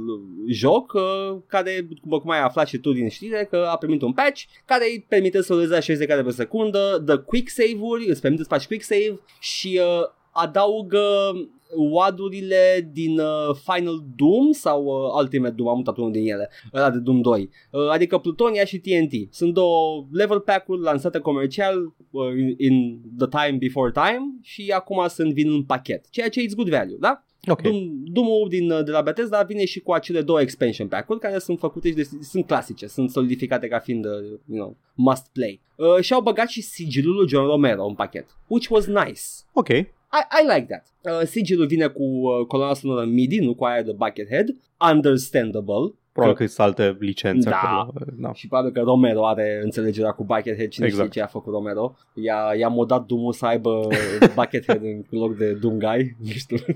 joc 0.49 0.93
uh, 0.93 1.39
care, 1.47 1.89
după 2.03 2.21
cum 2.21 2.31
ai 2.31 2.41
aflat 2.41 2.67
și 2.69 2.79
tu 2.79 2.93
din 2.93 3.09
știre, 3.09 3.47
că 3.51 3.67
a 3.71 3.77
primit 3.77 4.03
un 4.03 4.13
patch 4.13 4.43
care 4.65 4.85
îi 4.85 5.07
permite 5.09 5.43
să 5.43 5.53
ruleze 5.53 5.73
la 5.73 5.81
60 5.81 6.07
de 6.07 6.13
cadre 6.13 6.25
pe 6.25 6.35
secundă, 6.35 7.03
dă 7.05 7.19
quick 7.19 7.49
save-uri, 7.49 8.09
îți 8.09 8.21
permite 8.21 8.43
să 8.43 8.49
faci 8.49 8.67
quick 8.67 8.85
save 8.85 9.21
și 9.41 9.81
uh, 9.83 10.09
adaugă 10.31 11.33
wadurile 11.77 12.91
din 12.93 13.19
uh, 13.19 13.57
Final 13.65 14.05
Doom 14.17 14.53
sau 14.53 14.85
uh, 14.85 15.21
Ultimate 15.23 15.55
Doom, 15.55 15.69
am 15.69 15.77
mutat 15.77 15.97
unul 15.97 16.13
din 16.13 16.31
ele, 16.31 16.51
ăla 16.75 16.91
de 16.91 16.99
Doom 16.99 17.21
2, 17.21 17.51
uh, 17.71 17.89
adică 17.91 18.19
Plutonia 18.19 18.65
și 18.65 18.79
TNT. 18.79 19.35
Sunt 19.35 19.55
două 19.55 20.07
level 20.13 20.41
pack-uri 20.41 20.81
lansate 20.81 21.19
comercial 21.19 21.95
uh, 22.11 22.23
in, 22.39 22.55
in 22.59 23.01
the 23.19 23.29
time 23.29 23.57
before 23.59 23.93
time 23.93 24.39
și 24.43 24.73
acum 24.75 25.07
sunt 25.09 25.33
vin 25.33 25.53
în 25.53 25.63
pachet, 25.63 26.09
ceea 26.11 26.29
ce 26.29 26.41
e 26.41 26.47
good 26.57 26.69
value, 26.69 26.97
da? 27.01 27.25
Ok. 27.49 27.63
Doom, 27.63 28.03
Doom-ul 28.05 28.49
din, 28.49 28.71
uh, 28.71 28.85
de 28.85 28.91
la 28.91 29.01
Bethesda 29.01 29.43
vine 29.43 29.65
și 29.65 29.81
cu 29.81 29.93
acele 29.93 30.23
două 30.23 30.41
expansion 30.41 30.89
pack-uri 30.89 31.21
care 31.21 31.39
sunt 31.39 31.59
făcute 31.59 31.89
și 31.89 31.95
de, 31.95 32.09
sunt 32.21 32.47
clasice, 32.47 32.87
sunt 32.87 33.11
solidificate 33.11 33.69
ca 33.69 33.79
fiind, 33.79 34.05
uh, 34.05 34.13
you 34.47 34.59
know, 34.59 34.77
must 34.95 35.27
play. 35.33 35.61
Uh, 35.77 36.01
și 36.01 36.13
au 36.13 36.21
băgat 36.21 36.49
și 36.49 36.63
sigilul 36.63 37.15
lui 37.15 37.29
John 37.29 37.47
Romero 37.47 37.87
în 37.87 37.95
pachet, 37.95 38.27
which 38.47 38.71
was 38.71 38.87
nice. 38.87 39.21
Ok. 39.53 39.69
I, 40.13 40.43
I 40.43 40.55
like 40.55 40.67
that. 40.67 40.87
Uh, 41.21 41.27
sigilul 41.27 41.67
vine 41.67 41.87
cu 41.87 42.03
uh, 42.03 42.47
coloana 42.47 42.75
sonoră 42.75 43.05
MIDI, 43.05 43.39
nu 43.39 43.55
cu 43.55 43.65
aia 43.65 43.83
de 43.83 43.93
Buckethead. 43.97 44.47
Understandable. 44.93 45.95
Probabil 46.13 46.37
că 46.37 46.47
sunt 46.47 46.67
alte 46.67 46.97
licențe 47.01 47.51
Da. 47.51 47.57
acolo. 47.57 48.05
Da. 48.17 48.33
Și 48.33 48.47
probabil 48.49 48.73
că 48.73 48.81
Romero 48.81 49.27
are 49.27 49.61
înțelegerea 49.63 50.11
cu 50.11 50.25
Buckethead, 50.25 50.69
cine 50.69 50.87
Exact. 50.87 51.09
știe 51.09 51.21
ce 51.21 51.27
a 51.27 51.31
făcut 51.31 51.53
Romero. 51.53 51.97
I-a, 52.15 52.55
i-a 52.59 52.69
modat 52.69 53.07
Doom-ul 53.07 53.33
să 53.33 53.47
aibă 53.47 53.89
Buckethead 54.35 54.83
în 54.83 55.05
loc 55.19 55.37
de 55.37 55.53
Doom 55.53 55.79
Guy, 55.79 56.17
nu 56.25 56.31
știu. 56.31 56.57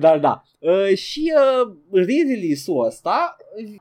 Dar 0.00 0.18
da. 0.18 0.42
Uh, 0.58 0.96
și 0.96 1.32
uh, 1.36 1.72
re-release-ul 1.92 2.86
ăsta, 2.86 3.36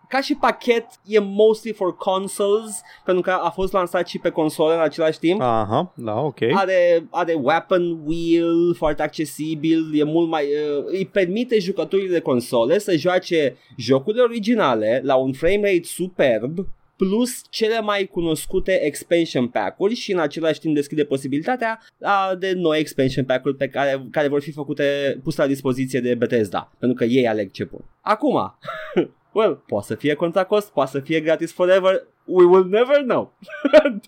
ca 0.09 0.21
și 0.21 0.35
pachet, 0.35 0.85
e 1.05 1.19
mostly 1.19 1.71
for 1.71 1.95
consoles, 1.95 2.81
pentru 3.05 3.23
că 3.23 3.31
a 3.31 3.49
fost 3.49 3.73
lansat 3.73 4.07
și 4.07 4.19
pe 4.19 4.29
console 4.29 4.73
în 4.73 4.81
același 4.81 5.19
timp. 5.19 5.41
Aha, 5.41 5.93
da, 5.95 6.19
ok. 6.19 6.41
Are, 6.53 7.07
are 7.09 7.33
weapon 7.33 7.99
wheel 8.05 8.75
foarte 8.75 9.01
accesibil, 9.01 9.91
e 9.93 10.03
mult 10.03 10.29
mai, 10.29 10.45
uh, 10.45 10.85
îi 10.85 11.05
permite 11.05 11.59
jucătorii 11.59 12.09
de 12.09 12.19
console 12.19 12.77
să 12.77 12.95
joace 12.95 13.57
jocurile 13.77 14.23
originale 14.23 15.01
la 15.03 15.15
un 15.15 15.33
frame 15.33 15.61
rate 15.61 15.83
superb 15.83 16.67
plus 16.99 17.41
cele 17.49 17.81
mai 17.81 18.05
cunoscute 18.05 18.85
expansion 18.85 19.47
pack-uri 19.47 19.93
și 19.93 20.11
în 20.11 20.19
același 20.19 20.59
timp 20.59 20.75
deschide 20.75 21.03
posibilitatea 21.03 21.79
a, 22.01 22.35
de 22.35 22.53
noi 22.55 22.79
expansion 22.79 23.25
pack-uri 23.25 23.55
pe 23.55 23.67
care, 23.67 24.07
care 24.11 24.27
vor 24.27 24.41
fi 24.41 24.51
făcute 24.51 25.19
puse 25.23 25.41
la 25.41 25.47
dispoziție 25.47 25.99
de 25.99 26.15
Bethesda, 26.15 26.71
pentru 26.79 26.97
că 26.97 27.03
ei 27.03 27.27
aleg 27.27 27.51
ce 27.51 27.65
pun. 27.65 27.79
Acum, 28.01 28.55
well, 29.37 29.63
poate 29.67 29.85
să 29.85 29.95
fie 29.95 30.13
contra 30.13 30.43
cost, 30.43 30.71
poate 30.71 30.91
să 30.91 30.99
fie 30.99 31.19
gratis 31.19 31.51
forever, 31.51 32.07
we 32.25 32.45
will 32.45 32.65
never 32.65 33.01
know. 33.01 33.33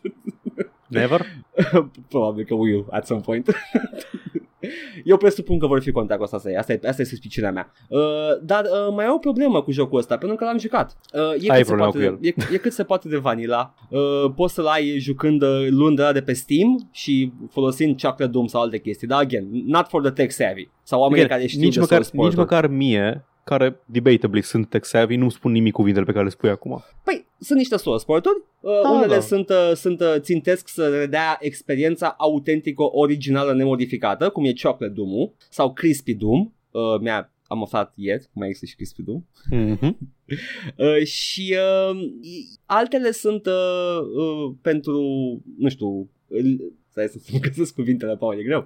Never? 0.87 1.25
Probabil 2.09 2.45
că 2.45 2.53
will 2.53 2.85
at 2.89 3.05
some 3.05 3.21
point. 3.21 3.49
Eu 5.03 5.17
presupun 5.17 5.59
că 5.59 5.67
vor 5.67 5.81
fi 5.81 5.91
contra 5.91 6.17
cost 6.17 6.33
asta, 6.33 6.51
e. 6.51 6.57
asta, 6.57 6.73
e, 6.73 6.79
asta 6.87 7.01
e 7.01 7.05
suspiciunea 7.05 7.51
mea. 7.51 7.71
Uh, 7.89 7.99
dar 8.43 8.63
uh, 8.63 8.93
mai 8.95 9.05
au 9.05 9.15
o 9.15 9.17
problemă 9.19 9.61
cu 9.61 9.71
jocul 9.71 9.97
ăsta, 9.97 10.17
pentru 10.17 10.37
că 10.37 10.43
l-am 10.43 10.57
jucat. 10.57 10.97
Uh, 11.13 11.19
e, 11.19 11.51
Ai 11.51 11.57
cât 11.57 11.57
se 11.57 11.63
problemă 11.63 11.89
poate, 11.91 11.97
cu 11.97 12.03
el. 12.03 12.17
E, 12.21 12.53
e 12.53 12.57
cât 12.57 12.71
se 12.71 12.83
poate 12.83 13.09
de 13.09 13.17
vanilla. 13.17 13.73
Uh, 13.89 14.31
poți 14.35 14.53
să-l 14.53 14.65
ai 14.65 14.97
jucând 14.99 15.41
uh, 15.41 15.67
luând 15.69 15.95
de 15.95 16.01
la 16.01 16.11
de 16.11 16.21
pe 16.21 16.33
Steam 16.33 16.89
și 16.91 17.31
folosind 17.51 18.01
Chocolate 18.01 18.31
Doom 18.31 18.47
sau 18.47 18.61
alte 18.61 18.79
chestii. 18.79 19.07
Dar, 19.07 19.19
again, 19.19 19.47
not 19.65 19.87
for 19.87 20.01
the 20.01 20.11
tech 20.11 20.31
savvy. 20.31 20.69
Sau 20.83 20.99
oamenii 21.01 21.23
Again, 21.23 21.37
care 21.37 21.49
știu 21.49 21.61
nici, 21.61 21.73
de 21.73 21.79
măcar, 21.79 22.01
source 22.03 22.17
nici 22.17 22.35
portal. 22.35 22.57
măcar 22.57 22.77
mie, 22.77 23.25
care 23.43 23.79
debatably 23.85 24.41
sunt 24.41 24.69
tech 24.69 24.85
savvy, 24.85 25.15
nu 25.15 25.29
spun 25.29 25.51
nimic 25.51 25.73
cuvintele 25.73 26.05
pe 26.05 26.11
care 26.11 26.23
le 26.23 26.29
spui 26.29 26.49
acum. 26.49 26.83
Păi, 27.03 27.25
sunt 27.39 27.57
niște 27.57 27.77
source 27.77 28.05
porturi, 28.05 28.41
uh, 28.61 28.71
Da, 28.83 28.89
unele 28.89 29.13
da. 29.13 29.19
sunt, 29.19 29.49
uh, 29.49 29.71
sunt 29.75 30.01
uh, 30.01 30.15
țintesc 30.19 30.67
să 30.67 30.97
redea 30.99 31.37
experiența 31.39 32.15
autentică, 32.17 32.83
originală, 32.83 33.53
nemodificată, 33.53 34.29
cum 34.29 34.45
e 34.45 34.53
Chocolate 34.61 34.93
Doom 34.95 35.31
sau 35.49 35.73
Crispy 35.73 36.13
Doom. 36.15 36.39
Uh, 36.71 36.99
mi-a, 36.99 37.33
am 37.47 37.61
aflat 37.61 37.93
ieri, 37.95 38.29
mai 38.33 38.47
există 38.47 38.65
și 38.65 38.75
Crispy 38.75 39.01
Doom. 39.03 39.23
Mm-hmm. 39.53 39.95
Uh, 40.77 41.03
și 41.05 41.55
uh, 41.89 42.01
i- 42.21 42.47
altele 42.65 43.11
sunt 43.11 43.45
uh, 43.45 43.99
uh, 44.17 44.53
pentru, 44.61 45.01
nu 45.57 45.69
știu, 45.69 46.09
îl- 46.27 46.73
stai 46.91 47.07
să 47.07 47.17
să 47.19 47.37
găsesc 47.47 47.73
cuvintele, 47.73 48.15
Paul, 48.15 48.39
e 48.39 48.43
greu. 48.43 48.65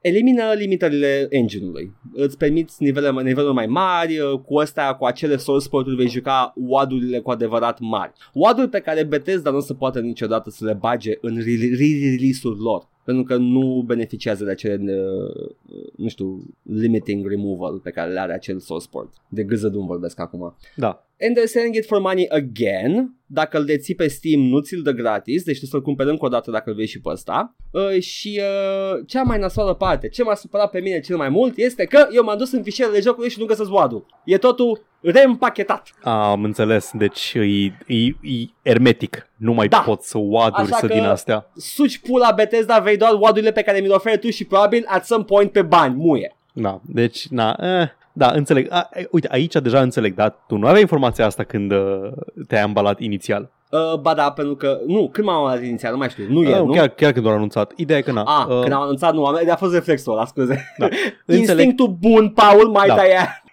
Elimină 0.00 0.52
limitările 0.52 1.26
engine-ului. 1.30 1.92
Îți 2.12 2.36
permiți 2.36 2.82
nivele, 2.82 3.22
niveluri 3.22 3.54
mai 3.54 3.66
mari, 3.66 4.18
uh, 4.18 4.38
cu 4.38 4.58
astea, 4.58 4.94
cu 4.94 5.04
acele 5.04 5.36
source 5.36 5.68
port-uri 5.68 5.96
vei 5.96 6.08
juca 6.08 6.52
WAD-urile 6.56 7.18
cu 7.18 7.30
adevărat 7.30 7.78
mari. 7.80 8.12
WAD-uri 8.32 8.68
pe 8.68 8.80
care 8.80 9.04
Bethesda 9.04 9.50
nu 9.50 9.56
o 9.56 9.60
să 9.60 9.74
poată 9.74 10.00
niciodată 10.00 10.50
să 10.50 10.64
le 10.64 10.72
bage 10.72 11.12
în 11.20 11.34
re- 11.34 11.74
re-release-uri 11.76 12.58
lor. 12.58 12.90
Pentru 13.04 13.24
că 13.24 13.36
nu 13.36 13.82
beneficiază 13.86 14.44
de 14.44 14.50
acele, 14.50 14.76
uh, 14.76 15.50
nu 15.96 16.08
știu, 16.08 16.42
limiting 16.62 17.28
removal 17.28 17.78
pe 17.78 17.90
care 17.90 18.12
le 18.12 18.20
are 18.20 18.32
acel 18.32 18.58
source 18.58 18.88
port. 18.90 19.12
De 19.28 19.42
gâzădum 19.42 19.86
vorbesc 19.86 20.20
acum. 20.20 20.56
Da. 20.76 21.06
And 21.26 21.36
they're 21.36 21.46
selling 21.46 21.74
it 21.74 21.86
for 21.86 21.98
money 21.98 22.26
again. 22.28 23.16
Dacă 23.26 23.58
îl 23.58 23.64
deții 23.64 23.94
pe 23.94 24.08
Steam, 24.08 24.40
nu 24.40 24.58
ți-l 24.60 24.82
dă 24.82 24.90
gratis, 24.90 25.42
deci 25.42 25.58
tu 25.58 25.66
să-l 25.66 25.82
cumperi 25.82 26.08
încă 26.08 26.24
o 26.24 26.28
dată 26.28 26.50
dacă 26.50 26.70
îl 26.70 26.76
vei 26.76 26.86
și 26.86 27.00
pe 27.00 27.08
ăsta. 27.10 27.54
Uh, 27.70 28.00
și 28.00 28.40
uh, 28.40 29.00
cea 29.06 29.22
mai 29.22 29.38
nasoală 29.38 29.74
parte, 29.74 30.08
ce 30.08 30.22
m-a 30.22 30.34
supărat 30.34 30.70
pe 30.70 30.80
mine 30.80 31.00
cel 31.00 31.16
mai 31.16 31.28
mult 31.28 31.56
este 31.56 31.84
că 31.84 32.06
eu 32.12 32.24
m-am 32.24 32.38
dus 32.38 32.52
în 32.52 32.62
fișierele 32.62 33.00
jocului 33.00 33.28
și 33.30 33.38
nu 33.40 33.44
găsesc 33.44 33.72
WAD-ul. 33.72 34.06
E 34.24 34.38
totul 34.38 34.84
reîmpachetat. 35.00 35.90
Am 36.02 36.44
înțeles, 36.44 36.90
deci 36.94 37.32
e, 37.34 37.40
e, 37.86 38.04
e 38.06 38.48
hermetic. 38.64 39.28
Nu 39.36 39.52
mai 39.52 39.68
Da. 39.68 39.78
poți 39.78 40.08
să 40.08 40.18
waduri 40.20 40.62
Așa 40.62 40.76
să 40.76 40.86
că- 40.86 40.92
din 40.94 41.02
astea. 41.04 41.50
Suci 41.56 41.98
pula 41.98 42.32
Bethesda, 42.36 42.78
vei 42.78 42.96
doar 42.96 43.12
WAD-urile 43.20 43.52
pe 43.52 43.62
care 43.62 43.80
mi 43.80 43.86
le 43.86 43.94
oferi 43.94 44.18
tu 44.18 44.30
și 44.30 44.44
probabil 44.44 44.84
at 44.86 45.04
some 45.04 45.24
point 45.24 45.52
pe 45.52 45.62
bani, 45.62 45.94
muie. 45.94 46.36
Da, 46.54 46.80
deci, 46.86 47.26
na, 47.28 47.56
eh, 47.60 47.88
da, 48.12 48.30
înțeleg. 48.30 48.66
A, 48.70 48.88
e, 48.94 49.06
uite, 49.10 49.28
aici 49.30 49.52
deja 49.54 49.80
înțeleg, 49.80 50.14
dar 50.14 50.34
tu 50.46 50.56
nu 50.56 50.66
aveai 50.66 50.80
informația 50.80 51.26
asta 51.26 51.42
când 51.44 51.72
uh, 51.72 52.08
te-ai 52.48 52.62
ambalat 52.62 53.00
inițial. 53.00 53.50
Uh, 53.70 53.98
ba 54.00 54.14
da, 54.14 54.30
pentru 54.30 54.54
că, 54.54 54.78
nu, 54.86 55.08
când 55.12 55.26
m-am 55.26 55.42
luat 55.42 55.62
inițial, 55.62 55.92
nu 55.92 55.98
mai 55.98 56.08
știu, 56.10 56.24
nu 56.28 56.42
e, 56.42 56.54
Ah, 56.54 56.60
nu? 56.60 56.72
chiar, 56.72 56.88
chiar 56.88 57.12
când 57.12 57.26
au 57.26 57.32
anunțat. 57.32 57.72
Ideea 57.76 57.98
e 57.98 58.02
că, 58.02 58.12
na, 58.12 58.22
Ah, 58.22 58.46
uh, 58.48 58.60
când 58.60 58.72
am 58.72 58.80
anunțat, 58.82 59.14
nu, 59.14 59.24
am, 59.24 59.38
a 59.50 59.54
fost 59.56 59.72
reflexul 59.74 60.12
ăla, 60.12 60.24
scuze. 60.26 60.74
Da. 60.78 60.88
Înțeleg. 61.26 61.48
Instinctul 61.48 61.96
bun, 62.00 62.28
Paul, 62.28 62.68
mai 62.68 62.86
Da. 62.86 62.94
da. 62.94 63.02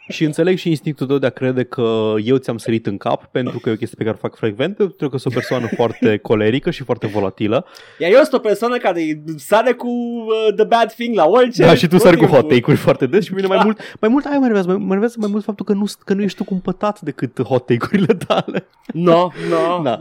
Aia. 0.09 0.17
Și 0.17 0.23
înțeleg 0.23 0.57
și 0.57 0.69
instinctul 0.69 1.07
tău 1.07 1.17
de 1.17 1.25
a 1.25 1.29
crede 1.29 1.63
că 1.63 2.13
eu 2.23 2.37
ți-am 2.37 2.57
sărit 2.57 2.85
în 2.87 2.97
cap 2.97 3.25
pentru 3.25 3.59
că 3.59 3.69
e 3.69 3.73
o 3.73 3.75
chestie 3.75 3.95
pe 3.97 4.03
care 4.03 4.15
o 4.15 4.19
fac 4.27 4.35
frecvent, 4.35 4.75
pentru 4.75 5.09
că 5.09 5.17
sunt 5.17 5.33
o 5.33 5.37
persoană 5.37 5.67
foarte 5.79 6.17
colerică 6.17 6.69
și 6.71 6.83
foarte 6.83 7.07
volatilă. 7.07 7.65
Iar 7.99 8.11
eu 8.11 8.17
sunt 8.19 8.33
o 8.33 8.39
persoană 8.39 8.77
care 8.77 9.23
sare 9.37 9.71
cu 9.71 9.87
uh, 9.87 10.53
the 10.55 10.65
bad 10.65 10.93
thing 10.93 11.15
la 11.15 11.25
orice. 11.27 11.61
Da, 11.61 11.75
și 11.75 11.87
tu 11.87 11.95
tot 11.95 12.01
sari 12.01 12.15
cu 12.15 12.21
timpul. 12.21 12.39
hot 12.39 12.49
take-uri 12.49 12.77
foarte 12.77 13.05
des 13.05 13.23
și 13.23 13.29
pe 13.29 13.35
mine 13.35 13.47
mai 13.47 13.57
Da. 13.57 13.63
mult, 13.63 13.79
mai 13.99 14.09
mult 14.09 14.25
aia 14.25 14.37
mă 14.37 14.45
enervează, 14.45 14.67
mai, 14.67 14.77
mă 14.77 14.83
enervează 14.85 15.15
mai 15.19 15.29
mult 15.31 15.43
faptul 15.43 15.65
că 15.65 15.73
nu, 15.73 15.85
că 16.05 16.13
nu 16.13 16.21
ești 16.21 16.37
tu 16.37 16.43
cumpătat 16.43 17.01
decât 17.01 17.41
hot 17.43 17.65
take-urile 17.65 18.13
tale. 18.27 18.67
No, 18.93 19.29
no. 19.49 19.81
Da. 19.83 19.99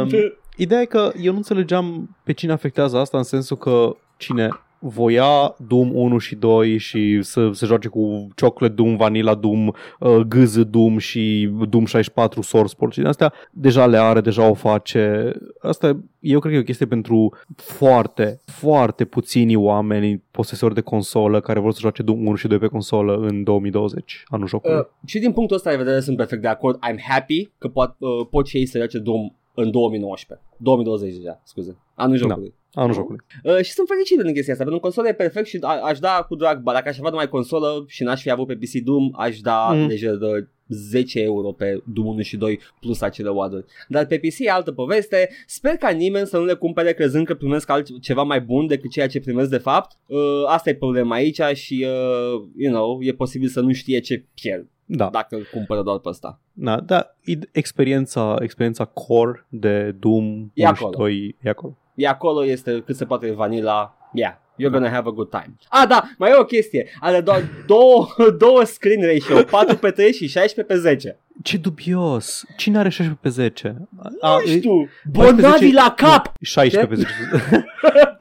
Um, 0.00 0.08
ideea 0.56 0.80
e 0.80 0.84
că 0.84 1.12
eu 1.20 1.30
nu 1.30 1.36
înțelegeam 1.36 2.16
pe 2.24 2.32
cine 2.32 2.52
afectează 2.52 2.96
asta 2.98 3.16
în 3.16 3.22
sensul 3.22 3.56
că 3.56 3.96
cine 4.16 4.48
voia 4.86 5.54
Doom 5.68 5.94
1 5.94 6.18
și 6.18 6.34
2 6.34 6.78
și 6.78 7.22
să 7.22 7.50
se 7.52 7.66
joace 7.66 7.88
cu 7.88 8.28
Chocolate 8.36 8.74
Doom, 8.74 8.96
Vanilla 8.96 9.34
Doom, 9.34 9.66
uh, 9.66 10.16
GZ 10.28 10.64
Doom 10.64 10.98
și 10.98 11.50
Doom 11.68 11.84
64 11.84 12.42
Source 12.42 12.74
Port 12.74 12.92
și 12.92 12.98
din 12.98 13.08
astea 13.08 13.32
deja 13.50 13.86
le 13.86 13.98
are, 13.98 14.20
deja 14.20 14.48
o 14.48 14.54
face. 14.54 15.32
Asta 15.60 16.00
eu 16.20 16.38
cred 16.38 16.52
că 16.52 16.58
e 16.58 16.60
o 16.60 16.64
chestie 16.64 16.86
pentru 16.86 17.36
foarte, 17.56 18.40
foarte 18.44 19.04
puțini 19.04 19.56
oameni 19.56 20.22
posesori 20.30 20.74
de 20.74 20.80
consolă 20.80 21.40
care 21.40 21.60
vor 21.60 21.72
să 21.72 21.78
joace 21.80 22.02
Doom 22.02 22.26
1 22.26 22.34
și 22.34 22.48
2 22.48 22.58
pe 22.58 22.66
consolă 22.66 23.16
în 23.16 23.42
2020, 23.42 24.24
anul 24.26 24.46
jocului. 24.46 24.76
Uh, 24.76 24.84
și 25.06 25.18
din 25.18 25.32
punctul 25.32 25.56
ăsta 25.56 25.70
de 25.70 25.76
vedere 25.76 26.00
sunt 26.00 26.16
perfect 26.16 26.42
de 26.42 26.48
acord. 26.48 26.76
I'm 26.76 26.98
happy 27.08 27.50
că 27.58 27.68
pot, 27.68 27.94
uh, 27.98 28.26
pot 28.30 28.46
și 28.46 28.56
ei 28.56 28.66
să 28.66 28.78
joace 28.78 28.98
Doom 28.98 29.30
în 29.54 29.70
2019. 29.70 30.46
2020 30.56 31.14
deja, 31.14 31.40
scuze. 31.44 31.76
Anul 31.94 32.16
jocului. 32.16 32.54
anul 32.72 32.94
jocului. 32.94 33.20
Uh, 33.44 33.56
și 33.62 33.72
sunt 33.72 33.88
fericit 33.88 34.16
de 34.18 34.32
chestia 34.32 34.52
asta, 34.52 34.64
pentru 34.64 34.80
că 34.80 34.86
consola 34.88 35.08
e 35.08 35.12
perfect 35.14 35.46
și 35.46 35.58
a, 35.60 35.80
aș 35.84 35.98
da 35.98 36.24
cu 36.28 36.34
drag, 36.34 36.60
ba, 36.62 36.72
dacă 36.72 36.88
aș 36.88 36.98
avea 36.98 37.10
numai 37.10 37.28
consolă 37.28 37.84
și 37.86 38.02
n-aș 38.02 38.20
fi 38.22 38.30
avut 38.30 38.46
pe 38.46 38.54
PC 38.56 38.72
Doom, 38.84 39.10
aș 39.12 39.40
da 39.40 39.68
Mm. 39.72 39.78
mm. 39.80 39.88
deja 39.88 40.12
de 40.14 40.48
10 40.68 41.20
euro 41.22 41.52
pe 41.52 41.82
Doom 41.92 42.06
1 42.06 42.20
și 42.20 42.36
2 42.36 42.60
plus 42.80 43.00
acele 43.00 43.28
waduri. 43.28 43.64
Dar 43.88 44.06
pe 44.06 44.18
PC 44.18 44.38
e 44.38 44.50
altă 44.50 44.72
poveste. 44.72 45.28
Sper 45.46 45.76
ca 45.76 45.90
nimeni 45.90 46.26
să 46.26 46.38
nu 46.38 46.44
le 46.44 46.54
cumpere 46.54 46.92
crezând 46.92 47.26
că 47.26 47.34
primesc 47.34 47.70
altceva 47.70 48.22
mai 48.22 48.40
bun 48.40 48.66
decât 48.66 48.90
ceea 48.90 49.06
ce 49.08 49.20
primesc 49.20 49.50
de 49.50 49.58
fapt. 49.58 49.96
Uh, 50.06 50.18
asta 50.46 50.70
e 50.70 50.74
problema 50.74 51.14
aici 51.14 51.40
și, 51.54 51.86
uh, 51.88 52.42
you 52.56 52.72
know, 52.72 52.98
e 53.02 53.12
posibil 53.12 53.48
să 53.48 53.60
nu 53.60 53.72
știe 53.72 53.98
ce 54.00 54.24
pierd 54.34 54.68
Da. 54.84 55.08
dacă 55.12 55.36
îl 55.36 55.46
cumpără 55.52 55.82
doar 55.82 55.98
pe 55.98 56.08
ăsta. 56.08 56.40
Da, 56.52 56.80
da, 56.80 57.16
id- 57.30 57.50
experiența, 57.52 58.36
experiența 58.40 58.84
core 58.84 59.46
de 59.48 59.90
Doom 60.00 60.24
1 60.24 60.50
E 60.54 60.60
și 60.60 60.66
acolo. 60.66 60.90
2 60.96 61.36
e 61.42 61.48
acolo. 61.48 61.78
E 61.94 62.06
acolo, 62.06 62.44
este 62.44 62.82
cât 62.86 62.96
se 62.96 63.04
poate 63.04 63.30
vanilla. 63.30 63.96
Yeah, 64.14 64.34
you're 64.58 64.72
gonna 64.72 64.90
have 64.90 65.08
a 65.08 65.12
good 65.12 65.30
time. 65.30 65.56
Ah, 65.68 65.86
da, 65.88 66.02
mai 66.18 66.30
e 66.30 66.34
o 66.34 66.44
chestie. 66.44 66.90
Are 67.00 67.20
doar 67.20 67.42
două, 67.66 68.06
două 68.38 68.64
screen 68.64 69.06
ratio, 69.06 69.42
4 69.42 69.76
pe 69.76 69.90
3 69.90 70.12
și 70.12 70.26
16 70.26 70.74
pe 70.74 70.80
10. 70.80 71.18
Ce 71.42 71.56
dubios. 71.56 72.44
Cine 72.56 72.78
are 72.78 72.88
16 72.88 73.18
pe 73.22 73.28
10? 73.28 73.76
Nu 74.22 74.52
e- 74.52 74.56
știu. 74.56 74.88
14 75.12 75.40
Bonavi 75.42 75.72
la 75.72 75.94
cap! 75.96 76.32
16 76.40 76.86
pe 76.94 76.94
10. 76.94 77.64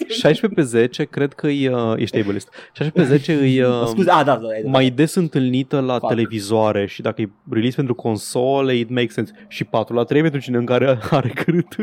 16 0.08 0.48
pe 0.56 0.62
10 0.62 1.04
cred 1.04 1.34
că 1.34 1.48
e, 1.48 1.70
uh, 1.76 1.94
ești 1.98 2.20
ableist. 2.20 2.50
16 2.74 2.92
pe 2.92 3.18
10 3.18 3.32
e 3.32 3.66
uh, 3.68 3.86
Scuze, 3.86 4.10
a, 4.10 4.24
da, 4.24 4.36
da, 4.36 4.42
da. 4.64 4.70
mai 4.70 4.90
des 4.90 5.16
întâlnită 5.16 5.80
la 5.80 5.94
Fuck. 5.98 6.08
televizoare 6.08 6.86
și 6.86 7.02
dacă 7.02 7.22
e 7.22 7.30
release 7.50 7.76
pentru 7.76 7.94
console, 7.96 8.76
it 8.78 8.90
makes 8.90 9.14
sense. 9.14 9.32
Și 9.48 9.64
4 9.64 9.96
la 9.96 10.04
3 10.04 10.22
pentru 10.22 10.40
cine 10.40 10.58
în 10.58 10.66
care 10.66 10.98
are 11.10 11.30
cât 11.30 11.76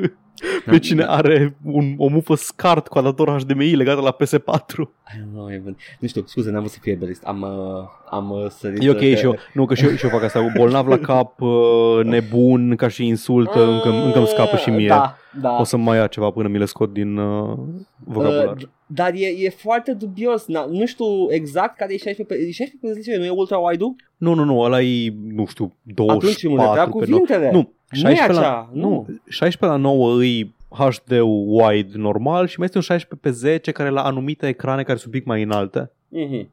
pe 0.64 0.78
cine 0.78 1.04
are 1.04 1.56
un, 1.64 1.94
o 1.96 2.06
mufă 2.08 2.34
SCART 2.34 2.88
cu 2.88 2.98
adaptor 2.98 3.40
HDMI 3.40 3.74
legată 3.74 4.00
la 4.00 4.16
PS4. 4.16 4.78
I 4.78 5.18
don't 5.18 5.32
know, 5.32 5.50
even. 5.50 5.76
Nu 5.98 6.08
știu, 6.08 6.22
scuze, 6.26 6.50
n-am 6.50 6.58
vrut 6.60 6.72
să 6.72 6.78
fie 6.82 6.94
belist. 6.94 7.22
Am, 7.24 7.40
uh, 7.42 7.88
am 8.10 8.30
uh, 8.30 8.46
sărit... 8.50 8.82
E 8.82 8.90
ok 8.90 8.98
pe- 8.98 9.14
și 9.16 9.24
eu, 9.24 9.36
nu 9.54 9.66
că 9.66 9.74
și 9.74 9.84
eu, 9.84 9.94
și 9.94 10.04
eu 10.04 10.10
fac 10.10 10.22
asta, 10.22 10.52
bolnav 10.56 10.86
la 10.86 10.98
cap, 10.98 11.19
uh, 11.38 12.04
nebun 12.04 12.76
ca 12.76 12.88
și 12.88 13.06
insultă, 13.06 13.64
încă, 13.70 13.88
încă 13.88 14.18
îmi 14.18 14.26
scapă 14.26 14.56
și 14.56 14.70
mie. 14.70 14.88
Da, 14.88 15.16
da. 15.40 15.56
O 15.60 15.64
să 15.64 15.76
mai 15.76 15.96
ia 15.96 16.06
ceva 16.06 16.30
până 16.30 16.48
mi 16.48 16.58
le 16.58 16.64
scot 16.64 16.92
din 16.92 17.16
uh, 17.16 17.58
vocabular. 18.04 18.56
Uh, 18.56 18.62
dar 18.86 19.12
e, 19.14 19.26
e 19.38 19.50
foarte 19.50 19.92
dubios. 19.92 20.46
Na, 20.46 20.66
nu 20.70 20.86
știu 20.86 21.04
exact 21.28 21.76
care 21.76 21.92
e 21.92 21.96
16 21.96 22.22
pe 22.34 22.50
16 22.50 22.76
pe 22.80 23.00
10, 23.00 23.16
nu 23.18 23.24
e 23.24 23.30
ultra 23.30 23.56
wide-ul? 23.58 23.94
Nu, 24.16 24.34
nu, 24.34 24.44
nu, 24.44 24.60
ăla 24.60 24.80
e, 24.80 25.14
nu 25.34 25.46
știu, 25.46 25.76
Atunci 26.06 26.44
îmi 26.44 26.56
repea 26.56 26.86
24 26.86 26.98
pe 26.98 27.06
9. 27.08 27.20
cuvintele. 27.20 27.50
Nu, 27.50 27.72
Nu 28.02 28.10
e 28.10 28.14
16 28.14 28.32
la, 28.32 28.38
acea, 28.40 28.70
nu, 28.72 28.88
nu. 28.88 29.06
16 29.28 29.66
la 29.66 29.76
9 29.76 30.24
e 30.24 30.48
HD 30.68 31.10
wide 31.46 31.90
normal 31.94 32.46
și 32.46 32.58
mai 32.58 32.66
este 32.66 32.76
un 32.78 32.84
16 32.84 33.28
pe 33.28 33.30
10 33.30 33.72
care 33.72 33.88
la 33.88 34.02
anumite 34.02 34.46
ecrane 34.48 34.82
care 34.82 34.98
sunt 34.98 35.12
un 35.14 35.18
pic 35.18 35.28
mai 35.28 35.42
înalte. 35.42 35.90
Mhm. 36.08 36.50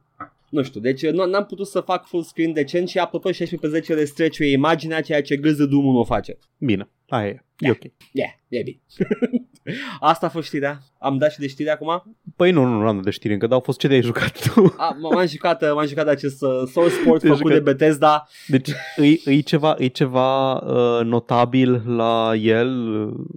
Nu 0.50 0.62
știu, 0.62 0.80
deci 0.80 1.06
nu, 1.06 1.26
n-am 1.26 1.44
putut 1.44 1.66
să 1.66 1.80
fac 1.80 2.06
full 2.06 2.22
screen 2.22 2.52
decent 2.52 2.88
și 2.88 2.98
apropo 2.98 3.30
16 3.32 3.68
pe 3.68 3.80
10 3.80 3.94
le 3.94 4.04
streciuie 4.04 4.50
imaginea 4.52 5.00
ceea 5.00 5.22
ce 5.22 5.36
gâză 5.36 5.66
Doom 5.66 5.84
nu 5.84 5.98
o 5.98 6.04
face. 6.04 6.38
Bine, 6.58 6.88
aia 7.08 7.26
e, 7.26 7.42
e 7.58 7.70
ok. 7.70 7.82
Yeah, 8.12 8.30
e 8.48 8.62
bine. 8.62 8.80
Asta 10.00 10.26
a 10.26 10.28
fost 10.28 10.46
știrea. 10.46 10.78
Am 10.98 11.18
dat 11.18 11.32
și 11.32 11.38
de 11.38 11.46
știre 11.46 11.70
acum. 11.70 12.16
Păi 12.36 12.50
nu, 12.50 12.64
nu, 12.64 12.80
nu 12.80 12.86
am 12.86 12.94
dat 12.94 13.04
de 13.04 13.10
știri 13.10 13.32
încă, 13.32 13.46
dar 13.46 13.54
au 13.54 13.60
fost 13.60 13.78
ce 13.78 13.88
de-ai 13.88 14.02
jucat 14.02 14.52
tu. 14.54 14.74
A, 14.76 14.94
m- 14.96 15.14
m-am 15.14 15.26
jucat, 15.26 15.74
m-am 15.74 15.86
jucat 15.86 16.06
acest 16.08 16.42
uh, 16.42 16.48
Source 16.72 16.94
Sport 16.94 17.20
Te-ai 17.20 17.36
făcut 17.36 17.50
jucat. 17.50 17.64
de 17.64 17.70
Bethesda. 17.70 18.26
Deci 18.46 18.68
e, 18.96 19.30
e 19.30 19.40
ceva, 19.40 19.74
e 19.78 19.86
ceva 19.86 20.54
uh, 20.54 21.04
notabil 21.04 21.82
la 21.86 22.32
el? 22.34 22.68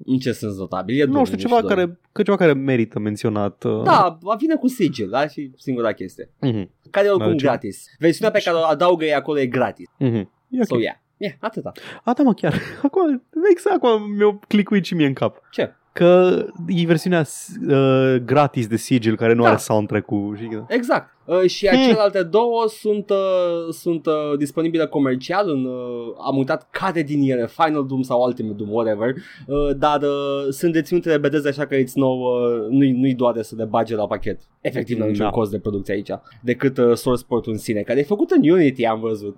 În 0.06 0.18
ce 0.20 0.32
sens 0.32 0.58
notabil? 0.58 1.00
E 1.00 1.04
nu 1.04 1.12
Doom, 1.12 1.26
știu, 1.26 1.38
ceva 1.38 1.62
care, 1.62 2.00
că 2.12 2.24
ceva 2.24 2.38
care 2.38 2.54
merită 2.54 3.00
menționat. 3.00 3.64
Uh. 3.64 3.82
Da, 3.84 4.18
vine 4.40 4.56
cu 4.56 4.68
sigil, 4.68 5.10
da? 5.10 5.28
Și 5.28 5.52
singura 5.58 5.92
chestie. 5.92 6.30
Mhm, 6.40 6.70
Care 6.92 7.08
e 7.08 7.10
oricum 7.10 7.28
Da, 7.32 7.36
ce- 7.38 7.46
gratis. 7.46 7.86
Versiunea 8.00 8.32
pe 8.34 8.42
care 8.44 8.58
o 8.58 8.64
adaugă 8.66 9.06
e 9.06 9.16
acolo 9.16 9.40
e 9.40 9.46
gratis. 9.46 9.88
mhm. 9.98 10.32
E 10.50 10.60
ok. 10.60 10.66
So, 10.66 10.78
yeah. 10.80 10.96
Yeah, 11.18 11.34
atâta. 11.40 11.72
A, 12.04 12.14
da, 12.14 12.24
mă, 12.24 12.34
chiar. 12.34 12.54
Acum, 12.84 13.24
exact, 13.52 13.76
acum 13.84 14.12
mi-a 14.12 14.40
clicuit 14.48 14.86
și 14.86 14.94
mie 14.96 15.06
în 15.08 15.14
cap. 15.14 15.42
Ce? 15.52 15.74
Că 15.94 16.46
e 16.68 16.86
versiunea 16.86 17.26
uh, 17.70 18.16
gratis 18.26 18.68
de 18.68 18.76
Sigil 18.76 19.16
care 19.16 19.34
nu 19.34 19.42
Da. 19.44 19.48
are 19.50 19.58
soundtrack-ul. 19.58 20.38
Și... 20.38 20.48
Exact. 20.68 21.10
Uh, 21.26 21.42
și 21.50 21.68
Hmm. 21.68 21.82
celelalte 21.82 22.24
două 22.24 22.66
sunt, 22.68 23.10
uh, 23.10 23.74
sunt 23.74 24.06
uh, 24.06 24.14
disponibile 24.38 24.86
comercial 24.88 25.50
în, 25.50 25.66
uh, 25.66 26.14
am 26.26 26.38
uitat 26.38 26.68
care 26.70 27.02
din 27.02 27.32
ele, 27.32 27.48
Final 27.48 27.86
Doom 27.88 28.02
sau 28.02 28.24
Ultimate 28.24 28.56
Doom, 28.56 28.70
whatever, 28.72 29.14
uh, 29.48 29.76
dar 29.78 30.02
uh, 30.02 30.48
sunt 30.50 30.74
deținute 30.74 31.10
de 31.10 31.18
Bethesda 31.18 31.50
așa 31.50 31.66
că 31.66 31.76
it's 31.76 31.94
no, 31.94 32.08
uh, 32.08 32.68
nu-i, 32.70 32.92
nu-i 32.92 33.14
doare 33.14 33.42
să 33.42 33.56
le 33.58 33.64
bage 33.66 33.96
la 33.96 34.08
pachet. 34.08 34.40
Efectiv, 34.62 34.96
nu 34.98 35.02
are 35.02 35.12
niciun 35.12 35.26
Da. 35.26 35.32
cost 35.32 35.52
de 35.52 35.60
producție 35.60 35.94
aici, 35.94 36.10
decât 36.42 36.78
uh, 36.78 36.94
Source 36.96 37.24
Port-ul 37.28 37.52
în 37.52 37.58
sine, 37.58 37.82
care 37.82 38.00
e 38.00 38.04
făcut 38.04 38.32
în 38.32 38.50
Unity, 38.50 38.86
am 38.86 39.00
văzut. 39.00 39.36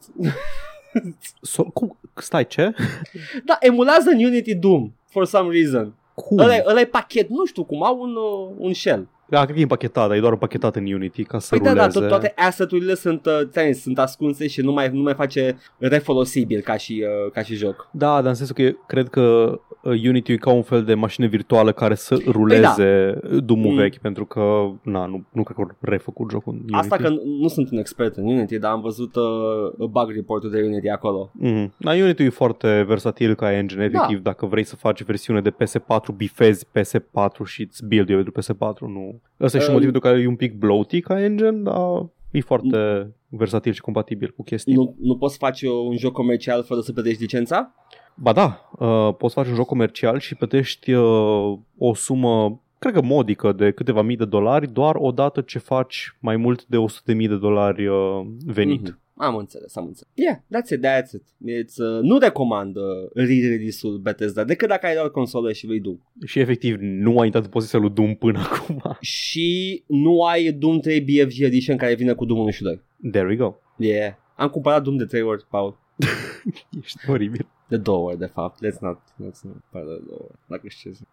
So, 1.41 1.64
cum? 1.64 1.99
Stai, 2.16 2.47
ce? 2.47 2.74
da, 3.45 3.58
emulează 3.60 4.10
în 4.10 4.24
Unity 4.24 4.56
Doom, 4.56 4.91
for 5.10 5.26
some 5.26 5.51
reason. 5.54 5.95
Cum? 6.16 6.38
Ăla, 6.38 6.55
e- 6.55 6.64
ăla 6.68 6.80
e 6.80 6.86
pachet, 6.86 7.30
nu 7.30 7.45
știu 7.45 7.64
cum, 7.64 7.84
au 7.84 8.01
un, 8.01 8.16
uh, 8.16 8.55
un 8.57 8.74
shell. 8.74 9.07
Da, 9.34 9.41
cred 9.43 9.53
că 9.53 9.59
e 9.59 9.61
împachetat, 9.61 10.07
dar 10.07 10.17
e 10.17 10.19
doar 10.19 10.31
împachetat 10.31 10.75
în 10.75 10.93
Unity 10.93 11.23
ca 11.23 11.39
să 11.39 11.49
Păi 11.49 11.59
da, 11.59 11.73
da, 11.73 11.79
ruleze. 11.79 11.99
tot, 11.99 12.07
toate 12.07 12.34
asset-urile 12.36 12.93
sunt, 12.95 13.25
uh, 13.25 13.39
ți-am 13.49 13.71
zis, 13.71 13.81
sunt 13.81 13.99
ascunse 13.99 14.47
și 14.47 14.61
nu 14.61 14.71
mai, 14.71 14.89
nu 14.93 15.01
mai 15.01 15.13
face 15.13 15.57
refolosibil 15.77 16.61
ca 16.61 16.77
și, 16.77 17.03
uh, 17.25 17.31
ca 17.31 17.41
și 17.41 17.55
joc. 17.55 17.89
Da, 17.91 18.07
dar 18.21 18.25
în 18.25 18.34
sensul 18.34 18.55
că 18.55 18.61
eu 18.61 18.84
cred 18.88 19.07
că 19.09 19.59
uh, 19.84 19.91
Unity 20.07 20.31
e 20.31 20.36
ca 20.38 20.51
un 20.51 20.61
fel 20.61 20.84
de 20.84 20.93
mașină 20.93 21.27
virtuală 21.27 21.71
care 21.71 21.95
să 21.95 22.17
ruleze 22.27 23.19
Doom-ul 23.43 23.71
Mm. 23.71 23.75
vechi, 23.75 23.97
pentru 23.97 24.25
că, 24.25 24.71
na, 24.84 25.05
nu, 25.05 25.25
nu 25.31 25.43
cred 25.43 25.55
că 25.55 25.61
au 25.61 25.77
refăcut 25.81 26.29
jocul 26.31 26.53
în 26.53 26.59
Unity. 26.59 26.73
Asta 26.77 26.95
că 26.95 27.09
nu- 27.09 27.21
nu 27.41 27.47
sunt 27.47 27.71
un 27.71 27.77
expert 27.77 28.15
în 28.15 28.25
Unity, 28.25 28.57
dar 28.59 28.71
am 28.71 28.81
văzut 28.81 29.15
uh, 29.15 29.88
bug 29.89 30.11
report-ul 30.15 30.49
de 30.49 30.61
Unity 30.61 30.89
acolo. 30.89 31.31
Mm. 31.34 31.73
Da, 31.77 31.91
Unity 31.91 32.23
e 32.23 32.29
foarte 32.29 32.84
versatil 32.88 33.36
ca 33.36 33.53
engine, 33.53 33.84
efectiv, 33.84 34.15
Da. 34.19 34.29
dacă 34.29 34.45
vrei 34.45 34.63
să 34.63 34.75
faci 34.75 35.03
versiune 35.03 35.41
de 35.41 35.49
PS4, 35.51 36.13
bifezi 36.15 36.65
PS4 36.65 37.43
și 37.45 37.61
îți 37.61 37.86
build 37.86 38.07
pentru 38.07 38.31
PS4, 38.31 38.79
nu. 38.88 39.21
Ăsta 39.39 39.57
e 39.57 39.61
și 39.61 39.67
Um, 39.67 39.74
motivul 39.74 39.91
pentru 39.91 40.09
care 40.09 40.21
e 40.21 40.28
un 40.28 40.36
pic 40.36 40.53
bloaty 40.53 41.01
ca 41.01 41.24
engine, 41.24 41.51
dar 41.51 42.05
e 42.32 42.41
foarte 42.41 43.11
versatil 43.28 43.74
și 43.74 43.82
compatibil 43.82 44.34
cu 44.36 44.43
chestii. 44.43 44.74
Nu, 44.74 44.95
nu 44.99 45.17
poți 45.17 45.38
face 45.38 45.69
un 45.69 45.97
joc 45.97 46.13
comercial 46.13 46.63
fără 46.63 46.80
să 46.80 46.93
plătești 46.93 47.21
licența? 47.21 47.74
Ba 48.15 48.34
da, 48.34 48.69
uh, 48.80 49.15
poți 49.17 49.34
face 49.34 49.49
un 49.49 49.55
joc 49.55 49.65
comercial 49.65 50.19
și 50.19 50.36
plătești 50.36 50.91
uh, 50.91 51.57
o 51.78 51.93
sumă, 51.93 52.61
cred 52.84 52.95
că 52.95 53.01
modică, 53.01 53.51
de 53.51 53.71
câteva 53.71 54.01
mii 54.01 54.15
de 54.15 54.25
dolari, 54.25 54.73
doar 54.73 54.95
odată 54.95 55.41
ce 55.41 55.59
faci 55.59 56.15
mai 56.19 56.38
mult 56.38 56.65
de 56.65 56.77
100 56.77 57.01
de 57.05 57.13
mii 57.13 57.27
de 57.27 57.38
dolari 57.38 57.88
uh, 57.88 58.25
venit. 58.45 58.81
Mhm. 58.81 59.01
Am 59.17 59.36
înțeles, 59.36 59.75
am 59.75 59.86
înțeles. 59.86 60.11
Yeah, 60.13 60.36
that's 60.36 60.69
it, 60.69 60.86
that's 60.86 61.11
it. 61.13 61.23
It's, 61.23 61.75
uh, 61.77 62.01
nu 62.01 62.17
recomand 62.17 62.75
uh, 62.75 62.84
re-release-ul 63.13 63.97
Bethesda 63.97 64.43
decât 64.43 64.67
dacă 64.67 64.86
ai 64.86 64.95
doar 64.95 65.09
consolă 65.09 65.51
și 65.51 65.67
vei 65.67 65.79
Doom. 65.79 65.97
Și 66.25 66.39
efectiv 66.39 66.77
nu 66.79 67.19
ai 67.19 67.25
intrat 67.25 67.43
în 67.43 67.49
poziția 67.49 67.79
lui 67.79 67.89
Doom 67.89 68.15
până 68.15 68.39
acum. 68.51 68.81
Și 68.99 69.84
nu 69.88 70.23
ai 70.23 70.51
Doom 70.51 70.79
3 70.79 71.01
BFG 71.01 71.41
Edition 71.41 71.77
care 71.77 71.95
vine 71.95 72.13
cu 72.13 72.25
Doom 72.25 72.39
1 72.39 72.49
și 72.49 72.61
2. 72.63 72.81
There 73.11 73.27
we 73.27 73.36
go. 73.36 73.55
Yeah. 73.77 74.13
Am 74.36 74.49
cumpărat 74.49 74.84
Doom 74.84 74.97
de 74.97 75.05
3 75.05 75.21
ori, 75.21 75.45
Paul. 75.49 75.79
Ești 76.83 77.09
oribil. 77.09 77.47
De 77.67 77.77
două 77.77 78.07
ori, 78.07 78.17
de 78.17 78.25
fapt. 78.25 78.65
Let's 78.65 78.79
not, 78.79 78.99
let's 78.99 79.41
not 79.41 79.55
pară 79.69 79.85
de 79.85 80.01
două 80.07 80.19
ori. 80.21 80.39
Dacă 80.45 80.67
știu 80.67 80.91
ce 80.91 80.97
zic. 80.97 81.07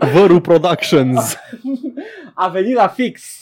Văru 0.12 0.40
Productions. 0.40 1.36
A 2.34 2.48
venit 2.48 2.74
la 2.74 2.88
fix. 2.88 3.40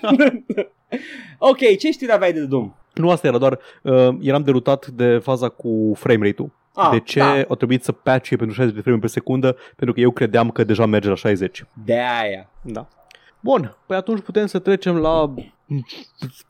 ok, 1.38 1.58
ce 1.78 1.90
știri 1.90 2.12
aveai 2.12 2.32
de 2.32 2.44
Doom? 2.44 2.74
Nu 2.94 3.10
asta 3.10 3.26
era, 3.26 3.38
doar 3.38 3.58
uh, 3.82 4.08
eram 4.20 4.42
derutat 4.42 4.86
de 4.86 5.18
faza 5.18 5.48
cu 5.48 5.92
frame 5.96 6.26
rate-ul. 6.26 6.50
Ah, 6.74 6.88
de 6.90 7.00
ce 7.00 7.18
Da, 7.18 7.40
au 7.48 7.54
trebuit 7.54 7.84
să 7.84 7.92
patch 7.92 8.28
pentru 8.28 8.52
60 8.52 8.74
de 8.74 8.80
frame 8.80 8.98
pe 8.98 9.06
secundă? 9.06 9.56
Pentru 9.76 9.94
că 9.94 10.00
eu 10.00 10.10
credeam 10.10 10.50
că 10.50 10.64
deja 10.64 10.86
merge 10.86 11.08
la 11.08 11.14
60. 11.14 11.64
de 11.84 11.92
aia. 11.92 12.50
Da. 12.62 12.88
Bun, 13.42 13.76
păi 13.86 13.96
atunci 13.96 14.20
putem 14.20 14.46
să 14.46 14.58
trecem 14.58 14.96
la 14.96 15.34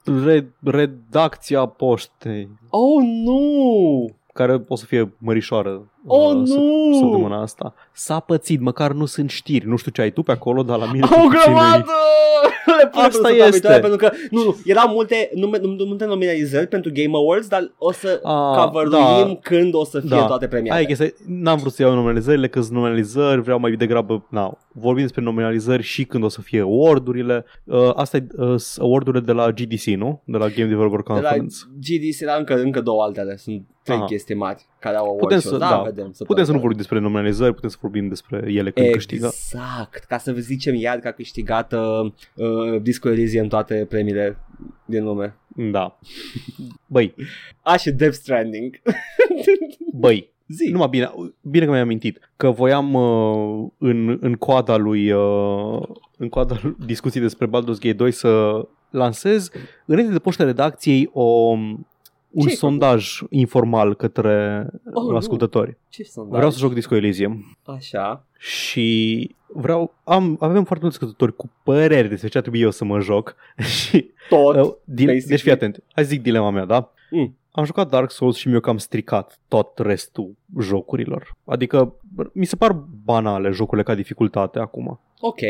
re- 0.04 0.52
redacția 0.64 1.66
poștei, 1.66 2.48
Oh, 2.70 3.02
nu! 3.24 4.14
care 4.32 4.64
o 4.68 4.74
să 4.74 4.84
fie 4.84 5.14
mărișoară 5.18 5.90
Oh, 6.06 6.28
uh, 6.28 6.34
nu! 6.34 6.92
săptămâna 6.98 7.40
asta. 7.40 7.74
S-a 7.92 8.20
pățit, 8.20 8.60
măcar 8.60 8.92
nu 8.92 9.04
sunt 9.04 9.30
știri. 9.30 9.66
Nu 9.66 9.76
știu 9.76 9.90
ce 9.90 10.00
ai 10.00 10.10
tu 10.10 10.22
pe 10.22 10.32
acolo, 10.32 10.62
dar 10.62 10.78
la 10.78 10.92
mine 10.92 11.04
O 11.04 11.08
cel 11.08 11.16
puțin 11.16 11.28
nu-i- 11.30 11.42
grămadă! 11.44 11.84
Le 12.80 12.88
pun 12.88 13.00
Asta 13.00 13.08
pentru 13.08 13.12
săptămâna 13.12 13.44
este. 13.44 13.50
viitoare, 13.58 13.80
Pentru 13.80 13.98
că, 13.98 14.10
nu, 14.30 14.42
nu, 14.42 14.56
erau 14.64 14.88
multe, 14.88 15.30
nume, 15.34 15.58
num- 15.58 15.86
multe 15.86 16.04
nominalizări 16.04 16.66
pentru 16.66 16.90
Game 16.94 17.16
Awards, 17.16 17.46
dar 17.48 17.72
o 17.78 17.92
să 17.92 18.20
Ah, 18.22 18.64
coveruim 18.68 19.26
da. 19.32 19.38
când 19.42 19.74
o 19.74 19.84
să 19.84 20.00
fie 20.00 20.08
Da. 20.08 20.26
toate 20.26 20.46
premiate. 20.48 20.78
Aia 20.78 20.82
e 20.82 20.94
chestia, 20.94 21.08
n-am 21.26 21.58
vrut 21.58 21.72
să 21.72 21.82
iau 21.82 21.94
nominalizările, 21.94 22.48
că 22.48 22.60
sunt 22.60 22.72
nominalizări, 22.74 23.40
vreau 23.42 23.58
mai 23.58 23.72
degrabă, 23.72 24.26
na, 24.30 24.58
vorbim 24.72 25.02
despre 25.02 25.22
nominalizări 25.22 25.82
și 25.82 26.04
când 26.04 26.24
o 26.24 26.28
să 26.28 26.40
fie 26.40 26.60
award-urile. 26.60 27.44
Uh, 27.64 27.90
asta 27.94 28.16
e 28.16 28.26
uh, 28.36 28.54
sunt 28.56 28.84
award-urile 28.86 29.22
de 29.24 29.32
la 29.32 29.50
GDC, 29.50 29.84
nu? 29.84 30.22
De 30.24 30.36
la 30.36 30.48
Game 30.48 30.68
Developer 30.68 31.00
de 31.00 31.04
la 31.08 31.14
Conference. 31.14 31.56
GDC 31.80 32.20
era 32.20 32.34
încă, 32.34 32.54
încă 32.60 32.80
două 32.80 33.02
altele, 33.02 33.36
sunt 33.36 33.66
trei 33.84 33.96
Aha. 33.96 34.04
chestii 34.04 34.34
mari 34.34 34.66
care 34.80 34.96
au 34.96 35.04
Putem 35.16 35.26
awards 35.28 35.44
să, 35.48 35.56
da, 35.56 35.68
da, 35.68 35.82
vedem. 35.84 36.12
putem 36.26 36.44
să 36.44 36.52
nu 36.52 36.58
vorbim 36.58 36.76
despre 36.76 36.98
nominalizări, 36.98 37.54
putem 37.54 37.70
să 37.70 37.76
vorbim 37.82 38.08
despre 38.08 38.44
ele 38.46 38.70
când 38.70 38.90
câștigă. 38.90 39.26
Exact, 39.26 40.04
ca 40.04 40.18
să 40.18 40.32
vă 40.32 40.38
zicem 40.38 40.74
iar 40.74 40.98
că 40.98 41.08
a 41.08 41.12
câștigat 41.12 41.72
uh, 41.72 42.12
uh, 42.34 42.82
Disco 42.82 43.10
Elysium 43.10 43.48
toate 43.48 43.86
premiile 43.88 44.36
din 44.84 45.04
lume. 45.04 45.36
Da. 45.56 45.98
Băi, 46.86 47.14
A, 47.62 47.76
și 47.76 47.90
Death 47.90 48.14
Stranding. 48.14 48.80
băi, 50.02 50.32
Zi. 50.46 50.70
numai 50.70 50.88
bine, 50.88 51.10
bine 51.40 51.64
că 51.64 51.70
mi-am 51.70 51.82
amintit 51.82 52.30
că 52.36 52.50
voiam 52.50 52.94
uh, 52.94 53.68
în, 53.78 54.18
în 54.20 54.34
coada 54.34 54.76
lui 54.76 55.12
uh, 55.12 55.82
în 56.16 56.28
coada 56.28 56.56
lui 56.62 56.76
discuții 56.86 57.20
despre 57.20 57.46
Baldur's 57.46 57.80
Gate 57.80 57.92
2 57.92 58.10
să 58.10 58.60
lansez 58.90 59.50
înainte 59.86 60.12
de 60.12 60.18
poșta 60.18 60.44
redacției 60.44 61.10
o 61.12 61.56
un 62.32 62.42
Ce-ai 62.42 62.54
sondaj 62.54 63.20
informal 63.30 63.94
către 63.94 64.66
Oh, 64.92 65.02
nu. 65.10 65.16
ascultători. 65.16 65.76
Ce 65.88 66.02
sunt? 66.02 66.28
Vreau 66.28 66.50
să 66.50 66.58
joc 66.58 66.72
Disco 66.72 66.94
Elysium 66.94 67.56
Așa. 67.64 68.26
și 68.38 69.28
vreau, 69.46 69.94
am, 70.04 70.36
avem 70.40 70.64
foarte 70.64 70.84
mulți 70.84 70.96
ascultători 70.98 71.36
cu 71.36 71.50
păreri 71.62 72.08
despre 72.08 72.28
ce 72.28 72.36
ar 72.36 72.42
trebui 72.42 72.60
eu 72.60 72.70
să 72.70 72.84
mă 72.84 73.00
joc 73.00 73.36
și 73.78 74.10
Tot. 74.28 74.56
uh, 74.56 74.72
din, 74.84 75.06
basically. 75.06 75.20
deci 75.26 75.40
fii 75.40 75.50
atent, 75.52 75.82
hai 75.92 76.04
să 76.04 76.10
zic 76.10 76.22
dilema 76.22 76.50
mea, 76.50 76.64
da? 76.64 76.92
Mm. 77.10 77.36
Am 77.50 77.64
jucat 77.64 77.88
Dark 77.88 78.10
Souls 78.10 78.36
și 78.36 78.48
mi-a 78.48 78.60
cam 78.60 78.78
stricat 78.78 79.38
tot 79.48 79.78
restul 79.78 80.34
jocurilor. 80.60 81.36
Adică 81.44 81.94
mi 82.32 82.44
se 82.44 82.56
par 82.56 82.72
banale 83.04 83.50
jocurile 83.50 83.82
ca 83.82 83.94
dificultate 83.94 84.58
acum. 84.58 85.00
Ok. 85.20 85.40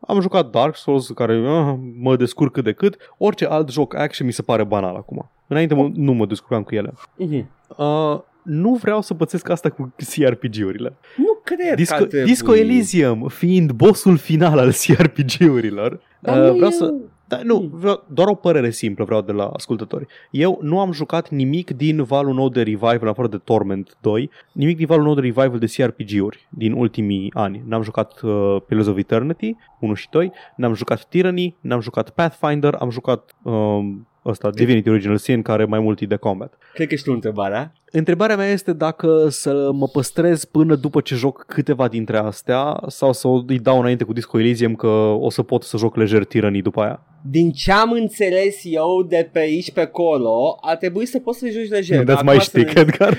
Am 0.00 0.20
jucat 0.20 0.50
Dark 0.50 0.76
Souls 0.76 1.08
care 1.08 1.38
uh, 1.38 1.74
mă 1.98 2.16
descurc 2.16 2.52
cât 2.52 2.64
de 2.64 2.72
cât. 2.72 2.96
Orice 3.18 3.46
alt 3.46 3.70
joc 3.70 3.94
action 3.94 4.26
mi 4.26 4.32
se 4.32 4.42
pare 4.42 4.64
banal 4.64 4.96
acum. 4.96 5.30
Înainte 5.46 5.74
mă, 5.74 5.90
nu 5.94 6.12
mă 6.12 6.26
descurcam 6.26 6.62
cu 6.62 6.74
ele. 6.74 6.92
Mhm. 7.16 7.50
Uh, 7.76 8.20
nu 8.42 8.74
vreau 8.74 9.00
să 9.00 9.14
pățesc 9.14 9.48
asta 9.48 9.70
cu 9.70 9.94
CRPG-urile. 9.96 10.96
Nu 11.16 11.40
cred 11.44 11.74
Disco, 11.74 11.96
că 11.96 12.02
ar 12.02 12.08
trebui. 12.08 12.26
Disco 12.26 12.54
Elysium 12.54 13.28
fiind 13.28 13.70
bossul 13.70 14.16
final 14.16 14.58
al 14.58 14.72
CRPG-urilor. 14.72 16.00
Dar 16.20 16.38
uh, 16.38 16.44
nu 16.44 16.52
vreau 16.52 16.70
e... 16.70 16.72
să... 16.72 16.94
Da, 17.30 17.40
nu, 17.42 17.70
vreau, 17.72 18.04
doar 18.08 18.28
o 18.28 18.34
părere 18.34 18.70
simplă 18.70 19.04
vreau 19.04 19.20
de 19.20 19.32
la 19.32 19.46
ascultători. 19.46 20.06
Eu 20.30 20.58
nu 20.62 20.80
am 20.80 20.92
jucat 20.92 21.28
nimic 21.28 21.70
din 21.70 22.02
valul 22.02 22.34
nou 22.34 22.48
de 22.48 22.62
revival, 22.62 22.98
în 23.00 23.08
afară 23.08 23.28
de 23.28 23.36
Torment 23.36 23.96
2, 24.00 24.30
nimic 24.52 24.76
din 24.76 24.86
valul 24.86 25.04
nou 25.04 25.14
de 25.14 25.20
revival 25.20 25.58
de 25.58 25.72
CRPG-uri 25.76 26.48
din 26.48 26.72
ultimii 26.72 27.30
ani. 27.34 27.62
N-am 27.66 27.82
jucat 27.82 28.20
uh, 28.20 28.56
Pillars 28.66 28.86
of 28.86 28.96
Eternity 28.96 29.56
1 29.80 29.94
și 29.94 30.08
2, 30.10 30.32
n-am 30.56 30.74
jucat 30.74 31.04
Tyranny, 31.04 31.56
n-am 31.60 31.80
jucat 31.80 32.10
Pathfinder, 32.10 32.74
am 32.74 32.90
jucat 32.90 33.34
um, 33.42 34.08
ăsta, 34.24 34.50
Divinity 34.50 34.88
Original 34.88 35.16
Sin, 35.16 35.42
care 35.42 35.62
are 35.62 35.70
mai 35.70 35.80
multi 35.80 36.06
de 36.06 36.16
combat. 36.16 36.58
Cred 36.74 36.88
că 36.88 36.94
știu 36.94 37.12
întrebarea. 37.12 37.72
Întrebarea 37.92 38.36
mea 38.36 38.48
este 38.50 38.72
dacă 38.72 39.26
să 39.28 39.70
mă 39.72 39.86
păstrez 39.88 40.44
până 40.44 40.74
după 40.74 41.00
ce 41.00 41.14
joc 41.14 41.44
câteva 41.46 41.88
dintre 41.88 42.16
astea 42.18 42.80
sau 42.86 43.12
să 43.12 43.28
îi 43.46 43.58
dau 43.58 43.78
înainte 43.80 44.04
cu 44.04 44.12
Disco 44.12 44.38
Elysium 44.38 44.74
că 44.74 44.86
o 45.20 45.30
să 45.30 45.42
pot 45.42 45.62
să 45.62 45.76
joc 45.76 45.96
lejer 45.96 46.24
Tyranny 46.24 46.62
după 46.62 46.80
aia. 46.80 47.04
Din 47.30 47.50
ce 47.52 47.72
am 47.72 47.90
înțeles 47.92 48.60
eu 48.62 49.02
de 49.08 49.28
pe 49.32 49.38
aici 49.38 49.72
pe 49.72 49.80
acolo, 49.80 50.58
ar 50.60 50.76
trebui 50.76 51.06
să 51.06 51.18
poți 51.18 51.38
să 51.38 51.48
joci 51.48 51.68
lejer. 51.68 52.04
Dați 52.04 52.10
Acum 52.18 52.26
mai 52.26 52.40
să 52.40 52.42
știi, 52.58 52.62
ne- 52.74 52.80
Edgar. 52.80 53.18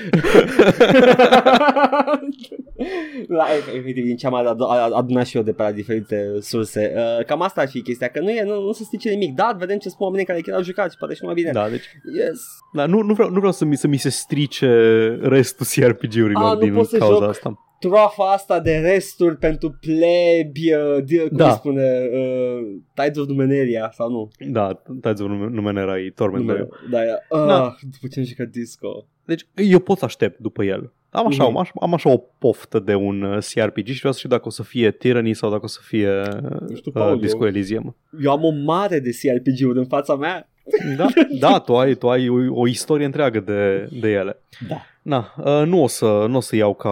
la, 3.28 3.44
efectiv, 3.76 4.04
din 4.04 4.16
ce 4.16 4.26
am 4.26 4.34
adu- 4.34 4.64
adunat 4.94 5.26
și 5.26 5.36
eu 5.36 5.42
de 5.42 5.52
pe 5.52 5.62
la 5.62 5.72
diferite 5.72 6.30
surse. 6.40 6.92
Uh, 6.96 7.24
cam 7.24 7.42
asta 7.42 7.60
ar 7.60 7.68
fi 7.68 7.82
chestia, 7.82 8.08
că 8.08 8.20
nu, 8.20 8.30
e, 8.30 8.42
nu, 8.42 8.60
nu 8.60 8.72
se 8.72 8.84
strice 8.84 9.10
nimic. 9.10 9.34
Da, 9.34 9.56
vedem 9.58 9.78
ce 9.78 9.88
spun 9.88 10.04
oamenii 10.06 10.26
care 10.26 10.40
chiar 10.40 10.56
au 10.56 10.62
jucat 10.62 10.90
și 10.90 10.96
poate 10.98 11.14
și 11.14 11.24
mai 11.24 11.34
bine. 11.34 11.50
Da, 11.50 11.68
deci 11.68 11.84
Yes. 12.18 12.40
da, 12.72 12.86
nu, 12.86 13.00
nu, 13.02 13.14
vreau, 13.14 13.28
nu 13.30 13.36
vreau 13.38 13.52
să 13.52 13.64
mi, 13.64 13.76
să 13.76 13.86
mi 13.86 13.96
se 13.96 14.08
strice 14.10 14.61
restul 15.22 15.66
CRPG-urilor 15.74 16.42
Ah, 16.50 16.54
nu 16.54 16.58
din 16.60 16.74
pot 16.74 16.86
să 16.88 16.98
cauza 16.98 17.14
joc. 17.20 17.28
asta. 17.28 17.66
Troafa 17.80 18.32
asta 18.32 18.60
de 18.60 18.76
resturi 18.78 19.36
pentru 19.36 19.78
plebi, 19.80 20.74
uh, 20.74 21.04
de, 21.04 21.16
cum 21.28 21.36
Da. 21.36 21.44
da. 21.44 21.50
spune, 21.50 22.08
uh, 22.12 22.76
Tides 22.94 23.16
of 23.16 23.26
Numeneria 23.28 23.90
sau 23.94 24.10
nu? 24.10 24.30
Da, 24.50 24.82
dați-vă 24.88 25.28
nume, 25.28 25.48
numele 25.50 25.80
era 25.80 25.94
Torment 26.14 26.46
2. 26.46 26.56
Nume, 26.56 26.68
da, 26.90 26.98
uh, 27.38 27.46
Da. 27.46 27.74
după 27.80 28.06
ce 28.10 28.18
am 28.20 28.24
jucat 28.26 28.46
disco. 28.46 29.06
Deci 29.24 29.46
eu 29.54 29.78
pot 29.78 29.98
să 29.98 30.04
aștept 30.04 30.38
după 30.38 30.64
el. 30.64 30.92
Am 31.10 31.26
așa, 31.26 31.42
Mhm. 31.44 31.52
am, 31.52 31.60
așa, 31.60 31.72
am 31.80 31.94
așa 31.94 32.10
o 32.10 32.16
poftă 32.38 32.78
de 32.78 32.94
un 32.94 33.22
uh, 33.22 33.38
CRPG 33.54 33.86
și 33.86 33.98
vreau 33.98 34.12
să 34.12 34.18
știu 34.18 34.30
dacă 34.30 34.42
o 34.46 34.50
să 34.50 34.62
fie 34.62 34.90
Tyranny 34.90 35.34
sau 35.34 35.50
dacă 35.50 35.62
o 35.64 35.66
să 35.66 35.78
fie 35.82 36.08
Nu 36.68 36.76
știu, 36.76 36.92
uh, 36.94 37.02
Paul, 37.02 37.20
Disco 37.20 37.42
eu- 37.42 37.46
Elysium. 37.48 37.96
Eu 38.22 38.30
am 38.30 38.44
o 38.44 38.50
mare 38.50 38.98
de 38.98 39.10
CRPG-uri 39.22 39.78
în 39.78 39.86
fața 39.86 40.14
mea. 40.16 40.50
Da, 40.96 41.06
da 41.40 41.58
tu 41.58 41.76
ai, 41.76 41.94
tu 41.94 42.08
ai 42.10 42.28
o, 42.28 42.34
o 42.60 42.66
istorie 42.66 43.04
întreagă 43.06 43.40
de, 43.40 43.88
de 44.00 44.10
ele. 44.10 44.42
Da. 44.68 44.76
Na, 45.02 45.32
uh, 45.44 45.66
nu, 45.66 45.82
o 45.82 45.86
să, 45.86 46.24
nu 46.28 46.36
o 46.36 46.40
să 46.40 46.56
iau 46.56 46.74
ca 46.74 46.90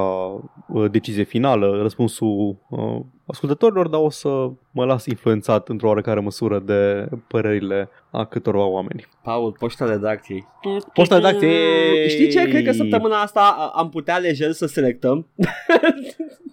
uh, 0.68 0.90
decizie 0.90 1.22
finală 1.22 1.78
răspunsul 1.82 2.56
uh, 2.68 3.00
ascultătorilor, 3.26 3.88
dar 3.88 4.00
o 4.00 4.10
să 4.10 4.28
mă 4.70 4.84
las 4.84 5.06
influențat 5.06 5.68
într-o 5.68 5.88
oarecare 5.88 6.20
măsură 6.20 6.58
de 6.58 7.08
părerile 7.28 7.88
a 8.10 8.24
câtorva 8.24 8.64
oameni. 8.64 9.06
Paul, 9.22 9.56
poșta 9.58 9.84
redacției. 9.84 10.46
Poșta 10.92 11.14
redacției! 11.14 12.08
Știi 12.08 12.30
ce? 12.30 12.48
Cred 12.48 12.64
că 12.64 12.72
săptămâna 12.72 13.20
asta 13.20 13.40
a- 13.58 13.78
am 13.80 13.88
putea 13.88 14.16
lejer 14.16 14.52
să 14.52 14.66
selectăm. 14.66 15.26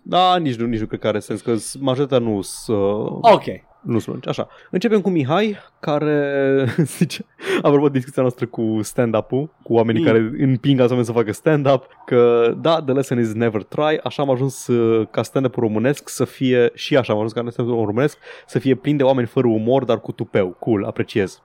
Da, 0.03 0.38
nici 0.38 0.55
nu, 0.55 0.65
nici 0.65 0.80
nu 0.80 0.86
cred 0.86 0.99
că 0.99 1.07
are 1.07 1.19
sens, 1.19 1.41
că 1.41 1.55
s- 1.55 1.75
majoritatea 1.80 2.28
nu 2.28 2.41
sunt 2.41 2.78
uh, 2.78 3.17
Ok. 3.21 3.43
Nu 3.82 3.99
sunt 3.99 4.07
lungi. 4.07 4.28
Așa, 4.30 4.47
începem 4.71 5.01
cu 5.01 5.09
Mihai, 5.09 5.57
care 5.80 6.65
zice, 6.97 7.25
apropo 7.61 7.88
de 7.89 7.97
discuția 7.97 8.21
noastră 8.21 8.45
cu 8.45 8.80
stand-up-ul, 8.82 9.49
cu 9.63 9.73
oamenii 9.73 10.01
Mm. 10.01 10.07
care 10.07 10.32
împing 10.38 10.80
alți 10.80 10.91
oameni 10.91 11.07
să 11.07 11.13
facă 11.13 11.32
stand-up, 11.32 11.88
că 12.05 12.53
da, 12.61 12.82
the 12.82 12.93
lesson 12.93 13.19
is 13.19 13.34
never 13.34 13.63
try, 13.63 13.99
așa 14.03 14.21
am 14.21 14.30
ajuns 14.30 14.67
uh, 14.67 15.07
ca 15.11 15.21
stand-up 15.23 15.55
românesc 15.55 16.09
să 16.09 16.25
fie, 16.25 16.71
și 16.73 16.97
așa 16.97 17.13
am 17.13 17.17
ajuns 17.19 17.34
ca 17.34 17.45
stand-up 17.49 17.86
românesc, 17.86 18.17
să 18.47 18.59
fie 18.59 18.75
plin 18.75 18.97
de 18.97 19.03
oameni 19.03 19.28
fără 19.28 19.47
umor, 19.47 19.84
dar 19.84 19.99
cu 19.99 20.11
tupeu. 20.11 20.49
Cool, 20.59 20.84
apreciez. 20.86 21.41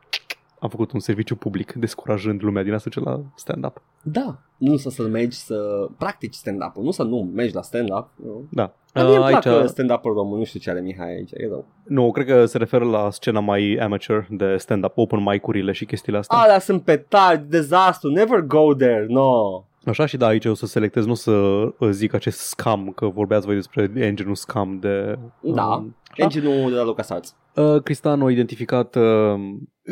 Am 0.63 0.69
făcut 0.69 0.93
un 0.93 1.01
serviciu 1.01 1.37
public 1.37 1.73
descurajând 1.73 2.43
lumea 2.43 2.63
din 2.63 2.73
asta 2.73 2.91
ce 2.91 3.01
la 3.01 3.21
stand-up. 3.35 3.83
Da. 4.03 4.39
Nu 4.57 4.77
să, 4.77 4.91
să 4.91 5.03
mergi 5.03 5.37
să 5.37 5.87
practici 5.99 6.35
stand-up-ul, 6.35 6.83
nu 6.85 6.91
să 6.91 7.03
nu 7.03 7.31
mergi 7.35 7.55
la 7.55 7.63
stand-up. 7.63 8.09
Nu. 8.25 8.45
Da. 8.51 8.73
Dar 8.93 9.05
mie 9.07 9.19
Uh, 9.19 9.25
îmi 9.33 9.41
plac 9.41 9.69
stand-up-ul 9.69 10.13
român, 10.13 10.39
nu 10.39 10.45
știu 10.45 10.61
ce 10.61 10.71
are 10.71 10.81
Mihai 10.81 11.09
aici, 11.15 11.31
e 11.33 11.49
rău. 11.49 11.67
nu, 11.85 12.11
cred 12.11 12.27
că 12.27 12.47
se 12.47 12.59
referă 12.59 12.85
la 12.85 13.11
scena 13.11 13.41
mai 13.41 13.75
amateur 13.81 14.27
de 14.31 14.57
stand-up, 14.57 14.93
open 14.99 15.23
mic-urile 15.23 15.73
și 15.73 15.85
chestiile 15.85 16.19
astea. 16.19 16.39
Alea 16.39 16.59
sunt 16.59 16.83
petard, 16.83 17.51
dezastru, 17.51 18.11
never 18.11 18.41
go 18.41 18.75
there, 18.75 19.07
no. 19.09 19.65
Așa 19.85 20.07
și 20.07 20.17
da, 20.17 20.27
aici 20.27 20.45
o 20.45 20.55
să 20.55 20.67
selectez, 20.67 21.05
nu 21.05 21.11
o 21.11 21.15
să 21.15 21.31
uh, 21.31 21.89
zic 21.91 22.15
acest 22.15 22.39
scam, 22.39 22.93
că 22.97 23.07
vorbeați 23.07 23.47
voi 23.47 23.55
despre 23.55 23.91
engine-ul 23.95 24.35
scam 24.35 24.79
de... 24.81 25.19
Da. 25.41 25.65
um, 25.67 25.97
așa. 26.11 26.23
Engine-ul 26.23 26.71
de 26.71 26.77
la 26.77 26.85
LucasArts. 26.85 27.37
Uh, 27.55 27.83
Cristian 27.83 28.23
a 28.23 28.31
identificat 28.31 28.95
uh, 28.95 29.35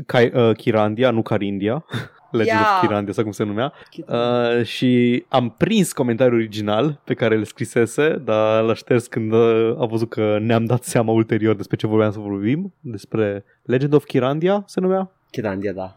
Kai, 0.07 0.33
uh, 0.35 0.57
Kirandia, 0.57 1.11
nu 1.11 1.23
Carindia, 1.23 1.85
Legend 2.31 2.59
Yeah. 2.59 2.71
of 2.75 2.81
Kirandia, 2.81 3.13
sau 3.13 3.23
cum 3.23 3.33
se 3.33 3.45
numea, 3.45 3.73
uh, 4.07 4.65
și 4.65 5.25
am 5.29 5.55
prins 5.59 5.93
comentariul 5.93 6.37
original 6.39 7.01
pe 7.05 7.15
care 7.15 7.35
îl 7.37 7.45
scrisese, 7.45 8.23
dar 8.25 8.63
l-a 8.63 8.75
șters 8.75 9.07
când 9.07 9.33
uh, 9.33 9.75
a 9.79 9.85
văzut 9.87 10.09
că 10.09 10.39
ne-am 10.41 10.65
dat 10.65 10.83
seama 10.83 11.13
ulterior 11.13 11.55
despre 11.57 11.77
ce 11.77 11.87
vorbeam 11.87 12.11
să 12.11 12.19
vorbim, 12.19 12.75
despre 12.81 13.45
Legend 13.63 13.93
of 13.93 14.05
Kirandia 14.05 14.63
se 14.67 14.81
numea. 14.81 15.11
Chirandia, 15.31 15.73
da. 15.73 15.95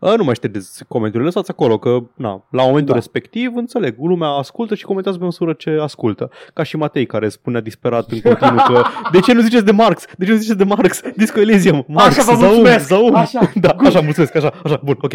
Uh, 0.00 0.14
nu 0.16 0.24
mai 0.24 0.34
ștergeți 0.34 0.84
comentariile, 0.88 1.24
lăsați 1.24 1.50
acolo 1.50 1.78
că 1.78 1.98
na, 2.14 2.46
la 2.50 2.62
momentul 2.62 2.86
Da. 2.86 2.94
respectiv, 2.94 3.52
înțeleg, 3.56 3.94
lumea 3.98 4.28
ascultă 4.28 4.74
și 4.74 4.84
comentează 4.84 5.18
pe 5.18 5.24
măsură 5.24 5.52
ce 5.52 5.78
ascultă. 5.82 6.30
Ca 6.54 6.62
și 6.62 6.76
Matei 6.76 7.06
care 7.06 7.28
spunea 7.28 7.60
disperat 7.60 8.10
în 8.10 8.20
continuu 8.20 8.62
că 8.66 8.82
de 9.12 9.20
ce 9.20 9.32
nu 9.32 9.40
ziceți 9.40 9.64
de 9.64 9.70
Marx? 9.72 10.04
De 10.18 10.24
ce 10.24 10.30
nu 10.30 10.36
ziceți 10.36 10.58
de 10.58 10.64
Marx? 10.64 11.00
Disco 11.16 11.40
Elysium, 11.40 11.84
Marx, 11.88 12.18
Așa, 12.18 12.32
vă 12.32 12.38
zaum, 12.38 12.54
mulțumesc. 12.54 12.86
zaum. 12.86 13.14
Așa. 13.14 13.52
Da, 13.54 13.68
așa, 13.78 14.00
mulțumesc, 14.00 14.34
așa, 14.34 14.52
așa, 14.64 14.80
bun, 14.84 14.96
ok. 15.00 15.12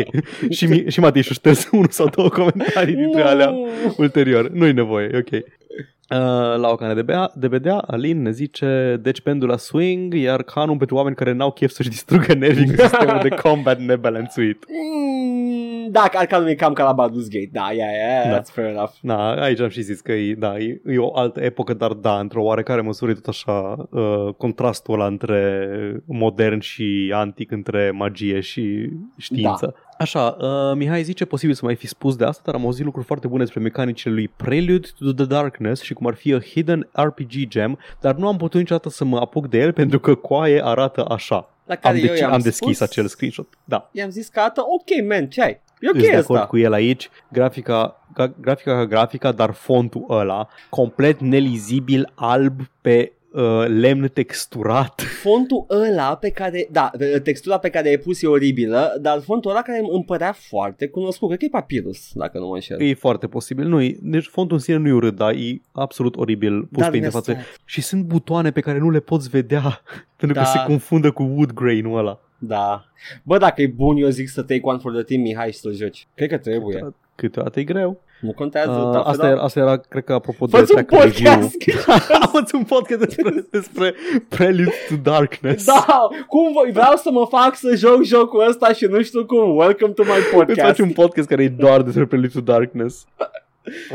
și, 0.50 0.66
mi, 0.66 0.84
și 0.90 1.00
Matei 1.00 1.22
și-o 1.22 1.34
șters 1.34 1.68
unul 1.72 1.88
sau 1.90 2.08
două 2.10 2.30
comentarii 2.30 2.96
dintre 2.96 3.22
alea 3.22 3.54
ulterior. 3.98 4.50
Nu-i 4.50 4.74
nevoie, 4.74 5.10
e 5.14 5.18
ok. 5.18 5.44
Uh, 6.10 6.18
la 6.60 6.70
o 6.70 6.76
cană 6.76 6.94
de, 6.94 7.02
bea, 7.02 7.32
de 7.36 7.48
bedea, 7.48 7.78
Alin 7.78 8.22
ne 8.22 8.32
zice 8.32 9.00
deci 9.02 9.22
pendula 9.22 9.58
swing, 9.58 10.14
iar 10.14 10.44
canun 10.44 10.78
pentru 10.78 10.96
oameni 10.96 11.16
care 11.16 11.32
n-au 11.32 11.52
chef 11.52 11.72
să-și 11.72 11.90
distrugă 11.90 12.34
nervii 12.34 12.66
cu 12.66 12.82
sistemul 12.82 13.20
de 13.22 13.30
combat 13.30 13.80
nebalanțuit. 13.80 14.66
Mm, 14.68 15.92
da, 15.92 16.02
Arcanum 16.14 16.48
e 16.48 16.54
cam 16.54 16.74
ca 16.74 16.84
la 16.84 16.94
Baldur's 16.94 17.30
Gate, 17.30 17.50
da, 17.52 17.70
yeah, 17.72 17.90
yeah, 17.94 18.30
Da. 18.30 18.42
that's 18.42 18.54
fair 18.54 18.68
enough. 18.68 18.92
Na, 19.02 19.42
aici 19.42 19.60
am 19.60 19.70
și 19.70 19.82
zis 19.82 20.00
că 20.02 20.12
e, 20.12 20.34
da, 20.34 20.58
e, 20.58 20.82
e 20.86 20.98
o 20.98 21.18
altă 21.18 21.40
epocă, 21.42 21.74
dar 21.74 21.92
da, 21.92 22.20
într-o 22.20 22.44
oarecare 22.44 22.82
măsură 22.82 23.12
e 23.12 23.14
tot 23.14 23.28
așa 23.28 23.88
uh, 23.90 24.34
contrastul 24.38 24.94
ăla 24.94 25.06
între 25.06 25.68
modern 26.06 26.60
și 26.60 27.12
antic, 27.16 27.52
între 27.52 27.92
magie 27.92 28.40
și 28.40 28.90
știință. 29.18 29.66
Da. 29.66 29.93
Așa, 30.04 30.38
uh, 30.40 30.76
Mihai 30.76 31.04
zice 31.04 31.26
posibil 31.26 31.56
să 31.56 31.66
mai 31.66 31.76
fi 31.76 31.88
spus 31.88 32.16
de 32.16 32.26
asta, 32.26 32.42
dar 32.46 32.56
am 32.56 32.66
auzit 32.66 32.86
lucruri 32.86 33.06
foarte 33.06 33.28
bune 33.28 33.44
despre 33.44 33.62
mecanicile 33.62 34.14
lui 34.14 34.28
Prelude 34.28 34.88
to 35.00 35.12
the 35.14 35.26
Darkness 35.26 35.82
și 35.82 35.94
cum 35.94 36.08
ar 36.08 36.14
fi 36.14 36.34
a 36.34 36.40
hidden 36.40 36.90
RPG 36.92 37.48
gem, 37.48 37.80
dar 38.02 38.16
nu 38.16 38.28
am 38.28 38.38
putut 38.38 38.60
niciodată 38.60 38.90
să 38.90 39.06
mă 39.06 39.18
apuc 39.18 39.48
de 39.48 39.58
el 39.58 39.74
pentru 39.74 40.00
că 40.00 40.16
coaie 40.16 40.66
arată 40.66 41.06
așa. 41.10 41.50
La 41.66 41.76
care 41.76 41.96
Am, 41.98 42.04
eu 42.04 42.10
deci, 42.10 42.20
i-am 42.20 42.34
am 42.34 42.40
deschis 42.40 42.76
spus, 42.76 42.90
acel 42.90 43.08
screenshot. 43.08 43.48
Da. 43.64 43.90
I-am 43.92 44.10
zis 44.10 44.28
că 44.28 44.40
arată 44.40 44.62
ok, 44.62 45.08
man, 45.08 45.28
ce 45.28 45.42
ai? 45.42 45.62
E 45.80 45.90
ok 45.90 45.96
Ești 45.96 46.10
de 46.10 46.16
acord 46.16 46.40
asta. 46.40 46.50
cu 46.50 46.58
el 46.58 46.74
aici, 46.74 47.10
grafica, 47.32 48.06
ca, 48.14 48.34
grafica 48.42 48.74
ca 48.76 48.86
grafica, 48.86 49.32
dar 49.32 49.52
fontul 49.52 50.06
ăla, 50.10 50.48
complet 50.70 51.20
nelizibil, 51.20 52.12
alb 52.16 52.60
pe 52.82 53.12
uh, 53.34 53.66
lemn 53.68 54.08
texturat. 54.14 55.02
Fontul 55.24 55.66
ăla 55.70 56.16
pe 56.16 56.30
care, 56.30 56.68
da, 56.72 56.92
textura 57.24 57.58
pe 57.58 57.70
care 57.70 57.88
ai 57.90 57.98
pus 57.98 58.22
e 58.22 58.28
oribilă, 58.28 58.98
dar 59.02 59.20
fontul 59.22 59.52
ăla 59.52 59.62
care 59.62 59.80
îmi 59.92 60.04
părea 60.06 60.32
foarte 60.32 60.88
cunoscut, 60.88 61.28
cred 61.28 61.40
că 61.40 61.46
e 61.46 61.50
Papyrus, 61.52 62.12
dacă 62.14 62.38
nu 62.40 62.48
mă 62.48 62.54
înșel. 62.54 62.82
E 62.82 62.94
foarte 62.94 63.28
posibil. 63.28 63.68
Nu, 63.68 63.82
e- 63.82 63.98
deci 64.02 64.26
fontul 64.28 64.56
în 64.56 64.62
sine 64.62 64.78
nu 64.78 64.88
e 64.88 64.92
urât, 64.92 65.16
dar 65.16 65.34
e 65.34 65.62
absolut 65.72 66.16
oribil 66.16 66.62
pus 66.62 66.82
Dar 66.82 66.90
pe 66.90 66.98
mi-a 66.98 67.06
interfață. 67.06 67.32
stat. 67.32 67.44
Și 67.66 67.82
sunt 67.82 68.04
butoane 68.04 68.52
pe 68.52 68.62
care 68.62 68.78
nu 68.80 68.90
le 68.90 69.00
poți 69.00 69.30
vedea 69.30 69.62
pentru 70.20 70.38
că 70.38 70.44
Da. 70.44 70.50
se 70.50 70.60
confundă 70.68 71.12
cu 71.12 71.24
wood 71.24 71.52
grain-ul 71.52 71.98
ăla. 71.98 72.20
Da. 72.38 72.86
Bă, 73.24 73.38
dacă 73.38 73.62
e 73.62 73.68
bun, 73.68 73.98
eu 73.98 74.10
zic 74.10 74.30
să 74.30 74.42
take 74.42 74.60
one 74.64 74.78
for 74.82 74.92
the 74.92 75.02
team, 75.04 75.22
Mihai, 75.22 75.52
și 75.52 75.58
să-l 75.58 75.74
joci. 75.74 76.08
Cred 76.16 76.30
că 76.30 76.38
trebuie. 76.38 76.94
Câteodată 77.16 77.60
e 77.60 77.64
greu. 77.64 78.02
Nu 78.24 78.32
contează. 78.32 78.72
Uh, 78.72 78.92
da, 78.92 79.00
asta, 79.02 79.24
da. 79.24 79.30
era, 79.30 79.42
asta 79.42 79.60
era, 79.60 79.78
cred 79.78 80.04
că, 80.04 80.14
apropo 80.14 80.46
de 80.46 80.58
Fă-ți 80.58 80.76
un 80.76 80.84
track 80.86 81.04
review. 81.04 81.34
podcast. 81.34 81.56
Am 82.34 82.48
un 82.54 82.64
podcast 82.64 83.00
despre, 83.00 83.46
despre 83.52 83.94
Prelude 84.30 84.72
to 84.90 84.96
Darkness. 85.04 85.66
da, 85.66 86.08
cum 86.28 86.52
voi, 86.54 86.72
vreau 86.72 86.96
să 86.96 87.10
mă 87.12 87.26
fac 87.30 87.56
să 87.56 87.76
joc 87.76 88.04
jocul 88.04 88.48
ăsta 88.48 88.74
și 88.74 88.86
nu 88.86 89.02
știu 89.02 89.26
cum. 89.26 89.56
Welcome 89.56 89.92
to 89.94 90.04
my 90.04 90.10
Îți 90.18 90.30
podcast. 90.34 90.60
faci 90.60 90.80
un 90.80 90.92
podcast 90.92 91.28
care 91.28 91.44
e 91.44 91.50
doar 91.50 91.82
despre 91.82 92.06
Prelude 92.06 92.32
to 92.34 92.40
Darkness. 92.42 93.06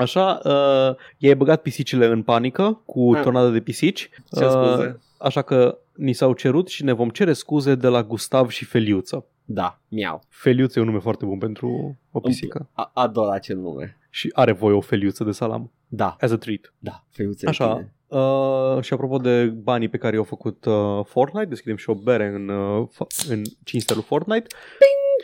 Așa, 0.00 0.40
uh, 0.44 0.96
i-ai 1.18 1.34
băgat 1.36 1.62
pisicile 1.62 2.06
în 2.06 2.22
panică 2.22 2.80
cu 2.84 3.12
Ah. 3.14 3.22
tornada 3.22 3.48
de 3.48 3.60
pisici. 3.60 4.10
Ce 4.36 4.48
scuze. 4.48 5.00
așa 5.18 5.42
că 5.42 5.78
ni 5.94 6.12
s-au 6.12 6.32
cerut 6.32 6.68
și 6.68 6.84
ne 6.84 6.92
vom 6.92 7.08
cere 7.08 7.32
scuze 7.32 7.74
de 7.74 7.86
la 7.88 8.02
Gustav 8.02 8.48
și 8.50 8.64
Feliuță. 8.64 9.24
Da, 9.50 9.80
miau. 9.88 10.20
Feliuță 10.28 10.78
e 10.78 10.82
un 10.82 10.88
nume 10.88 11.00
foarte 11.00 11.24
bun 11.24 11.38
pentru 11.38 11.96
o 12.10 12.20
pisică. 12.20 12.68
A- 12.72 12.90
ador 12.94 13.28
acel 13.32 13.56
nume. 13.56 13.96
Și 14.10 14.30
are 14.34 14.52
voie 14.52 14.74
o 14.74 14.80
feliuță 14.80 15.24
de 15.24 15.30
salam. 15.30 15.70
Da, 15.86 16.16
As 16.20 16.30
a 16.30 16.36
treat. 16.36 16.72
da, 16.78 17.04
feiuțe 17.10 17.48
Așa. 17.48 17.72
tine. 17.72 17.92
Uh, 18.20 18.82
și 18.82 18.92
apropo 18.92 19.16
de 19.16 19.44
banii 19.44 19.88
pe 19.88 19.96
care 19.96 20.14
i-au 20.14 20.24
făcut 20.24 20.64
uh, 20.64 21.00
Fortnite, 21.04 21.46
deschidem 21.48 21.76
și 21.76 21.90
o 21.90 21.94
bere 21.94 22.26
în, 22.26 22.48
uh, 22.48 22.88
fa- 22.94 23.28
în 23.28 23.42
cinstea 23.64 23.94
lui 23.96 24.04
Fortnite. 24.04 24.46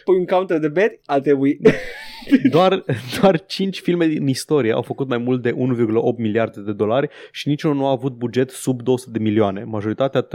Pui 0.04 0.16
un 0.18 0.26
counter 0.26 0.58
de 0.58 0.68
beri, 0.68 1.00
a 1.06 1.20
trebui. 1.20 1.58
Doar, 2.50 2.84
doar 3.20 3.44
5 3.46 3.80
filme 3.80 4.06
din 4.06 4.26
istorie 4.28 4.72
au 4.72 4.82
făcut 4.82 5.08
mai 5.08 5.18
mult 5.18 5.42
de 5.42 5.52
1,8 5.52 5.56
miliarde 6.16 6.60
de 6.60 6.72
dolari 6.72 7.08
și 7.32 7.48
niciunul 7.48 7.76
nu 7.76 7.86
a 7.86 7.90
avut 7.90 8.12
buget 8.12 8.50
sub 8.50 8.82
200 8.82 9.10
de 9.18 9.24
milioane, 9.24 9.64
majoritatea 9.64 10.26
300-400 10.26 10.28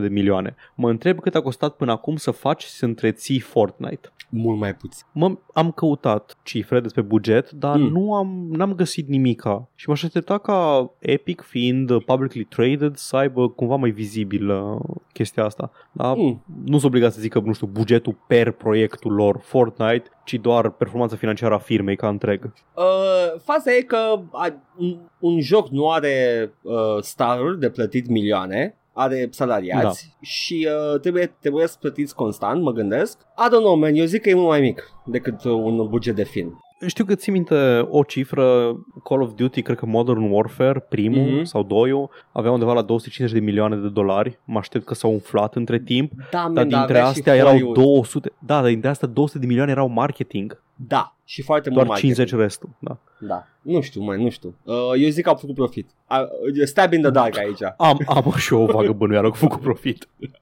de 0.00 0.08
milioane. 0.08 0.54
Mă 0.74 0.90
întreb 0.90 1.20
cât 1.20 1.34
a 1.34 1.40
costat 1.40 1.76
până 1.76 1.92
acum 1.92 2.16
să 2.16 2.30
faci 2.30 2.62
și 2.62 2.68
să 2.70 2.84
întreții 2.84 3.38
Fortnite. 3.40 4.08
Mult 4.28 4.58
mai 4.58 4.74
puțin. 4.74 5.06
Mă, 5.12 5.36
am 5.54 5.70
căutat 5.70 6.36
cifre 6.42 6.80
despre 6.80 7.02
buget, 7.02 7.50
dar 7.50 7.76
Mm. 7.76 7.82
mm. 7.82 7.92
nu 7.92 8.14
am, 8.14 8.46
n-am 8.50 8.74
găsit 8.74 9.08
nimica. 9.08 9.68
Și 9.74 9.88
m-aș 9.88 10.02
aștepta 10.02 10.38
ca 10.38 10.90
Epic, 10.98 11.40
fiind 11.40 12.02
publicly 12.04 12.44
traded, 12.44 12.96
să 12.96 13.16
aibă 13.16 13.48
cumva 13.48 13.76
mai 13.76 13.90
vizibil 13.90 14.48
uh, 14.50 14.80
chestia 15.12 15.44
asta. 15.44 15.70
Dar 15.92 16.16
Mm. 16.16 16.44
nu 16.64 16.72
sunt 16.78 16.84
obligat 16.84 17.12
să 17.12 17.20
zică, 17.20 17.42
nu 17.44 17.52
știu, 17.52 17.66
bugetul 17.66 18.16
per 18.36 18.50
proiectul 18.50 19.12
lor 19.12 19.40
Fortnite, 19.42 20.10
ci 20.24 20.34
doar 20.34 20.70
performanța 20.70 21.16
financiară 21.16 21.54
a 21.54 21.58
firmei 21.58 21.96
ca 21.96 22.08
întreg. 22.08 22.52
Uh, 22.74 23.40
faza 23.44 23.74
e 23.74 23.80
că 23.80 24.20
a, 24.32 24.62
un, 24.76 24.98
un 25.18 25.40
joc 25.40 25.68
nu 25.68 25.90
are 25.90 26.14
uh, 26.62 26.74
staruri 27.00 27.60
de 27.60 27.70
plătit 27.70 28.08
milioane, 28.08 28.76
are 28.92 29.28
salariați 29.30 30.08
da. 30.08 30.26
și 30.26 30.68
uh, 30.92 31.00
trebuie, 31.00 31.36
trebuie 31.40 31.66
să 31.66 31.76
plătiți 31.80 32.14
constant, 32.14 32.62
mă 32.62 32.72
gândesc. 32.72 33.18
I 33.20 33.48
don't 33.48 33.62
know, 33.62 33.74
man, 33.74 33.94
eu 33.94 34.04
zic 34.04 34.22
că 34.22 34.28
e 34.28 34.34
mult 34.34 34.48
mai 34.48 34.60
mic 34.60 34.90
decât 35.04 35.44
uh, 35.44 35.52
un 35.52 35.88
buget 35.88 36.14
de 36.14 36.24
film. 36.24 36.60
Știu 36.86 37.04
că 37.04 37.14
ții 37.14 37.32
minte 37.32 37.86
o 37.90 38.02
cifră, 38.02 38.76
Call 39.04 39.22
of 39.22 39.30
Duty, 39.36 39.62
cred 39.62 39.76
că 39.76 39.86
Modern 39.86 40.30
Warfare, 40.30 40.78
primul 40.88 41.20
Mhm. 41.22 41.38
mm-hmm. 41.40 41.42
sau 41.42 41.62
doiul, 41.62 42.10
avea 42.32 42.50
undeva 42.50 42.72
la 42.72 42.82
250 42.82 43.38
de 43.38 43.44
milioane 43.44 43.76
de 43.76 43.88
dolari. 43.88 44.38
Mă 44.44 44.58
aștept 44.58 44.84
că 44.84 44.94
s-au 44.94 45.10
umflat 45.12 45.54
între 45.54 45.78
timp, 45.78 46.12
Da, 46.30 46.40
man, 46.40 46.54
dar 46.54 46.64
da, 46.64 46.76
dintre 46.78 46.98
avea 46.98 47.02
și 47.12 47.18
astea 47.18 47.34
erau 47.34 47.48
Hollywood. 47.50 47.74
200, 47.74 48.32
da, 48.38 48.60
dar 48.60 48.70
dintre 48.70 48.88
astea 48.88 49.08
200 49.08 49.38
de 49.38 49.46
milioane 49.46 49.70
erau 49.70 49.88
marketing, 49.88 50.62
Da, 50.74 51.14
și 51.24 51.42
foarte 51.42 51.70
doar 51.70 51.86
mult 51.86 51.98
50 51.98 52.18
marketing. 52.18 52.42
restul, 52.42 52.68
da. 52.78 52.98
Da, 53.18 53.46
nu 53.62 53.80
știu, 53.80 54.02
mai 54.02 54.22
nu 54.22 54.28
știu. 54.30 54.54
Uh, 54.62 54.74
eu 54.98 55.08
zic 55.08 55.22
că 55.24 55.28
au 55.28 55.34
făcut 55.36 55.54
profit. 55.54 55.90
Uh, 56.10 56.64
stab 56.64 56.92
in 56.92 57.00
the 57.02 57.10
dark 57.10 57.38
aici. 57.38 57.62
Am, 57.76 57.98
am 58.06 58.32
și 58.36 58.54
eu 58.54 58.62
o 58.62 58.66
vagă 58.66 58.92
bănuială 58.92 59.28
cu 59.30 59.36
făcut 59.36 59.60
profit. 59.60 60.08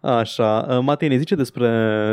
Așa, 0.00 0.66
uh, 0.68 0.78
Matei 0.82 1.08
ne 1.08 1.16
zice 1.16 1.34
despre 1.34 1.68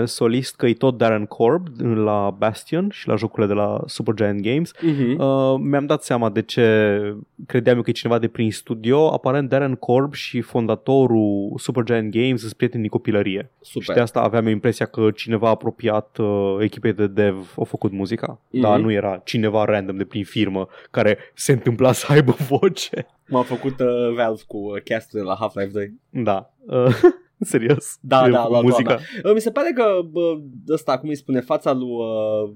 solist 0.05 0.55
că 0.55 0.65
e 0.65 0.73
tot 0.73 0.97
Darren 0.97 1.25
Korb 1.25 1.67
la 1.79 2.35
Bastion 2.37 2.89
și 2.89 3.07
la 3.07 3.15
jocurile 3.15 3.47
de 3.47 3.53
la 3.53 3.79
Supergiant 3.85 4.41
Games. 4.41 4.71
Uh-huh. 4.75 5.17
Uh, 5.17 5.59
mi-am 5.59 5.85
dat 5.85 6.03
seama 6.03 6.29
de 6.29 6.41
ce 6.41 7.15
credeam 7.45 7.75
eu 7.75 7.81
că 7.81 7.89
e 7.89 7.93
cineva 7.93 8.19
de 8.19 8.27
prin 8.27 8.51
studio. 8.51 9.13
Aparent 9.13 9.49
Darren 9.49 9.75
Korb 9.75 10.13
și 10.13 10.41
fondatorul 10.41 11.53
Supergiant 11.57 12.11
Games 12.11 12.39
sunt 12.39 12.53
prieteni 12.53 12.81
din 12.81 12.91
copilărie. 12.91 13.51
Și 13.65 13.71
Super. 13.71 13.95
de 13.95 14.01
asta 14.01 14.19
aveam 14.19 14.45
eu 14.45 14.51
impresia 14.51 14.85
că 14.85 15.11
cineva 15.11 15.49
apropiat 15.49 16.17
uh, 16.17 16.55
echipei 16.59 16.93
de 16.93 17.07
dev 17.07 17.53
a 17.59 17.63
făcut 17.63 17.91
muzica. 17.91 18.39
Mhm. 18.49 18.61
Dar 18.61 18.79
nu 18.79 18.91
era 18.91 19.21
cineva 19.23 19.65
random 19.65 19.97
de 19.97 20.03
prin 20.03 20.23
firmă 20.23 20.67
care 20.91 21.17
se 21.33 21.51
întâmpla 21.51 21.91
să 21.91 22.05
aibă 22.09 22.35
voce. 22.49 23.07
M-a 23.27 23.41
făcut 23.41 23.79
uh, 23.79 24.13
Valve 24.15 24.41
cu 24.47 24.57
uh, 24.57 24.81
cast 24.83 25.11
de 25.11 25.21
la 25.21 25.35
Half-Life 25.39 25.71
2. 25.71 25.93
Da. 26.09 26.53
Uh, 26.65 26.95
serios. 27.53 27.97
Da, 28.01 28.25
El 28.25 28.31
da, 28.31 28.39
a 28.39 28.41
făcut 28.41 28.55
la 28.55 28.61
muzica. 28.61 28.99
Uh, 29.23 29.33
Mi 29.33 29.39
se 29.41 29.51
pare 29.51 29.71
că 29.75 29.83
bă, 30.11 30.37
ăsta, 30.69 30.97
cum 30.97 31.09
îi 31.09 31.15
spune, 31.15 31.39
fața 31.39 31.73
lui 31.73 31.87
uh, 31.89 32.49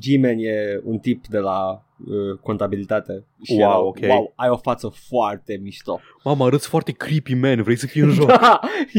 G-Man 0.00 0.38
e 0.38 0.80
un 0.84 0.98
tip 0.98 1.26
de 1.26 1.38
la 1.38 1.84
uh, 2.06 2.38
contabilitate. 2.40 3.24
Și 3.42 3.52
Wow, 3.52 3.60
era, 3.60 3.78
ok. 3.80 3.98
wow, 4.08 4.32
ai 4.36 4.48
o 4.48 4.56
față 4.56 4.92
foarte 5.08 5.58
mișto. 5.62 6.00
Mamă, 6.24 6.44
arăți 6.44 6.68
foarte 6.68 6.92
creepy, 6.92 7.34
man. 7.34 7.62
Vrei 7.62 7.76
să 7.76 7.86
fii 7.86 8.00
în 8.00 8.10
joc? 8.18 8.30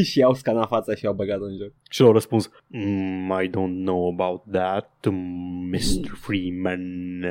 și 0.04 0.18
i-au 0.18 0.34
scanat 0.34 0.68
fața 0.68 0.94
și 0.94 1.04
i-au 1.04 1.14
băgat 1.14 1.40
în 1.40 1.56
joc. 1.62 1.72
și 1.90 2.00
l-au 2.00 2.12
răspuns 2.12 2.50
mm, 2.66 3.40
I 3.42 3.48
don't 3.48 3.82
know 3.84 4.08
about 4.18 4.42
that, 4.52 4.90
mm, 5.10 5.68
Mr. 5.70 6.08
Freeman. 6.20 6.80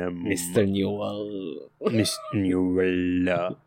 um, 0.06 0.14
Mr. 0.54 0.62
Newell. 0.62 1.70
Mr. 1.78 2.38
Newell. 2.40 3.58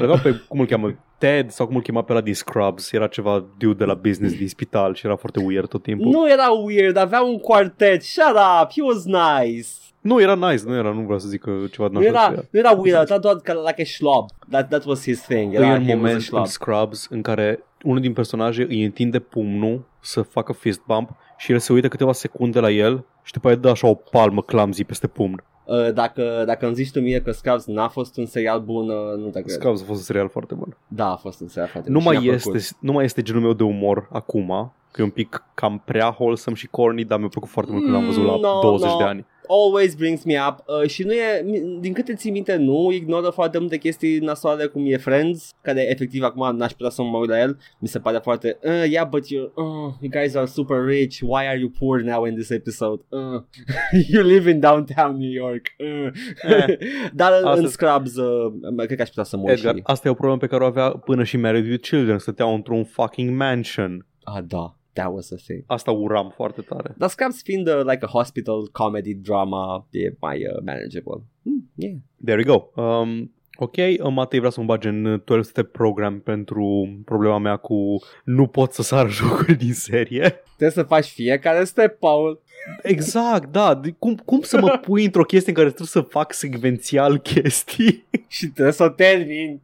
Legat 0.00 0.22
pe, 0.22 0.34
cum 0.48 0.60
îl 0.60 0.66
cheamă, 0.66 1.03
Ted 1.18 1.50
sau 1.50 1.66
cum 1.66 1.76
îl 1.76 1.82
chema 1.82 2.02
pe 2.02 2.12
la 2.12 2.20
din 2.20 2.34
Scrubs, 2.34 2.92
era 2.92 3.06
ceva 3.06 3.44
dude 3.58 3.74
de 3.74 3.84
la 3.84 3.94
business 3.94 4.36
din 4.36 4.48
spital 4.48 4.94
și 4.94 5.06
era 5.06 5.16
foarte 5.16 5.40
weird 5.44 5.68
tot 5.68 5.82
timpul. 5.82 6.10
Nu 6.10 6.30
era 6.30 6.50
weird, 6.50 6.96
avea 6.96 7.22
un 7.22 7.38
quartet. 7.38 8.02
Shut 8.02 8.36
up, 8.62 8.70
he 8.72 8.82
was 8.82 9.04
nice. 9.04 9.68
Nu, 10.00 10.20
era 10.20 10.34
nice, 10.34 10.62
nu 10.66 10.74
era, 10.74 10.90
nu 10.92 11.00
vreau 11.00 11.18
să 11.18 11.28
zic 11.28 11.40
că 11.40 11.50
ceva 11.70 11.88
Nu 11.92 12.04
era, 12.04 12.28
nu 12.50 12.58
era 12.58 12.70
weird, 12.70 13.08
era 13.08 13.18
doar 13.18 13.36
ca 13.36 13.52
like 13.52 13.82
a 13.82 13.84
schlob. 13.84 14.28
That, 14.50 14.68
that 14.68 14.84
was 14.84 15.02
his 15.02 15.20
thing. 15.20 15.54
Era, 15.54 15.64
Era 15.66 15.74
un 15.74 15.84
he 15.84 15.86
was 15.86 15.92
a 15.92 15.96
moment 15.96 16.20
schlob. 16.22 16.40
în 16.40 16.46
Scrubs 16.46 17.06
în 17.10 17.22
care 17.22 17.64
unul 17.82 18.00
din 18.00 18.12
personaje 18.12 18.66
îi 18.68 18.84
întinde 18.84 19.18
pumnul 19.18 19.84
să 20.00 20.22
facă 20.22 20.52
fist 20.52 20.80
bump 20.86 21.10
și 21.36 21.52
el 21.52 21.58
se 21.58 21.72
uită 21.72 21.88
câteva 21.88 22.12
secunde 22.12 22.60
la 22.60 22.70
el 22.70 23.04
și 23.22 23.32
după 23.32 23.46
aia 23.46 23.56
dă 23.56 23.68
așa 23.68 23.86
o 23.88 23.94
palmă 23.94 24.42
clumsy 24.42 24.84
peste 24.84 25.06
pumn. 25.06 25.44
Uh, 25.66 25.92
dacă, 25.92 26.42
dacă 26.46 26.66
îmi 26.66 26.74
zici 26.74 26.90
tu 26.90 27.00
mie 27.00 27.20
că 27.22 27.30
Scrubs 27.32 27.66
n-a 27.66 27.88
fost 27.88 28.16
un 28.16 28.26
serial 28.26 28.60
bun, 28.60 28.88
uh, 28.88 29.16
nu 29.18 29.28
te 29.28 29.40
cred. 29.40 29.54
Scrubs 29.54 29.80
a 29.82 29.84
fost 29.84 29.98
un 29.98 30.04
serial 30.04 30.28
foarte 30.28 30.54
bun. 30.54 30.76
Da, 30.88 31.10
a 31.12 31.16
fost 31.16 31.40
un 31.40 31.48
serial 31.48 31.68
foarte 31.70 31.90
Nu 31.90 31.98
bun 31.98 32.02
și 32.06 32.08
mai, 32.14 32.24
mi-a 32.24 32.34
este, 32.34 32.50
plăcut. 32.50 32.68
nu 32.80 32.92
mai 32.92 33.04
este 33.04 33.22
genul 33.22 33.40
meu 33.42 33.52
de 33.52 33.62
umor 33.62 34.08
acum, 34.12 34.72
că 34.90 35.00
e 35.00 35.04
un 35.04 35.10
pic 35.10 35.42
cam 35.54 35.82
prea 35.84 36.16
wholesome 36.18 36.56
și 36.56 36.66
corny, 36.66 37.04
dar 37.04 37.18
mi-a 37.18 37.28
plăcut 37.28 37.48
foarte 37.48 37.70
mult 37.72 37.82
când 37.84 37.94
l-am 37.96 38.04
văzut 38.04 38.24
la 38.24 38.34
Mm, 38.34 38.40
no, 38.40 38.60
20 38.62 38.90
no. 38.90 38.96
de 38.96 39.02
ani. 39.04 39.26
Always 39.48 39.94
brings 39.94 40.24
me 40.24 40.34
up 40.48 40.64
uh, 40.66 40.88
și 40.88 41.02
nu 41.02 41.12
e, 41.12 41.44
din 41.80 41.92
câte 41.92 42.14
ții 42.14 42.30
minte, 42.30 42.56
nu 42.56 42.92
ignoră 42.92 43.30
foarte 43.30 43.58
multe 43.58 43.76
chestii 43.76 44.18
nasoale 44.18 44.66
cum 44.66 44.82
e 44.86 44.96
Friends, 44.96 45.52
care 45.62 45.90
efectiv 45.90 46.22
acum 46.22 46.56
n-aș 46.56 46.72
putea 46.72 46.90
să 46.90 47.02
mă 47.02 47.18
uit 47.18 47.28
la 47.28 47.40
el, 47.40 47.58
mi 47.78 47.88
se 47.88 47.98
pare 47.98 48.18
foarte, 48.22 48.58
uh, 48.62 48.90
yeah, 48.90 49.08
but 49.08 49.28
you, 49.28 49.52
uh, 49.54 49.94
you 50.00 50.10
guys 50.10 50.34
are 50.34 50.46
super 50.46 50.84
rich, 50.84 51.18
why 51.20 51.46
are 51.46 51.58
you 51.58 51.72
poor 51.78 52.00
now 52.00 52.24
in 52.24 52.34
this 52.34 52.50
episode? 52.50 53.02
Uh, 53.08 53.42
you 54.12 54.22
live 54.22 54.50
in 54.50 54.60
downtown 54.60 55.16
New 55.16 55.30
York. 55.30 55.66
Uh. 55.78 56.08
Eh, 56.42 56.78
Dar 57.12 57.32
în, 57.40 57.46
asta- 57.46 57.60
în 57.60 57.68
Scrubs, 57.68 58.16
uh, 58.16 58.52
cred 58.76 58.96
că 58.96 59.02
aș 59.02 59.08
putea 59.08 59.24
să 59.24 59.36
mă 59.36 59.42
uit 59.42 59.50
Edgar, 59.50 59.74
și... 59.74 59.80
asta 59.84 60.08
e 60.08 60.10
o 60.10 60.14
problemă 60.14 60.38
pe 60.38 60.46
care 60.46 60.62
o 60.62 60.66
avea 60.66 60.90
până 60.90 61.24
și 61.24 61.36
Married 61.36 61.66
with 61.66 61.88
Children, 61.88 62.18
stăteau 62.18 62.54
într-un 62.54 62.84
fucking 62.84 63.36
mansion. 63.36 64.06
Ah, 64.22 64.42
da, 64.46 64.76
that 64.94 65.12
was 65.12 65.30
a 65.32 65.36
thing. 65.36 65.62
Asta 65.66 65.90
uram 65.90 66.32
foarte 66.34 66.60
tare. 66.60 66.94
Dar 66.98 67.08
Scrubs 67.08 67.42
fiind 67.42 67.68
uh, 67.68 67.80
like 67.82 68.04
a 68.04 68.08
hospital 68.08 68.68
comedy 68.72 69.14
drama, 69.14 69.86
e 69.90 70.12
mai 70.20 70.36
uh, 70.46 70.62
manageable. 70.64 71.22
Hmm, 71.42 71.70
yeah. 71.74 71.94
There 72.24 72.36
we 72.36 72.44
go. 72.56 72.82
Um, 72.82 73.32
ok, 73.56 73.76
uh, 73.76 74.12
Matei 74.12 74.38
vrea 74.38 74.50
să 74.50 74.60
mă 74.60 74.66
bage 74.66 74.88
în 74.88 75.02
12 75.02 75.48
step 75.48 75.72
program 75.72 76.20
pentru 76.20 76.88
problema 77.04 77.38
mea 77.38 77.56
cu 77.56 77.76
nu 78.24 78.46
pot 78.46 78.72
să 78.72 78.82
sar 78.82 79.10
jocuri 79.20 79.54
din 79.54 79.72
serie. 79.74 80.34
Trebuie 80.56 80.70
să 80.70 80.82
faci 80.82 81.06
fiecare 81.06 81.64
step, 81.64 81.98
Paul. 81.98 82.42
Exact, 82.82 83.52
da. 83.52 83.74
De- 83.74 83.94
Cum, 83.98 84.14
cum 84.24 84.40
să 84.40 84.60
mă 84.60 84.78
pui 84.80 85.04
într-o 85.04 85.22
chestie 85.24 85.48
în 85.48 85.54
care 85.56 85.66
trebuie 85.68 85.88
să 85.88 86.00
fac 86.00 86.32
secvențial 86.32 87.18
chestii? 87.18 88.04
Și 88.28 88.46
trebuie 88.46 88.72
să 88.74 88.84
o 88.84 88.88
termin. 88.88 89.60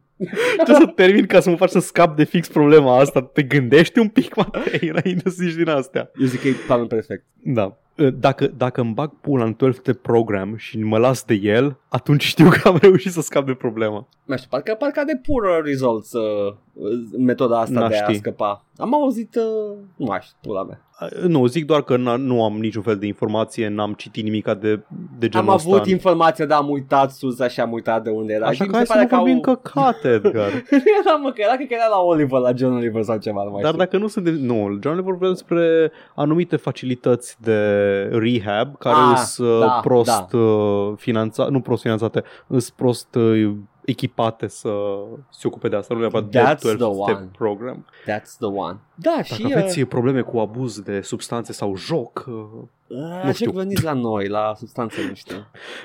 Trebuie 0.55 0.75
să 0.75 0.91
termin 0.95 1.25
ca 1.25 1.39
să 1.39 1.49
mă 1.49 1.55
faci 1.55 1.69
să 1.69 1.79
scap 1.79 2.15
de 2.15 2.23
fix 2.23 2.47
problema 2.47 2.99
asta. 2.99 3.21
Te 3.21 3.43
gândești 3.43 3.99
un 3.99 4.07
pic, 4.07 4.35
Matei, 4.35 4.89
înainte 4.89 5.29
să 5.29 5.35
zici 5.39 5.55
din 5.55 5.69
astea. 5.69 6.11
Eu 6.19 6.25
zic 6.25 6.41
că 6.41 6.47
e 6.47 6.55
planul 6.65 6.87
perfect. 6.87 7.25
Da. 7.43 7.77
Dacă, 8.13 8.47
dacă 8.47 8.81
îmi 8.81 8.93
bag 8.93 9.11
pula 9.21 9.43
în 9.43 9.55
12 9.57 9.79
step 9.79 10.01
program 10.01 10.55
și 10.55 10.77
mă 10.77 10.97
las 10.97 11.23
de 11.23 11.33
el, 11.33 11.79
atunci 11.89 12.23
știu 12.23 12.49
că 12.49 12.67
am 12.67 12.77
reușit 12.81 13.11
să 13.11 13.21
scap 13.21 13.45
de 13.45 13.53
problemă. 13.53 14.07
Nu 14.31 14.37
știu, 14.37 14.49
parcă, 14.49 14.73
parcă 14.79 15.03
de 15.05 15.19
pur 15.25 15.61
results 15.63 16.13
uh, 16.13 16.53
metoda 17.17 17.59
asta 17.59 17.79
N-aș 17.79 17.89
de 17.89 17.97
a 17.97 18.03
ști. 18.03 18.15
scăpa. 18.15 18.65
Am 18.77 18.93
auzit, 18.93 19.35
uh, 19.35 19.77
nu 19.95 20.05
mai 20.05 20.19
știu, 20.21 20.37
pula 20.41 20.63
mea. 20.63 20.81
Nu, 21.27 21.45
zic 21.45 21.65
doar 21.65 21.81
că 21.83 21.95
n- 21.97 22.17
nu 22.17 22.43
am 22.43 22.53
niciun 22.59 22.81
fel 22.81 22.97
de 22.97 23.05
informație, 23.05 23.67
n-am 23.67 23.93
citit 23.93 24.23
nimic 24.23 24.45
de, 24.45 24.79
de 25.19 25.29
genul 25.29 25.47
Am 25.49 25.53
ăsta. 25.55 25.69
avut 25.75 25.87
informația, 25.87 26.45
dar 26.45 26.57
am 26.59 26.69
uitat 26.69 27.11
sus 27.11 27.39
așa, 27.39 27.63
am 27.63 27.71
uitat 27.71 28.03
de 28.03 28.09
unde 28.09 28.33
era. 28.33 28.45
Așa 28.45 28.53
Și 28.53 28.59
că 28.59 28.67
mi 28.67 28.73
hai 28.75 28.85
se 28.85 28.91
să 28.91 28.97
nu 28.99 29.05
pare 29.05 29.07
că 29.09 29.15
au... 29.15 29.21
vorbim 29.21 29.39
căcate, 29.41 30.07
Edgar. 30.09 30.47
era, 31.05 31.15
mă, 31.21 31.31
că 31.31 31.41
era, 31.45 31.53
cred 31.55 31.67
că 31.67 31.73
era 31.73 31.87
la 31.89 31.99
Oliver, 31.99 32.39
la 32.39 32.51
John 32.55 32.73
Oliver 32.73 33.03
sau 33.03 33.17
ceva, 33.17 33.43
nu 33.43 33.49
mai 33.51 33.61
Dar 33.61 33.71
știu. 33.71 33.83
dacă 33.83 33.97
nu 33.97 34.07
sunt 34.07 34.25
de... 34.25 34.31
Nu, 34.31 34.53
John 34.55 34.87
Oliver 34.87 35.03
vorbea 35.03 35.29
despre 35.29 35.91
anumite 36.15 36.55
facilități 36.55 37.37
de 37.41 37.57
rehab 38.11 38.77
care 38.77 38.95
Ah, 39.11 39.17
sunt 39.17 39.59
da, 39.59 39.65
da, 39.65 39.79
prost 39.83 40.29
da. 40.31 40.93
finanțate, 40.97 41.51
nu 41.51 41.59
prost 41.61 41.81
finanțate, 41.81 42.23
sunt 42.49 42.69
prost 42.75 43.15
uh, 43.15 43.51
echipate 43.85 44.47
să 44.47 44.69
se 45.31 45.47
ocupe 45.47 45.67
de 45.69 45.75
asta. 45.75 45.93
Nu 45.93 45.99
neapărat 45.99 46.27
de 46.29 46.39
That's 46.39 46.59
12 46.61 46.83
the 46.83 46.93
step 47.03 47.15
one. 47.15 47.29
program. 47.37 47.85
That's 48.01 48.37
the 48.39 48.47
one. 48.47 48.79
Da, 48.95 49.11
Dacă 49.15 49.23
și... 49.23 49.45
aveți 49.45 49.81
uh, 49.81 49.87
probleme 49.87 50.21
cu 50.21 50.37
abuz 50.39 50.79
de 50.79 51.01
substanțe 51.01 51.53
sau 51.53 51.75
joc, 51.75 52.25
uh, 52.27 52.33
uh, 52.87 52.97
nu 52.97 53.05
așa 53.13 53.31
știu. 53.31 53.51
că 53.51 53.57
veniți 53.57 53.83
la 53.83 53.93
noi, 53.93 54.27
la 54.27 54.53
substanțe, 54.57 55.05
nu 55.07 55.13
știu. 55.13 55.35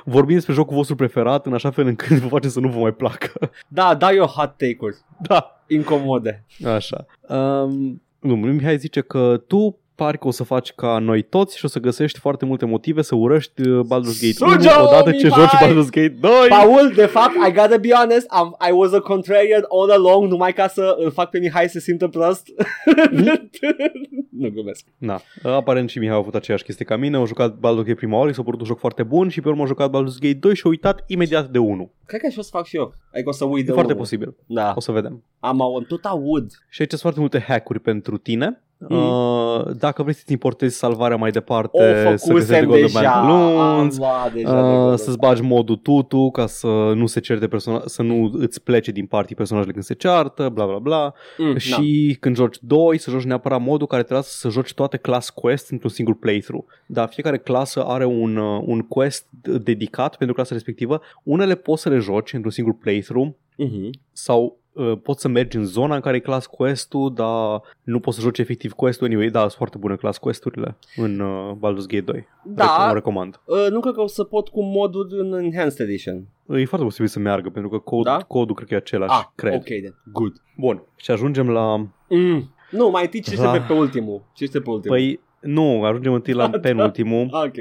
vorbim 0.04 0.34
despre 0.34 0.54
jocul 0.54 0.76
vostru 0.76 0.96
preferat 0.96 1.46
în 1.46 1.54
așa 1.54 1.70
fel 1.70 1.86
încât 1.86 2.16
vă 2.18 2.28
facem 2.28 2.50
să 2.50 2.60
nu 2.60 2.68
vă 2.68 2.78
mai 2.78 2.92
placă. 2.92 3.50
Da, 3.68 3.94
dai 3.94 4.16
eu 4.16 4.24
hot 4.24 4.50
take-uri 4.56 4.96
da, 5.18 5.60
incomode. 5.66 6.44
așa. 6.64 7.06
Um, 7.28 8.02
nu, 8.20 8.34
Mihai 8.36 8.78
zice 8.78 9.00
că 9.00 9.42
tu 9.46 9.78
pari 9.96 10.18
că 10.18 10.26
o 10.26 10.30
să 10.30 10.42
faci 10.44 10.72
ca 10.72 10.98
noi 10.98 11.22
toți 11.22 11.58
și 11.58 11.64
o 11.64 11.68
să 11.68 11.78
găsești 11.80 12.18
foarte 12.18 12.44
multe 12.44 12.64
motive 12.64 13.02
să 13.02 13.14
urăști 13.14 13.68
uh, 13.68 13.80
Baldur's 13.84 14.20
Gate 14.20 14.44
1 14.44 14.50
Suge-o, 14.52 14.82
odată 14.82 15.10
ce 15.12 15.26
Mihai! 15.26 15.40
joci 15.40 15.58
Baldur's 15.66 15.90
Gate 15.90 16.16
2. 16.20 16.30
Paul, 16.48 16.92
de 16.94 17.06
fapt, 17.06 17.32
I 17.48 17.52
gotta 17.52 17.76
be 17.76 17.88
honest, 17.90 18.26
am, 18.28 18.56
I 18.68 18.72
was 18.72 18.92
a 18.92 19.00
contrarian 19.00 19.64
all 19.68 19.90
along, 19.90 20.30
numai 20.30 20.52
ca 20.52 20.68
să 20.68 20.96
îl 20.98 21.10
fac 21.10 21.30
pe 21.30 21.38
Mihai 21.38 21.68
să 21.68 21.78
simtă 21.78 22.08
prost. 22.08 22.46
nu 24.40 24.50
glumesc. 24.50 24.84
Na, 24.98 25.20
aparent 25.42 25.88
și 25.90 25.98
Mihai 25.98 26.14
a 26.14 26.18
avut 26.18 26.34
aceeași 26.34 26.64
chestie 26.64 26.84
ca 26.84 26.96
mine, 26.96 27.16
au 27.16 27.26
jucat 27.26 27.54
Baldur's 27.56 27.84
Gate 27.84 27.94
prima 27.94 28.16
oară, 28.18 28.30
i 28.30 28.34
s-a 28.34 28.42
părut 28.42 28.60
un 28.60 28.66
joc 28.66 28.78
foarte 28.78 29.02
bun 29.02 29.28
și 29.28 29.40
pe 29.40 29.48
urmă 29.48 29.62
a 29.62 29.66
jucat 29.66 29.88
Baldur's 29.90 30.18
Gate 30.20 30.38
2 30.40 30.54
și 30.54 30.62
a 30.64 30.68
uitat 30.68 31.04
imediat 31.06 31.48
de 31.50 31.58
1. 31.58 31.90
Cred 32.06 32.20
că 32.20 32.26
așa 32.26 32.36
o 32.38 32.42
să 32.42 32.48
fac 32.52 32.66
și 32.66 32.76
eu. 32.76 32.94
Adică 33.12 33.28
o 33.28 33.32
să 33.32 33.44
uit 33.44 33.62
E 33.62 33.66
de 33.66 33.72
foarte 33.72 33.92
unul. 33.92 34.02
posibil. 34.02 34.36
Da. 34.46 34.72
O 34.76 34.80
să 34.80 34.92
vedem. 34.92 35.24
Am, 35.40 35.62
am 35.62 35.84
tot 35.88 36.04
aud. 36.04 36.50
Și 36.68 36.80
aici 36.80 36.90
sunt 36.90 37.00
foarte 37.00 37.20
multe 37.20 37.40
hack-uri 37.40 37.80
pentru 37.80 38.16
tine. 38.16 38.62
Mm. 38.78 38.96
Uh, 38.96 39.64
dacă 39.78 40.02
vrei 40.02 40.14
să-ți 40.14 40.32
importezi 40.32 40.76
salvarea 40.76 41.16
mai 41.16 41.28
O 41.28 41.32
departe, 41.32 41.78
să 41.78 42.12
găsești 42.12 42.26
făcusem 42.26 42.64
Golden 42.64 42.82
deja. 42.86 43.10
Am 43.12 43.26
Pantaloons, 43.26 43.96
luat 43.98 44.32
deja 44.32 44.52
de 44.52 44.56
Uh, 44.56 44.62
Golden 44.62 44.96
să-ți 44.96 45.18
bagi 45.18 45.42
modul 45.42 45.76
tutu 45.76 46.30
ca 46.30 46.46
să 46.46 46.66
nu 46.94 47.06
se 47.06 47.20
certe 47.20 47.48
persona- 47.48 47.82
să 47.84 48.02
nu 48.02 48.30
îți 48.32 48.62
plece 48.62 48.90
din 48.90 49.06
party 49.06 49.34
personajele 49.34 49.72
când 49.72 49.84
se 49.84 49.94
ceartă, 49.94 50.48
bla 50.48 50.66
bla 50.66 50.78
bla. 50.78 51.12
Mm, 51.38 51.52
da. 51.52 51.58
și 51.58 52.16
când 52.20 52.36
joci 52.36 52.56
2, 52.60 52.98
să 52.98 53.10
joci 53.10 53.24
neapărat 53.24 53.60
modul 53.60 53.86
care 53.86 54.02
trebuie 54.02 54.24
să 54.28 54.48
joci 54.48 54.74
toate 54.74 54.96
class 54.96 55.30
quests 55.30 55.70
într-un 55.70 55.90
singur 55.90 56.18
playthrough. 56.18 56.64
Dar 56.86 57.08
fiecare 57.08 57.38
clasă 57.38 57.84
are 57.84 58.04
un, 58.04 58.36
uh, 58.36 58.62
un 58.64 58.80
quest 58.80 59.26
dedicat 59.62 60.16
pentru 60.16 60.34
clasa 60.34 60.54
respectivă. 60.54 61.00
Unele 61.22 61.54
poți 61.54 61.82
să 61.82 61.88
le 61.88 61.98
joci 61.98 62.32
într-un 62.32 62.52
singur 62.52 62.74
playthrough 62.80 63.28
Mhm. 63.56 63.90
sau 64.12 64.58
uh, 64.72 64.92
poți 65.02 65.20
să 65.20 65.28
mergi 65.28 65.56
în 65.56 65.64
zona 65.64 65.94
în 65.94 66.00
care 66.00 66.16
e 66.16 66.20
class 66.20 66.46
quest-ul, 66.46 67.14
dar 67.14 67.60
nu 67.82 68.00
poți 68.00 68.16
să 68.16 68.22
joci 68.22 68.38
efectiv 68.38 68.72
quest-ul 68.72 69.06
anyway. 69.06 69.28
Da, 69.28 69.40
sunt 69.40 69.52
foarte 69.52 69.78
bune 69.78 69.96
class 69.96 70.18
quest-urile 70.18 70.76
în 70.96 71.20
uh, 71.20 71.52
Baldur's 71.56 71.86
Gate 71.86 72.00
2. 72.00 72.26
Da. 72.44 72.86
O 72.90 72.94
recomand. 72.94 73.40
Uh, 73.44 73.66
nu 73.70 73.80
cred 73.80 73.94
că 73.94 74.00
o 74.00 74.06
să 74.06 74.24
pot 74.24 74.48
cu 74.48 74.62
modul 74.62 75.08
în 75.18 75.32
Enhanced 75.44 75.88
Edition. 75.88 76.26
E 76.48 76.64
foarte 76.64 76.86
posibil 76.86 77.08
să 77.08 77.18
meargă, 77.18 77.48
pentru 77.48 77.70
că 77.70 77.78
cod, 77.78 78.04
Da? 78.04 78.16
codul 78.16 78.54
cred 78.54 78.68
că 78.68 78.74
e 78.74 78.76
același, 78.76 79.12
Ah, 79.18 79.24
cred. 79.34 79.54
ok, 79.54 79.64
then. 79.64 79.94
Good. 80.12 80.42
Bun. 80.56 80.82
Și 80.96 81.10
ajungem 81.10 81.50
la... 81.50 81.76
Mm. 82.08 82.50
Nu, 82.70 82.90
mai 82.90 83.02
întâi 83.04 83.20
ce 83.20 83.30
este 83.32 83.44
La- 83.44 83.50
pe, 83.52 83.58
pe 83.66 83.72
ultimul. 83.72 84.22
Ce 84.34 84.44
este 84.44 84.60
pe 84.60 84.70
ultimul? 84.70 84.96
Păi, 84.96 85.20
nu, 85.40 85.84
ajungem 85.84 86.12
întâi 86.12 86.34
la 86.34 86.48
Da, 86.56 86.58
penultimul. 86.58 87.28
Ok. 87.32 87.54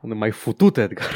Unde 0.00 0.14
mai 0.14 0.30
futut, 0.30 0.76
Edgar. 0.76 1.08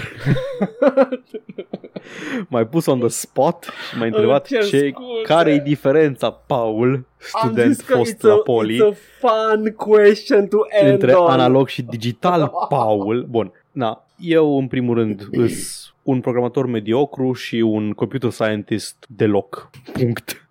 mai 2.49 2.67
pus 2.67 2.87
on 2.87 2.99
the 2.99 3.09
spot 3.09 3.69
și 3.91 3.99
m-ai 3.99 4.09
întrebat 4.09 4.47
cer 4.47 4.65
ce, 4.65 4.91
scuze. 4.93 5.23
care 5.23 5.53
e 5.53 5.59
diferența, 5.59 6.31
Paul, 6.31 7.07
Am 7.33 7.49
student 7.49 7.75
zis 7.75 7.85
că 7.85 7.97
fost 7.97 8.15
it's 8.15 8.25
a, 8.25 8.29
la 8.29 8.37
Poli, 8.37 8.77
it's 8.77 8.81
a 8.81 8.95
fun 9.29 9.73
question 9.73 10.47
to 10.47 10.59
end 10.81 10.93
între 10.93 11.13
on. 11.13 11.31
analog 11.31 11.69
și 11.69 11.83
digital, 11.83 12.53
Paul. 12.69 13.27
Bun, 13.31 13.53
na, 13.73 14.07
eu 14.19 14.59
în 14.59 14.67
primul 14.67 14.95
rând 14.95 15.29
îs 15.31 15.89
un 16.03 16.21
programator 16.21 16.67
mediocru 16.67 17.33
și 17.33 17.55
un 17.57 17.93
computer 17.93 18.31
scientist 18.31 19.07
deloc. 19.09 19.71
Punct. 19.93 20.44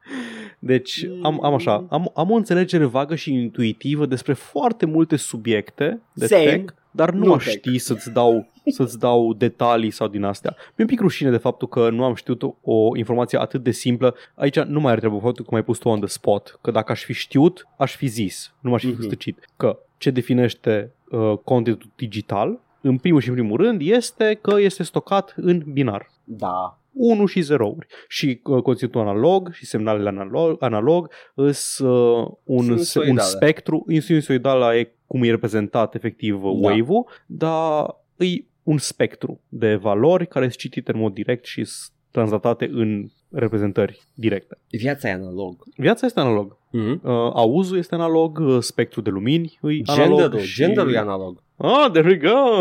Deci 0.65 1.07
am, 1.21 1.43
am 1.43 1.53
așa, 1.53 1.85
am, 1.89 2.11
am 2.15 2.31
o 2.31 2.35
înțelegere 2.35 2.85
vagă 2.85 3.15
și 3.15 3.33
intuitivă 3.33 4.05
despre 4.05 4.33
foarte 4.33 4.85
multe 4.85 5.15
subiecte 5.15 6.01
de 6.13 6.25
Same. 6.27 6.43
tech, 6.43 6.73
dar 6.91 7.11
nu, 7.11 7.25
Nu 7.25 7.33
aș 7.33 7.43
tech. 7.43 7.55
ști 7.57 7.77
să-ți 7.77 8.11
dau, 8.11 8.47
să-ți 8.65 8.99
dau 8.99 9.33
detalii 9.33 9.91
sau 9.91 10.07
din 10.07 10.23
astea. 10.23 10.55
Mi-e 10.59 10.75
un 10.77 10.85
pic 10.85 10.99
rușine 10.99 11.29
de 11.29 11.37
faptul 11.37 11.67
că 11.67 11.89
nu 11.89 12.03
am 12.03 12.13
știut 12.15 12.43
o, 12.43 12.55
o 12.61 12.97
informație 12.97 13.39
atât 13.39 13.63
de 13.63 13.71
simplă. 13.71 14.15
Aici 14.35 14.59
nu 14.59 14.79
mai 14.79 14.91
ar 14.91 14.99
trebui 14.99 15.19
faptul 15.19 15.43
că 15.45 15.49
m-ai 15.53 15.63
pus 15.63 15.77
tu 15.77 15.89
on 15.89 15.99
the 15.99 16.09
spot, 16.09 16.59
că 16.61 16.71
dacă 16.71 16.91
aș 16.91 17.03
fi 17.03 17.13
știut, 17.13 17.67
aș 17.77 17.95
fi 17.95 18.05
zis, 18.07 18.53
nu 18.59 18.69
m-aș 18.69 18.81
fi 18.81 18.87
Mhm. 18.91 19.01
stăcit. 19.01 19.49
Că 19.57 19.79
ce 19.97 20.09
definește 20.11 20.91
uh, 21.09 21.33
contentul 21.43 21.89
digital, 21.95 22.59
în 22.81 22.97
primul 22.97 23.21
și 23.21 23.27
în 23.27 23.33
primul 23.33 23.57
rând, 23.57 23.81
este 23.83 24.37
că 24.41 24.59
este 24.59 24.83
stocat 24.83 25.33
în 25.35 25.63
binar. 25.73 26.11
Da. 26.23 26.77
1 26.93 27.25
și 27.25 27.41
0 27.41 27.75
și 28.07 28.39
uh, 28.43 28.61
conținutul 28.61 29.01
analog 29.01 29.53
și 29.53 29.65
semnalele 29.65 30.09
analog, 30.09 30.55
analog 30.59 31.09
sunt 31.51 31.89
uh, 31.89 32.27
un, 32.43 32.63
se, 32.63 32.71
un 32.71 32.77
Sinusoidale. 32.77 33.27
spectru, 33.27 33.85
sinusoidala 33.99 34.77
e 34.77 34.95
cum 35.07 35.23
e 35.23 35.29
reprezentat 35.29 35.95
efectiv 35.95 36.43
uh, 36.43 36.59
Da. 36.61 36.69
wave-ul, 36.69 37.05
dar 37.25 37.85
e 38.17 38.25
un 38.63 38.77
spectru 38.77 39.39
de 39.49 39.75
valori 39.75 40.27
care 40.27 40.45
sunt 40.45 40.57
citite 40.57 40.91
în 40.91 40.99
mod 40.99 41.13
direct 41.13 41.45
și 41.45 41.63
sunt 41.63 41.91
translatate 42.11 42.69
în 42.73 43.05
reprezentări 43.31 44.01
directe. 44.13 44.57
Viața 44.69 45.09
e 45.09 45.11
analog. 45.11 45.63
Viața 45.77 46.05
este 46.05 46.19
analog. 46.19 46.57
Mm-hmm. 46.57 47.01
Uh, 47.01 47.11
auzul 47.33 47.77
este 47.77 47.95
analog, 47.95 48.39
uh, 48.39 48.57
spectru 48.59 49.01
de 49.01 49.09
lumini 49.09 49.59
e 49.61 49.81
analog. 49.85 50.19
Genderul, 50.19 50.39
și... 50.39 50.55
genderul 50.55 50.93
e 50.93 50.97
analog. 50.97 51.41
Ah, 51.57 51.89
there 51.91 52.07
we 52.07 52.17
go! 52.17 52.57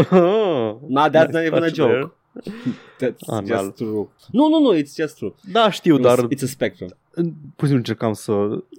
Nah, 0.89 1.09
that's 1.11 1.31
not 1.33 1.43
even 1.45 1.53
a 1.53 1.59
touch 1.59 1.75
joke. 1.75 1.91
there. 1.93 2.13
That's 3.01 3.17
Anal. 3.27 3.47
just 3.47 3.75
true. 3.75 4.09
Nu, 4.31 4.49
nu, 4.49 4.59
nu, 4.61 4.75
it's 4.77 4.95
just 4.97 5.17
true. 5.17 5.33
Da, 5.53 5.71
știu, 5.71 5.99
dar 5.99 6.19
It's 6.19 6.43
a 6.43 6.47
spectrum. 6.47 6.89
pur 7.15 7.25
și 7.39 7.55
simplu 7.57 7.77
încercam 7.77 8.13
să 8.13 8.33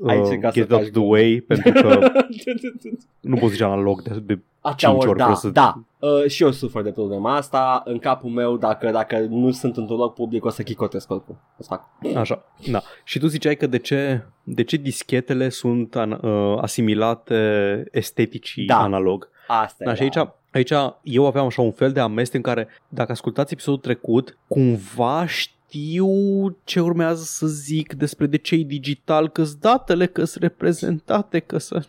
Ai 0.07 0.17
uh, 0.17 0.23
încercat 0.23 0.53
să 0.53 0.59
get 0.59 0.71
out 0.71 0.79
faci 0.79 0.87
of 0.87 0.91
the 0.93 0.99
glumă. 0.99 1.07
way 1.09 1.43
pentru 1.47 1.71
că 1.71 2.11
nu 3.21 3.35
pot 3.35 3.49
zice 3.49 3.63
analog 3.63 4.01
de, 4.01 4.19
de 4.19 4.39
Atâtea 4.65 4.89
Cinci 4.89 5.01
ori, 5.01 5.09
ori 5.09 5.17
da, 5.17 5.23
vreau 5.23 5.39
să- 5.39 5.49
da. 5.49 5.79
Uh, 5.99 6.25
și 6.27 6.43
eu 6.43 6.51
sufăr 6.51 6.81
de 6.83 6.91
problema 6.91 7.35
asta. 7.35 7.81
În 7.85 7.99
capul 7.99 8.29
meu, 8.29 8.57
dacă, 8.57 8.89
dacă 8.91 9.19
nu 9.29 9.51
sunt 9.51 9.77
într-un 9.77 9.97
loc 9.97 10.13
public, 10.13 10.45
o 10.45 10.49
să 10.49 10.63
chicotesc 10.63 11.11
oricum. 11.11 11.39
O 11.59 11.63
să 11.63 11.67
fac. 11.69 11.83
Așa, 12.15 12.43
da. 12.71 12.81
Și 13.03 13.19
tu 13.19 13.27
ziceai 13.27 13.55
că 13.55 13.67
de 13.67 13.77
ce, 13.77 14.23
de 14.43 14.63
ce 14.63 14.77
dischetele 14.77 15.49
sunt 15.49 15.95
an, 15.95 16.11
uh, 16.11 16.57
asimilate 16.61 17.83
esteticii 17.91 18.65
Da. 18.65 18.77
analog. 18.81 19.29
Asta 19.47 19.85
Da, 19.85 19.91
e, 19.91 19.95
și 19.95 20.01
aici, 20.01 20.17
aici 20.53 20.73
eu 21.03 21.25
aveam 21.25 21.45
așa 21.45 21.61
un 21.61 21.71
fel 21.71 21.91
de 21.91 21.99
amestec 21.99 22.35
în 22.35 22.53
care, 22.53 22.67
dacă 22.89 23.11
ascultați 23.11 23.53
episodul 23.53 23.79
trecut, 23.79 24.37
cumva 24.47 25.25
știu 25.25 26.57
ce 26.63 26.79
urmează 26.79 27.23
să 27.23 27.47
zic 27.47 27.93
despre 27.93 28.25
de 28.25 28.37
ce 28.37 28.55
e 28.55 28.63
digital, 28.63 29.29
că 29.29 29.43
datele, 29.59 30.05
că 30.05 30.23
sunt 30.23 30.43
reprezentate, 30.43 31.39
că 31.39 31.57
să... 31.57 31.81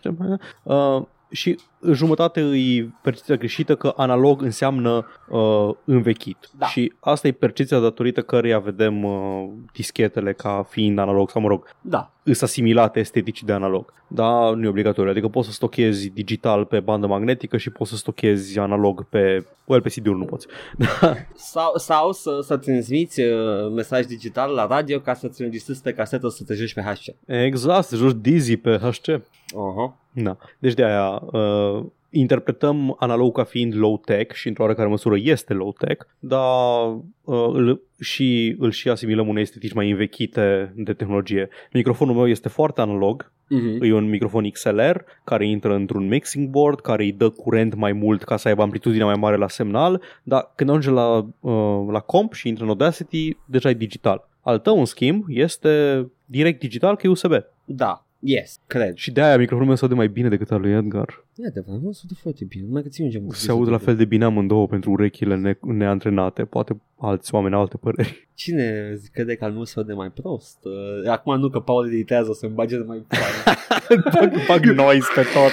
Uh, 0.63 1.03
și 1.35 1.59
jumătate 1.93 2.41
e 2.41 2.89
percepția 3.03 3.37
greșită 3.37 3.75
că 3.77 3.93
analog 3.97 4.43
înseamnă 4.43 5.07
uh, 5.29 5.71
învechit. 5.85 6.37
Da. 6.59 6.67
Și 6.67 6.93
asta 7.01 7.27
e 7.27 7.33
percepția 7.33 7.79
datorită 7.79 8.23
căreia 8.23 8.59
vedem 8.59 9.05
uh, 9.05 9.49
dischetele 9.73 10.33
ca 10.33 10.67
fiind 10.69 10.99
analog, 10.99 11.31
sau 11.31 11.43
mă 11.43 11.49
rog, 11.49 11.71
Da. 11.81 12.13
îs 12.23 12.43
asimilate 12.43 13.01
esteticii 13.01 13.47
de 13.47 13.53
analog. 13.53 13.93
Da, 14.09 14.51
nu 14.51 14.65
e 14.65 14.69
obligatoriu. 14.69 15.11
Adică 15.11 15.29
poți 15.29 15.47
să 15.47 15.53
stochezi 15.53 16.09
digital 16.09 16.65
pe 16.65 16.81
bandă 16.81 17.07
magnetică 17.07 17.57
și 17.57 17.71
poți 17.71 17.91
să 17.91 17.97
stochezi 17.97 18.59
analog 18.59 19.05
pe... 19.09 19.47
Well, 19.65 19.83
pe 19.83 19.89
CD-uri 19.89 20.19
nu 20.19 20.25
poți. 20.25 20.47
Da. 21.01 21.15
Sau, 21.35 21.73
sau 21.77 22.13
să, 22.13 22.39
să 22.43 22.57
transmiți 22.57 23.21
uh, 23.21 23.73
mesaj 23.75 24.05
digital 24.05 24.53
la 24.53 24.67
radio 24.67 25.01
ca 25.01 25.15
să-ți 25.15 25.41
înregistrezi 25.41 25.83
pe 25.83 25.93
casetă 25.93 26.29
să 26.29 26.45
te 26.45 26.55
joci 26.55 26.75
pe 26.75 26.81
HC. 26.81 27.15
Exact, 27.27 27.87
să 27.87 27.97
joci 27.97 28.17
Dizzy 28.21 28.57
pe 28.57 28.77
HC. 28.77 29.07
Uh-huh. 29.07 30.04
Da. 30.15 30.37
Deci 30.59 30.75
de 30.75 30.85
aia 30.85 31.23
uh, 31.33 31.85
interpretăm 32.11 32.97
analog 32.99 33.37
ca 33.37 33.45
fiind 33.45 33.75
low-tech 33.75 34.35
și 34.35 34.49
într-o 34.49 34.63
oarecare 34.63 34.89
măsură 34.89 35.17
este 35.19 35.55
low-tech, 35.55 36.07
dar 36.19 36.87
uh, 37.25 37.51
îl, 37.53 37.83
și, 38.01 38.57
îl 38.59 38.71
și 38.71 38.89
asimilăm 38.89 39.29
unei 39.29 39.43
estetici 39.43 39.73
mai 39.73 39.91
învechite 39.91 40.73
de 40.77 40.93
tehnologie. 40.93 41.49
Microfonul 41.73 42.15
meu 42.15 42.29
este 42.29 42.49
foarte 42.49 42.81
analog, 42.81 43.33
Mm-hmm. 43.45 43.79
E 43.81 43.93
un 43.93 44.09
microfon 44.09 44.51
XLR 44.51 45.05
care 45.25 45.47
intră 45.47 45.75
într-un 45.75 46.09
mixing 46.09 46.49
board, 46.49 46.81
care 46.81 47.03
îi 47.03 47.13
dă 47.13 47.29
curent 47.29 47.75
mai 47.75 47.93
mult 47.93 48.23
ca 48.23 48.37
să 48.37 48.49
aibă 48.49 48.63
amplitudine 48.63 49.05
mai 49.05 49.15
mare 49.15 49.37
la 49.37 49.49
semnal, 49.49 50.03
dar 50.23 50.53
când 50.55 50.71
ajunge 50.71 50.91
la, 50.91 51.27
uh, 51.41 51.87
la 51.91 52.01
comp 52.01 52.33
și 52.33 52.49
intră 52.49 52.65
în 52.65 52.71
Audacity, 52.71 53.37
deja 53.45 53.69
e 53.69 53.75
digital. 53.75 54.29
Al 54.41 54.59
tău, 54.59 54.79
în 54.79 54.85
schimb, 54.85 55.25
este 55.29 56.07
direct 56.25 56.61
digital 56.61 56.97
că 56.97 57.07
e 57.07 57.11
USB. 57.11 57.33
Da. 57.65 58.04
Yes, 58.27 58.59
cred. 58.67 58.95
Și 58.97 59.11
de-aia 59.11 59.37
microfonul 59.37 59.67
meu 59.67 59.77
se 59.77 59.83
aude 59.83 59.95
mai 59.97 60.09
bine 60.09 60.29
decât 60.29 60.51
al 60.51 60.61
lui 60.61 60.73
Edgar. 60.73 61.25
E 61.37 61.47
adevărat, 61.47 61.81
nu 61.81 61.93
sunt 61.93 62.11
foarte 62.23 62.45
bine. 62.45 62.65
Numai 62.67 62.83
că 62.83 62.89
țin 62.89 63.05
un 63.05 63.11
gem. 63.11 63.29
Se 63.29 63.51
aude 63.51 63.71
la 63.71 63.79
fel 63.79 63.97
de 63.97 64.05
bine 64.05 64.25
amândouă 64.25 64.67
pentru 64.67 64.91
urechile 64.91 65.37
ne- 65.37 65.59
neantrenate. 65.61 66.45
Poate 66.45 66.81
alți 66.99 67.35
oameni 67.35 67.55
au 67.55 67.61
alte 67.61 67.77
păreri. 67.77 68.29
Cine 68.35 68.97
crede 69.13 69.35
că 69.35 69.45
al 69.45 69.53
meu 69.53 69.65
se 69.65 69.75
aude 69.77 69.93
mai 69.93 70.11
prost? 70.11 70.59
Uh, 70.63 71.11
Acum 71.11 71.39
nu 71.41 71.49
că 71.49 71.61
Paul 71.61 71.87
editează 71.87 72.31
o 72.31 72.35
să-mi 72.35 72.53
bage 72.55 72.77
de 72.77 72.85
mai 72.87 73.05
fain. 73.09 74.03
bag, 74.15 74.47
bag 74.47 74.65
noise 74.65 75.09
pe 75.15 75.23
tot. 75.35 75.53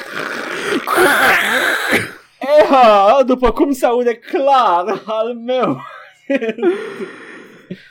Eha, 2.61 3.23
după 3.25 3.51
cum 3.51 3.71
se 3.71 3.85
aude 3.85 4.13
clar 4.13 5.01
al 5.05 5.33
meu. 5.45 5.81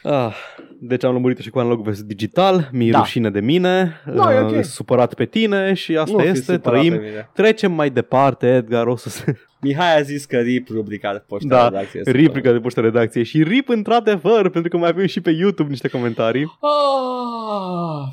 Ah, 0.03 0.35
deci 0.83 1.05
am 1.05 1.13
lămurit 1.13 1.39
și 1.39 1.51
cu 1.51 1.59
analog 1.59 1.81
versus 1.83 2.05
digital, 2.05 2.69
mi-e 2.73 2.91
Da. 2.91 2.99
rușine 2.99 3.31
de 3.31 3.41
mine, 3.41 4.01
Da, 4.15 4.35
e 4.35 4.39
uh, 4.39 4.45
ok. 4.45 4.51
sunt 4.53 4.65
supărat 4.65 5.15
pe 5.15 5.25
tine 5.25 5.75
și 5.75 5.97
asta 5.97 6.17
Nu 6.17 6.23
fi 6.23 6.29
este, 6.29 6.53
supărat 6.53 6.63
trăim. 6.79 6.93
pe 6.93 6.99
mine. 6.99 7.31
Trecem 7.35 7.73
mai 7.73 7.91
departe, 7.91 8.55
Edgar, 8.55 8.87
o 8.87 8.97
să 8.97 9.09
se... 9.09 9.35
Mihai 9.63 9.99
a 9.99 10.03
zis 10.03 10.25
că 10.25 10.37
RIP 10.39 10.69
rubrica 10.69 11.13
de 11.13 11.23
poștă 11.27 11.47
Da, 11.49 11.69
redacție. 11.69 12.01
Replica 12.05 12.53
de 12.53 12.59
poștă 12.59 12.81
redacție 12.81 13.23
și 13.23 13.43
rip 13.43 13.69
într-adevăr, 13.69 14.49
pentru 14.51 14.71
că 14.71 14.77
mai 14.77 14.89
avem 14.89 15.07
și 15.07 15.21
pe 15.21 15.31
YouTube 15.31 15.71
niște 15.71 15.89
comentarii 15.89 16.59
Ah. 16.61 18.09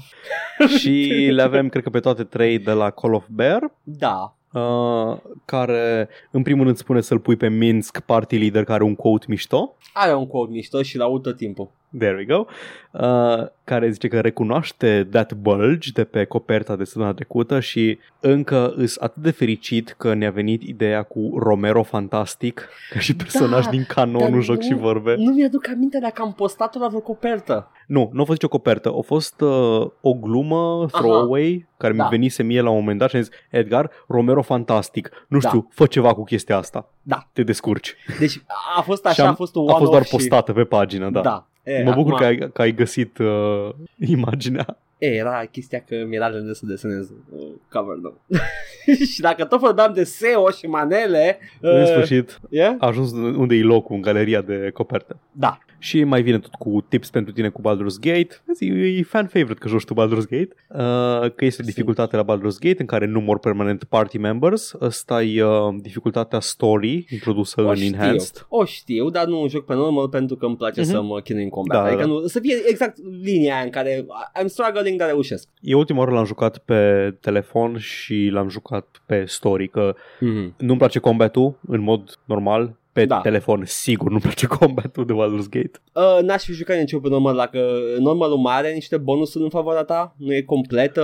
și 0.78 1.16
le 1.36 1.42
avem, 1.42 1.70
cred 1.70 1.84
că 1.84 1.90
pe 1.90 2.00
toate 2.00 2.24
trei 2.24 2.60
de 2.60 2.72
la 2.72 2.90
Call 2.90 3.14
of 3.14 3.26
Bear, 3.30 3.72
Da. 3.84 4.36
uh, 4.54 5.18
care 5.46 6.10
în 6.32 6.42
primul 6.42 6.64
rând 6.66 6.78
spune 6.78 7.02
să-l 7.02 7.20
pui 7.20 7.36
pe 7.36 7.50
Minsk 7.50 8.00
Party 8.00 8.38
Leader, 8.38 8.62
care 8.64 8.74
are 8.74 8.84
un 8.84 8.96
quote 8.96 9.26
mișto, 9.30 9.76
Are 9.94 10.14
un 10.16 10.28
cod 10.28 10.50
mișto 10.50 10.82
și 10.82 10.98
l-aud 10.98 11.22
tot 11.22 11.38
timpul. 11.38 11.70
There 11.98 12.16
we 12.16 12.26
go. 12.26 12.46
Uh, 12.92 13.48
care 13.64 13.90
zice 13.90 14.08
că 14.08 14.20
recunoaște 14.22 15.08
That 15.12 15.34
Bulge 15.34 15.90
de 15.94 16.04
pe 16.04 16.24
coperta 16.26 16.76
de 16.76 16.84
săptămâna 16.84 17.14
trecută 17.14 17.60
și 17.60 18.00
încă 18.20 18.74
îs 18.76 18.98
atât 18.98 19.22
de 19.22 19.32
fericit 19.32 19.96
că 19.98 20.14
ne-a 20.14 20.32
venit 20.32 20.64
ideea 20.64 21.04
cu 21.04 21.38
Romero 21.40 21.84
Fantastic 21.84 22.68
ca 22.94 23.00
și 23.00 23.16
personaj 23.16 23.64
Da, 23.66 23.70
din 23.70 23.86
canonul 23.88 24.30
dar 24.32 24.42
joc 24.42 24.56
nu- 24.56 24.62
și 24.62 24.74
vorbe. 24.74 25.16
Nu 25.18 25.32
mi-aduc 25.34 25.68
aminte 25.70 26.00
dacă 26.00 26.22
am 26.22 26.34
postat-o 26.34 26.80
la 26.80 26.88
vreo 26.88 27.00
copertă. 27.00 27.72
Nu, 27.88 28.10
nu 28.14 28.22
a 28.22 28.26
fost 28.26 28.42
nicio 28.42 28.48
copertă. 28.48 28.94
A 28.98 29.02
fost 29.02 29.42
uh, 29.42 29.88
o 30.02 30.14
glumă 30.14 30.86
throwaway 30.92 31.68
care 31.78 31.94
mi 31.94 32.00
Da. 32.00 32.08
venise 32.08 32.44
mie 32.44 32.62
la 32.62 32.70
un 32.70 32.76
moment 32.78 33.00
dat 33.00 33.10
și 33.10 33.16
am 33.16 33.22
zis 33.22 33.32
Edgar, 33.50 33.90
Romero 34.08 34.42
Fantastic. 34.42 35.10
Nu 35.28 35.40
Da. 35.40 35.48
știu, 35.48 35.68
fă 35.72 35.86
ceva 35.86 36.14
cu 36.14 36.24
chestia 36.24 36.58
asta. 36.58 36.90
Da. 37.02 37.28
Te 37.34 37.44
descurci. 37.44 37.96
Deci 38.20 38.42
a 38.78 38.82
fost 38.82 39.02
și 39.06 39.08
așa, 39.10 39.24
am, 39.24 39.30
a 39.30 39.34
fost 39.34 39.56
un 39.56 39.62
a 39.70 39.72
fost 39.72 39.80
doar 39.80 39.90
one-off 39.90 40.06
și... 40.08 40.16
postată 40.16 40.54
pe 40.54 40.64
pagină, 40.64 41.10
da. 41.10 41.22
Da. 41.22 41.48
E, 41.68 41.84
mă 41.84 41.94
bucur 41.94 42.14
acum- 42.14 42.18
că 42.18 42.26
ai, 42.26 42.52
că 42.54 42.62
ai 42.62 42.72
găsit 42.72 43.18
uh, 43.18 43.70
imaginea. 44.18 44.78
E, 44.98 45.08
era 45.08 45.46
chestia 45.52 45.84
că 45.88 46.06
mi-era 46.08 46.30
rând 46.30 46.56
să 46.56 46.66
desenez 46.66 47.10
uh, 47.10 47.48
cover 47.70 47.96
nu. 47.96 48.14
și 49.14 49.22
dacă 49.22 49.46
tot 49.46 49.60
vorbeam 49.60 49.94
de 49.94 50.04
SEO 50.04 50.50
și 50.50 50.66
manele... 50.66 51.40
În 51.62 51.82
uh, 51.82 51.86
sfârșit, 51.86 52.40
yeah? 52.50 52.76
a 52.80 52.88
ajuns 52.88 53.12
unde 53.12 53.56
e 53.56 53.62
locul 53.64 53.96
în 53.96 54.02
galeria 54.02 54.42
de 54.42 54.70
coperte. 54.74 55.16
Da. 55.32 55.58
Și 55.80 56.04
mai 56.04 56.22
vine 56.22 56.40
tot 56.40 56.56
cu 56.56 56.86
tips 56.90 57.10
pentru 57.10 57.34
tine 57.34 57.50
cu 57.50 57.62
Baldur's 57.62 58.00
Gate. 58.02 58.42
Vezi, 58.46 58.66
E 59.00 59.04
fan 59.04 59.28
favorite 59.28 59.60
că 59.60 59.68
joci 59.68 59.84
tu 59.86 59.94
Baldur's 59.94 60.28
Gate. 60.30 60.50
Uh, 60.70 61.32
că 61.36 61.46
este 61.46 61.62
o 61.62 61.66
dificultate 61.66 62.16
la 62.16 62.24
Baldur's 62.24 62.60
Gate 62.60 62.76
în 62.80 62.86
care 62.86 63.06
nu 63.06 63.20
mor 63.20 63.40
permanent 63.40 63.84
party 63.84 64.18
members. 64.18 64.74
Asta 64.80 65.24
e 65.24 65.44
uh, 65.44 65.76
dificultatea 65.82 66.40
story 66.40 67.06
introdusă 67.12 67.62
O 67.62 67.68
în 67.68 67.76
știu. 67.76 67.88
Enhanced. 67.88 68.46
O 68.50 68.66
știu, 68.66 69.10
dar 69.10 69.26
nu 69.26 69.48
joc 69.48 69.66
pe 69.66 69.74
normal 69.74 70.10
pentru 70.10 70.36
că 70.36 70.46
îmi 70.46 70.56
place 70.58 70.82
Mhm. 70.82 70.90
să 70.90 71.02
mă 71.02 71.20
chinui 71.22 71.44
în 71.44 71.50
combat. 71.50 71.78
Da, 71.78 71.84
adică 71.88 72.02
da. 72.02 72.08
nu, 72.08 72.26
să 72.28 72.40
fie 72.40 72.56
exact 72.68 72.98
linia 73.22 73.56
aia 73.56 73.64
în 73.64 73.70
care 73.70 74.06
I'm 74.42 74.46
struggling, 74.46 75.00
dar 75.00 75.08
reușesc. 75.08 75.48
E 75.62 75.76
ultima 75.76 76.00
oară 76.00 76.12
l-am 76.12 76.26
jucat 76.26 76.58
pe 76.58 77.14
telefon 77.22 77.78
și 77.78 78.30
l-am 78.32 78.50
jucat 78.50 79.02
pe 79.06 79.24
story, 79.28 79.68
că 79.70 79.96
Mm-hmm. 79.96 80.56
nu-mi 80.58 80.78
place 80.78 81.00
combatul 81.00 81.60
în 81.68 81.82
mod 81.82 82.20
normal. 82.26 82.76
Pe 82.98 83.06
Da. 83.06 83.20
telefon 83.22 83.64
sigur 83.66 84.10
nu-mi 84.10 84.22
place 84.22 84.48
combatul 84.60 85.06
de 85.06 85.14
Baldur's 85.14 85.50
Gate. 85.50 85.72
Uh, 85.94 86.20
n-aș 86.24 86.44
fi 86.44 86.52
jucat 86.54 86.78
nici 86.78 86.92
eu 86.92 87.00
pe 87.00 87.10
normal 87.10 87.36
dacă 87.36 87.60
normalul 88.00 88.38
mai 88.38 88.56
are 88.56 88.74
niște 88.74 88.98
bonusuri 88.98 89.44
în 89.44 89.50
favoarea 89.50 89.84
ta, 89.84 90.16
nu 90.18 90.34
e 90.34 90.42
completă. 90.42 91.02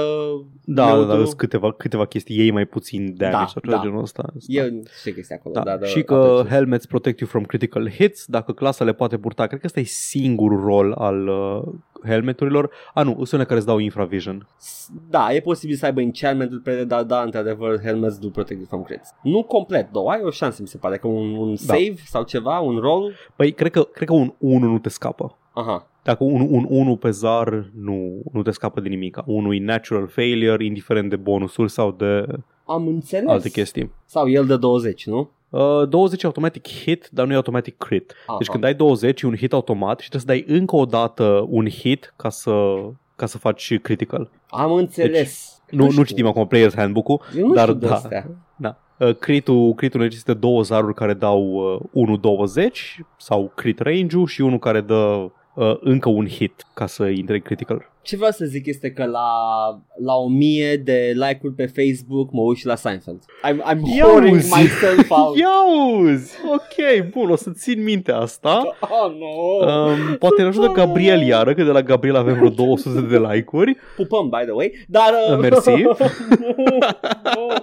Da, 0.66 0.86
da, 0.86 0.94
neutru. 0.96 1.18
da, 1.18 1.24
sunt 1.26 1.38
câteva, 1.38 1.74
câteva 1.74 2.06
chestii, 2.06 2.38
ei 2.38 2.52
mai 2.52 2.66
puțin 2.66 3.16
damage 3.18 3.38
Da, 3.38 3.46
sau 3.46 3.62
ceva 3.62 3.76
da. 3.76 3.82
de 3.82 3.88
genul 3.88 4.02
ăsta. 4.02 4.26
E 4.48 4.72
ce 5.04 5.14
chestia 5.14 5.36
acolo. 5.40 5.54
Da. 5.54 5.62
dar, 5.64 5.80
uh, 5.82 5.88
și 5.88 6.02
că 6.04 6.14
apreciez. 6.14 6.48
helmets 6.52 6.86
protect 6.86 7.20
you 7.20 7.30
from 7.30 7.44
critical 7.44 7.90
hits, 7.90 8.26
dacă 8.26 8.52
clasa 8.52 8.84
le 8.84 8.94
poate 8.94 9.18
purta. 9.18 9.48
Cred 9.48 9.60
că 9.60 9.66
ăsta 9.66 9.80
e 9.80 9.84
singurul 9.84 10.60
rol 10.60 10.92
al 10.92 11.28
uh, 11.28 11.74
helmeturilor. 12.06 12.70
A, 12.94 13.04
nu, 13.04 13.12
sunt 13.12 13.32
unele 13.32 13.46
care 13.48 13.58
îți 13.58 13.68
dau 13.68 13.78
infravision. 13.78 14.48
Da, 15.10 15.34
e 15.34 15.40
posibil 15.40 15.76
să 15.76 15.86
aibă 15.86 16.02
enchantment 16.02 16.64
pe 16.64 16.72
ele, 16.72 16.84
dar 16.84 17.04
da, 17.04 17.22
într-adevăr, 17.22 17.80
helmets 17.82 18.18
do 18.18 18.30
protected 18.30 18.68
from 18.68 18.84
crits. 18.84 19.10
Nu 19.24 19.44
complet, 19.44 19.92
două, 19.92 20.10
ai 20.12 20.22
o 20.24 20.30
șansă, 20.30 20.62
mi 20.62 20.68
se 20.68 20.78
pare, 20.78 20.98
că 20.98 21.08
un, 21.08 21.36
un 21.36 21.50
Da. 21.50 21.56
save 21.74 21.96
sau 22.06 22.24
ceva, 22.24 22.60
un 22.60 22.78
roll. 22.78 23.14
Păi, 23.36 23.52
cred 23.52 23.72
că, 23.72 23.82
cred 23.84 24.08
că 24.08 24.14
un 24.14 24.34
1 24.38 24.72
nu 24.72 24.80
te 24.80 24.90
scapă. 24.90 25.38
Aha, 25.54 25.88
Dacă 26.04 26.24
un, 26.24 26.48
un 26.50 26.66
1 26.70 26.96
pe 26.96 27.10
zar 27.10 27.70
nu, 27.80 28.22
nu 28.32 28.42
te 28.42 28.52
scapă 28.52 28.82
de 28.82 28.90
nimic. 28.90 29.18
Unul 29.26 29.56
e 29.56 29.60
natural 29.60 30.08
failure, 30.08 30.66
indiferent 30.66 31.10
de 31.10 31.16
bonusuri 31.16 31.70
sau 31.72 31.92
de 31.92 32.26
am 32.66 32.88
înțeles. 32.88 33.30
alte 33.30 33.50
chestii. 33.50 33.92
Sau 34.06 34.30
el 34.30 34.46
de 34.46 34.58
20, 34.58 35.06
nu? 35.06 35.30
Uh, 35.54 35.88
20 35.88 36.24
e 36.24 36.26
automatic 36.26 36.68
hit, 36.68 37.10
dar 37.12 37.26
nu 37.26 37.32
e 37.32 37.36
automatic 37.36 37.78
crit. 37.78 38.14
Aha. 38.28 38.38
Deci 38.38 38.48
când 38.48 38.64
dai 38.64 38.74
20 38.74 39.22
e 39.22 39.28
un 39.28 39.36
hit 39.36 39.54
automat 39.54 40.00
și 40.00 40.10
trebuie 40.10 40.38
să 40.38 40.44
dai 40.46 40.58
încă 40.58 40.76
o 40.76 40.86
dată 40.86 41.46
un 41.50 41.70
hit 41.70 42.14
ca 42.16 42.30
să, 42.30 42.76
ca 43.16 43.26
să 43.26 43.38
faci 43.38 43.80
critical. 43.80 44.30
Am 44.48 44.72
înțeles. 44.72 45.62
Nu, 45.70 45.84
nu 45.84 45.90
știu. 45.90 46.04
citim 46.04 46.28
acum 46.28 46.48
Player's 46.48 46.76
Handbook-ul, 46.76 47.22
Eu 47.38 47.48
nu 47.48 47.54
dar 47.54 47.68
știu 47.68 47.80
de 47.80 47.88
da. 47.88 47.94
astea. 47.94 48.28
Da. 48.56 48.78
Uh, 49.00 49.16
Critul, 49.16 49.74
critul 49.74 50.00
necesită 50.00 50.34
două 50.34 50.62
zaruri 50.62 50.94
care 50.94 51.14
dau 51.14 51.42
uh, 51.94 52.20
1-20 52.70 53.06
sau 53.18 53.52
crit 53.56 53.80
range-ul 53.80 54.28
și 54.28 54.42
unul 54.42 54.60
care 54.60 54.82
dă 54.82 55.30
uh, 55.54 55.76
încă 55.80 56.10
un 56.10 56.28
hit 56.28 56.66
ca 56.74 56.86
să 56.86 57.06
intre 57.06 57.36
în 57.36 57.42
critical. 57.42 57.92
Ce 58.04 58.16
vreau 58.16 58.32
să 58.32 58.46
zic 58.46 58.66
este 58.66 58.92
că 58.92 59.06
la, 59.06 59.28
la 60.04 60.14
1000 60.14 60.76
de 60.78 61.12
like-uri 61.16 61.54
pe 61.54 61.66
Facebook 61.66 62.32
mă 62.32 62.42
uit 62.42 62.58
și 62.58 62.66
la 62.66 62.76
Seinfeld. 62.76 63.20
I'm, 63.22 63.56
I'm 63.74 63.80
Ia 63.98 64.06
whoring 64.06 64.36
uzi. 64.36 64.54
myself 64.62 65.10
out. 65.20 65.38
Ia 65.38 65.50
uzi! 66.02 66.36
Ok, 66.54 67.08
bun, 67.12 67.30
o 67.30 67.36
să 67.36 67.52
țin 67.52 67.84
minte 67.84 68.12
asta. 68.12 68.62
Oh, 69.04 69.12
no. 69.20 69.72
Um, 69.72 70.16
poate 70.20 70.42
ne 70.42 70.48
ajută 70.48 70.68
Gabriel 70.68 71.22
iară, 71.22 71.54
că 71.54 71.64
de 71.64 71.72
la 71.72 71.82
Gabriel 71.82 72.16
avem 72.16 72.34
vreo 72.36 72.50
200 72.50 73.02
de 73.02 73.18
like-uri. 73.20 73.78
Pupăm, 73.96 74.30
by 74.30 74.44
the 74.44 74.52
way. 74.52 74.72
Dar... 74.88 75.10
Uh, 75.32 75.38
Mersi. 75.40 75.70
Nu. 76.40 77.56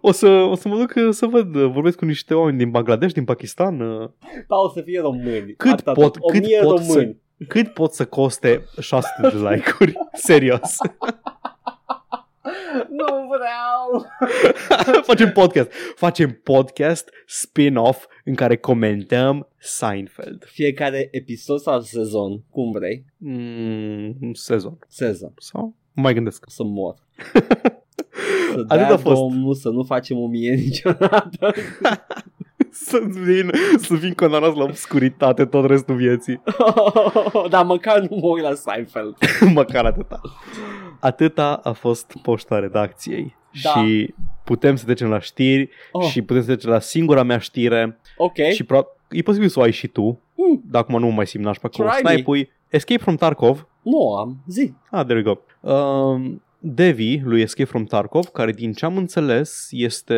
O 0.00 0.12
să, 0.12 0.26
o 0.28 0.54
să 0.54 0.68
mă 0.68 0.76
duc 0.76 0.92
uh, 0.96 1.08
să 1.10 1.26
văd, 1.26 1.54
uh, 1.54 1.70
vorbesc 1.72 1.98
cu 1.98 2.04
niște 2.04 2.34
oameni 2.34 2.58
din 2.58 2.70
Bangladesh, 2.70 3.12
din 3.14 3.24
Pakistan. 3.24 3.80
uh, 3.80 4.08
Sau 4.48 4.68
să 4.74 4.80
fie 4.84 5.00
români. 5.00 5.54
Cât 5.56 5.70
Atâta 5.72 5.92
pot- 5.92 6.12
tot. 6.12 6.30
cât 6.30 6.42
1000 6.44 6.58
pot 6.62 6.78
români. 6.78 7.16
Cât 7.48 7.68
pot 7.68 7.92
să 7.92 8.04
coste 8.06 8.64
600 8.80 9.36
de 9.36 9.48
like-uri? 9.48 9.94
Serios. 10.12 10.76
Nu 12.88 13.28
vreau. 13.28 14.06
Facem 15.10 15.32
podcast. 15.32 15.70
Facem 15.94 16.40
podcast 16.42 17.08
spin-off 17.26 18.06
în 18.24 18.34
care 18.34 18.56
comentăm 18.56 19.48
Seinfeld. 19.58 20.44
Fiecare 20.44 21.08
episod 21.10 21.60
sau 21.60 21.80
sezon, 21.80 22.42
cum 22.50 22.72
vrei. 22.72 23.04
Mm, 23.16 24.32
sezon. 24.32 24.78
Sezon. 24.88 25.32
Sau? 25.38 25.74
Nu 25.92 26.02
mai 26.02 26.14
gândesc. 26.14 26.44
Să 26.48 26.62
mor. 26.62 26.94
Să 28.52 28.58
Atât 28.58 28.70
a 28.70 28.76
dea 28.76 28.96
fost. 28.96 29.20
Domnul 29.20 29.54
să 29.54 29.68
nu 29.68 29.82
facem 29.82 30.18
o 30.18 30.26
mie 30.26 30.54
niciodată. 30.54 31.54
Să 32.84 32.98
vin, 33.08 33.50
să 33.78 33.94
fim 33.96 34.12
condamnați 34.12 34.56
la 34.56 34.62
obscuritate 34.64 35.44
tot 35.44 35.66
restul 35.66 35.94
vieții. 35.94 36.42
Dar 37.50 37.64
măcar 37.64 37.98
nu 38.00 38.16
mă 38.16 38.26
uit 38.26 38.42
la 38.42 38.54
Seinfeld. 38.54 39.16
Măcar 39.54 39.84
atâta. 39.84 40.20
Atâta 41.00 41.60
a 41.62 41.72
fost 41.72 42.12
poșta 42.22 42.58
redacției. 42.58 43.36
Da. 43.62 43.70
Și 43.70 44.14
putem 44.44 44.76
să 44.76 44.84
trecem 44.84 45.08
la 45.08 45.18
știri 45.18 45.68
Oh, 45.92 46.04
și 46.04 46.22
putem 46.22 46.40
să 46.42 46.46
trecem 46.48 46.70
la 46.70 46.78
singura 46.80 47.22
mea 47.22 47.38
știre 47.38 48.00
ok. 48.16 48.36
și 48.54 48.64
pro- 48.64 48.86
e 49.10 49.22
posibil 49.22 49.48
să 49.48 49.58
o 49.58 49.62
ai 49.62 49.70
și 49.70 49.86
tu, 49.86 50.20
Hmm, 50.36 50.62
dar 50.70 50.82
acum 50.82 50.98
nu 51.00 51.06
mă 51.06 51.12
mai 51.12 51.26
simt 51.26 51.44
nașpa 51.44 51.68
cu 51.68 51.76
Try 51.76 52.02
me. 52.02 52.10
snipe 52.12 52.50
Escape 52.68 53.00
from 53.02 53.16
Tarkov. 53.16 53.66
nu 53.82 54.14
am. 54.14 54.36
Zi. 54.48 54.72
Ah, 54.90 55.04
there 55.04 55.18
we 55.18 55.22
go. 55.22 55.70
Um, 55.72 56.42
Devi 56.74 57.20
lui 57.24 57.40
Escape 57.40 57.68
from 57.68 57.84
Tarkov, 57.84 58.24
care 58.24 58.52
din 58.52 58.72
ce 58.72 58.84
am 58.84 58.96
înțeles 58.96 59.66
este 59.70 60.14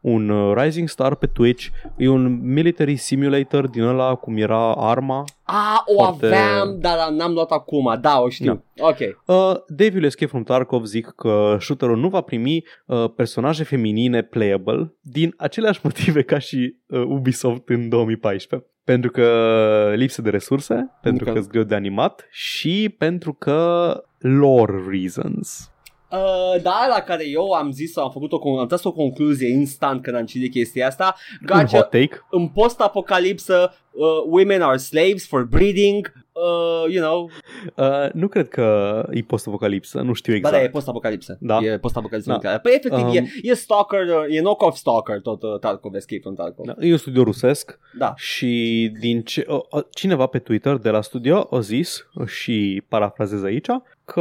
un 0.00 0.28
uh, 0.28 0.54
rising 0.62 0.88
star 0.88 1.14
pe 1.14 1.26
Twitch, 1.26 1.66
e 1.96 2.08
un 2.08 2.52
military 2.52 2.96
simulator 2.96 3.66
din 3.68 3.82
ăla 3.82 4.14
cum 4.14 4.36
era 4.36 4.72
Arma. 4.72 5.24
A, 5.42 5.82
o 5.86 5.94
Foarte- 6.02 6.26
aveam, 6.26 6.78
dar 6.80 7.10
n-am 7.10 7.32
luat 7.32 7.50
acum. 7.50 7.98
Da, 8.00 8.20
o 8.20 8.28
știu. 8.28 8.64
Ok. 8.78 8.96
Uh, 9.26 9.56
Devi 9.66 9.98
lui 9.98 10.06
Escape 10.06 10.30
from 10.30 10.42
Tarkov 10.42 10.84
zic 10.84 11.06
că 11.16 11.56
shooterul 11.60 11.96
nu 11.96 12.08
va 12.08 12.20
primi 12.20 12.64
uh, 12.86 13.04
personaje 13.16 13.64
feminine 13.64 14.22
playable 14.22 14.94
din 15.00 15.34
aceleași 15.36 15.80
motive 15.82 16.22
ca 16.22 16.38
și 16.38 16.76
uh, 16.86 17.02
Ubisoft 17.06 17.68
în 17.68 17.88
2014. 17.88 18.68
Pentru 18.84 19.10
că 19.10 19.92
lipsă 19.94 20.22
de 20.22 20.30
resurse, 20.30 20.90
pentru 21.02 21.24
că- 21.24 21.32
că 21.32 21.38
sunt 21.38 21.50
greu 21.50 21.62
de 21.62 21.74
animat 21.74 22.26
și 22.30 22.94
pentru 22.98 23.32
că 23.32 23.94
lore 24.20 24.82
reasons. 24.88 25.70
Uh, 26.10 26.62
da, 26.62 26.86
la 26.88 27.00
care 27.00 27.28
eu 27.28 27.50
am 27.50 27.70
zis, 27.70 27.96
am 27.96 28.10
făcut 28.10 28.32
o, 28.32 28.38
con- 28.38 28.60
am 28.60 28.66
tras 28.66 28.84
o 28.84 28.92
concluzie 28.92 29.48
instant 29.48 30.02
când 30.02 30.16
am 30.16 30.24
citit 30.24 30.50
chestia 30.50 30.86
asta. 30.86 31.16
Un 31.40 31.46
Gacha, 31.46 31.76
hot 31.76 31.90
take. 31.90 32.20
în 32.30 32.48
post-apocalipsă, 32.48 33.74
uh, 33.90 34.06
women 34.26 34.62
are 34.62 34.76
slaves 34.76 35.26
for 35.26 35.44
breeding, 35.44 36.12
uh, 36.32 36.92
you 36.94 37.02
know, 37.04 37.30
Uh, 37.76 38.12
nu 38.12 38.28
cred 38.28 38.48
că 38.48 39.06
e 39.10 39.20
post-apocalipsă, 39.22 40.00
nu 40.00 40.12
știu 40.12 40.34
exact. 40.34 40.54
exact. 40.54 40.54
ba 40.54 40.58
da, 40.58 40.68
e 40.68 40.70
post-apocalipsă. 40.70 41.38
Da. 41.40 41.58
E 41.62 41.78
post-apocalipsă. 41.78 42.28
Da. 42.28 42.34
nucleară. 42.34 42.58
Păi 42.58 42.72
efectiv 42.74 43.04
Um, 43.04 43.12
e, 43.14 43.30
e 43.42 43.54
Stalker, 43.54 44.06
uh, 44.06 44.36
e 44.36 44.38
knock-off 44.40 44.76
Stalker, 44.76 45.20
tot 45.20 45.42
uh, 45.42 45.58
Tarkov, 45.58 45.94
Escape 45.94 46.20
from 46.20 46.34
Tarkov. 46.34 46.66
Da, 46.66 46.74
e 46.78 46.90
un 46.90 46.96
studio 46.96 47.22
rusesc 47.22 47.78
Da. 47.98 48.12
și 48.16 48.92
din 49.00 49.22
ce, 49.22 49.44
o, 49.46 49.60
o, 49.68 49.80
cineva 49.90 50.26
pe 50.26 50.38
Twitter 50.38 50.76
de 50.76 50.90
la 50.90 51.00
studio 51.00 51.46
a 51.50 51.60
zis 51.60 52.06
și 52.26 52.82
parafrazez 52.88 53.42
aici 53.42 53.66
că 54.04 54.20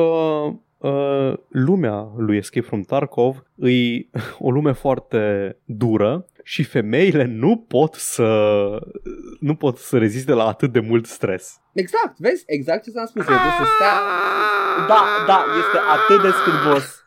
uh, 0.78 1.34
lumea 1.50 2.12
lui 2.18 2.38
Escape 2.38 2.66
from 2.66 2.82
Tarkov 2.82 3.44
e 3.56 4.06
o 4.40 4.52
lume 4.52 4.72
foarte 4.72 5.58
dură 5.66 6.26
și 6.52 6.64
femeile 6.64 7.26
nu 7.26 7.58
pot 7.68 7.94
să 7.94 8.28
nu 9.40 9.56
pot 9.56 9.78
să 9.78 9.98
reziste 9.98 10.32
la 10.32 10.48
atât 10.48 10.72
de 10.72 10.80
mult 10.80 11.06
stres. 11.06 11.60
Exact, 11.74 12.18
vezi? 12.18 12.44
Exact 12.46 12.84
ce 12.84 12.90
ți-am 12.92 13.06
spus. 13.06 13.22
El 13.22 13.28
trebuie 13.28 13.52
să 13.60 13.66
stea... 13.76 13.94
Da, 14.88 15.02
da, 15.28 15.46
este 15.60 15.78
atât 15.98 16.22
de 16.22 16.30
scârbos. 16.30 17.04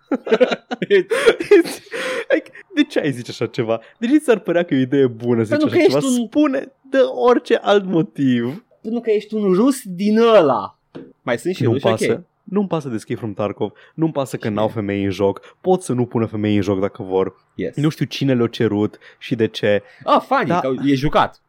Like, 2.29 2.51
de 2.75 2.83
ce 2.89 2.99
ai 3.01 3.13
zice 3.13 3.31
așa 3.31 3.47
ceva? 3.47 3.81
De 3.99 4.07
ce 4.07 4.19
ți-ar 4.19 4.39
părea 4.39 4.63
că 4.63 4.75
e 4.75 4.77
o 4.77 4.81
idee 4.81 5.07
bună 5.07 5.43
să 5.43 5.49
Pentru 5.49 5.69
zici 5.69 5.77
că 5.79 5.83
așa 5.83 5.89
ceva? 5.99 6.07
ești 6.07 6.21
un- 6.21 6.27
Spune 6.27 6.73
de 6.91 6.99
orice 7.29 7.55
alt 7.63 7.85
motiv. 7.85 8.65
Pentru 8.83 9.01
că 9.01 9.11
ești 9.11 9.35
un 9.35 9.53
rus 9.53 9.77
din 9.85 10.19
ăla. 10.19 10.79
Mai 11.23 11.39
sunt 11.39 11.55
și 11.55 11.63
Nu-mi 11.63 11.79
ruși, 11.83 11.87
pasă. 11.87 12.13
ok. 12.13 12.21
Nu-mi 12.43 12.69
pasă 12.69 12.89
de 12.89 12.95
Escape 12.95 13.19
from 13.19 13.35
Tarkov, 13.35 13.73
nu-mi 13.95 14.13
pasă 14.13 14.37
că 14.37 14.49
n-au 14.49 14.69
femei 14.69 15.05
în 15.05 15.11
joc, 15.11 15.57
pot 15.61 15.83
să 15.83 15.93
nu 15.93 16.05
pună 16.07 16.27
femei 16.27 16.57
în 16.57 16.63
joc 16.63 16.81
dacă 16.81 17.03
vor. 17.03 17.35
Yes. 17.55 17.77
Nu 17.77 17.89
știu 17.89 18.05
cine 18.05 18.35
le-a 18.35 18.47
cerut 18.47 18.99
și 19.19 19.35
de 19.35 19.47
ce. 19.47 19.83
Ah, 20.05 20.21
funny, 20.27 20.47
Da. 20.47 20.61
că 20.61 20.75
e 20.85 20.95
jucat. 20.95 21.41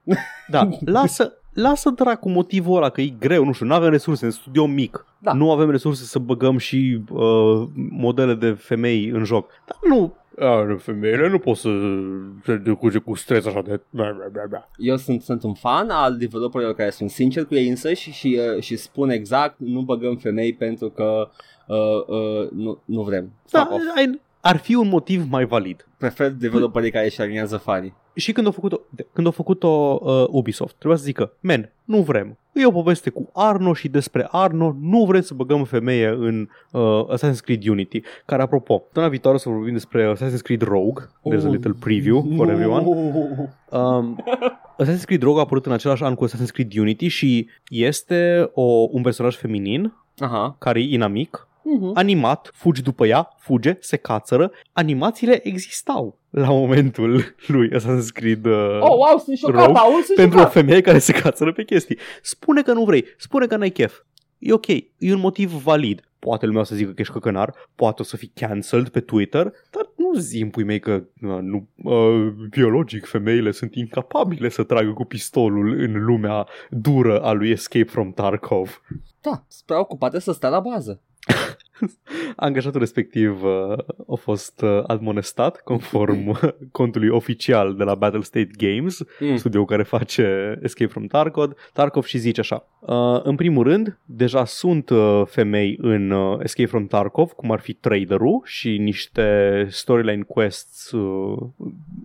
Da, 0.48 0.70
lasă, 0.86 1.34
lasă 1.54 1.90
dracu 1.90 2.30
motivul 2.30 2.76
ăla 2.78 2.90
că 2.90 3.02
e 3.02 3.14
greu, 3.20 3.46
nu 3.46 3.52
știu, 3.52 3.66
nu 3.66 3.74
avem 3.74 3.90
resurse, 3.90 4.26
în 4.26 4.32
studio 4.32 4.66
mic. 4.66 5.06
Da. 5.20 5.34
Nu 5.34 5.52
avem 5.52 5.70
resurse 5.70 6.04
să 6.04 6.20
băgăm 6.20 6.58
și 6.58 7.02
uh, 7.12 7.68
modele 7.90 8.34
de 8.34 8.52
femei 8.52 9.08
în 9.08 9.24
joc. 9.24 9.50
Dar 9.66 9.78
nu, 9.90 10.14
a, 10.40 10.76
femeile 10.78 11.30
nu 11.30 11.40
pot 11.40 11.58
să 11.58 11.70
se 12.44 12.56
decuce 12.56 12.98
cu 12.98 13.16
stres 13.16 13.46
așa 13.46 13.62
de... 13.62 13.80
bla, 13.90 14.12
bla, 14.12 14.26
bla, 14.32 14.44
bla. 14.50 14.70
Eu 14.78 14.98
sunt, 14.98 15.22
sunt 15.22 15.44
un 15.44 15.54
fan 15.54 15.90
al 15.90 16.18
developerilor 16.18 16.74
care 16.74 16.90
sunt 16.90 17.10
sinceri 17.10 17.48
cu 17.48 17.56
ei 17.56 17.70
însăși 17.70 18.12
și, 18.12 18.40
uh, 18.56 18.62
și 18.64 18.76
spun 18.76 19.10
exact 19.10 19.56
nu 19.58 19.82
băgăm 19.82 20.16
femei 20.16 20.54
pentru 20.54 20.90
că 20.90 21.30
uh, 21.68 21.78
uh, 22.08 22.50
nu, 22.52 22.82
nu 22.86 23.02
vrem. 23.02 23.32
Da, 23.52 23.60
Fuck 23.60 23.72
off. 23.72 23.84
ai- 23.96 24.22
ar 24.42 24.58
fi 24.58 24.76
un 24.76 24.88
motiv 24.88 25.26
mai 25.30 25.46
valid. 25.46 25.88
Prefer 25.98 26.32
developerii 26.32 26.92
care 26.92 27.06
își 27.06 27.22
aliniază 27.22 27.58
fanii. 27.58 27.94
Și 28.15 28.31
când 28.31 28.45
au 28.45 28.52
făcut-o, 28.52 28.80
când 29.14 29.27
au 29.27 29.34
făcut-o 29.34 29.99
uh, 30.02 30.26
Ubisoft, 30.30 30.76
trebuia 30.77 30.98
să 30.99 31.03
zică, 31.06 31.34
men, 31.40 31.72
nu 31.84 32.02
vrem. 32.02 32.38
E 32.53 32.65
o 32.65 32.72
poveste 32.72 33.10
cu 33.10 33.30
Arno 33.34 33.73
și 33.73 33.88
despre 33.88 34.27
Arno 34.31 34.76
nu 34.81 35.06
vrem 35.06 35.22
să 35.22 35.34
băgăm 35.34 35.64
femeie 35.64 36.07
în 36.07 36.48
uh, 36.72 37.03
Assassin's 37.14 37.41
Creed 37.44 37.68
Unity, 37.68 38.02
care, 38.26 38.41
apropo, 38.41 38.81
săptămâna 38.84 39.11
viitoare 39.11 39.38
o 39.38 39.40
să 39.40 39.49
vorbim 39.49 39.73
despre 39.73 40.14
Assassin's 40.15 40.41
Creed 40.44 40.61
Rogue, 40.61 41.03
there's 41.03 41.44
a 41.44 41.48
Oh. 41.48 41.52
little 41.52 41.76
preview 41.80 42.27
for 42.35 42.49
everyone. 42.49 42.84
No. 43.72 43.80
Um, 43.80 44.23
Assassin's 44.84 45.06
Creed 45.06 45.22
Rogue 45.22 45.40
a 45.40 45.44
apărut 45.44 45.65
în 45.65 45.72
același 45.72 46.03
an 46.03 46.15
cu 46.15 46.26
Assassin's 46.27 46.52
Creed 46.53 46.77
Unity 46.77 47.07
și 47.07 47.48
este 47.69 48.49
o, 48.53 48.88
un 48.91 49.02
personaj 49.02 49.35
feminin 49.35 49.94
Aha. 50.19 50.56
care 50.60 50.80
e 50.80 50.94
inamic, 50.94 51.48
Mhm. 51.64 51.91
animat, 51.94 52.49
fugi 52.53 52.81
după 52.81 53.06
ea, 53.06 53.30
fuge, 53.38 53.77
se 53.80 53.98
cațără. 53.98 54.52
Animațiile 54.72 55.48
existau 55.48 56.19
la 56.30 56.49
momentul 56.49 57.23
lui 57.48 57.69
Assassin's 57.69 58.11
Creed 58.14 58.45
uh, 58.45 58.80
Oh, 58.80 58.90
wow, 58.98 59.18
sunt 59.23 59.38
șocat, 59.38 59.56
Rogue 59.65 59.73
Paul, 59.73 60.02
sunt 60.02 60.18
pentru 60.18 60.38
o 60.38 60.41
șocat. 60.41 60.53
femeie 60.53 60.81
care 60.81 60.99
se 60.99 61.14
cațără 61.14 61.52
pe 61.53 61.64
chestii. 61.64 61.98
Spune 62.22 62.61
că 62.61 62.73
nu 62.73 62.84
vrei, 62.84 63.06
spune 63.18 63.45
că 63.45 63.56
n-ai 63.56 63.69
chef. 63.69 63.99
E 64.38 64.53
ok, 64.53 64.68
e 64.98 65.14
un 65.14 65.19
motiv 65.19 65.52
valid. 65.52 66.02
Poate 66.19 66.45
lumea 66.45 66.61
o 66.61 66.64
să 66.64 66.76
zică 66.76 66.91
că 66.91 67.02
ești 67.02 67.14
căcănar, 67.14 67.53
poate 67.76 68.02
o 68.02 68.06
să 68.06 68.18
fii 68.18 68.31
cancelled 68.35 68.90
pe 68.90 68.99
Twitter, 68.99 69.44
dar 69.72 69.90
nu 69.95 70.19
zi 70.19 70.41
în 70.41 70.49
pui 70.49 70.64
mei 70.64 70.80
că 70.80 70.91
uh, 71.22 71.38
nu, 71.41 71.68
uh, 71.84 72.31
biologic 72.49 73.06
femeile 73.06 73.52
sunt 73.52 73.76
incapabile 73.76 74.49
să 74.49 74.64
tragă 74.64 74.91
cu 74.91 75.03
pistolul 75.03 75.80
în 75.80 76.03
lumea 76.06 76.48
dură 76.69 77.19
a 77.22 77.31
lui 77.31 77.49
Escape 77.49 77.84
from 77.85 78.11
Tarkov. 78.14 78.81
Da, 79.22 79.30
sunt 79.48 79.64
preocupate 79.65 80.19
să 80.19 80.31
stea 80.31 80.49
la 80.49 80.60
bază. 80.60 81.02
Angajatul 82.36 82.80
respectiv 82.80 83.44
uh, 83.44 83.78
a 84.08 84.16
fost 84.16 84.62
uh, 84.62 84.84
admonestat 84.88 85.62
conform 85.64 86.40
contului 86.72 87.10
oficial 87.10 87.76
de 87.76 87.84
la 87.84 87.95
Battlestate 87.95 88.50
Games, 88.58 89.02
Mm. 89.20 89.36
studioul 89.36 89.66
care 89.66 89.84
face 89.84 90.60
Escape 90.62 90.91
from 90.91 91.06
Tarkov, 91.06 91.54
Tarkov 91.74 92.04
și 92.04 92.18
zice 92.18 92.40
așa. 92.40 92.68
Uh, 92.80 93.20
în 93.24 93.36
primul 93.36 93.64
rând, 93.64 93.98
deja 94.06 94.45
sunt 94.45 94.90
uh, 94.90 95.22
femei 95.26 95.78
în 95.82 96.12
uh, 96.12 96.40
Escape 96.44 96.70
from 96.70 96.88
Tarkov, 96.88 97.32
cum 97.32 97.52
ar 97.52 97.60
fi 97.60 97.74
Trader-ul 97.74 98.41
și 98.44 98.78
niște 98.78 99.68
storyline 99.70 100.24
quests 100.24 100.91
uh, 100.91 101.38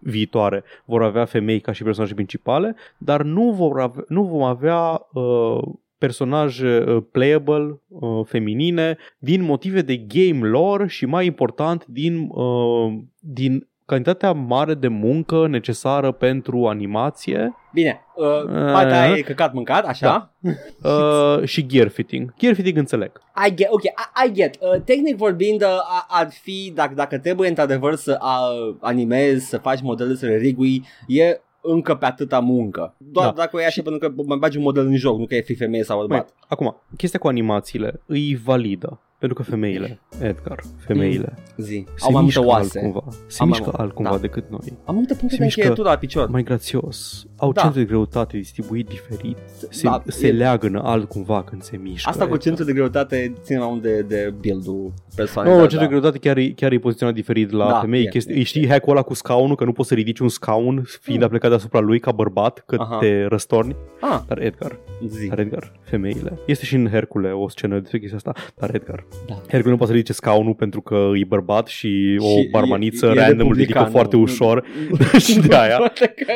viitoare 0.03 0.65
vor 0.85 1.03
avea 1.03 1.25
femei 1.25 1.61
ca 1.61 1.73
și 1.73 1.83
personaje 1.83 2.15
principale, 2.15 2.77
dar 2.99 3.23
nu, 3.23 3.51
vor 3.53 3.81
avea, 3.81 4.05
nu 4.09 4.25
vom 4.25 4.43
avea 4.43 5.07
uh, 5.13 5.63
personaje 5.99 6.85
uh, 6.89 7.03
playable 7.13 7.81
uh, 7.89 8.25
feminine 8.25 8.97
din 9.19 9.43
motive 9.43 9.81
de 9.83 9.97
game 9.97 10.47
lore 10.49 10.87
și 10.87 11.07
mai 11.07 11.27
important 11.27 11.85
din, 11.87 12.29
uh, 12.31 12.93
din 13.19 13.69
cantitatea 13.87 14.33
mare 14.33 14.75
de 14.75 14.89
muncă 14.89 15.47
necesară 15.47 16.13
pentru 16.13 16.67
animație 16.67 17.55
Bine, 17.73 18.01
uh, 18.17 18.27
Uh, 18.27 18.73
partea 18.73 19.01
aia 19.03 19.15
e 19.17 19.21
căcat 19.21 19.53
mâncat, 19.53 19.85
așa? 19.85 20.35
uh, 20.83 21.45
și 21.45 21.67
gear 21.67 21.89
fitting. 21.89 22.35
Gear 22.39 22.55
fitting 22.55 22.77
înțeleg. 22.77 23.13
I 23.49 23.55
get, 23.55 23.67
ok, 23.71 23.83
I, 23.83 23.91
I 24.27 24.33
get. 24.33 24.57
Uh, 24.61 24.81
tehnic 24.85 25.17
vorbind, 25.17 25.63
uh, 25.63 25.69
a- 25.69 26.07
ar 26.09 26.29
fi, 26.31 26.73
dacă, 26.75 26.95
dacă 26.95 27.19
trebuie 27.19 27.49
într-adevăr 27.49 27.95
să 27.95 28.19
uh, 28.21 28.77
animezi, 28.81 29.47
să 29.49 29.59
faci 29.59 29.81
modele, 29.83 30.15
să 30.15 30.27
le 30.27 30.37
rigui, 30.37 30.85
e 31.07 31.41
încă 31.71 31.95
pe 31.95 32.05
atâta 32.07 32.39
muncă. 32.41 32.95
Doar 32.99 33.27
Da. 33.27 33.33
dacă 33.33 33.57
o 33.57 33.61
ia 33.61 33.69
și 33.69 33.83
pentru 33.83 34.09
că 34.09 34.23
mai 34.27 34.37
bagi 34.39 34.57
un 34.57 34.63
model 34.63 34.87
în 34.87 34.97
joc, 34.97 35.19
nu 35.19 35.27
că 35.27 35.35
e 35.35 35.41
fi 35.41 35.55
femeie 35.55 35.83
sau 35.85 35.99
Mai, 35.99 36.07
bărbat. 36.07 36.35
acum, 36.49 36.77
chestia 36.97 37.19
cu 37.19 37.29
animațiile 37.29 38.01
îi 38.07 38.37
validă. 38.45 39.01
Pentru 39.19 39.37
că 39.43 39.51
femeile, 39.51 40.01
Edgar, 40.23 40.61
femeile, 40.77 41.35
Zi. 41.57 41.85
se 41.97 42.05
Au 42.05 42.13
mai 42.13 42.23
multe 42.23 42.39
mișcă 42.39 42.45
oase. 42.45 42.79
altcumva. 42.79 43.05
Se 43.27 43.37
Am 43.43 43.49
mai 43.49 43.59
mișcă 43.59 43.65
mult, 43.65 43.77
altcumva 43.79 44.11
da. 44.11 44.17
decât 44.19 44.45
noi. 44.51 44.79
Am 44.85 44.95
multe 44.95 45.15
puncte 45.15 45.29
Se 45.35 45.37
de 45.37 45.45
mișcă 45.45 45.61
încheietură 45.61 45.89
la 45.89 45.97
picior. 45.99 46.29
Mai 46.29 46.43
grațios. 46.43 47.27
Au 47.37 47.53
Da. 47.53 47.61
centru 47.61 47.79
de 47.81 47.85
greutate 47.87 48.37
distribuit 48.37 48.89
diferit. 48.89 49.37
Se, 49.71 49.81
Da, 49.83 50.03
se 50.07 50.27
e- 50.27 50.33
leagă 50.33 50.81
altcumva 50.83 51.43
când 51.43 51.63
se 51.63 51.77
mișcă. 51.77 52.09
Asta 52.09 52.21
cu 52.21 52.25
Edgar. 52.27 52.43
centru 52.43 52.65
de 52.65 52.73
greutate 52.73 53.33
ține 53.43 53.59
mai 53.59 53.69
mult 53.69 53.83
de, 53.83 54.03
de 54.03 54.35
build-ul 54.41 54.93
persoanei. 55.17 55.53
Nu, 55.53 55.59
dar 55.59 55.67
no, 55.67 55.71
centru 55.71 55.89
de 55.89 55.95
greutate 55.99 56.19
chiar 56.19 56.37
e, 56.37 56.49
chiar 56.51 56.73
e 56.73 56.79
poziționat 56.79 57.15
diferit 57.15 57.51
la 57.51 57.69
Da, 57.69 57.79
femei. 57.81 58.03
e, 58.03 58.09
Chestii, 58.09 58.35
e, 58.41 58.43
știi 58.43 58.63
e. 58.63 58.69
hack-ul 58.69 58.91
ăla 58.93 59.03
cu 59.03 59.15
scaunul, 59.15 59.57
că 59.57 59.65
nu 59.65 59.73
poți 59.73 59.89
să 59.89 59.95
ridici 59.95 60.19
un 60.19 60.29
scaun 60.29 60.83
fiind 61.01 61.19
Hmm. 61.19 61.27
aplecat 61.27 61.51
deasupra 61.51 61.79
lui 61.81 61.99
ca 62.01 62.13
bărbat, 62.13 62.63
că 62.67 62.77
Aha. 62.79 62.99
te 62.99 63.25
răstorni. 63.25 63.77
Ah, 64.01 64.21
Dar 64.27 64.39
Edgar, 64.43 64.79
zi. 65.07 65.27
dar 65.29 65.39
Edgar, 65.39 65.73
femeile. 65.83 66.39
Este 66.47 66.65
și 66.65 66.75
în 66.75 66.89
Hercule 66.89 67.31
o 67.31 67.49
scenă 67.49 67.79
despre 67.79 67.99
chestia 67.99 68.17
asta, 68.17 68.33
dar 68.57 68.75
Edgar. 68.75 69.05
Da. 69.27 69.35
Hercule 69.49 69.71
nu 69.71 69.77
poate 69.77 69.87
să 69.93 69.93
ridice 69.99 70.13
scaunul 70.13 70.55
pentru 70.55 70.81
că 70.81 71.11
e 71.15 71.25
bărbat 71.25 71.67
și 71.67 72.17
o 72.21 72.27
Și 72.29 72.49
barmaniță 72.51 73.07
e- 73.07 73.11
e 73.11 73.13
random 73.15 73.47
îl 73.49 73.53
ridică 73.55 73.79
republican, 73.79 73.91
foarte 73.91 74.17
nu? 74.17 74.23
ușor. 74.23 74.65
și 75.27 75.39
de 75.41 75.57
aia. 75.57 75.93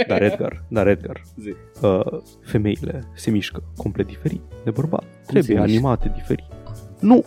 Dar 0.08 0.22
Edgar, 0.22 0.64
dar 0.68 0.86
Edgar, 0.86 1.22
Zi. 1.40 1.54
uh, 1.82 2.20
femeile 2.42 3.02
se 3.14 3.30
mișcă 3.30 3.62
complet 3.76 4.06
diferit 4.06 4.40
de 4.64 4.70
bărbat. 4.70 5.04
Trebuie 5.22 5.42
se 5.42 5.52
mișcă? 5.52 5.68
animate 5.68 6.12
diferit. 6.14 6.44
Nu, 7.00 7.24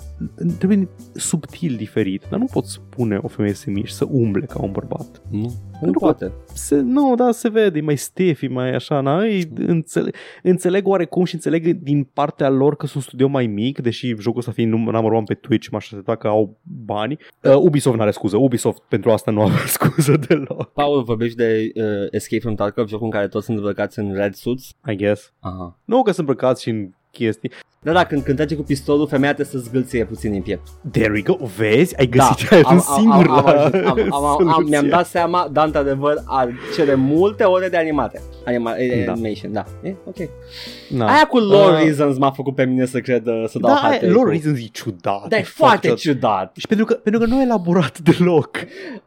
trebuie 0.57 0.87
subtil 1.13 1.75
diferit, 1.75 2.23
dar 2.29 2.39
nu 2.39 2.45
poți 2.45 2.71
spune 2.71 3.19
o 3.21 3.27
femeie 3.27 3.53
să 3.53 3.61
se 3.61 3.71
miște, 3.71 3.95
să 3.95 4.05
umble 4.09 4.45
ca 4.45 4.59
un 4.61 4.71
bărbat. 4.71 5.21
Nu, 5.29 5.53
nu 5.75 5.91
Pentru 5.91 5.99
că- 5.99 6.05
poate. 6.05 6.31
Se, 6.53 6.75
nu, 6.75 7.15
da, 7.15 7.31
se 7.31 7.49
vede, 7.49 7.77
e 7.77 7.81
mai 7.81 7.95
stefi, 7.95 8.47
mai 8.47 8.73
așa, 8.75 9.01
na, 9.01 9.25
ei, 9.25 9.49
înțeleg, 9.55 10.15
înțeleg 10.43 10.87
oarecum 10.87 11.23
și 11.23 11.33
înțeleg 11.33 11.73
din 11.81 12.03
partea 12.13 12.49
lor 12.49 12.75
că 12.75 12.85
sunt 12.87 13.03
studio 13.03 13.27
mai 13.27 13.47
mic, 13.47 13.79
deși 13.79 14.15
jocul 14.19 14.39
ăsta 14.39 14.51
fiind 14.51 14.71
num- 14.73 14.91
number 14.91 15.11
one 15.11 15.23
pe 15.25 15.33
Twitch, 15.33 15.67
m-aș 15.71 15.83
aștepta 15.85 16.15
că 16.15 16.27
au 16.27 16.57
bani. 16.85 17.17
Uh, 17.43 17.55
Ubisoft 17.55 17.97
n-are 17.97 18.11
scuză, 18.11 18.37
Ubisoft 18.37 18.81
pentru 18.87 19.11
asta 19.11 19.31
nu 19.31 19.41
are 19.41 19.53
scuză 19.77 20.17
deloc, 20.27 20.71
Paul, 20.73 21.03
vorbești 21.03 21.37
de 21.37 21.71
uh, 21.75 21.83
Escape 22.11 22.41
from 22.41 22.55
Tarkov, 22.55 22.87
jocul 22.87 23.05
în 23.05 23.11
care 23.11 23.27
toți 23.27 23.45
sunt 23.45 23.57
îmbrăcați 23.57 23.99
în 23.99 24.13
red 24.13 24.33
suits? 24.33 24.69
I 24.91 24.95
guess. 24.95 25.33
Aha. 25.39 25.79
Nu 25.85 26.01
că 26.03 26.11
sunt 26.11 26.27
îmbrăcați 26.27 26.61
și 26.61 26.69
în 26.69 26.89
chestii. 27.17 27.51
Da, 27.81 27.91
da, 27.91 28.05
când, 28.05 28.21
când 28.23 28.35
trage 28.37 28.55
cu 28.55 28.61
pistolul, 28.61 29.07
femeia 29.07 29.33
trebuie 29.33 29.61
să 29.61 29.67
zgâlție 29.69 30.05
puțin 30.05 30.33
în 30.33 30.41
piept. 30.41 30.67
There 30.91 31.11
we 31.13 31.21
go, 31.21 31.37
vezi? 31.57 31.97
Ai 31.99 32.05
Da, 32.07 32.27
găsit, 32.29 32.51
ai 32.51 32.61
ajuns 32.61 32.89
am, 32.89 32.95
singur 32.99 33.25
am, 33.27 33.31
am, 33.31 33.45
la 33.45 33.51
ajuns- 33.51 33.85
am, 33.85 33.99
am, 33.99 34.13
am, 34.13 34.23
am, 34.25 34.35
soluție. 34.37 34.63
mi-am 34.69 34.87
dat 34.87 35.05
seama, 35.07 35.49
da, 35.51 35.63
într-adevăr, 35.63 36.21
ar 36.25 36.49
cere 36.75 36.95
multe 36.95 37.43
ore 37.43 37.69
de 37.69 37.77
animate. 37.77 38.21
Anima, 38.45 38.71
Da. 39.05 39.11
Animation, 39.11 39.51
da. 39.51 39.65
E, 39.83 39.95
ok. 40.05 40.15
Na. 40.89 41.07
Aia 41.13 41.25
cu 41.27 41.37
lore 41.37 41.75
Uh, 41.75 41.83
reasons 41.83 42.17
m-a 42.17 42.31
făcut 42.31 42.55
pe 42.55 42.65
mine 42.65 42.85
să 42.85 42.99
cred, 42.99 43.25
uh, 43.27 43.43
să 43.47 43.59
dau 43.59 43.69
Da, 43.71 43.75
hot 43.75 43.89
aia, 43.89 43.99
take-ul. 43.99 44.13
lor 44.13 44.29
reasons 44.29 44.59
e 44.59 44.67
ciudat. 44.71 45.27
Dar 45.27 45.39
e 45.39 45.43
foarte 45.43 45.93
ciudat. 45.93 46.55
Și 46.57 46.67
pentru 46.67 46.85
că, 46.85 46.93
pentru 46.93 47.21
că 47.21 47.27
nu 47.27 47.39
e 47.39 47.43
elaborat 47.43 47.99
deloc. 47.99 48.57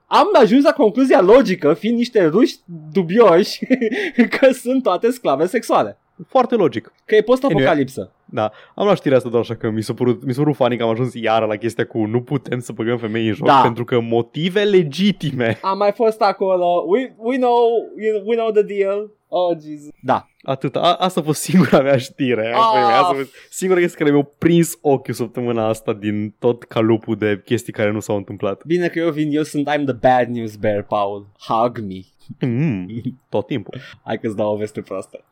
Am 0.07 0.27
ajuns 0.43 0.65
la 0.65 0.73
concluzia 0.73 1.21
logică, 1.21 1.75
fiind 1.75 1.97
niște 1.97 2.25
ruși 2.27 2.57
dubioși, 2.93 3.59
că 4.39 4.49
sunt 4.53 4.83
toate 4.83 5.11
sclave 5.11 5.47
sexuale. 5.47 5.99
Foarte 6.27 6.55
logic. 6.55 6.93
Că 7.05 7.15
e 7.15 7.23
post-apocalipsă. 7.23 8.13
Da, 8.25 8.51
am 8.75 8.85
luat 8.85 8.97
știrea 8.97 9.17
asta 9.17 9.29
doar 9.29 9.43
așa 9.43 9.55
că 9.55 9.71
mi 9.71 9.83
s-a 9.83 9.95
părut, 9.95 10.25
mi 10.25 10.33
s-a 10.35 10.41
părut 10.41 10.57
funny 10.57 10.77
că 10.77 10.83
am 10.83 10.89
ajuns 10.91 11.15
iară 11.15 11.47
la 11.47 11.57
chestia 11.57 11.87
cu 11.87 11.99
nu 11.99 12.23
putem 12.23 12.59
să 12.59 12.73
băgăm 12.73 12.99
femei 12.99 13.27
în 13.27 13.35
joc 13.35 13.47
Da. 13.47 13.61
pentru 13.63 13.85
că 13.85 14.01
motive 14.01 14.63
legitime. 14.63 15.59
Am 15.63 15.79
mai 15.79 15.93
fost 15.93 16.21
acolo. 16.21 16.85
We, 16.87 17.15
we 17.17 17.37
know 17.37 17.69
we 18.25 18.37
know 18.37 18.51
the 18.51 18.63
deal. 18.63 19.11
Oh, 19.29 19.57
Jesus. 19.61 19.89
Da. 20.03 20.29
Atât. 20.49 20.77
A, 20.77 20.95
asta 20.95 21.21
a 21.21 21.23
fost 21.23 21.41
singura 21.41 21.83
mea 21.83 21.97
știre. 21.97 22.53
Ah. 22.53 22.59
Asta 22.59 23.09
a 23.11 23.15
fost 23.15 23.31
singura 23.51 23.81
chestie 23.81 23.99
care 23.99 24.17
mi-a 24.17 24.29
prins 24.39 24.79
ochiul 24.81 25.15
săptămâna 25.15 25.67
asta 25.67 25.93
din 25.93 26.35
tot 26.39 26.63
calupul 26.63 27.17
de 27.17 27.43
chestii 27.45 27.73
care 27.73 27.91
nu 27.91 28.01
s-au 28.01 28.17
întâmplat. 28.17 28.65
Bine 28.65 28.89
că 28.89 28.99
eu 28.99 29.11
vin, 29.11 29.31
eu 29.33 29.43
sunt 29.43 29.69
I'm 29.69 29.85
the 29.85 29.93
bad 29.93 30.29
news 30.29 30.57
bear, 30.57 30.83
Paul. 30.83 31.27
Hug 31.39 31.79
me. 31.79 32.01
Mm, 32.47 32.87
tot 33.29 33.47
timpul. 33.47 33.81
Hai 34.05 34.19
că-ți 34.19 34.37
dau 34.37 34.53
o 34.53 34.57
veste 34.57 34.81
proastă. 34.81 35.25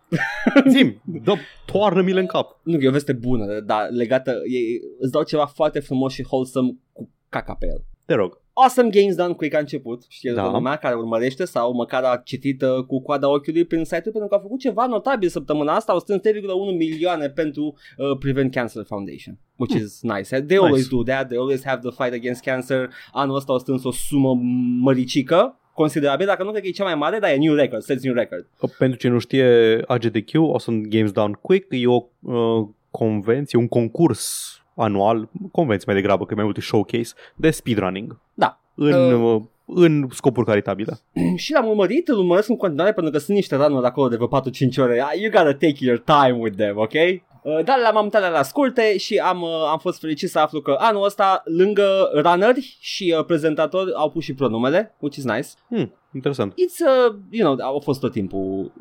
Zim, 0.69 1.03
dă, 1.05 1.35
toarnă-mi-le 1.67 2.21
în 2.21 2.27
cap. 2.27 2.61
Nu, 2.63 2.79
e 2.81 2.89
o 2.89 2.91
veste 2.91 3.13
bună, 3.13 3.61
dar 3.61 3.89
legată, 3.91 4.31
e, 4.31 4.59
îți 4.99 5.13
dau 5.13 5.23
ceva 5.23 5.47
foarte 5.47 5.81
frumos 5.81 6.13
și 6.13 6.27
wholesome 6.31 6.77
cu 6.93 7.11
caca 7.29 7.55
pe 7.55 7.67
el. 7.67 7.85
Te 8.05 8.15
rog. 8.15 8.41
Awesome 8.59 8.89
Games 8.91 9.15
Done 9.15 9.33
Quick 9.33 9.55
a 9.55 9.59
început, 9.59 10.05
știe 10.09 10.33
Da. 10.33 10.43
da. 10.43 10.51
lumea 10.51 10.77
care 10.77 10.95
urmărește 10.95 11.45
sau 11.45 11.73
măcar 11.75 12.03
a 12.03 12.17
citit 12.25 12.63
uh, 12.63 12.85
cu 12.87 13.03
coada 13.03 13.29
ochiului 13.29 13.65
prin 13.65 13.85
site-ul 13.85 14.13
pentru 14.13 14.29
că 14.29 14.35
a 14.35 14.39
făcut 14.39 14.59
ceva 14.59 14.87
notabil 14.87 15.29
săptămâna 15.29 15.75
asta, 15.75 15.93
au 15.93 15.99
strâns 15.99 16.21
3,1 16.21 16.77
milioane 16.77 17.29
pentru 17.29 17.75
uh, 17.97 18.19
Prevent 18.19 18.53
Cancer 18.55 18.85
Foundation, 18.87 19.39
which 19.57 19.73
Hmm. 19.75 19.83
is 19.85 20.01
nice. 20.03 20.41
They 20.41 20.57
always 20.57 20.83
Nice. 20.91 20.97
do 20.97 21.03
that, 21.03 21.29
they 21.29 21.39
always 21.39 21.65
have 21.65 21.81
the 21.89 21.91
fight 22.03 22.13
against 22.13 22.43
cancer. 22.43 22.91
Anul 23.13 23.37
ăsta 23.37 23.53
au 23.53 23.59
strâns 23.59 23.85
o 23.85 23.91
sumă 23.93 24.35
măricică, 24.81 25.59
considerabil, 25.75 26.27
dacă 26.27 26.43
nu 26.43 26.51
cred 26.51 26.63
că 26.63 26.69
e 26.69 26.71
cea 26.71 26.85
mai 26.85 26.95
mare, 26.95 27.19
dar 27.19 27.31
e 27.31 27.37
new 27.37 27.55
record, 27.55 27.83
sets 27.83 28.03
new 28.03 28.15
record. 28.15 28.47
Pentru 28.79 28.99
ce 28.99 29.09
nu 29.09 29.19
știe 29.19 29.81
AGDQ, 29.87 30.35
Awesome 30.35 30.81
Games 30.89 31.11
Down 31.13 31.33
Quick, 31.33 31.67
e 31.71 31.87
o 31.87 32.05
uh, 32.21 32.67
convenție, 32.91 33.59
un 33.59 33.69
concurs 33.69 34.55
anual, 34.77 35.29
convenție 35.53 35.93
mai 35.93 36.01
degrabă, 36.01 36.25
că 36.25 36.31
e 36.33 36.35
mai 36.35 36.45
multe 36.45 36.61
showcase, 36.61 37.15
de 37.37 37.51
speedrunning. 37.51 38.21
Da. 38.35 38.61
În, 38.75 39.13
Uh. 39.13 39.35
uh, 39.35 39.43
în 39.67 40.09
scopuri 40.11 40.47
caritabile. 40.47 40.99
și 41.37 41.53
l-am 41.53 41.67
urmărit, 41.69 42.09
îl 42.09 42.19
urmăresc 42.19 42.49
în 42.49 42.57
continuare 42.57 42.93
pentru 42.93 43.13
că 43.13 43.19
sunt 43.19 43.37
niște 43.37 43.57
run 43.57 43.85
acolo 43.85 44.09
de 44.09 44.17
vreo 44.17 44.41
4-5 44.41 44.79
ore. 44.79 45.01
Ah, 45.01 45.21
You 45.21 45.31
gotta 45.31 45.53
take 45.53 45.77
your 45.85 45.99
time 45.99 46.37
with 46.41 46.57
them, 46.57 46.77
ok? 46.79 46.93
Uh, 46.93 47.65
Dar 47.65 47.79
le-am 47.79 47.97
am 47.97 48.11
la 48.33 48.43
scurte 48.43 48.97
și 48.99 49.17
am, 49.17 49.43
uh, 49.43 49.49
am 49.71 49.79
fost 49.79 50.01
fericit 50.01 50.29
să 50.31 50.39
aflu 50.39 50.61
că 50.61 50.77
anul 50.79 51.05
ăsta, 51.05 51.43
lângă 51.45 52.11
runneri 52.15 52.77
și 52.81 53.15
uh, 53.19 53.25
prezentatori, 53.25 53.93
au 53.95 54.11
pus 54.11 54.25
și 54.25 54.35
pronumele, 54.35 54.95
which 55.01 55.17
is 55.17 55.25
nice. 55.25 55.49
Hmm, 55.69 55.93
interesant. 56.15 56.53
It's, 56.53 57.09
uh, 57.09 57.17
you 57.31 57.55
know, 57.55 57.67
au 57.67 57.79
fost 57.81 58.01
tot 58.01 58.13
timpul 58.13 58.73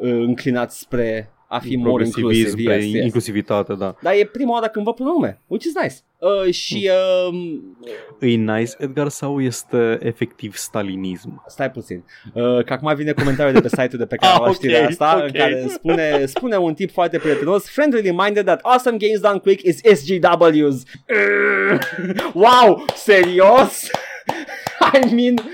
uh, 0.00 0.10
înclinați 0.10 0.78
spre 0.78 1.32
a 1.50 1.58
fi 1.58 1.76
more 1.76 1.88
Progresivism, 2.02 2.28
inclusive. 2.58 2.70
pe 2.70 2.74
Yes, 2.84 2.92
yes. 2.94 3.04
inclusivitate, 3.04 3.74
da. 3.74 3.94
Dar 4.02 4.14
e 4.14 4.24
prima 4.24 4.52
oară 4.52 4.68
când 4.68 4.84
văd 4.84 4.94
pronume, 4.94 5.40
which 5.46 5.64
is 5.64 5.72
nice. 5.82 5.94
Uh, 6.18 6.52
și 6.52 6.90
uh, 7.30 7.58
E 8.20 8.26
nice, 8.26 8.72
Edgar, 8.78 9.08
sau 9.08 9.40
este 9.40 9.98
efectiv 10.02 10.56
stalinism? 10.56 11.44
Stai 11.48 11.70
puțin. 11.70 12.04
Uh, 12.32 12.64
că 12.64 12.72
acum 12.72 12.94
vine 12.94 13.12
comentariul 13.12 13.54
de 13.54 13.60
pe 13.60 13.68
site-ul 13.68 13.98
de 13.98 14.06
pe 14.06 14.16
care 14.16 14.32
Ah, 14.32 14.38
am 14.38 14.44
luat 14.44 14.54
ok, 14.54 14.56
știrea 14.62 14.86
asta, 14.86 15.16
ok. 15.16 15.24
în 15.24 15.30
care 15.32 15.66
spune, 15.68 16.26
spune 16.26 16.56
un 16.56 16.74
tip 16.74 16.90
foarte 16.90 17.18
prietenos, 17.18 17.68
friendly 17.68 18.00
reminder 18.00 18.42
that 18.44 18.60
awesome 18.62 18.96
games 18.96 19.20
done 19.20 19.38
quick 19.38 19.62
is 19.62 19.80
SGWs. 19.94 20.82
Uh, 21.08 21.78
wow, 22.44 22.84
serios? 22.94 23.90
I 25.08 25.14
mean... 25.14 25.34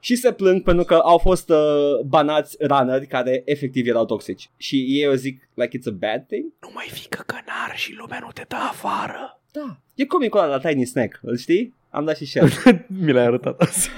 și 0.00 0.16
se 0.16 0.32
plâng 0.32 0.62
pentru 0.62 0.84
că 0.84 0.94
au 0.94 1.18
fost 1.18 1.50
uh, 1.50 2.00
banați 2.06 2.56
runneri 2.60 3.06
care 3.06 3.42
efectiv 3.44 3.86
erau 3.86 4.04
toxici. 4.04 4.50
Și 4.56 4.76
ei 4.76 5.02
eu 5.02 5.12
zic, 5.14 5.48
like 5.54 5.78
it's 5.78 5.86
a 5.86 5.90
bad 5.90 6.26
thing? 6.26 6.52
Nu 6.60 6.70
mai 6.74 6.88
fi 6.92 7.08
căcănar 7.08 7.72
și 7.74 7.94
lumea 7.94 8.18
nu 8.20 8.30
te 8.32 8.44
dă 8.48 8.56
afară. 8.56 9.40
Da. 9.50 9.76
E 9.94 10.04
comicul 10.06 10.40
ăla 10.40 10.56
la 10.56 10.68
Tiny 10.68 10.84
Snack, 10.84 11.18
îl 11.22 11.36
știi? 11.36 11.74
Am 11.90 12.04
dat 12.04 12.16
și 12.16 12.26
share. 12.26 12.86
Mi 13.04 13.12
l-ai 13.12 13.24
arătat 13.24 13.60
azi. 13.60 13.90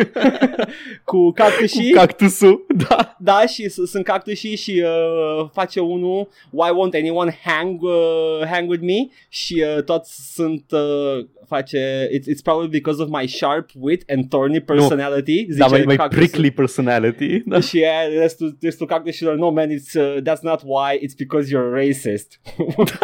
Cu 1.05 1.31
cactușii. 1.33 1.91
Cu 1.93 1.99
cactusul, 1.99 2.67
da. 2.89 3.17
Da, 3.19 3.47
și 3.47 3.69
s- 3.69 3.89
sunt 3.91 4.05
cactușii 4.05 4.57
și 4.57 4.83
uh, 4.85 5.49
face 5.53 5.81
unul 5.81 6.29
Why 6.51 6.69
won't 6.71 6.95
anyone 6.95 7.39
hang, 7.45 7.83
uh, 7.83 8.47
hang 8.51 8.71
with 8.71 8.83
me? 8.83 9.09
Și 9.29 9.65
uh, 9.77 9.83
toți 9.85 10.33
sunt 10.35 10.65
uh, 10.71 11.27
face 11.47 12.09
it's, 12.09 12.25
it's 12.37 12.43
probably 12.43 12.69
because 12.69 13.03
of 13.03 13.09
my 13.09 13.27
sharp 13.29 13.71
wit 13.81 14.03
and 14.11 14.29
thorny 14.29 14.61
personality. 14.61 15.45
Da, 15.57 15.67
mai, 15.67 15.83
mai 15.83 15.97
cactusul. 15.97 16.25
prickly 16.25 16.51
personality. 16.51 17.43
Da. 17.47 17.61
Și 17.61 17.77
aia, 17.77 18.21
restul, 18.21 18.57
restul 18.61 18.87
cactușilor, 18.87 19.35
no 19.37 19.51
man, 19.51 19.69
it's, 19.71 19.95
uh, 19.95 20.17
that's 20.23 20.41
not 20.43 20.61
why, 20.65 20.99
it's 21.07 21.17
because 21.19 21.49
you're 21.49 21.73
racist. 21.75 22.41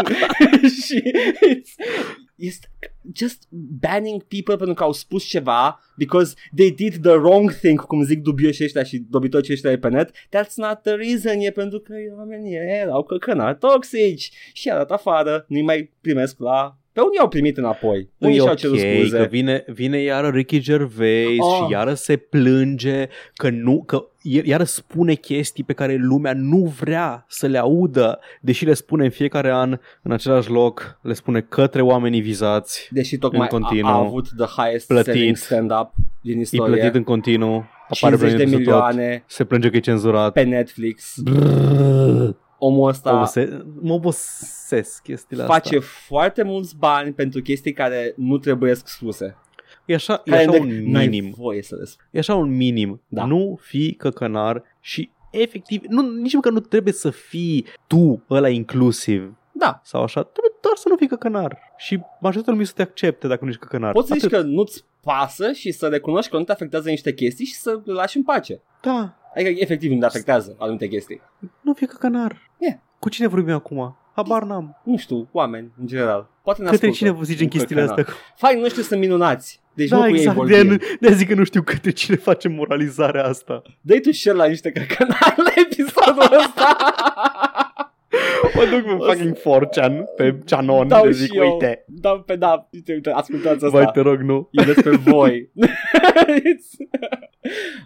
și 0.87 1.03
it's, 1.55 1.71
este 2.37 2.69
just 3.15 3.47
banning 3.81 4.23
people 4.23 4.57
pentru 4.57 4.75
că 4.75 4.83
au 4.83 4.93
spus 4.93 5.25
ceva 5.25 5.81
because 5.97 6.35
they 6.57 6.71
did 6.71 7.03
the 7.03 7.13
wrong 7.13 7.53
thing, 7.53 7.81
cum 7.81 8.03
zic 8.03 8.23
dubioși 8.23 8.65
ăștia 8.65 8.83
și 8.83 9.05
dobitoci 9.11 9.51
ăștia 9.51 9.71
de 9.71 9.79
pe 9.79 9.89
net. 9.89 10.11
That's 10.11 10.55
not 10.55 10.83
the 10.83 10.93
reason, 10.93 11.41
e 11.41 11.51
pentru 11.51 11.81
că 11.81 11.95
oamenii 12.17 12.55
erau 12.55 13.03
căcănari 13.03 13.59
toxici 13.59 14.31
și 14.53 14.67
i-a 14.67 14.77
dat 14.77 14.91
afară, 14.91 15.45
nu-i 15.49 15.63
mai 15.63 15.93
primesc 16.01 16.39
la... 16.39 16.79
Pe 16.97 17.03
unii 17.03 17.19
au 17.19 17.29
primit 17.29 17.57
înapoi, 17.57 18.09
unii 18.19 18.35
E 18.35 18.39
și-au 18.39 18.51
ok, 18.53 18.57
cerut 18.59 18.79
scuze. 18.79 19.17
că 19.19 19.27
vine, 19.31 19.65
vine 19.67 19.99
iară 19.99 20.29
Ricky 20.29 20.59
Gervais 20.61 21.39
Oh. 21.39 21.55
și 21.67 21.73
iară 21.73 21.95
se 21.95 22.17
plânge 22.17 23.07
că 23.35 23.51
nu, 23.51 23.83
că 23.87 24.05
iară 24.23 24.65
spune 24.65 25.15
chestii 25.15 25.65
pe 25.65 25.73
care 25.73 25.95
lumea 25.97 26.33
nu 26.35 26.75
vrea 26.81 27.25
să 27.29 27.47
le 27.47 27.59
audă, 27.59 28.19
deși 28.41 28.65
le 28.65 28.75
spune 28.75 29.05
în 29.05 29.11
fiecare 29.11 29.51
an 29.53 29.79
în 30.03 30.13
același 30.13 30.51
loc, 30.51 30.99
le 31.03 31.13
spune 31.13 31.41
către 31.41 31.83
oamenii 31.83 32.21
vizați, 32.21 32.89
Deși 32.91 33.17
tocmai 33.17 33.49
în 33.51 33.63
a, 33.63 33.67
continuu, 33.67 33.91
a 33.91 33.99
avut 33.99 34.29
the 34.37 34.63
highest 34.63 34.87
plătit. 34.87 35.13
selling 35.13 35.37
stand-up 35.37 35.91
din 36.21 36.39
e 36.39 36.41
istorie. 36.41 36.75
plătit 36.75 36.95
în 36.95 37.03
continuu, 37.03 37.65
apare 37.89 38.17
50 38.17 38.31
de 38.31 38.37
pe 38.37 38.51
tot, 38.51 38.59
milioane 38.59 39.25
se 39.27 39.45
plânge 39.45 39.71
că 39.71 39.77
e 39.77 39.81
cenzurat. 39.81 40.33
pe 40.33 40.43
Netflix. 40.43 41.15
Omul 42.59 42.89
ăsta 42.89 43.15
Obose- 43.15 43.67
mă 43.81 43.93
obosesc 43.93 45.03
chestiile 45.03 45.43
face 45.45 45.77
astea. 45.77 45.81
foarte 46.07 46.43
mulți 46.43 46.77
bani 46.77 47.13
pentru 47.13 47.43
chestii 47.43 47.73
care 47.73 48.13
nu 48.17 48.39
trebuie 48.39 48.75
spuse. 48.75 49.37
E 49.85 49.95
așa, 49.95 50.21
e 50.25 50.31
Care 50.31 50.43
așa 50.43 50.51
de- 50.51 50.59
un 50.59 50.91
n-ai 50.91 51.07
minim. 51.09 51.35
voie 51.37 51.63
să 51.63 51.75
le 51.77 51.85
spui. 51.85 52.05
E 52.11 52.19
așa 52.19 52.35
un 52.35 52.57
minim. 52.57 53.03
Da. 53.09 53.25
Nu 53.25 53.59
fi 53.61 53.95
căcănar 53.99 54.63
și 54.81 55.11
efectiv, 55.31 55.83
nu, 55.89 56.11
nici 56.11 56.35
măcar 56.35 56.53
nu 56.53 56.61
trebuie 56.61 56.93
să 56.93 57.11
fii 57.11 57.67
tu 57.87 58.23
ăla 58.31 58.49
inclusiv 58.49 59.35
Da. 59.53 59.81
sau 59.85 60.03
așa, 60.03 60.23
trebuie 60.23 60.53
doar 60.61 60.77
să 60.77 60.89
nu 60.89 60.97
fii 60.97 61.07
căcănar 61.09 61.59
și 61.77 62.01
majoritatea 62.21 62.53
lumii 62.53 62.67
să 62.67 62.73
te 62.77 62.83
accepte 62.83 63.27
dacă 63.29 63.45
nu 63.45 63.51
ești 63.51 63.61
căcănar. 63.63 63.93
Poți 63.93 64.09
să 64.09 64.15
zici 64.15 64.25
Atât. 64.25 64.39
că 64.39 64.45
nu-ți 64.47 64.85
pasă 65.01 65.53
și 65.53 65.73
să 65.73 65.87
recunoști 65.87 66.31
că 66.31 66.37
nu 66.37 66.45
te 66.45 66.53
afectează 66.53 66.89
niște 66.89 67.15
chestii 67.15 67.47
și 67.47 67.55
să 67.55 67.81
le 67.85 67.93
lași 67.93 68.17
în 68.17 68.23
pace. 68.23 68.61
Da, 68.83 69.15
Adică 69.37 69.51
efectiv 69.57 69.91
nu 69.93 69.99
te 69.99 70.05
afectează 70.07 70.57
anumite 70.59 70.89
chestii. 70.89 71.21
nu 71.61 71.73
fii 71.75 71.87
căcănar. 71.87 72.51
E. 72.59 72.79
Cu 72.99 73.09
cine 73.09 73.27
vorbim 73.27 73.55
acum? 73.55 73.97
Habar 74.15 74.43
n-am. 74.43 74.81
Nu 74.85 74.97
știu, 74.97 75.29
oameni 75.33 75.73
în 75.81 75.87
general. 75.87 76.29
Poate 76.43 76.63
ne 76.63 76.69
Către 76.71 76.87
ascultă 76.87 76.97
cine 76.97 77.19
vă 77.19 77.25
zicem 77.25 77.45
un 77.45 77.51
chestiile 77.51 77.81
căcănar. 77.81 77.99
astea? 78.07 78.15
Fai 78.37 78.61
noștri 78.61 78.83
sunt 78.83 79.01
minunați. 79.01 79.61
Deci 79.75 79.91
nu 79.91 79.99
Da, 79.99 80.05
cu 80.05 80.11
ei 80.11 80.19
exact, 80.19 80.37
vorbim. 80.37 80.69
de, 80.69 80.97
de 81.01 81.13
zic 81.13 81.29
că 81.29 81.35
nu 81.35 81.45
știu 81.45 81.63
către 81.63 81.91
cine 81.91 82.17
face 82.17 82.49
moralizarea 82.49 83.25
asta. 83.25 83.63
Dă-i 83.81 84.01
tu 84.01 84.13
share 84.13 84.37
la 84.37 84.47
niște 84.47 84.73
căcănari 84.73 85.35
la 85.37 85.51
episodul 85.55 86.39
ăsta. 86.39 86.77
Mă 88.57 88.65
duc 88.71 88.83
pe 88.99 89.05
fucking 89.13 89.37
4chan, 89.39 89.93
pe 90.17 90.39
Canon, 90.47 90.89
Dau 90.89 91.05
le 91.05 91.11
și 91.11 91.17
zic, 91.19 91.35
eu. 91.35 91.53
uite, 91.53 91.85
Da, 91.89 92.11
pe 92.27 92.37
da, 92.37 92.69
uite, 92.73 92.93
uite, 92.93 93.11
ascultați 93.11 93.65
asta. 93.65 93.69
vai 93.69 93.91
te 93.93 94.01
rog, 94.01 94.21
nu. 94.21 94.49
E 94.53 94.65
despre 94.65 94.91
voi. 94.97 95.51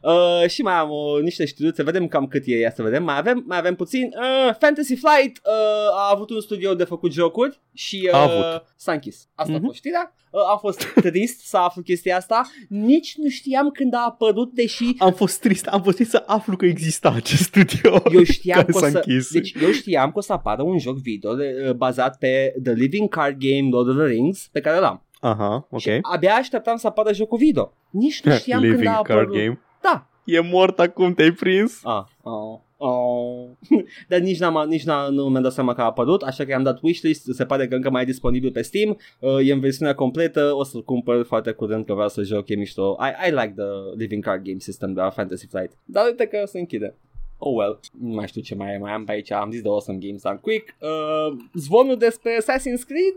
uh, 0.03 0.49
și 0.49 0.63
mai 0.63 0.75
am 0.75 0.91
uh, 0.91 1.23
niște 1.23 1.45
știri, 1.45 1.75
să 1.75 1.83
vedem 1.83 2.09
cam 2.09 2.27
cât 2.27 2.43
e 2.47 2.53
ea, 2.55 2.71
să 2.71 2.83
vedem. 2.83 3.03
Mai 3.05 3.17
avem, 3.19 3.45
mai 3.47 3.59
avem 3.59 3.75
puțin. 3.75 4.05
Uh, 4.05 4.55
Fantasy 4.59 4.95
Flight 4.97 5.41
uh, 5.47 5.53
a 5.99 6.11
avut 6.15 6.31
un 6.31 6.41
studio 6.41 6.75
de 6.75 6.85
făcut 6.85 7.13
jocuri 7.13 7.61
și 7.75 8.09
uh, 8.13 8.15
A 8.19 8.23
avut. 8.23 8.65
s-a 8.77 8.93
închis. 8.93 9.29
Asta 9.35 9.53
Mhm. 9.53 9.63
a 9.63 9.67
fost 9.67 9.77
știrea. 9.79 10.15
Uh, 10.31 10.41
am 10.51 10.59
fost 10.61 10.93
trist 11.11 11.41
să 11.47 11.57
aflu 11.57 11.83
chestia 11.83 12.17
asta. 12.17 12.51
Nici 12.69 13.15
nu 13.17 13.29
știam 13.29 13.71
când 13.71 13.95
a 13.95 14.05
apărut, 14.09 14.53
deși 14.53 14.85
Am 14.99 15.13
fost 15.13 15.41
trist, 15.41 15.67
am 15.67 15.83
fost 15.83 15.97
trist 15.97 16.11
să 16.11 16.23
aflu 16.27 16.57
că 16.57 16.65
exista 16.65 17.13
acest 17.17 17.43
studio 17.43 18.03
eu 18.13 18.23
știam 18.23 18.59
care 18.61 18.73
că 18.73 18.79
o 18.79 18.81
s-a 18.81 18.89
să, 18.89 18.97
închis. 18.97 19.31
deci 19.33 19.55
eu 19.63 19.71
știam 19.71 20.11
că 20.13 20.19
o 20.19 20.21
să 20.21 20.33
apară 20.33 20.60
apară 20.61 20.73
un 20.75 20.79
joc 20.79 20.97
video 20.97 21.35
de, 21.35 21.73
bazat 21.77 22.19
pe 22.19 22.55
The 22.63 22.73
Living 22.73 23.09
Card 23.09 23.37
Game 23.39 23.69
Lord 23.71 23.89
of 23.89 23.97
the 23.97 24.05
Rings 24.05 24.49
pe 24.53 24.61
care 24.61 24.79
l-am. 24.79 25.03
Aha, 25.21 25.67
ok. 25.71 25.81
Și 25.81 25.99
abia 26.01 26.35
așteptam 26.35 26.77
să 26.77 26.87
apară 26.87 27.13
jocul 27.13 27.39
video. 27.39 27.73
Nici 27.91 28.23
nu 28.23 28.33
știam 28.41 28.61
Living 28.61 28.83
când 28.83 28.95
a 28.95 29.01
card 29.03 29.21
apărut. 29.21 29.37
game. 29.37 29.61
Da. 29.83 30.07
E 30.25 30.41
mort 30.41 30.79
acum, 30.79 31.15
te-ai 31.15 31.31
prins? 31.31 31.81
Ah, 31.85 32.05
oh, 32.23 32.59
oh. 32.77 33.49
Dar 34.09 34.19
nici, 34.19 34.39
n-am, 34.39 34.69
nici 34.69 34.85
n-am, 34.85 35.15
nu 35.15 35.29
mi-am 35.29 35.43
dat 35.43 35.53
seama 35.53 35.75
că 35.75 35.81
a 35.81 35.85
apărut, 35.85 36.23
așa 36.23 36.45
că 36.45 36.51
i-am 36.51 36.63
dat 36.63 36.79
wishlist, 36.83 37.29
se 37.33 37.45
pare 37.45 37.69
că 37.69 37.75
încă 37.75 37.91
mai 37.91 38.03
e 38.03 38.05
disponibil 38.05 38.51
pe 38.51 38.63
Steam, 38.63 38.99
uh, 39.19 39.49
e 39.49 39.53
în 39.53 39.61
versiunea 39.61 39.95
completă, 39.95 40.53
o 40.55 40.65
să-l 40.65 40.85
cumpăr 40.85 41.25
foarte 41.25 41.51
curând 41.51 41.85
că 41.85 41.93
vreau 41.93 42.09
să 42.09 42.23
joc, 42.23 42.49
e 42.49 42.55
mișto. 42.55 42.97
I, 43.01 43.29
I 43.29 43.31
like 43.31 43.53
the 43.57 43.97
Living 43.97 44.25
Card 44.25 44.43
Game 44.45 44.59
System 44.59 44.93
de 44.93 45.01
la 45.01 45.11
Fantasy 45.11 45.47
Flight, 45.47 45.73
dar 45.85 46.05
uite 46.07 46.27
că 46.27 46.47
se 46.47 46.59
închide. 46.59 46.95
Oh 47.43 47.55
well, 47.57 47.81
nu 48.01 48.15
mai 48.15 48.27
știu 48.27 48.41
ce 48.41 48.55
mai, 48.55 48.79
mai 48.81 48.93
am 48.93 49.05
pe 49.05 49.13
aici, 49.13 49.33
am 49.33 49.51
zis 49.51 49.63
de 49.63 49.69
Awesome 49.69 49.99
Games 50.01 50.23
Done 50.23 50.39
Quick. 50.43 50.75
Uh, 50.79 51.37
zvonul 51.55 51.97
despre 51.97 52.37
Assassin's 52.41 52.85
Creed? 52.87 53.15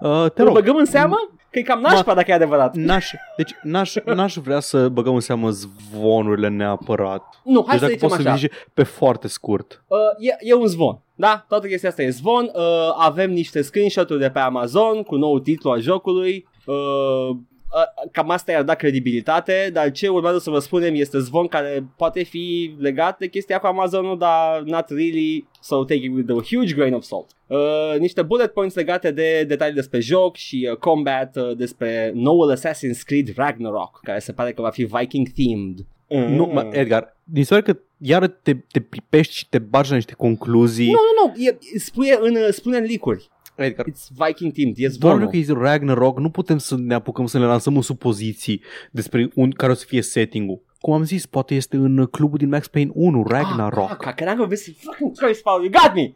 Uh, 0.00 0.30
te 0.30 0.40
Îl 0.40 0.46
rog, 0.46 0.54
băgăm 0.54 0.76
în 0.76 0.84
seamă? 0.84 1.16
Că 1.50 1.58
e 1.58 1.62
cam 1.62 1.80
nașpa 1.80 2.14
dacă 2.14 2.30
e 2.30 2.34
adevărat. 2.34 2.74
N-aș, 2.74 3.10
deci 3.36 3.54
n-aș, 3.62 3.94
n-aș 4.16 4.34
vrea 4.34 4.60
să 4.60 4.88
băgăm 4.88 5.14
în 5.14 5.20
seamă 5.20 5.50
zvonurile 5.50 6.48
neapărat. 6.48 7.40
Nu, 7.44 7.64
hai 7.66 7.78
deci 7.78 7.78
să 7.78 7.80
dacă 7.80 7.92
zicem 7.92 8.08
poți 8.08 8.22
să 8.22 8.28
așa. 8.28 8.38
zici 8.38 8.52
pe 8.74 8.82
foarte 8.82 9.28
scurt. 9.28 9.84
Uh, 9.86 9.98
e, 10.18 10.36
e 10.40 10.54
un 10.54 10.66
zvon. 10.66 10.98
Da, 11.14 11.44
toată 11.48 11.66
chestia 11.66 11.88
asta 11.88 12.02
e 12.02 12.10
zvon. 12.10 12.50
Uh, 12.54 12.62
avem 12.98 13.30
niște 13.30 13.62
screenshot-uri 13.62 14.20
de 14.20 14.30
pe 14.30 14.38
Amazon 14.38 15.02
cu 15.02 15.16
nou 15.16 15.38
titlu 15.38 15.70
al 15.70 15.80
jocului. 15.80 16.48
Uh, 16.66 16.74
uh, 16.74 17.36
cam 18.12 18.30
asta 18.30 18.52
i-ar 18.52 18.62
da 18.62 18.74
credibilitate, 18.74 19.70
dar 19.72 19.90
ce 19.90 20.08
urmează 20.08 20.38
să 20.38 20.50
vă 20.50 20.58
spunem 20.58 20.94
este 20.94 21.18
zvon 21.18 21.46
care 21.46 21.86
poate 21.96 22.22
fi 22.22 22.74
legat 22.78 23.18
de 23.18 23.26
chestia 23.26 23.58
cu 23.58 23.66
Amazonul, 23.66 24.18
dar 24.18 24.62
not 24.64 24.88
really, 24.88 25.48
so 25.60 25.84
take 25.84 26.04
it 26.04 26.14
with 26.14 26.30
a 26.30 26.56
huge 26.56 26.74
grain 26.74 26.94
of 26.94 27.02
salt. 27.02 27.26
Uh, 27.46 27.98
niște 27.98 28.22
bullet 28.22 28.52
points 28.52 28.74
legate 28.74 29.10
de 29.10 29.44
detalii 29.44 29.74
despre 29.74 30.00
joc 30.00 30.36
și 30.36 30.68
uh, 30.70 30.76
combat 30.76 31.36
uh, 31.36 31.56
despre 31.56 32.10
noul 32.14 32.56
Assassin's 32.56 33.00
Creed 33.04 33.32
Ragnarok, 33.36 34.00
care 34.02 34.18
se 34.18 34.32
pare 34.32 34.52
că 34.52 34.62
va 34.62 34.70
fi 34.70 34.84
Viking 34.84 35.28
themed. 35.28 35.78
Nu, 36.08 36.50
mă, 36.52 36.68
Edgar, 36.70 37.16
din 37.24 37.44
se 37.44 37.48
pare 37.54 37.72
că 37.72 37.78
iară 37.98 38.26
te, 38.26 38.54
te 38.54 38.80
pripești 38.80 39.34
și 39.34 39.48
te 39.48 39.58
bagi 39.58 39.88
la 39.88 39.94
niște 39.94 40.12
concluzii. 40.12 40.86
Nu, 40.86 40.92
nu, 40.92 41.32
nu, 41.34 41.42
e, 41.44 41.78
spune 41.78 42.18
în, 42.20 42.52
spune 42.52 42.76
în 42.76 42.84
licuri. 42.84 43.28
Edgar, 43.56 43.86
It's 43.86 44.08
Viking 44.26 44.52
themed, 44.52 44.76
e 44.76 44.80
doar 44.80 44.90
zvonul. 44.90 45.18
pentru 45.28 45.54
că 45.54 45.60
e 45.60 45.68
Ragnarok, 45.68 46.18
nu 46.18 46.30
putem 46.30 46.58
să 46.58 46.76
ne 46.76 46.94
apucăm 46.94 47.26
să 47.26 47.38
ne 47.38 47.44
lansăm 47.44 47.76
în 47.76 47.82
supoziții 47.82 48.60
despre 48.90 49.28
un, 49.34 49.50
care 49.50 49.72
o 49.72 49.74
să 49.74 49.84
fie 49.88 50.02
setting-ul. 50.02 50.65
Cum 50.80 50.92
am 50.94 51.04
zis, 51.04 51.26
poate 51.26 51.54
este 51.54 51.76
în 51.76 52.06
clubul 52.10 52.38
din 52.38 52.48
Max 52.48 52.66
Payne 52.68 52.90
1, 52.94 53.24
Ragnarok. 53.28 54.06
Ah, 54.06 54.14
can 54.14 54.32
I 54.32 54.36
go 54.36 54.44
visit 54.46 54.76
fucking 54.80 55.16
Christ, 55.18 55.42
Paul? 55.42 55.62
You 55.62 55.70
got 55.70 55.94
me! 55.94 56.14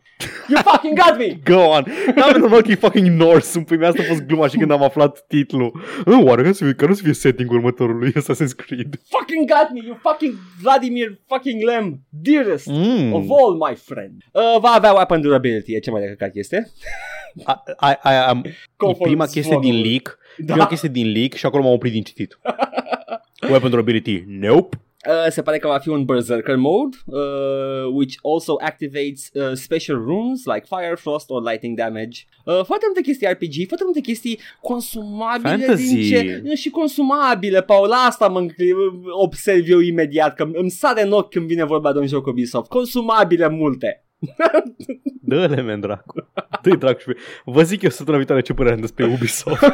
You 0.49 0.61
fucking 0.73 0.99
got 0.99 1.19
me! 1.19 1.39
Go 1.55 1.61
on! 1.69 1.85
N-am 2.15 2.41
normal 2.41 2.63
că 2.63 2.71
e 2.71 2.75
fucking 2.75 3.07
Norse 3.21 3.59
în 3.59 3.65
păi 3.65 3.87
asta 3.87 4.03
a 4.03 4.05
fost 4.05 4.23
gluma 4.23 4.47
și 4.49 4.57
când 4.57 4.71
am 4.71 4.83
aflat 4.83 5.25
titlul. 5.29 5.81
Uh, 6.07 6.19
oare 6.25 6.43
că, 6.43 6.53
să 6.53 6.65
fie, 6.65 6.75
că 6.75 6.87
nu 6.87 6.95
să 6.95 7.03
fie 7.03 7.13
setting-ul 7.13 7.57
următorului 7.57 8.13
Assassin's 8.13 8.55
Creed? 8.57 9.01
fucking 9.09 9.49
got 9.49 9.69
me! 9.73 9.81
You 9.85 9.99
fucking 10.03 10.35
Vladimir 10.63 11.19
fucking 11.27 11.63
Lem! 11.63 12.01
Dearest! 12.09 12.67
Mm. 12.67 13.13
Of 13.13 13.25
all 13.39 13.55
my 13.69 13.75
friend. 13.75 14.23
Uh, 14.33 14.43
va 14.61 14.69
avea 14.69 14.93
weapon 14.93 15.21
durability, 15.21 15.75
e 15.75 15.79
ce 15.79 15.91
mai 15.91 16.01
de 16.01 16.07
căcat 16.07 16.31
este. 16.35 16.71
A, 17.45 17.63
a, 17.77 17.99
a, 18.03 18.29
am, 18.29 18.43
e 18.45 18.55
Conform 18.77 19.03
prima 19.03 19.25
chestie 19.27 19.59
din 19.61 19.71
zvonului. 19.73 19.91
leak, 19.91 20.19
Da. 20.37 20.53
prima 20.53 20.67
chestie 20.67 20.89
din 20.89 21.13
leak 21.13 21.33
și 21.33 21.47
acolo 21.47 21.63
m-am 21.63 21.73
oprit 21.73 21.93
din 21.93 22.03
citit. 22.03 22.39
Weapon 23.49 23.71
durability, 23.71 24.25
nope. 24.27 24.77
Uh, 25.09 25.31
se 25.31 25.43
pare 25.43 25.59
că 25.59 25.67
va 25.67 25.79
fi 25.79 25.89
un 25.89 26.05
Berserker 26.05 26.57
mode, 26.57 26.97
uh, 27.07 27.93
which 27.93 28.15
also 28.23 28.55
activates 28.61 29.31
uh, 29.35 29.51
special 29.55 29.97
runes 29.97 30.45
like 30.45 30.67
Fire, 30.69 30.95
Frost 30.97 31.31
or 31.31 31.43
Lightning 31.43 31.77
Damage. 31.77 32.19
Uh, 32.45 32.65
foarte 32.65 32.85
multe 32.87 33.01
chestii 33.01 33.27
RPG, 33.27 33.67
foarte 33.67 33.85
multe 33.85 34.01
chestii 34.01 34.39
consumabile 34.61 35.51
Fantasy. 35.57 35.95
din 35.95 36.03
ce... 36.11 36.41
Nu, 36.45 36.55
și 36.55 36.71
consumabile, 36.71 37.63
Paul, 37.63 37.91
asta 37.91 38.29
mă 38.29 38.39
încli- 38.39 38.75
observ 39.11 39.69
eu 39.69 39.79
imediat, 39.81 40.35
că 40.35 40.49
îmi 40.53 40.71
sare 40.71 41.03
în 41.03 41.13
ochi 41.13 41.31
când 41.31 41.47
vine 41.47 41.65
vorba 41.65 41.93
de 41.93 41.99
un 41.99 42.07
joc 42.07 42.27
Ubisoft. 42.27 42.69
Consumabile 42.69 43.49
multe. 43.49 44.05
Dă-le, 45.23 45.61
men, 45.63 45.81
dracu. 45.81 46.29
Dă-i 46.63 46.77
dracu 46.77 46.99
și 47.01 47.07
pe... 47.07 47.17
Vă 47.45 47.63
zic 47.63 47.83
eu 47.83 47.89
săptămâna 47.91 48.17
viitoare 48.17 48.43
ce 48.43 48.53
părere 48.53 48.75
am 48.75 48.81
despre 48.81 49.05
Ubisoft. 49.05 49.63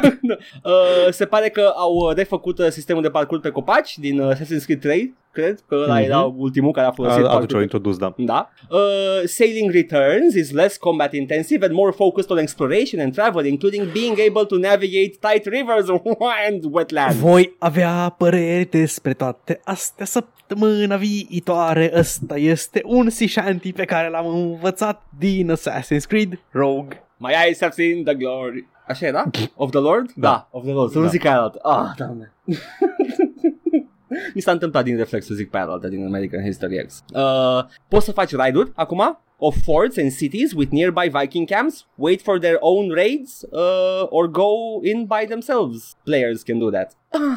Uh, 0.63 1.07
se 1.11 1.25
pare 1.25 1.49
că 1.49 1.71
au 1.75 1.93
uh, 1.95 2.15
refăcut 2.15 2.59
uh, 2.59 2.67
sistemul 2.69 3.01
de 3.01 3.09
parcurs 3.09 3.41
pe 3.41 3.49
copaci 3.49 3.97
din 3.97 4.19
uh, 4.19 4.35
Assassin's 4.35 4.63
Creed 4.65 4.79
3, 4.79 5.13
cred 5.31 5.59
că 5.67 5.75
ăla 5.75 5.93
Mhm. 5.95 6.03
era 6.03 6.19
ultimul 6.21 6.71
care 6.71 6.87
a 6.87 6.91
folosit 6.91 7.17
Atunci 7.17 7.31
parcurs 7.31 7.51
au 7.53 7.57
pe 7.57 7.63
introdus, 7.63 7.97
da. 7.97 8.13
Da. 8.17 8.49
Uh, 8.69 8.79
Sailing 9.25 9.71
Returns 9.71 10.33
is 10.33 10.51
less 10.51 10.77
combat 10.77 11.13
intensive 11.13 11.65
and 11.65 11.73
more 11.75 11.91
focused 11.91 12.29
on 12.31 12.37
exploration 12.37 13.01
and 13.01 13.13
travel, 13.13 13.45
including 13.45 13.91
being 13.91 14.17
able 14.27 14.45
to 14.45 14.57
navigate 14.57 15.17
tight 15.19 15.45
rivers 15.45 15.89
and 16.47 16.63
wetlands. 16.71 17.15
Voi 17.19 17.55
avea 17.59 18.15
păreri 18.17 18.65
despre 18.69 19.13
toate 19.13 19.59
astea 19.63 20.05
săptămâna 20.47 20.95
viitoare. 20.95 21.91
Ăsta 21.95 22.37
este 22.37 22.81
un 22.85 23.09
shanty 23.09 23.73
pe 23.73 23.85
care 23.85 24.09
l-am 24.09 24.27
învățat 24.27 25.01
din 25.17 25.51
Assassin's 25.55 26.07
Creed 26.07 26.39
Rogue. 26.51 27.03
My 27.17 27.31
eyes 27.45 27.59
have 27.59 27.73
seen 27.73 28.03
the 28.03 28.15
glory. 28.15 28.67
Așa 28.87 29.05
era? 29.05 29.23
Of 29.55 29.69
the 29.69 29.79
Lord? 29.79 30.11
Da. 30.15 30.47
of 30.51 30.63
the 30.63 30.71
Lord. 30.71 30.91
Să 30.91 30.97
nu 30.97 31.03
Da. 31.03 31.09
zic 31.09 31.25
aia 31.25 31.39
altă. 31.41 31.59
Ah, 31.61 31.91
doamne. 31.97 32.33
Mi 34.33 34.41
s-a 34.41 34.51
întâmplat 34.51 34.83
din 34.83 34.97
reflex 34.97 35.25
să 35.25 35.33
zic 35.33 35.49
pe 35.49 35.57
aia 35.57 35.65
altă 35.65 35.87
din 35.87 36.05
American 36.05 36.43
History 36.43 36.85
X. 36.85 37.03
Uh, 37.13 37.63
poți 37.87 38.05
să 38.05 38.11
faci 38.11 38.35
raid-uri 38.35 38.71
acum? 38.75 39.19
Of 39.37 39.55
forts 39.63 39.97
and 39.97 40.11
cities 40.15 40.53
with 40.53 40.71
nearby 40.71 41.09
Viking 41.19 41.49
camps, 41.49 41.87
wait 41.95 42.21
for 42.21 42.39
their 42.39 42.57
own 42.59 42.91
raids, 42.93 43.41
uh, 43.51 44.05
or 44.09 44.27
go 44.29 44.49
in 44.81 45.05
by 45.05 45.25
themselves. 45.27 45.95
Players 46.03 46.41
can 46.43 46.59
do 46.59 46.69
that. 46.69 46.91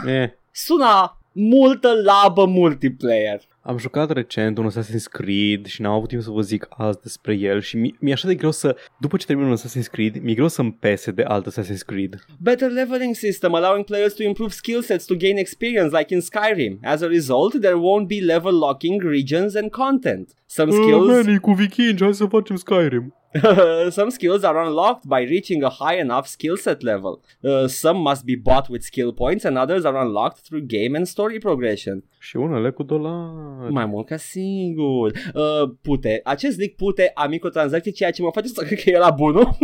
Eh. 0.06 0.28
Sună 0.50 1.19
multă 1.40 1.88
labă 2.04 2.46
multiplayer. 2.46 3.40
Am 3.62 3.78
jucat 3.78 4.10
recent 4.12 4.58
un 4.58 4.70
Assassin's 4.70 5.08
Creed 5.10 5.66
și 5.66 5.80
n-am 5.82 5.92
avut 5.92 6.08
timp 6.08 6.22
să 6.22 6.30
vă 6.30 6.40
zic 6.40 6.66
azi 6.70 7.00
despre 7.00 7.34
el 7.34 7.60
și 7.60 7.76
mi- 7.76 7.94
mi-e 8.00 8.12
așa 8.12 8.28
de 8.28 8.34
greu 8.34 8.50
să, 8.50 8.76
după 9.00 9.16
ce 9.16 9.26
termin 9.26 9.44
un 9.44 9.56
Assassin's 9.56 9.90
Creed, 9.92 10.22
mi-e 10.22 10.34
greu 10.34 10.48
să-mi 10.48 10.72
pese 10.80 11.10
de 11.10 11.22
alt 11.22 11.46
Assassin's 11.50 11.84
Creed. 11.86 12.24
Better 12.38 12.70
leveling 12.70 13.14
system 13.14 13.54
allowing 13.54 13.84
players 13.84 14.14
to 14.14 14.22
improve 14.22 14.50
skill 14.52 14.80
sets 14.82 15.04
to 15.04 15.14
gain 15.14 15.36
experience 15.36 15.98
like 15.98 16.14
in 16.14 16.20
Skyrim. 16.20 16.78
As 16.82 17.00
a 17.02 17.06
result, 17.06 17.60
there 17.60 17.76
won't 17.76 18.06
be 18.06 18.24
level 18.24 18.52
locking 18.58 19.02
regions 19.02 19.54
and 19.54 19.70
content. 19.70 20.30
Some 20.46 20.70
skills 20.72 21.26
Uh, 21.26 21.36
cu 21.40 21.52
vikingi, 21.52 22.02
hai 22.02 22.14
să 22.14 22.24
facem 22.24 22.56
Skyrim. 22.56 23.14
some 23.90 24.10
skills 24.10 24.42
are 24.42 24.58
unlocked 24.66 25.04
by 25.08 25.24
reaching 25.28 25.62
a 25.62 25.68
high 25.78 25.98
enough 26.00 26.24
skill 26.26 26.56
set 26.56 26.80
level. 26.82 27.20
Uh, 27.40 27.66
some 27.66 27.98
must 28.00 28.24
be 28.24 28.36
bought 28.36 28.68
with 28.68 28.82
skill 28.82 29.12
points 29.12 29.44
and 29.44 29.56
others 29.56 29.84
are 29.84 29.96
unlocked 30.04 30.42
through 30.42 30.64
game 30.66 30.96
and 30.96 31.06
story 31.06 31.38
progression. 31.38 32.04
Și 32.18 32.36
unele 32.36 32.70
cu 32.70 32.82
dolari. 32.82 33.49
Mai 33.70 33.86
mult 33.86 34.06
ca 34.06 34.16
sigur. 34.16 35.12
Uh, 35.34 35.70
pute. 35.82 36.20
Acest 36.24 36.58
leak 36.58 36.70
pute 36.70 37.10
a 37.14 37.26
microtransacții, 37.26 37.92
ceea 37.92 38.10
ce 38.10 38.22
mă 38.22 38.30
face 38.32 38.46
să 38.48 38.64
cred 38.64 38.78
că 38.82 38.90
e 38.90 38.98
la 38.98 39.10
bunul. 39.10 39.48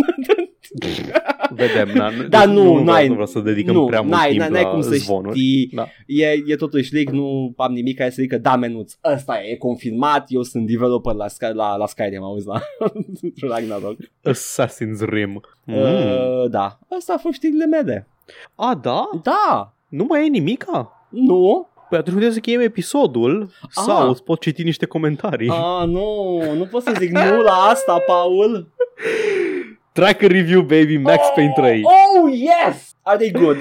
Vedem, 1.50 1.88
na, 1.94 2.10
Da, 2.28 2.44
nu, 2.44 2.52
nu, 2.62 2.70
vreau, 2.70 2.84
n-ai- 2.84 3.06
nu 3.06 3.12
vreau 3.12 3.26
să 3.26 3.40
dedicăm 3.40 3.74
nu, 3.74 3.84
prea 3.86 4.00
mult 4.00 4.12
n-ai, 4.12 4.28
timp 4.28 4.40
n-ai, 4.40 4.50
n-ai 4.50 4.62
la 4.62 4.68
cum 4.70 4.80
să 4.80 4.90
zvonuri. 4.94 5.38
știi. 5.38 5.70
Da. 5.74 5.86
E, 6.06 6.26
e 6.46 6.56
totuși 6.56 6.94
leak, 6.94 7.08
nu 7.10 7.52
am 7.56 7.72
nimic 7.72 7.96
care 7.96 8.10
să 8.10 8.16
zică 8.22 8.38
da 8.38 8.56
menuț. 8.56 8.92
Ăsta 9.12 9.40
e, 9.42 9.50
e 9.50 9.56
confirmat, 9.56 10.24
eu 10.28 10.42
sunt 10.42 10.66
developer 10.66 11.14
la, 11.14 11.28
Sky, 11.28 11.44
la, 11.52 11.76
la 11.76 11.86
Skyrim, 11.86 12.22
auzi, 12.22 12.46
la 12.46 12.60
Ragnarok. 13.54 13.96
Assassin's 14.28 15.00
Rim. 15.08 15.40
Mm. 15.64 15.74
Uh, 15.76 16.50
da, 16.50 16.78
asta 16.96 17.12
a 17.12 17.18
fost 17.18 17.34
știrile 17.34 17.66
mele. 17.66 18.08
A, 18.54 18.78
da? 18.82 19.08
Da, 19.22 19.74
Nu 19.88 20.04
mai 20.08 20.24
e 20.26 20.28
nimica? 20.28 20.90
nu, 21.10 21.68
Păi 21.88 21.98
atunci 21.98 22.16
putem 22.16 22.32
să 22.32 22.38
cheiem 22.40 22.60
episodul 22.60 23.50
sau 23.70 24.02
Ah. 24.02 24.08
îți 24.10 24.22
pot 24.22 24.40
citi 24.40 24.62
niște 24.62 24.86
comentarii. 24.86 25.48
ah, 25.50 25.86
nu, 25.96 26.40
nu 26.56 26.64
pot 26.70 26.82
să 26.82 26.92
zic 26.98 27.10
nu 27.10 27.40
la 27.42 27.52
asta, 27.52 27.98
Paul. 28.06 28.68
Tracker 29.92 30.30
review, 30.30 30.60
baby, 30.60 30.96
Max 30.96 31.18
Payne 31.34 31.52
3. 31.56 31.82
Oh, 31.84 32.32
yes! 32.32 32.94
Are 33.02 33.16
they 33.18 33.30
good? 33.42 33.56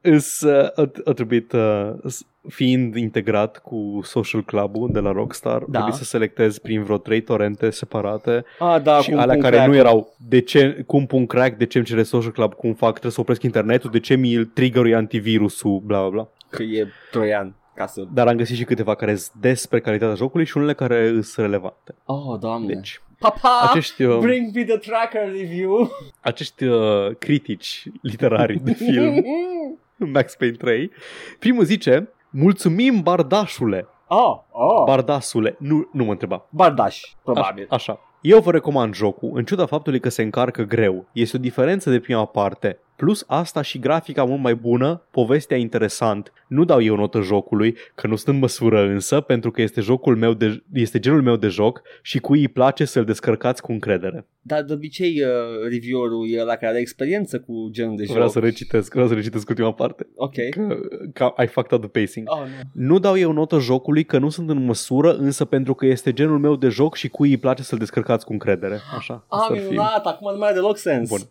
Îs, 0.00 0.40
uh, 0.40 0.68
a, 0.74 0.90
a 1.04 1.12
trebuit, 1.12 1.52
uh, 1.52 1.90
s- 2.06 2.24
fiind 2.48 2.94
integrat 2.96 3.58
cu 3.58 4.00
Social 4.02 4.42
Club-ul 4.42 4.88
de 4.92 5.00
la 5.00 5.12
Rockstar, 5.12 5.58
Da. 5.58 5.64
trebuie 5.70 5.92
să 5.98 6.04
selectez 6.04 6.58
prin 6.58 6.82
vreo 6.82 6.96
trei 6.98 7.20
torente 7.20 7.70
separate 7.70 8.44
Ah, 8.58 8.82
da, 8.82 9.00
și 9.00 9.10
cum, 9.10 9.18
alea 9.18 9.34
cum 9.34 9.42
care 9.42 9.54
crack. 9.56 9.68
nu 9.70 9.76
erau 9.76 10.14
de 10.28 10.40
ce, 10.40 10.82
cum 10.86 11.06
pun 11.06 11.26
crack, 11.26 11.56
de 11.56 11.66
ce 11.66 11.76
îmi 11.78 11.86
cere 11.86 12.02
Social 12.02 12.30
Club, 12.32 12.54
cum 12.54 12.74
fac, 12.74 12.90
trebuie 12.90 13.12
să 13.12 13.20
opresc 13.20 13.42
internetul, 13.42 13.90
de 13.90 14.00
ce 14.00 14.14
mi-l 14.14 14.44
trigger 14.44 14.94
antivirusul, 14.94 15.82
bla 15.84 16.00
bla 16.00 16.08
bla. 16.08 16.28
Că 16.50 16.62
e 16.62 16.86
troian, 17.10 17.54
ca 17.80 17.86
să... 17.86 18.04
Dar 18.12 18.26
am 18.26 18.36
găsit 18.36 18.56
și 18.56 18.64
câteva 18.64 18.94
care 18.94 19.14
sunt 19.14 19.40
despre 19.40 19.80
calitatea 19.80 20.14
jocului 20.14 20.46
și 20.46 20.56
unele 20.56 20.74
care 20.74 21.10
sunt 21.10 21.46
relevante. 21.46 21.94
Oh, 22.04 22.38
doamne. 22.38 22.74
Deci, 22.74 23.00
Papa, 23.18 23.68
acești, 23.70 24.02
uh, 24.02 24.18
bring 24.18 24.54
me 24.54 24.64
the 24.64 24.76
tracker 24.76 25.32
review. 25.32 25.90
acești 26.20 26.64
uh, 26.64 27.16
critici 27.18 27.84
literari 28.02 28.60
de 28.62 28.72
film, 28.72 29.24
Max 30.14 30.34
Payne 30.34 30.56
3, 30.56 30.90
primul 31.38 31.64
zice, 31.64 32.08
mulțumim 32.30 33.02
bardașule, 33.02 33.86
oh, 34.08 34.38
oh. 34.50 34.84
bardasule, 34.84 35.56
nu, 35.58 35.88
nu 35.92 36.04
mă 36.04 36.10
întreba, 36.10 36.46
Bardaș, 36.50 37.00
probabil. 37.22 37.66
Așa, 37.68 37.92
așa. 37.92 38.00
Eu 38.20 38.40
vă 38.40 38.50
recomand 38.50 38.94
jocul, 38.94 39.30
în 39.34 39.44
ciuda 39.44 39.66
faptului 39.66 40.00
că 40.00 40.08
se 40.08 40.22
încarcă 40.22 40.62
greu. 40.62 41.06
Este 41.12 41.36
o 41.36 41.40
diferență 41.40 41.90
de 41.90 42.00
prima 42.00 42.24
parte. 42.24 42.78
Plus 43.00 43.24
asta 43.26 43.62
și 43.62 43.78
grafica 43.78 44.24
mult 44.24 44.40
mai 44.40 44.54
bună, 44.54 45.02
povestea 45.10 45.56
interesant. 45.56 46.32
Nu 46.48 46.64
dau 46.64 46.82
eu 46.82 46.96
notă 46.96 47.20
jocului, 47.20 47.76
că 47.94 48.06
nu 48.06 48.16
sunt 48.16 48.34
în 48.34 48.40
măsură 48.40 48.80
însă, 48.80 49.20
pentru 49.20 49.50
că 49.50 49.62
este 49.62 49.80
jocul 49.80 50.16
meu 50.16 50.32
de, 50.32 50.62
este 50.72 50.98
genul 50.98 51.22
meu 51.22 51.36
de 51.36 51.48
joc 51.48 51.82
și 52.02 52.18
cui 52.18 52.40
îi 52.40 52.48
place 52.48 52.84
să-l 52.84 53.04
descărcați 53.04 53.62
cu 53.62 53.72
încredere. 53.72 54.26
Dar 54.42 54.62
de 54.62 54.72
obicei 54.72 55.22
uh, 55.22 55.68
reviewerul 55.70 56.30
e 56.30 56.42
la 56.42 56.54
care 56.54 56.66
are 56.66 56.78
experiență 56.78 57.40
cu 57.40 57.68
genul 57.70 57.96
de 57.96 58.04
joc. 58.04 58.14
Vreau 58.14 58.28
să 58.28 58.38
recitesc, 58.38 58.92
vreau 58.92 59.08
să 59.08 59.14
recitesc 59.14 59.48
ultima 59.48 59.72
parte. 59.72 60.06
Ok. 60.14 60.34
Că, 60.50 60.78
că 61.12 61.34
I 61.42 61.46
fucked 61.46 61.72
up 61.72 61.90
the 61.90 62.00
pacing. 62.00 62.28
Oh, 62.30 62.38
nu. 62.72 62.84
Nu 62.90 62.98
dau 62.98 63.18
eu 63.18 63.32
notă 63.32 63.58
jocului 63.58 64.04
că 64.04 64.18
nu 64.18 64.28
sunt 64.28 64.50
în 64.50 64.64
măsură, 64.64 65.16
însă 65.16 65.44
pentru 65.44 65.74
că 65.74 65.86
este 65.86 66.12
genul 66.12 66.38
meu 66.38 66.56
de 66.56 66.68
joc 66.68 66.94
și 66.94 67.08
cui 67.08 67.30
îi 67.30 67.36
place 67.36 67.62
să-l 67.62 67.78
descărcați 67.78 68.24
cu 68.24 68.32
încredere. 68.32 68.78
Așa. 68.96 69.24
Ah, 69.28 69.38
asta 69.38 69.52
ar 69.52 69.58
fi. 69.58 69.68
minunat, 69.68 70.06
acum 70.06 70.32
nu 70.32 70.38
mai 70.38 70.48
are 70.48 70.56
deloc 70.56 70.76
sens. 70.76 71.08
Bun. 71.08 71.20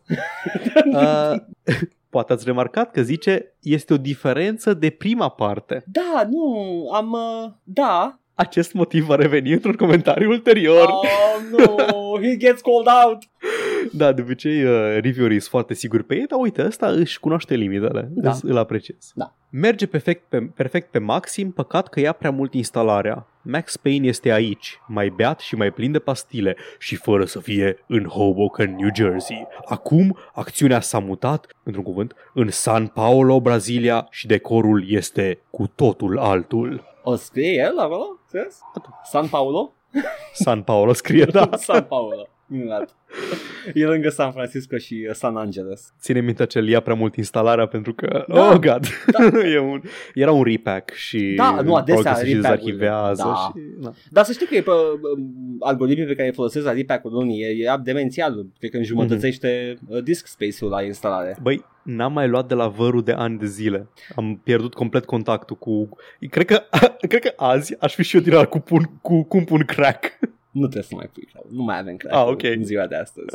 Uh, 0.94 1.36
poate 2.10 2.34
ați 2.34 2.46
remarcat 2.46 2.92
că 2.92 3.02
zice 3.02 3.56
este 3.62 3.94
o 3.94 3.98
diferență 3.98 4.74
de 4.74 4.90
prima 4.90 5.30
parte. 5.30 5.84
Da, 5.86 6.28
nu, 6.30 6.90
am... 6.94 7.12
Uh, 7.12 7.52
da. 7.64 8.20
Acest 8.34 8.74
motiv 8.74 9.06
va 9.06 9.16
reveni 9.16 9.52
într-un 9.52 9.76
comentariu 9.76 10.30
ulterior. 10.30 10.88
Oh, 10.90 11.42
no, 11.52 12.22
he 12.22 12.36
gets 12.38 12.62
called 12.62 12.88
out. 13.06 13.24
Da, 13.92 14.12
de 14.12 14.22
obicei 14.22 14.64
uh, 14.64 14.72
reviewerii 15.02 15.40
sunt 15.40 15.50
foarte 15.52 15.74
siguri 15.74 16.04
pe 16.04 16.16
ei, 16.16 16.26
dar 16.28 16.40
uite, 16.42 16.66
ăsta 16.66 16.88
își 16.88 17.20
cunoaște 17.20 17.56
limitele. 17.56 18.08
Da. 18.12 18.30
Îl- 18.32 18.50
Îl 18.50 18.58
apreciez. 18.58 19.12
Da. 19.16 19.34
Merge 19.52 19.88
perfect 19.88 20.24
pe, 20.30 20.40
perfect 20.56 20.92
pe 20.92 21.00
maxim, 21.00 21.52
păcat 21.52 21.88
că 21.88 22.00
ia 22.00 22.12
prea 22.12 22.32
mult 22.32 22.54
instalarea. 22.54 23.28
Max 23.42 23.78
Payne 23.78 24.08
este 24.08 24.32
aici, 24.32 24.80
mai 24.88 25.10
beat 25.10 25.40
și 25.40 25.56
mai 25.56 25.72
plin 25.72 25.92
de 25.92 26.00
pastile 26.00 26.56
și 26.80 26.96
fără 26.96 27.26
să 27.26 27.40
fie 27.40 27.78
în 27.88 28.04
Hoboken, 28.06 28.76
New 28.76 28.90
Jersey. 28.96 29.48
Acum, 29.66 30.18
acțiunea 30.34 30.80
s-a 30.80 31.00
mutat, 31.00 31.56
într-un 31.64 31.84
cuvânt, 31.84 32.14
în 32.34 32.50
San 32.50 32.88
Paulo, 32.88 33.42
Brazilia 33.42 34.08
și 34.10 34.28
decorul 34.28 34.84
este 34.88 35.40
cu 35.50 35.68
totul 35.76 36.18
altul. 36.20 36.84
O 37.04 37.16
scrie 37.16 37.54
el 37.54 37.78
acolo? 37.80 38.06
Serios? 38.28 38.58
San 39.04 39.28
Paulo? 39.28 39.74
San 40.34 40.62
Paulo 40.62 40.94
scrie, 40.94 41.26
da. 41.26 41.50
San 41.68 41.84
Paulo. 41.84 42.28
Minunat. 42.50 42.96
E 43.74 43.86
lângă 43.86 44.10
San 44.10 44.32
Francisco 44.32 44.78
și 44.78 45.06
uh, 45.10 45.14
San 45.16 45.36
Angeles. 45.38 45.94
Ține 46.00 46.22
minte 46.22 46.42
acel 46.44 46.68
ia 46.68 46.80
prea 46.80 46.96
mult 46.96 47.16
instalarea 47.16 47.66
pentru 47.66 47.94
că, 47.94 48.26
Da. 48.28 48.50
oh 48.50 48.58
god, 48.60 48.88
Da. 49.12 49.40
e 49.54 49.60
un, 49.60 49.82
era 50.14 50.32
un 50.32 50.44
repack 50.44 50.94
și 50.94 51.34
Da, 51.38 51.62
nu, 51.64 51.76
adesea 51.76 52.02
probabil 52.02 52.04
că 52.04 52.20
se 52.20 52.26
și 52.28 52.34
repack-urile, 52.34 52.78
dezarchivează 52.78 53.24
da. 53.24 53.34
și, 53.36 53.64
da. 53.80 53.92
Dar 54.10 54.24
să 54.24 54.32
știi 54.32 54.46
că 54.46 54.56
e 54.56 54.62
pe 54.62 54.70
um, 54.72 55.58
algoritmii 55.60 56.06
pe 56.06 56.16
care 56.16 56.28
îi 56.28 56.34
folosesc 56.34 56.66
la 56.66 56.72
repack-ul 56.74 57.14
unii, 57.16 57.42
e, 57.42 57.48
e 57.48 57.76
demențial. 57.84 58.46
Cred 58.60 58.72
că 58.72 58.78
înjumătățește 58.78 59.78
Mhm. 59.82 59.94
uh, 59.96 60.04
disk 60.04 60.28
space-ul 60.28 60.70
la 60.70 60.82
instalare. 60.84 61.38
Băi, 61.42 61.66
n-am 61.84 62.14
mai 62.14 62.28
luat 62.28 62.48
de 62.48 62.54
la 62.54 62.68
vărul 62.68 63.04
de 63.04 63.12
ani 63.12 63.38
de 63.38 63.46
zile. 63.46 63.88
Am 64.16 64.42
pierdut 64.44 64.74
complet 64.74 65.06
contactul 65.06 65.56
cu... 65.56 65.90
Cred 66.30 66.46
că, 66.46 66.62
cred 67.10 67.22
că 67.22 67.34
azi 67.36 67.76
aș 67.80 67.94
fi 67.96 68.04
și 68.04 68.16
eu 68.16 68.22
din 68.22 68.34
ăla 68.34 68.46
cu, 68.46 68.60
pun, 68.60 68.90
cu 69.02 69.24
cum 69.24 69.44
pun 69.44 69.64
crack. 69.66 70.20
Nu 70.52 70.62
trebuie 70.62 70.84
să 70.84 70.96
mai 70.96 71.10
pui 71.14 71.28
cloud. 71.32 71.48
Nu 71.58 71.64
mai 71.64 71.78
avem 71.80 71.96
crack 71.96 72.16
Ah, 72.16 72.26
ok. 72.28 72.44
în 72.44 72.64
ziua 72.64 72.88
de 72.88 72.96
astăzi. 72.96 73.28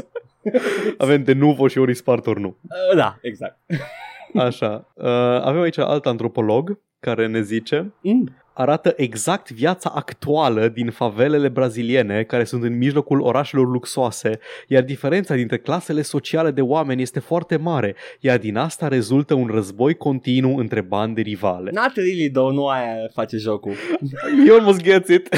Avem 0.99 1.23
de 1.23 1.33
nuvo 1.33 1.69
și 1.69 1.79
ori 1.79 1.95
spart 1.95 2.27
ori 2.27 2.41
nu. 2.41 2.57
Uh, 2.63 2.97
da, 2.97 3.19
exact. 3.23 3.59
Așa. 4.35 4.93
Uh, 4.95 5.05
avem 5.41 5.61
aici 5.61 5.79
alt 5.79 6.07
antropolog 6.07 6.79
care 7.01 7.27
ne 7.27 7.41
zice 7.43 7.93
Mm. 8.03 8.29
arată 8.53 8.93
exact 8.97 9.51
viața 9.51 9.93
actuală 9.95 10.69
din 10.69 10.91
favelele 10.91 11.49
braziliene 11.49 12.23
care 12.23 12.45
sunt 12.45 12.63
în 12.63 12.77
mijlocul 12.77 13.21
orașelor 13.21 13.67
luxoase, 13.69 14.39
iar 14.69 14.83
diferența 14.83 15.35
dintre 15.35 15.59
clasele 15.59 16.03
sociale 16.03 16.51
de 16.51 16.61
oameni 16.61 17.03
este 17.03 17.21
foarte 17.21 17.57
mare, 17.57 17.95
iar 18.21 18.39
din 18.39 18.57
asta 18.57 18.89
rezultă 18.89 19.35
un 19.35 19.47
război 19.47 19.95
continuu 19.95 20.57
între 20.57 20.81
bande 20.81 21.21
rivale. 21.21 21.71
Not 21.75 21.93
really, 21.95 22.31
though, 22.31 22.53
nu 22.53 22.67
aia 22.67 22.95
face 23.13 23.37
jocul. 23.37 23.73
You 24.47 24.57
almost 24.59 24.83
gets 24.83 25.09
it. 25.09 25.29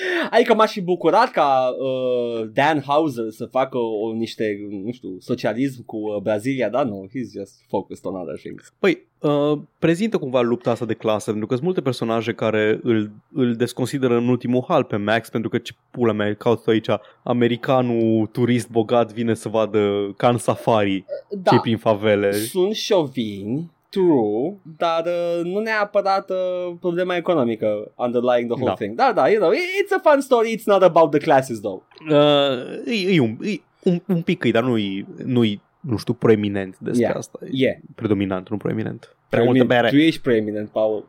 Adică 0.30 0.54
m-aș 0.54 0.72
fi 0.72 0.80
bucurat 0.80 1.30
ca 1.30 1.68
uh, 1.78 2.48
Dan 2.52 2.82
Hauser 2.86 3.30
să 3.30 3.44
facă 3.44 3.78
o, 3.78 4.12
niște, 4.12 4.56
nu 4.84 4.92
știu, 4.92 5.16
socialism 5.18 5.84
cu 5.84 5.96
uh, 5.96 6.22
Brazilia, 6.22 6.68
dar 6.68 6.84
nu, 6.84 7.06
he's 7.08 7.32
just 7.38 7.64
focused 7.68 8.04
on 8.04 8.20
other 8.20 8.38
things. 8.38 8.72
Păi, 8.78 9.06
uh, 9.20 9.58
prezintă 9.78 10.18
cumva 10.18 10.40
lupta 10.40 10.70
asta 10.70 10.84
de 10.84 10.94
clasă, 10.94 11.30
pentru 11.30 11.46
că 11.46 11.52
sunt 11.52 11.64
multe 11.66 11.80
personaje 11.80 12.32
care 12.32 12.80
îl, 12.82 13.10
îl 13.32 13.54
desconsideră 13.54 14.16
în 14.16 14.28
ultimul 14.28 14.64
hal 14.68 14.84
pe 14.84 14.96
Max, 14.96 15.28
pentru 15.28 15.50
că 15.50 15.58
ce 15.58 15.72
pula 15.90 16.12
mea 16.12 16.34
caut 16.34 16.66
aici, 16.66 16.88
americanul 17.24 18.26
turist 18.26 18.70
bogat 18.70 19.12
vine 19.12 19.34
să 19.34 19.48
vadă 19.48 20.14
can 20.16 20.36
safari, 20.36 21.04
Da, 21.30 21.50
cei 21.50 21.60
prin 21.60 21.76
favele. 21.76 22.32
sunt 22.32 22.74
șovini, 22.74 23.70
true, 23.92 24.56
dar 24.78 25.02
uh, 25.06 25.44
nu 25.44 25.58
neapărat 25.58 26.30
uh, 26.30 26.74
problema 26.80 27.16
economică 27.16 27.92
underlying 27.96 28.50
the 28.50 28.54
whole 28.60 28.64
Da. 28.64 28.74
thing. 28.74 28.96
Da, 28.96 29.12
da, 29.14 29.28
you 29.28 29.40
know, 29.40 29.52
it's 29.52 29.92
a 30.04 30.10
fun 30.10 30.20
story, 30.20 30.56
it's 30.58 30.64
not 30.64 30.82
about 30.82 31.10
the 31.10 31.20
classes 31.20 31.60
though. 31.60 31.82
Uh, 32.10 32.92
e, 32.92 33.14
e, 33.14 33.20
un, 33.20 33.36
e 33.42 33.60
un, 33.82 34.02
un 34.06 34.22
pic, 34.22 34.44
îi, 34.44 34.50
dar 34.52 34.62
nu-i, 34.62 35.06
nu-i, 35.24 35.60
nu 35.80 35.96
știu, 35.96 36.12
proeminent 36.14 36.76
despre 36.78 37.02
Yeah. 37.04 37.16
asta. 37.16 37.38
E 37.44 37.48
Yeah. 37.50 37.76
predominant, 37.94 38.48
nu 38.48 38.56
proeminent. 38.56 39.16
Prea 39.28 39.44
multă 39.44 39.64
Preeminent. 39.64 39.90
bere. 39.92 40.02
Tu 40.02 40.06
ești 40.08 40.20
preeminent, 40.20 40.68
Paul. 40.68 41.04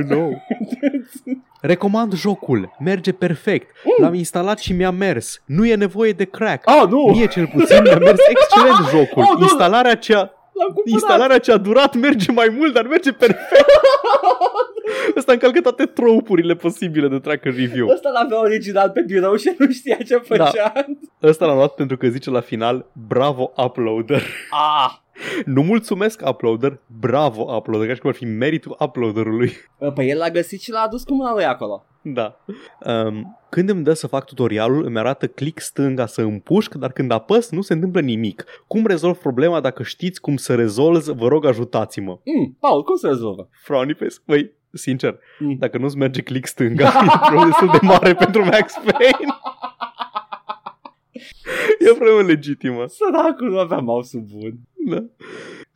I 0.00 0.04
know. 0.04 0.42
Recomand 1.60 2.14
jocul. 2.14 2.70
Merge 2.78 3.12
perfect. 3.12 3.70
L-am 4.00 4.14
instalat 4.14 4.58
și 4.58 4.72
mi-a 4.72 4.90
mers. 4.90 5.42
Nu 5.46 5.66
e 5.66 5.74
nevoie 5.74 6.12
de 6.12 6.24
crack. 6.24 6.70
Oh, 6.70 6.88
nu! 6.90 7.04
Mie 7.14 7.26
cel 7.26 7.46
puțin 7.46 7.82
mi-a 7.82 7.96
mers 7.98 8.18
excelent 8.34 8.88
jocul. 8.90 9.22
Oh, 9.22 9.38
nu! 9.38 9.42
Instalarea 9.42 9.94
cea 9.96 10.32
L-am 10.54 10.66
cumpărat! 10.66 10.86
Instalarea 10.86 11.38
ce 11.38 11.52
a 11.52 11.56
durat 11.56 11.94
merge 11.94 12.32
mai 12.32 12.48
mult, 12.56 12.72
dar 12.74 12.86
merge 12.86 13.12
perfect. 13.12 13.70
Ăsta 15.16 15.32
încalcă 15.32 15.60
toate 15.60 15.86
tropurile 15.86 16.54
posibile 16.54 17.08
de 17.08 17.18
tracker 17.18 17.54
review. 17.54 17.88
Ăsta 17.88 18.10
l-avea 18.10 18.40
original 18.40 18.90
pe 18.90 19.00
birou 19.00 19.36
și 19.36 19.54
nu 19.58 19.70
știa 19.70 19.96
ce 20.06 20.16
făcea. 20.16 20.72
Ăsta 21.22 21.46
l-am 21.46 21.56
luat 21.56 21.74
pentru 21.74 21.96
că 21.96 22.06
zice 22.08 22.30
la 22.30 22.40
final 22.40 22.86
Bravo 23.08 23.52
uploader. 23.56 24.22
Ah! 24.50 25.03
Nu 25.44 25.62
mulțumesc 25.62 26.20
uploader, 26.28 26.78
bravo 27.00 27.42
uploader, 27.56 27.88
ca 27.88 27.94
și 27.94 28.00
cum 28.00 28.10
ar 28.10 28.16
fi 28.16 28.24
meritul 28.24 28.76
uploaderului. 28.80 29.52
Păi 29.94 30.08
el 30.08 30.18
l-a 30.18 30.30
găsit 30.30 30.60
și 30.60 30.70
l-a 30.70 30.80
adus 30.80 31.02
cu 31.04 31.14
mâna 31.14 31.32
lui 31.32 31.44
acolo. 31.44 31.84
Da. 32.02 32.40
Um, 32.86 33.38
când 33.48 33.68
îmi 33.68 33.84
dă 33.84 33.92
să 33.92 34.06
fac 34.06 34.24
tutorialul, 34.24 34.84
îmi 34.84 34.98
arată 34.98 35.26
click 35.26 35.60
stânga 35.60 36.06
să 36.06 36.20
împușc, 36.22 36.74
dar 36.74 36.92
când 36.92 37.10
apăs 37.10 37.50
nu 37.50 37.60
se 37.60 37.72
întâmplă 37.72 38.00
nimic. 38.00 38.44
Cum 38.66 38.86
rezolv 38.86 39.16
problema 39.16 39.60
dacă 39.60 39.82
știți 39.82 40.20
cum 40.20 40.36
să 40.36 40.54
rezolv, 40.54 41.02
vă 41.04 41.28
rog 41.28 41.44
ajutați-mă. 41.44 42.18
Mm, 42.24 42.56
Paul, 42.60 42.82
cum 42.82 42.96
se 42.96 43.06
rezolvă? 43.06 43.48
Frowny 43.62 43.94
face. 43.94 44.14
Băi, 44.26 44.52
sincer, 44.72 45.18
Mm. 45.38 45.56
dacă 45.58 45.78
nu-ți 45.78 45.96
merge 45.96 46.22
click 46.22 46.46
stânga, 46.46 46.84
e 47.04 47.06
o 47.14 47.18
problemă 47.20 47.44
destul 47.44 47.68
de 47.72 47.78
mare 47.86 48.14
pentru 48.14 48.44
Max 48.44 48.72
Payne. 48.84 49.34
E 51.78 51.90
o 51.90 51.94
problemă 51.94 52.20
legitimă. 52.22 52.84
Săracul 52.86 53.50
nu 53.50 53.58
avea 53.58 53.78
mouse 53.78 54.18
bun. 54.18 54.58
Da. 54.84 55.04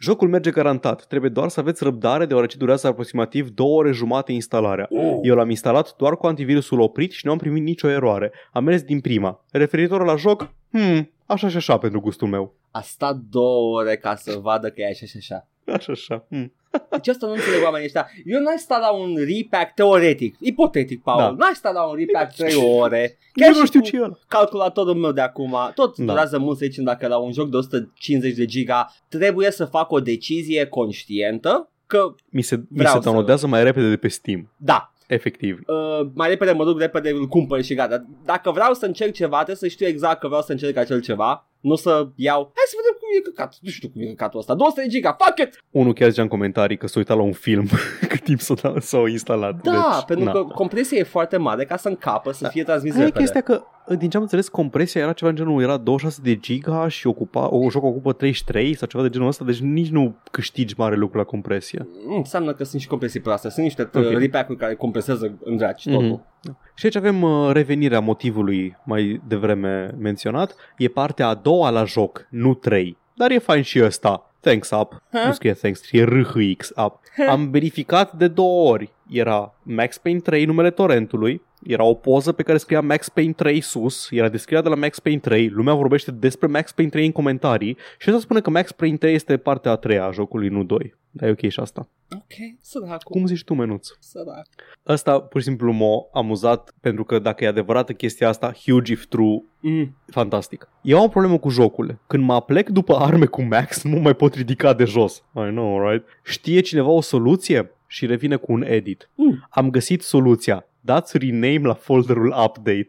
Jocul 0.00 0.28
merge 0.28 0.50
garantat. 0.50 1.06
Trebuie 1.06 1.30
doar 1.30 1.48
să 1.48 1.60
aveți 1.60 1.84
răbdare 1.84 2.26
deoarece 2.26 2.56
durează 2.56 2.86
aproximativ 2.86 3.48
două 3.48 3.78
ore 3.78 3.92
jumate 3.92 4.32
instalarea. 4.32 4.86
Oh. 4.90 5.18
Eu 5.22 5.34
l-am 5.34 5.50
instalat 5.50 5.96
doar 5.96 6.16
cu 6.16 6.26
antivirusul 6.26 6.80
oprit 6.80 7.12
și 7.12 7.26
nu 7.26 7.32
am 7.32 7.38
primit 7.38 7.62
nicio 7.62 7.88
eroare. 7.88 8.32
Am 8.52 8.64
mers 8.64 8.82
din 8.82 9.00
prima. 9.00 9.44
Referitor 9.50 10.04
la 10.04 10.16
joc, 10.16 10.50
hmm, 10.70 11.10
așa 11.26 11.48
și 11.48 11.56
așa 11.56 11.78
pentru 11.78 12.00
gustul 12.00 12.28
meu. 12.28 12.54
A 12.70 12.80
stat 12.80 13.16
două 13.16 13.78
ore 13.78 13.96
ca 13.96 14.14
să 14.14 14.38
vadă 14.42 14.68
că 14.68 14.80
e 14.80 14.88
așa 14.88 15.06
și 15.06 15.16
așa. 15.16 15.48
Așa 15.66 15.92
așa. 15.92 16.26
Hmm. 16.28 16.52
Deci 16.90 17.08
asta 17.08 17.26
nu 17.26 17.32
înțeleg 17.32 17.62
oamenii 17.64 17.86
ăștia. 17.86 18.08
Eu 18.24 18.40
n-aș 18.40 18.60
sta 18.60 18.78
la 18.78 18.90
un 18.92 19.14
repack 19.16 19.74
teoretic, 19.74 20.36
ipotetic, 20.40 21.02
Paul. 21.02 21.18
Da. 21.20 21.30
N-aș 21.46 21.56
sta 21.56 21.70
la 21.70 21.82
un 21.88 21.96
repack 21.96 22.34
3 22.34 22.54
ore. 22.54 23.18
Chiar 23.32 23.52
și 23.52 23.58
nu 23.58 23.66
știu 23.66 23.80
cu 23.80 23.86
ce 23.86 23.96
e 23.96 24.00
ăla. 24.02 24.18
calculatorul 24.28 24.94
meu 24.94 25.12
de 25.12 25.20
acum, 25.20 25.56
tot 25.74 25.96
Da. 25.96 26.04
durează 26.04 26.38
mult 26.38 26.58
să 26.58 26.64
zicem 26.64 26.84
dacă 26.84 27.06
la 27.06 27.16
un 27.18 27.32
joc 27.32 27.50
de 27.50 27.56
150 27.56 28.34
de 28.36 28.44
giga 28.44 28.92
trebuie 29.08 29.50
să 29.50 29.64
fac 29.64 29.90
o 29.90 30.00
decizie 30.00 30.64
conștientă 30.66 31.70
că, 31.86 32.14
Mi 32.30 32.42
se, 32.42 32.56
mi 32.56 32.64
Vreau 32.68 32.92
se 32.92 32.98
să- 32.98 33.04
downloadează 33.04 33.46
mai 33.46 33.62
repede 33.62 33.88
de 33.88 33.96
pe 33.96 34.08
Steam. 34.08 34.52
da, 34.56 34.92
Efectiv. 35.08 35.60
uh, 35.66 36.06
mai 36.14 36.28
repede 36.28 36.52
mă 36.52 36.64
duc 36.64 36.78
repede, 36.80 37.10
îl 37.10 37.26
cumpăr 37.26 37.62
și 37.62 37.74
gata. 37.74 38.04
Dacă 38.24 38.50
vreau 38.50 38.72
să 38.74 38.86
încerc 38.86 39.12
ceva, 39.12 39.36
trebuie 39.36 39.56
să 39.56 39.68
știu 39.68 39.86
exact 39.86 40.20
că 40.20 40.26
vreau 40.26 40.42
să 40.42 40.52
încerc 40.52 40.76
acel 40.76 41.00
ceva. 41.00 41.48
Nu 41.60 41.74
să 41.74 42.08
iau, 42.14 42.52
hai 42.54 42.64
să 42.66 42.76
vedem 42.76 42.96
cum 43.00 43.08
e 43.18 43.20
căcat. 43.20 43.58
Nu 43.60 43.70
știu 43.70 43.88
cum 43.88 44.00
e 44.02 44.06
căcatul 44.06 44.38
ăsta. 44.38 44.54
200 44.54 44.80
de 44.82 44.88
giga, 44.88 45.16
fuck 45.24 45.38
it! 45.38 45.64
Unul 45.70 45.92
chiar 45.92 46.08
zicea 46.08 46.22
în 46.22 46.28
comentarii 46.28 46.76
că 46.76 46.86
s-a 46.86 46.98
uitat 46.98 47.16
la 47.16 47.22
un 47.22 47.32
film 47.32 47.68
cât 48.00 48.07
timp 48.36 48.40
să, 48.40 48.70
o- 48.74 48.80
să 48.80 48.96
o 48.96 49.08
instalat. 49.08 49.60
Da, 49.62 49.70
deci, 49.70 50.04
pentru 50.06 50.24
na. 50.24 50.32
că 50.32 50.42
compresia 50.42 50.98
e 50.98 51.02
foarte 51.02 51.36
mare 51.36 51.64
ca 51.64 51.76
să 51.76 51.88
încapă, 51.88 52.32
să 52.32 52.48
fie 52.48 52.62
transmis 52.64 52.92
Aia 52.94 53.02
e 53.02 53.04
repede. 53.04 53.22
chestia 53.24 53.40
că, 53.40 53.62
din 53.96 54.10
ce 54.10 54.16
am 54.16 54.22
înțeles, 54.22 54.48
compresia 54.48 55.00
era 55.00 55.12
ceva 55.12 55.30
în 55.30 55.36
genul, 55.36 55.62
era 55.62 55.76
26 55.76 56.20
de 56.22 56.36
giga 56.36 56.88
și 56.88 57.06
ocupa, 57.06 57.54
o 57.54 57.70
joc 57.70 57.84
ocupă 57.84 58.12
33 58.12 58.74
sau 58.74 58.88
ceva 58.88 59.02
de 59.02 59.08
genul 59.08 59.28
ăsta, 59.28 59.44
deci 59.44 59.60
nici 59.60 59.88
nu 59.90 60.16
câștigi 60.30 60.74
mare 60.76 60.96
lucru 60.96 61.18
la 61.18 61.24
compresie. 61.24 61.88
Mm, 62.06 62.16
înseamnă 62.16 62.52
că 62.52 62.64
sunt 62.64 62.80
și 62.80 62.86
compresii 62.88 63.20
proaste. 63.20 63.48
Sunt 63.50 63.64
niște 63.64 63.82
Ok. 63.82 63.94
okay. 63.94 64.14
repack-uri 64.14 64.58
care 64.58 64.74
compresează 64.74 65.38
în 65.44 65.56
draci 65.56 65.84
totul. 65.84 66.02
Mhm. 66.02 66.26
Și 66.74 66.84
aici 66.84 66.96
avem 66.96 67.22
uh, 67.22 67.50
revenirea 67.52 68.00
motivului 68.00 68.76
mai 68.84 69.20
devreme 69.28 69.94
menționat. 69.98 70.54
E 70.78 70.88
partea 70.88 71.28
a 71.28 71.34
doua 71.34 71.70
la 71.70 71.84
joc, 71.84 72.26
nu 72.30 72.54
3. 72.54 72.96
Dar 73.14 73.30
e 73.30 73.38
fain 73.38 73.62
și 73.62 73.82
ăsta. 73.84 74.27
Thanks 74.40 74.70
up. 74.70 75.02
Ha? 75.10 75.26
Nu 75.26 75.32
scrie 75.32 75.52
thanks, 75.52 75.80
scrie 75.80 76.04
RHX 76.04 76.70
up. 76.76 77.00
Am 77.28 77.50
verificat 77.50 78.12
de 78.12 78.28
două 78.28 78.70
ori. 78.70 78.92
Era 79.10 79.54
Max 79.62 79.98
Payne 79.98 80.20
3 80.20 80.44
numele 80.44 80.70
torrentului. 80.70 81.42
Era 81.62 81.82
o 81.84 81.94
poză 81.94 82.32
pe 82.32 82.42
care 82.42 82.58
scria 82.58 82.80
Max 82.80 83.08
Payne 83.08 83.32
3 83.32 83.60
sus, 83.60 84.08
era 84.10 84.28
descrierea 84.28 84.68
de 84.68 84.74
la 84.74 84.80
Max 84.80 84.98
Payne 84.98 85.20
3, 85.20 85.48
lumea 85.48 85.74
vorbește 85.74 86.10
despre 86.10 86.46
Max 86.46 86.72
Payne 86.72 86.90
3 86.90 87.06
în 87.06 87.12
comentarii 87.12 87.76
și 87.98 88.08
ăsta 88.08 88.20
spune 88.20 88.40
că 88.40 88.50
Max 88.50 88.72
Payne 88.72 88.96
3 88.96 89.14
este 89.14 89.36
partea 89.36 89.70
a 89.70 89.76
treia 89.76 90.04
a 90.04 90.10
jocului, 90.10 90.48
nu 90.48 90.62
2. 90.62 90.96
Dar 91.10 91.28
e 91.28 91.32
ok 91.32 91.48
și 91.50 91.60
asta. 91.60 91.88
Ok, 92.14 92.58
săracul. 92.60 92.98
Cum 93.10 93.26
zici 93.26 93.44
tu, 93.44 93.54
Menuț? 93.54 93.88
Sărac. 94.00 94.46
Ăsta 94.86 95.20
pur 95.20 95.40
și 95.40 95.46
simplu 95.46 95.72
m-a 95.72 96.08
amuzat 96.12 96.74
pentru 96.80 97.04
că 97.04 97.18
dacă 97.18 97.44
e 97.44 97.46
adevărată 97.46 97.92
chestia 97.92 98.28
asta, 98.28 98.52
huge 98.64 98.92
if 98.92 99.06
true, 99.06 99.42
Mm. 99.60 99.96
fantastic. 100.06 100.68
Eu 100.82 100.98
am 100.98 101.04
o 101.04 101.08
problemă 101.08 101.38
cu 101.38 101.48
jocurile. 101.48 101.98
Când 102.06 102.24
mă 102.24 102.34
aplec 102.34 102.68
după 102.68 102.94
arme 102.96 103.26
cu 103.26 103.42
Max, 103.42 103.82
nu 103.82 103.90
mă 103.90 104.00
mai 104.00 104.14
pot 104.14 104.34
ridica 104.34 104.74
de 104.74 104.84
jos. 104.84 105.16
I 105.34 105.50
know, 105.50 105.88
right? 105.90 106.06
Știe 106.24 106.60
cineva 106.60 106.88
o 106.88 107.00
soluție? 107.00 107.72
Și 107.86 108.06
revine 108.06 108.36
cu 108.36 108.52
un 108.52 108.62
edit. 108.62 109.10
Mm. 109.14 109.46
Am 109.50 109.70
găsit 109.70 110.02
soluția. 110.02 110.67
Dați 110.80 111.18
rename 111.18 111.66
la 111.66 111.74
folderul 111.74 112.26
update. 112.44 112.88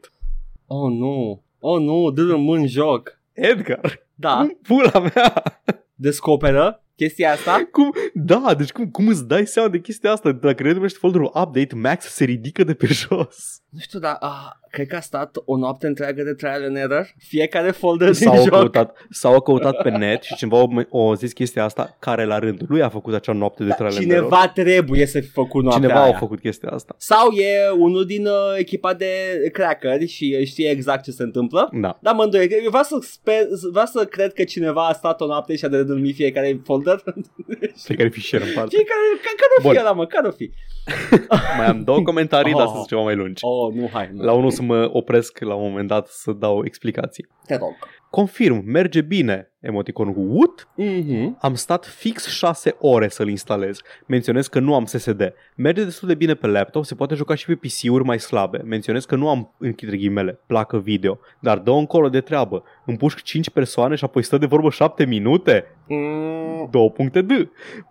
Oh, 0.67 0.91
nu. 0.91 1.43
Oh, 1.59 1.81
nu, 1.81 2.11
dă-mi 2.11 2.55
în 2.55 2.67
joc. 2.67 3.19
Edgar, 3.33 4.07
Da, 4.15 4.35
cum 4.37 4.57
pula 4.61 4.99
mea? 4.99 5.43
descoperă 5.95 6.83
chestia 6.95 7.31
asta. 7.31 7.67
Cum? 7.71 7.93
Da, 8.13 8.53
deci 8.57 8.71
cum, 8.71 8.89
cum 8.89 9.07
îți 9.07 9.27
dai 9.27 9.47
seama 9.47 9.69
de 9.69 9.79
chestia 9.79 10.11
asta? 10.11 10.31
Dacă 10.31 10.63
renumești 10.63 10.97
folderul 10.97 11.31
update, 11.35 11.75
Max 11.75 12.05
se 12.05 12.23
ridică 12.23 12.63
de 12.63 12.73
pe 12.73 12.87
jos. 13.01 13.61
Nu 13.69 13.79
știu, 13.79 13.99
dar 13.99 14.17
ah, 14.19 14.51
cred 14.71 14.87
că 14.87 14.95
a 14.95 14.99
stat 14.99 15.37
o 15.45 15.57
noapte 15.57 15.87
întreagă 15.87 16.23
de 16.23 16.33
trial 16.33 16.63
and 16.63 16.75
error. 16.77 17.13
Fiecare 17.17 17.71
folder 17.71 18.07
din 18.11 18.27
S-au 18.27 18.35
joc. 18.35 18.49
căutat, 18.49 18.97
s-au 19.09 19.41
căutat 19.41 19.81
pe 19.81 19.89
net 19.89 20.23
și 20.23 20.35
cineva 20.35 20.67
o 20.89 21.15
zis 21.15 21.33
chestia 21.33 21.63
asta 21.63 21.95
care 21.99 22.25
la 22.25 22.39
rândul 22.39 22.65
lui 22.69 22.81
a 22.81 22.89
făcut 22.89 23.13
acea 23.13 23.33
noapte 23.33 23.63
de 23.63 23.71
trial 23.71 23.89
and 23.89 24.11
error. 24.11 24.15
Cineva 24.15 24.47
trebuie 24.53 25.05
să 25.05 25.19
fi 25.19 25.27
făcut 25.27 25.63
noaptea 25.63 25.81
Cineva 25.87 26.03
aia. 26.05 26.15
a 26.15 26.17
făcut 26.17 26.39
chestia 26.39 26.69
asta. 26.69 26.95
Sau 26.97 27.31
e 27.31 27.69
unul 27.77 28.05
din 28.05 28.25
uh, 28.25 28.33
echipa 28.57 28.93
de 28.93 29.05
crackeri 29.53 30.07
și 30.07 30.45
știe 30.45 30.69
exact 30.69 31.03
ce 31.03 31.11
se 31.11 31.23
întâmplă. 31.23 31.69
Da. 31.81 31.97
Da, 32.01 32.11
mă 32.11 32.23
îndoie. 32.23 32.47
Eu 32.63 32.69
vreau 32.69 32.83
să, 32.83 32.97
sper, 33.01 33.41
vreau 33.71 33.85
să 33.85 34.05
cred 34.05 34.33
că 34.33 34.43
cineva 34.43 34.87
a 34.87 34.93
stat 34.93 35.21
o 35.21 35.25
noapte 35.25 35.55
și 35.55 35.65
a 35.65 35.67
denumit 35.67 36.15
fiecare 36.15 36.61
folder. 36.63 37.03
Fiecare 37.85 38.09
fișier 38.09 38.41
în 38.41 38.47
parte. 38.55 38.75
fiecare, 38.75 38.99
ca, 39.23 39.29
care 39.37 39.51
o 39.57 39.61
fi 39.61 39.67
Bun. 39.67 39.77
ăla, 39.77 39.91
mă, 39.91 40.05
care 40.05 40.27
o 40.27 40.31
fi? 40.31 40.51
Mai 41.57 41.65
am 41.65 41.83
două 41.83 42.01
comentarii, 42.01 42.53
dar 42.53 42.65
Oh. 42.65 42.71
sunt 42.75 42.87
ceva 42.87 43.01
mai 43.01 43.15
lungi. 43.15 43.43
Oh, 43.45 43.73
nu, 43.73 43.89
hai, 43.93 44.09
nu. 44.13 44.23
La 44.23 44.31
unul 44.33 44.51
să 44.59 44.65
mă 44.65 44.89
opresc 44.93 45.39
la 45.39 45.53
un 45.53 45.69
moment 45.69 45.87
dat 45.87 46.07
să 46.07 46.31
dau 46.31 46.65
explicații. 46.65 47.27
Te 47.45 47.57
rog. 47.57 47.75
Confirm, 48.09 48.61
merge 48.65 49.01
bine. 49.01 49.51
Emoticonul 49.59 50.13
cu 50.13 50.19
what? 50.19 50.67
Mhm. 50.75 51.37
Am 51.41 51.53
stat 51.55 51.85
fix 51.85 52.27
6 52.27 52.75
ore 52.79 53.07
să-l 53.07 53.27
instalez. 53.29 53.81
Menționez 54.07 54.47
că 54.47 54.59
nu 54.59 54.75
am 54.75 54.85
SSD. 54.85 55.33
Merge 55.55 55.83
destul 55.83 56.07
de 56.07 56.13
bine 56.15 56.33
pe 56.33 56.47
laptop, 56.47 56.85
se 56.85 56.95
poate 56.95 57.15
juca 57.15 57.35
și 57.35 57.45
pe 57.45 57.55
PC-uri 57.55 58.03
mai 58.03 58.19
slabe. 58.19 58.57
Menționez 58.65 59.05
că 59.05 59.15
nu 59.15 59.29
am, 59.29 59.55
închid 59.57 59.89
ghimele, 59.89 60.39
placă 60.47 60.79
video. 60.79 61.19
Dar 61.39 61.57
dă 61.57 61.71
încolo 61.71 62.09
de 62.09 62.21
treabă. 62.21 62.63
Împușc 62.85 63.21
5 63.21 63.49
persoane 63.49 63.95
și 63.95 64.03
apoi 64.03 64.23
stă 64.23 64.37
de 64.37 64.45
vorbă 64.45 64.69
7 64.69 65.05
minute? 65.05 65.65
Mm, 65.87 66.67
Două 66.71 66.89
puncte 66.91 67.21
D. 67.21 67.31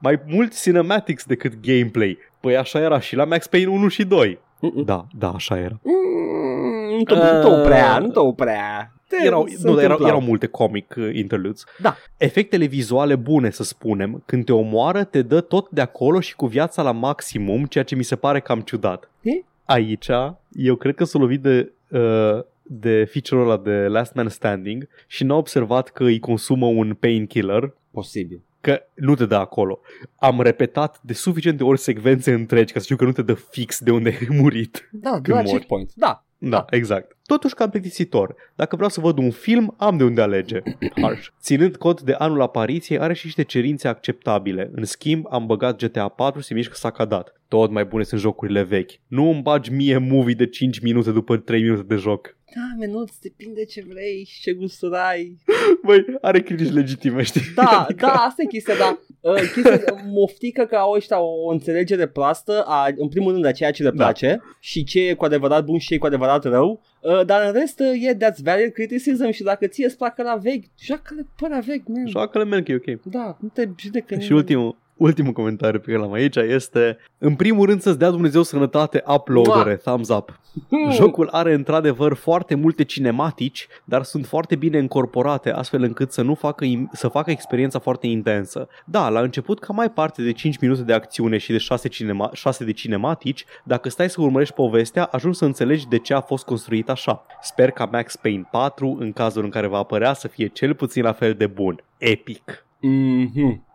Mai 0.00 0.22
mult 0.26 0.60
cinematics 0.62 1.24
decât 1.24 1.52
gameplay. 1.60 2.18
Păi 2.40 2.56
așa 2.56 2.80
era 2.80 3.00
și 3.00 3.16
la 3.16 3.24
Max 3.24 3.46
Payne 3.46 3.70
1 3.70 3.88
și 3.88 4.04
2. 4.04 4.38
Mm, 4.60 4.82
Da, 4.84 5.06
da, 5.18 5.30
așa 5.30 5.58
era. 5.58 5.80
mm, 5.82 6.96
Nu 6.96 7.02
te 7.04 7.14
nu 7.14 7.40
te 7.40 7.46
oprea, 7.60 7.98
nu 7.98 8.08
te 8.08 8.18
oprea. 8.18 8.92
Te- 9.08 9.16
Erau, 9.26 9.46
se 9.46 9.56
nu, 9.62 9.70
erau, 9.70 9.82
întâmplau. 9.82 10.08
erau 10.08 10.20
multe 10.20 10.46
comic 10.46 10.94
uh, 10.98 11.10
interludes. 11.14 11.64
Da. 11.82 11.96
Efectele 12.16 12.64
vizuale 12.66 13.16
bune, 13.16 13.50
să 13.50 13.62
spunem, 13.62 14.22
când 14.26 14.44
te 14.44 14.52
omoară, 14.52 15.04
te 15.04 15.22
dă 15.22 15.40
tot 15.40 15.70
de 15.70 15.80
acolo 15.80 16.20
și 16.20 16.36
cu 16.36 16.46
viața 16.46 16.82
la 16.82 16.92
maximum, 16.92 17.64
ceea 17.64 17.84
ce 17.84 17.94
mi 17.94 18.02
se 18.02 18.16
pare 18.16 18.40
cam 18.40 18.60
ciudat. 18.60 19.10
E? 19.22 19.30
Aici, 19.64 20.08
eu 20.52 20.74
cred 20.76 20.94
că 20.94 21.04
s-a 21.04 21.18
lovit 21.18 21.40
de, 21.42 21.72
uh, 21.90 22.40
de 22.62 23.04
feature-ul 23.10 23.50
ăla 23.50 23.56
de 23.56 23.70
Last 23.70 24.14
Man 24.14 24.28
Standing 24.28 24.88
și 25.06 25.24
n-a 25.24 25.34
observat 25.36 25.88
că 25.88 26.04
îi 26.04 26.18
consumă 26.18 26.66
un 26.66 26.94
painkiller 27.00 27.72
Posibil. 27.90 28.40
Că 28.60 28.82
nu 28.94 29.14
te 29.14 29.26
dă 29.26 29.34
acolo. 29.34 29.80
Am 30.16 30.40
repetat 30.40 31.00
de 31.02 31.12
suficiente 31.12 31.64
ori 31.64 31.78
secvențe 31.78 32.32
întregi 32.32 32.72
ca 32.72 32.78
să 32.78 32.84
știu 32.84 32.96
că 32.96 33.04
nu 33.04 33.12
te 33.12 33.22
dă 33.22 33.34
fix 33.34 33.80
de 33.80 33.90
unde 33.90 34.08
ai 34.08 34.26
murit. 34.30 34.88
Da, 34.92 35.18
de 35.22 35.30
la 35.30 35.36
mori. 35.36 35.50
checkpoint. 35.50 35.92
Da. 35.94 36.22
Da, 36.38 36.64
exact. 36.70 37.16
Totuși 37.28 37.54
cam 37.54 37.70
plictisitor. 37.70 38.34
Dacă 38.54 38.76
vreau 38.76 38.90
să 38.90 39.00
văd 39.00 39.18
un 39.18 39.30
film, 39.30 39.74
am 39.76 39.96
de 39.96 40.04
unde 40.04 40.20
alege. 40.20 40.58
Harsh. 41.02 41.26
Ținând 41.40 41.76
cont 41.76 42.00
de 42.02 42.12
anul 42.12 42.40
apariției, 42.40 42.98
are 42.98 43.14
și 43.14 43.24
niște 43.24 43.42
cerințe 43.44 43.88
acceptabile. 43.88 44.70
În 44.74 44.84
schimb, 44.84 45.26
am 45.30 45.46
băgat 45.46 45.84
GTA 45.84 46.08
4 46.08 46.40
și 46.40 46.46
se 46.46 46.54
mișcă 46.54 46.74
sacadat. 46.74 47.40
Tot 47.48 47.70
mai 47.70 47.84
bune 47.84 48.02
sunt 48.02 48.20
jocurile 48.20 48.62
vechi. 48.62 48.90
Nu 49.06 49.30
îmi 49.30 49.42
bagi 49.42 49.72
mie 49.72 49.98
movie 49.98 50.34
de 50.34 50.46
5 50.46 50.80
minute 50.80 51.10
după 51.10 51.36
3 51.36 51.62
minute 51.62 51.82
de 51.82 51.94
joc. 51.94 52.36
Da, 52.54 52.86
menuț, 52.86 53.16
depinde 53.22 53.64
ce 53.64 53.84
vrei 53.88 54.24
și 54.28 54.40
ce 54.40 54.52
gusturi 54.52 54.96
ai. 55.10 55.36
Băi, 55.86 56.04
are 56.20 56.40
critici 56.40 56.72
legitime, 56.72 57.22
știi? 57.22 57.40
Da, 57.54 57.86
da, 57.96 58.08
asta 58.08 58.42
e 58.42 58.46
chestia, 58.46 58.74
da. 58.74 58.98
Uh, 59.20 59.34
chestia, 59.54 59.80
moftică 60.06 60.64
că 60.64 60.76
au 60.76 60.92
ăștia 60.92 61.20
o, 61.20 61.44
o 61.46 61.50
înțelegere 61.50 62.06
proastă, 62.06 62.64
a, 62.66 62.88
în 62.96 63.08
primul 63.08 63.32
rând, 63.32 63.44
a 63.44 63.52
ceea 63.52 63.70
ce 63.70 63.82
le 63.82 63.90
Da. 63.90 63.94
place 64.04 64.40
și 64.60 64.84
ce 64.84 65.08
e 65.08 65.14
cu 65.14 65.24
adevărat 65.24 65.64
bun 65.64 65.78
și 65.78 65.86
ce 65.86 65.94
e 65.94 65.98
cu 65.98 66.06
adevărat 66.06 66.44
rău, 66.44 66.82
uh, 67.00 67.24
dar 67.26 67.46
în 67.46 67.52
rest 67.52 67.80
uh, 67.80 68.02
e 68.08 68.14
that's 68.16 68.42
valid 68.42 68.72
criticism 68.72 69.30
și 69.30 69.42
dacă 69.42 69.66
ție 69.66 69.84
îți 69.84 69.96
placă 69.96 70.22
la 70.22 70.34
vechi, 70.36 70.64
joacă-le 70.80 71.26
pe 71.40 71.48
la 71.48 71.60
vechi, 71.60 71.88
man. 71.88 72.06
Joacă-le, 72.06 72.44
man, 72.44 72.62
că 72.62 72.72
e 72.72 72.74
ok. 72.74 73.02
Da, 73.02 73.36
nu 73.40 73.48
te 73.48 73.68
judecă 73.76 74.14
Și 74.14 74.20
nimeni. 74.20 74.36
ultimul, 74.38 74.76
ultimul 74.98 75.32
comentariu 75.32 75.80
pe 75.80 75.86
care 75.90 75.98
l-am 76.02 76.12
aici 76.12 76.36
este 76.36 76.96
În 77.18 77.34
primul 77.34 77.66
rând 77.66 77.80
să-ți 77.80 77.98
dea 77.98 78.10
Dumnezeu 78.10 78.42
sănătate 78.42 79.02
uploadere, 79.14 79.76
thumbs 79.76 80.08
up 80.08 80.38
Hmm. 80.68 80.90
Jocul 80.90 81.28
are 81.32 81.52
într-adevăr 81.54 82.14
foarte 82.14 82.54
multe 82.54 82.84
cinematici, 82.84 83.66
dar 83.84 84.02
sunt 84.02 84.26
foarte 84.26 84.56
bine 84.56 84.78
încorporate, 84.78 85.50
astfel 85.52 85.82
încât 85.82 86.12
să 86.12 86.22
nu 86.22 86.34
facă, 86.34 86.64
im- 86.64 86.88
să 86.92 87.08
facă 87.08 87.30
experiența 87.30 87.78
foarte 87.78 88.06
intensă. 88.06 88.68
Da, 88.84 89.08
la 89.08 89.20
început 89.20 89.58
cam 89.58 89.74
mai 89.76 89.90
parte 89.90 90.22
de 90.22 90.32
5 90.32 90.58
minute 90.58 90.82
de 90.82 90.92
acțiune 90.92 91.38
și 91.38 91.50
de 91.52 91.58
6, 91.58 91.88
cinema- 91.88 92.30
6 92.32 92.64
de 92.64 92.72
cinematici, 92.72 93.44
dacă 93.64 93.88
stai 93.88 94.10
să 94.10 94.20
urmărești 94.20 94.54
povestea, 94.54 95.04
ajungi 95.04 95.38
să 95.38 95.44
înțelegi 95.44 95.88
de 95.88 95.98
ce 95.98 96.14
a 96.14 96.20
fost 96.20 96.44
construit 96.44 96.88
așa. 96.90 97.24
Sper 97.42 97.70
ca 97.70 97.88
Max 97.92 98.16
Payne 98.16 98.48
4, 98.50 98.96
în 99.00 99.12
cazul 99.12 99.44
în 99.44 99.50
care 99.50 99.66
va 99.66 99.78
apărea, 99.78 100.12
să 100.12 100.28
fie 100.28 100.46
cel 100.46 100.74
puțin 100.74 101.02
la 101.02 101.12
fel 101.12 101.34
de 101.34 101.46
bun. 101.46 101.82
Epic. 101.98 102.66
Mhm. 102.80 103.66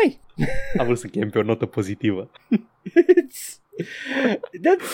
Păi, 0.00 0.20
Am 0.78 0.84
vrut 0.84 0.98
să 0.98 1.06
chem 1.06 1.30
pe 1.30 1.38
o 1.38 1.42
notă 1.42 1.66
pozitivă. 1.66 2.30
it's... 2.86 3.60
That's... 4.64 4.90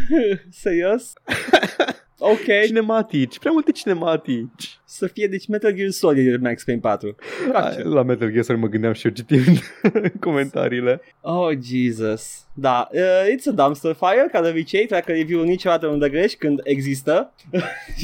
serios? 0.62 1.12
Ok, 2.18 2.44
Cinematici, 2.66 3.38
prea 3.38 3.52
multe 3.52 3.72
cinematici. 3.72 4.78
să 4.84 5.06
fie 5.06 5.26
deci 5.26 5.46
Metal 5.48 5.72
Gear 5.72 5.90
Solid 5.90 6.40
Max 6.42 6.64
Payne 6.64 6.80
4. 6.80 7.14
Gotcha. 7.46 7.82
La 7.82 8.02
Metal 8.02 8.30
Gear 8.30 8.44
Solid 8.44 8.60
mă 8.62 8.68
gândeam 8.68 8.92
și 8.92 9.06
eu 9.06 9.12
citind 9.12 9.58
comentariile. 10.20 11.00
Oh, 11.20 11.48
Jesus. 11.62 12.44
Da, 12.54 12.88
uh, 12.92 13.00
it's 13.34 13.46
a 13.48 13.50
dumpster 13.50 13.94
fire, 13.94 14.28
ca 14.32 14.40
de 14.42 14.48
obicei, 14.48 14.86
treacă 14.86 15.12
review-ul 15.12 15.46
niciodată 15.46 15.86
nu 15.86 15.96
dă 15.96 16.08
greș 16.08 16.32
când 16.32 16.60
există. 16.64 17.32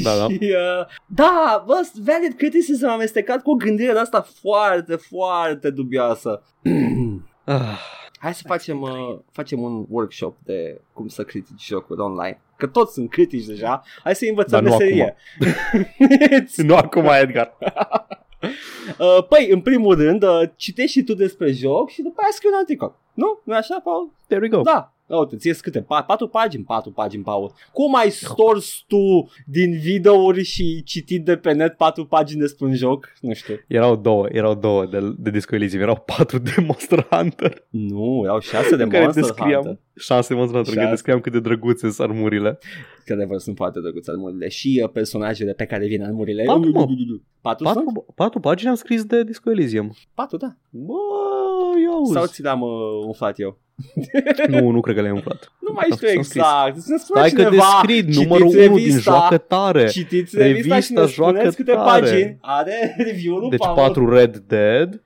Da, 0.03 0.17
da. 0.17 0.27
și, 0.33 0.39
uh, 0.41 0.87
da, 1.07 1.65
bă, 1.67 1.81
valid 2.05 2.35
criticism 2.37 2.87
amestecat 2.87 3.43
cu 3.43 3.51
o 3.51 3.55
gândire 3.55 3.93
de 3.93 3.99
asta 3.99 4.27
foarte, 4.41 4.97
foarte 4.97 5.71
dubioasă. 5.71 6.43
Ah, 7.45 7.79
Hai 8.23 8.35
să 8.35 8.43
facem, 8.47 8.81
uh, 8.81 9.19
facem 9.31 9.63
un 9.63 9.85
workshop 9.89 10.37
de 10.45 10.81
cum 10.93 11.09
să 11.09 11.25
critici 11.25 11.67
jocuri 11.67 12.01
online. 12.01 12.41
Că 12.57 12.67
toți 12.67 12.93
sunt 12.93 13.11
critici 13.11 13.45
deja. 13.45 13.83
Hai 14.03 14.15
să 14.15 14.25
învățăm 14.29 14.65
Dar 14.65 14.71
nu 14.71 14.77
meserie. 14.77 15.17
nu 16.69 16.77
acum, 16.77 17.05
Edgar. 17.05 17.59
uh, 18.99 19.27
păi, 19.29 19.49
în 19.51 19.61
primul 19.61 19.95
rând, 19.95 20.23
uh, 20.23 20.43
citești 20.57 20.99
și 20.99 21.05
tu 21.05 21.15
despre 21.15 21.51
joc 21.51 21.91
și 21.91 22.03
după 22.03 22.21
aia 22.21 22.31
scrii 22.33 22.51
un 22.53 22.59
articol. 22.59 22.99
Nu? 23.15 23.41
nu 23.45 23.55
așa, 23.55 23.81
Paul? 23.85 24.11
There 24.27 24.43
we 24.43 24.49
go. 24.49 24.61
Da. 24.61 24.93
Ia 25.13 25.19
Uite, 25.19 25.37
ție 25.37 25.53
câte? 25.55 25.81
Pa- 25.81 26.05
patru 26.07 26.29
pagini? 26.29 26.65
Patru 26.65 26.91
pagini, 26.91 27.23
Paul. 27.23 27.53
Cum 27.73 27.95
ai 27.95 28.11
stors 28.11 28.85
tu 28.87 29.31
din 29.47 29.79
videouri 29.79 30.43
și 30.43 30.83
citit 30.85 31.25
de 31.25 31.37
pe 31.37 31.53
net 31.53 31.77
patru 31.77 32.07
pagini 32.07 32.41
despre 32.41 32.67
un 32.67 32.75
joc? 32.75 33.13
Nu 33.21 33.33
știu. 33.33 33.55
Erau 33.67 33.97
două, 33.97 34.27
erau 34.31 34.55
două 34.55 34.87
de, 34.87 35.15
de 35.19 35.31
Disco 35.31 35.55
Elysium, 35.55 35.83
erau 35.83 36.03
patru 36.17 36.39
de 36.39 36.55
Monster 36.67 37.07
Hunter. 37.11 37.67
Nu, 37.71 38.21
erau 38.25 38.41
șase 38.41 38.77
de 38.77 38.83
în 38.83 38.89
care 38.89 39.03
Monster 39.03 39.23
descriam, 39.23 39.53
Hunter. 39.53 39.79
Șase 39.97 40.29
de 40.33 40.39
Monster 40.39 40.55
Hunter, 40.57 40.73
în 40.73 40.79
care 40.79 40.81
Șase. 40.81 40.91
descriam 40.91 41.21
cât 41.21 41.33
de 41.33 41.41
drăguțe 41.41 41.91
sunt 41.91 42.09
armurile. 42.11 42.59
Că 43.05 43.13
adevăr 43.13 43.39
sunt 43.39 43.57
foarte 43.57 43.81
drăguțe 43.81 44.11
armurile 44.11 44.49
și 44.49 44.81
uh, 44.85 44.91
personajele 44.91 45.53
pe 45.53 45.65
care 45.65 45.87
vin 45.87 46.03
armurile. 46.03 46.43
Patru, 46.45 46.71
mă. 46.71 46.87
Patru, 47.41 47.65
sunt? 47.67 47.85
Patru, 47.85 48.13
patru 48.15 48.41
pagini 48.41 48.69
am 48.71 48.75
scris 48.77 49.05
de 49.05 49.25
Disco 49.25 49.51
Elysium. 49.51 49.95
Patru, 50.15 50.37
da. 50.37 50.57
Bă, 50.71 50.93
ia 51.85 51.91
auzi. 51.93 52.13
Sau 52.13 52.27
ți 52.27 52.43
l-am 52.43 52.61
uh, 52.61 52.69
umflat 53.07 53.39
eu? 53.41 53.61
Nu, 54.49 54.71
nu 54.71 54.81
cred 54.81 54.95
că 54.95 55.01
le-ai 55.01 55.13
umflat. 55.15 55.53
Nu 55.61 55.73
mai 55.73 55.87
Asta 55.91 56.07
știu 56.07 56.23
s-a 56.23 56.29
scris. 56.29 56.35
exact. 56.43 56.79
Să-mi 56.81 56.99
spune 56.99 57.21
Stai 57.21 57.31
că 57.31 57.43
cineva, 57.49 57.65
descrii 57.83 58.01
citiți 58.03 58.23
numărul 58.23 58.47
1 58.47 58.53
din 58.53 58.61
revista, 58.61 59.01
joacă 59.01 59.39
tare. 59.39 59.87
Citiți 59.89 60.37
revista, 60.39 60.81
și 60.81 60.93
ne 60.93 60.99
Revista 61.01 61.23
joacă 61.23 61.37
spuneți 61.37 61.57
câte 61.57 61.73
tare. 61.73 62.01
pagini 62.01 62.39
are 62.41 62.95
review-ul 62.99 63.47
Deci 63.51 63.59
Paul. 63.59 63.75
4 63.77 64.09
Red 64.09 64.37
Dead, 64.47 65.03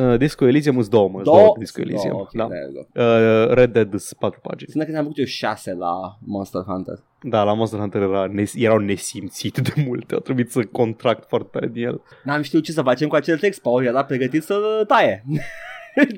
uh, 0.00 0.18
Disco 0.18 0.46
Elysium 0.46 0.74
sunt 0.74 0.88
două, 0.90 1.08
mă, 1.08 1.22
Două? 1.22 1.36
două 1.38 1.54
Disco 1.58 1.80
Elysium. 1.80 2.10
Două, 2.10 2.22
ok, 2.22 2.32
da. 2.32 2.44
there 2.46 2.68
you 2.74 2.86
go. 2.94 3.00
Uh, 3.02 3.54
Red 3.54 3.72
Dead 3.72 3.98
sunt 3.98 4.20
4 4.20 4.40
pagini. 4.42 4.70
Sunt 4.70 4.84
că 4.84 4.90
ne-am 4.90 5.02
făcut 5.02 5.18
eu 5.18 5.24
șase 5.24 5.74
la 5.74 6.16
Monster 6.24 6.62
Hunter. 6.66 6.98
Da, 7.22 7.42
la 7.42 7.52
Monster 7.52 7.78
Hunter 7.78 8.02
era 8.02 8.26
nes- 8.28 8.54
erau 8.56 8.78
nesimțit 8.78 9.58
de 9.58 9.72
multe, 9.86 10.14
a 10.14 10.18
trebuit 10.18 10.50
să 10.50 10.64
contract 10.64 11.28
foarte 11.28 11.48
tare 11.52 11.66
din 11.66 11.84
el. 11.86 12.00
N-am 12.24 12.42
știut 12.42 12.64
ce 12.64 12.72
să 12.72 12.82
facem 12.82 13.08
cu 13.08 13.14
acel 13.14 13.38
text, 13.38 13.60
Paul 13.62 13.84
era 13.84 14.04
pregătit 14.04 14.42
să 14.42 14.84
taie. 14.86 15.24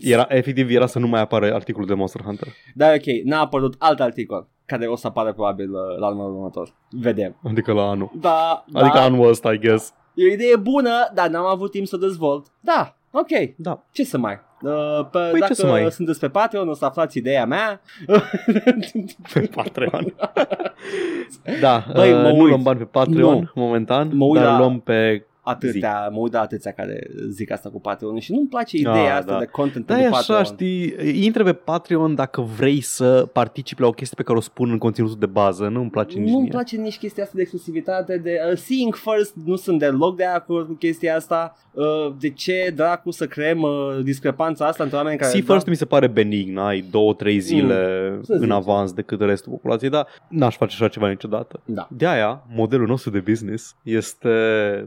Era, 0.01 0.27
efectiv, 0.28 0.70
era 0.70 0.86
să 0.86 0.98
nu 0.98 1.06
mai 1.06 1.20
apară 1.20 1.55
articolul 1.55 1.89
de 1.89 1.94
Monster 1.94 2.23
Hunter. 2.23 2.48
Dar 2.74 2.94
ok, 2.94 3.05
n-a 3.24 3.40
apărut 3.40 3.74
alt 3.78 4.01
articol 4.01 4.48
care 4.66 4.86
o 4.86 4.97
să 4.97 5.06
apară 5.06 5.32
probabil 5.32 5.70
uh, 5.70 5.98
la 5.98 6.06
anul 6.06 6.35
următor. 6.35 6.74
Vedem. 6.90 7.36
Adică 7.43 7.73
la 7.73 7.82
anul. 7.89 8.10
Da, 8.20 8.64
Adică 8.73 8.97
da, 8.98 9.02
anul 9.02 9.28
ăsta, 9.28 9.52
I 9.52 9.59
guess. 9.59 9.93
e 10.14 10.24
o 10.28 10.32
idee 10.32 10.56
bună, 10.56 10.90
dar 11.14 11.28
n-am 11.28 11.44
avut 11.47 11.70
timp 11.70 11.86
să 11.86 11.97
dezvolt. 11.97 12.47
Da, 12.60 12.97
ok, 13.13 13.55
Da. 13.57 13.83
ce 13.93 14.05
să 14.05 14.19
mai... 14.19 14.41
Uh, 14.63 15.05
pe, 15.11 15.19
Păi 15.19 15.33
ce 15.33 15.39
dacă 15.39 15.55
să 15.55 15.67
mai- 15.67 15.91
sunteți 15.91 16.21
pe 16.21 16.29
Patreon 16.29 16.69
o 16.69 16.75
să 16.75 16.85
aflați 16.85 17.19
ideea 17.19 17.47
mea 17.47 17.81
Pe 19.33 19.51
Patreon. 19.55 20.15
da, 21.61 21.85
Băi, 21.95 22.13
uh, 22.13 22.23
mă 22.23 22.29
nu 22.31 22.39
uit. 22.41 22.49
luăm 22.49 22.63
bani 22.63 22.79
pe 22.79 22.85
Patreon 22.85 23.39
Nu. 23.39 23.51
momentan, 23.55 24.11
Mă 24.17 24.25
uit 24.25 24.41
dar 24.41 24.51
la- 24.53 24.59
luăm 24.59 24.81
pe... 24.81 25.27
atâtea, 25.43 26.09
mă 26.12 26.19
uit 26.19 26.32
la 26.32 26.40
atâția 26.40 26.70
care 26.73 27.06
zic 27.28 27.51
asta 27.51 27.69
cu 27.70 27.81
Patreon 27.81 28.19
și 28.19 28.32
nu-mi 28.32 28.48
place 28.48 28.77
ideea 28.77 28.94
Ah, 29.12 29.19
asta 29.19 29.32
da. 29.32 29.39
de 29.39 29.44
content 29.44 29.86
Da, 29.86 29.94
e 29.94 30.01
pentru 30.01 30.19
așa, 30.19 30.35
Patreon. 30.35 30.56
știi, 30.56 31.24
intră 31.24 31.44
pe 31.44 31.52
Patreon 31.52 32.14
dacă 32.14 32.40
vrei 32.40 32.81
să 32.81 33.28
participi 33.32 33.81
la 33.81 33.86
o 33.86 33.90
chestie 33.93 34.16
pe 34.16 34.23
care 34.23 34.39
o 34.39 34.40
spun 34.40 34.70
în 34.70 34.78
conținutul 34.78 35.16
de 35.19 35.27
bază, 35.27 35.69
nu-mi 35.69 35.90
place 35.90 36.19
nici 36.19 36.28
Nu-mi 36.28 36.40
mie. 36.43 36.51
place 36.51 36.77
nici 36.77 36.98
chestia 36.98 37.23
asta 37.23 37.35
de 37.36 37.40
exclusivitate, 37.43 38.16
de 38.19 38.39
uh, 38.51 38.56
seeing 38.56 38.94
first, 38.94 39.35
nu 39.44 39.56
sunt 39.56 39.78
deloc 39.78 40.16
de 40.16 40.24
acord 40.24 40.66
cu 40.66 40.73
chestia 40.73 41.16
asta. 41.16 41.56
Uh, 41.73 41.85
de 42.20 42.31
ce 42.31 42.73
dracu 42.74 43.10
să 43.10 43.27
creăm 43.27 43.60
uh, 43.60 43.70
discrepanța 44.02 44.66
asta 44.66 44.82
între 44.82 44.98
oameni 44.98 45.19
care... 45.19 45.31
See 45.31 45.40
first 45.43 45.66
mi 45.66 45.77
se 45.77 45.85
pare 45.85 46.06
benign, 46.06 46.56
ai 46.59 46.85
două, 46.90 47.14
trei 47.14 47.39
zile 47.39 48.10
Mm, 48.14 48.23
să 48.23 48.32
în 48.32 48.39
zici. 48.39 48.51
avans 48.51 48.93
decât 48.93 49.20
restul 49.20 49.52
populației, 49.52 49.90
dar 49.90 50.06
n-aș 50.28 50.56
face 50.56 50.74
așa 50.78 50.89
ceva 50.89 51.09
niciodată. 51.09 51.60
Da, 51.64 51.89
De 51.90 52.06
aia, 52.06 52.43
modelul 52.55 52.86
nostru 52.86 53.10
de 53.10 53.19
business 53.20 53.77
este, 53.82 54.28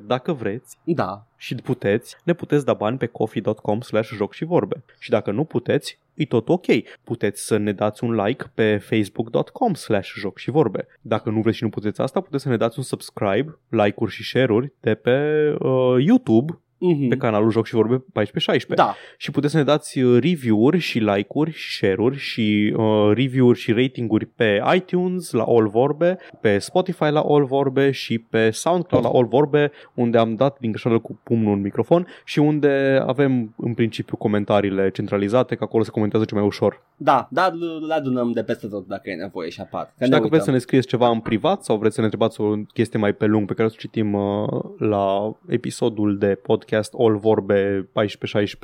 dacă 0.08 0.32
vreți 0.46 0.78
da, 0.84 1.26
și 1.38 1.56
puteți, 1.56 2.16
ne 2.24 2.34
puteți 2.34 2.66
da 2.66 2.74
bani 2.74 2.98
pe 2.98 3.06
coffee.com 3.06 3.82
slash 3.82 4.12
joc 4.16 4.34
și 4.34 4.46
vorbe. 4.46 4.84
Și 5.00 5.10
dacă 5.10 5.32
nu 5.32 5.44
puteți, 5.44 6.00
e 6.14 6.26
tot 6.26 6.50
ok. 6.50 6.66
Puteți 7.04 7.46
să 7.46 7.58
ne 7.58 7.72
dați 7.72 8.04
un 8.04 8.16
like 8.16 8.52
pe 8.54 8.78
facebook.com 8.78 9.74
slash 9.74 10.12
joc 10.18 10.38
și 10.38 10.52
vorbe. 10.52 10.88
Dacă 11.02 11.30
nu 11.30 11.42
vreți 11.42 11.58
și 11.58 11.64
nu 11.64 11.70
puteți 11.70 12.02
asta, 12.02 12.22
puteți 12.22 12.44
să 12.44 12.50
ne 12.50 12.58
dați 12.58 12.78
un 12.78 12.84
subscribe, 12.84 13.58
like-uri 13.70 14.12
și 14.12 14.24
share-uri 14.24 14.74
de 14.80 14.96
pe 14.96 15.50
uh, 15.60 15.96
YouTube, 16.06 16.60
Mhm. 16.78 17.08
pe 17.08 17.18
canalul 17.18 17.52
Joc 17.52 17.66
și 17.66 17.74
Vorbe 17.74 18.04
14-16 18.14 18.76
da, 18.76 18.96
și 19.18 19.32
puteți 19.32 19.52
să 19.52 19.58
ne 19.58 19.64
dați 19.66 20.00
uh, 20.00 20.20
review-uri 20.22 20.78
și 20.80 21.00
like-uri 21.00 21.52
și 21.52 21.76
share-uri 21.78 22.18
și 22.18 22.74
uh, 22.78 23.12
review-uri 23.14 23.60
și 23.60 23.72
rating-uri 23.72 24.26
pe 24.26 24.62
iTunes 24.76 25.32
la 25.32 25.44
All 25.44 25.68
Vorbe, 25.68 26.18
pe 26.42 26.58
Spotify 26.58 27.04
la 27.04 27.20
All 27.28 27.46
Vorbe 27.46 27.92
și 27.92 28.18
pe 28.20 28.50
SoundCloud 28.50 29.04
la 29.04 29.10
All 29.10 29.26
Vorbe, 29.28 29.72
unde 29.94 30.18
am 30.18 30.36
dat 30.36 30.58
din 30.60 30.72
greșeală 30.72 31.00
cu 31.00 31.20
pumnul 31.24 31.54
în 31.54 31.62
microfon 31.62 32.08
și 32.26 32.40
unde 32.40 33.04
avem 33.06 33.54
în 33.58 33.74
principiu 33.74 34.18
comentariile 34.18 34.90
centralizate, 34.92 35.56
că 35.56 35.64
acolo 35.64 35.84
se 35.84 35.90
comentează 35.92 36.26
cel 36.26 36.38
mai 36.38 36.46
ușor. 36.48 36.84
da, 36.98 37.28
dar 37.32 37.52
l- 37.54 37.86
le 37.88 37.94
adunăm 37.94 38.32
de 38.32 38.44
peste 38.44 38.68
tot 38.68 38.88
dacă 38.88 39.10
e 39.10 39.16
nevoie 39.16 39.50
și 39.50 39.62
apar. 39.62 39.84
Că 39.84 39.90
Și 39.92 39.96
ne 40.00 40.08
dacă 40.08 40.16
uităm. 40.24 40.30
vreți 40.30 40.46
să 40.46 40.52
ne 40.52 40.58
scrieți 40.58 40.88
ceva 40.88 41.10
în 41.10 41.20
privat 41.20 41.64
sau 41.64 41.78
vreți 41.78 41.94
să 41.96 42.00
ne 42.02 42.06
întrebați 42.06 42.42
o 42.42 42.56
chestie 42.74 43.00
mai 43.00 43.14
pe 43.14 43.26
lung 43.26 43.48
pe 43.48 43.54
care 43.54 43.68
o 43.68 43.70
să 43.72 43.76
citim 43.80 44.14
uh, 44.14 44.48
la 44.78 45.32
episodul 45.48 46.18
de 46.18 46.28
podcast 46.28 46.64
All 46.98 47.18
Vorbe 47.18 47.90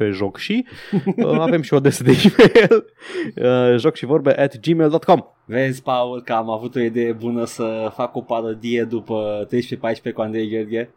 14-16 0.08 0.12
joc 0.12 0.38
și 0.38 0.66
uh, 1.16 1.40
avem 1.40 1.62
și 1.62 1.74
o 1.74 1.78
adresă 1.78 2.04
de 2.04 2.12
e-mail 2.12 2.86
uh, 3.36 3.80
joc 3.80 3.96
și 3.96 4.06
vorbe 4.06 4.40
at 4.42 4.60
gmail.com 4.60 5.24
Vezi, 5.46 5.82
Paul, 5.82 6.22
că 6.22 6.34
am 6.34 6.50
avut 6.50 6.76
o 6.76 6.80
idee 6.80 7.12
bună 7.12 7.46
să 7.46 7.92
fac 7.94 8.16
o 8.16 8.22
parodie 8.22 8.84
după 8.84 9.48
13-14 10.10 10.14
cu 10.14 10.22
Andrei 10.22 10.50
Gheorghe. 10.50 10.94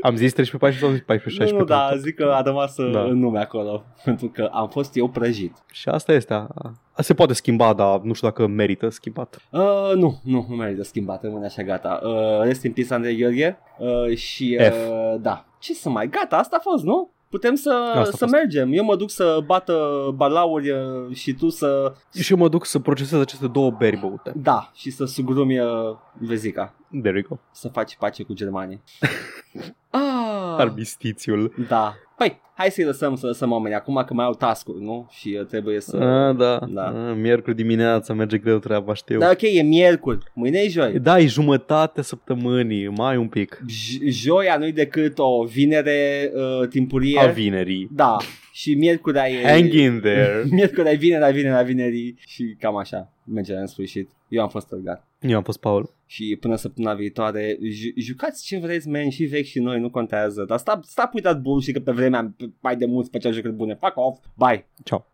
Am 0.00 0.16
zis 0.16 0.32
13 0.32 0.80
sau 0.80 0.88
14 1.06 1.28
16 1.28 1.52
Nu, 1.52 1.58
nu, 1.58 1.64
da, 1.64 1.96
zic 1.96 2.14
că 2.14 2.24
a 2.24 2.40
rămas 2.40 2.74
Da. 2.76 2.84
da. 2.84 3.02
în 3.02 3.18
nume 3.18 3.38
acolo, 3.38 3.84
pentru 4.04 4.28
că 4.28 4.48
am 4.52 4.68
fost 4.68 4.96
eu 4.96 5.08
prăjit. 5.08 5.56
Și 5.72 5.88
asta 5.88 6.12
este. 6.12 6.32
A, 6.32 6.36
a, 6.54 6.72
se 7.02 7.14
poate 7.14 7.32
schimba, 7.32 7.72
dar 7.72 8.00
nu 8.00 8.12
știu 8.12 8.28
dacă 8.28 8.46
merită 8.46 8.88
schimbat. 8.88 9.38
Uh, 9.50 9.92
nu, 9.94 10.20
nu, 10.22 10.46
nu 10.48 10.54
merită 10.56 10.82
schimbat, 10.82 11.22
rămâne 11.22 11.44
așa 11.46 11.62
gata. 11.62 12.00
Uh, 12.02 12.42
rest 12.42 12.62
in 12.64 12.72
peace, 12.72 12.94
Andrei 12.94 13.16
Gheorghe. 13.16 13.58
Uh, 13.78 14.16
și, 14.16 14.56
F. 14.60 14.74
uh, 14.88 15.20
da, 15.20 15.44
ce 15.58 15.74
să 15.74 15.88
mai, 15.88 16.08
gata, 16.08 16.36
asta 16.36 16.56
a 16.56 16.62
fost, 16.70 16.84
nu? 16.84 17.10
Putem 17.28 17.54
să, 17.54 17.70
Asta 17.88 18.00
a 18.00 18.04
să 18.04 18.16
fost. 18.16 18.32
mergem. 18.32 18.72
Eu 18.72 18.84
mă 18.84 18.96
duc 18.96 19.10
să 19.10 19.38
bată 19.46 19.78
balauri 20.14 20.70
uh, 20.70 21.14
și 21.14 21.32
tu 21.32 21.48
să, 21.48 21.92
Și 22.20 22.32
eu 22.32 22.38
mă 22.38 22.48
duc 22.48 22.64
să 22.64 22.78
procesez 22.78 23.20
aceste 23.20 23.46
două 23.46 23.70
beri 23.70 23.96
băute. 23.96 24.32
da, 24.36 24.70
și 24.74 24.90
să 24.90 25.04
sugrumi 25.04 25.58
uh, 25.58 25.68
vezica. 26.12 26.74
There 27.02 27.14
we 27.14 27.20
go. 27.28 27.36
Să 27.50 27.68
faci 27.68 27.96
pace 27.96 28.22
cu 28.22 28.32
Germania. 28.32 28.80
ah, 29.90 30.56
Armistițiul. 30.58 31.54
da. 31.68 31.94
Păi, 32.16 32.40
hai 32.54 32.70
să-i 32.70 32.84
lăsăm 32.84 33.16
să 33.16 33.26
lăsăm 33.26 33.52
oamenii 33.52 33.76
acum 33.76 34.02
că 34.06 34.14
mai 34.14 34.24
au 34.24 34.34
task-uri, 34.34 34.82
nu? 34.82 35.06
Și 35.10 35.36
uh, 35.40 35.46
trebuie 35.46 35.80
să... 35.80 35.96
A, 35.96 36.32
da. 36.32 36.58
Da. 36.68 36.86
A, 36.86 37.12
miercuri 37.12 37.56
dimineața 37.56 38.14
merge 38.14 38.38
greu 38.38 38.58
treaba, 38.58 38.94
știu. 38.94 39.18
Da, 39.18 39.30
ok, 39.30 39.42
e 39.42 39.62
miercuri, 39.62 40.18
mâine 40.34 40.58
e 40.58 40.68
joi. 40.68 40.98
Da, 40.98 41.18
e 41.18 41.26
jumătate 41.26 42.02
săptămânii, 42.02 42.88
mai 42.88 43.16
un 43.16 43.28
pic. 43.28 43.62
J- 43.62 44.08
joia 44.08 44.56
nu-i 44.56 44.72
decât 44.72 45.18
o 45.18 45.44
vinere 45.44 46.30
uh, 46.34 46.68
timpurie. 46.68 47.20
A 47.20 47.26
vinerii. 47.26 47.88
Da, 47.92 48.16
și 48.52 48.74
miercurea 48.74 49.30
e... 49.30 49.46
Hang 49.46 49.72
in 49.72 50.00
there. 50.00 50.44
Miercurea 50.50 50.92
e 50.92 50.96
vinerea, 50.96 51.30
vinerea, 51.30 51.62
vinerii 51.62 52.16
și 52.26 52.56
cam 52.60 52.76
așa 52.76 53.12
merge 53.24 53.54
în 53.54 53.66
sfârșit. 53.66 54.10
Eu 54.28 54.42
am 54.42 54.48
fost 54.48 54.68
tălgat. 54.68 55.07
Eu 55.20 55.36
am 55.36 55.42
fost 55.42 55.60
Paul. 55.60 55.94
Și 56.06 56.36
până 56.40 56.56
săptămâna 56.56 56.94
viitoare 56.94 57.58
ju- 57.62 57.92
Jucați 57.96 58.44
ce 58.44 58.58
vreți, 58.58 58.88
man, 58.88 59.10
și 59.10 59.24
vechi 59.24 59.44
și 59.44 59.58
noi 59.58 59.80
Nu 59.80 59.90
contează 59.90 60.44
Dar 60.44 60.58
sta, 60.58 60.80
sta 60.82 61.10
uitat 61.14 61.40
bullshit 61.40 61.74
Că 61.74 61.80
pe 61.80 61.92
vremea 61.92 62.34
Mai 62.60 62.76
de 62.76 62.86
mult 62.86 63.10
făceau 63.10 63.32
jucări 63.32 63.54
bune 63.54 63.74
Fuck 63.74 63.96
off 63.96 64.24
Bye 64.34 64.68
Ciao. 64.84 65.12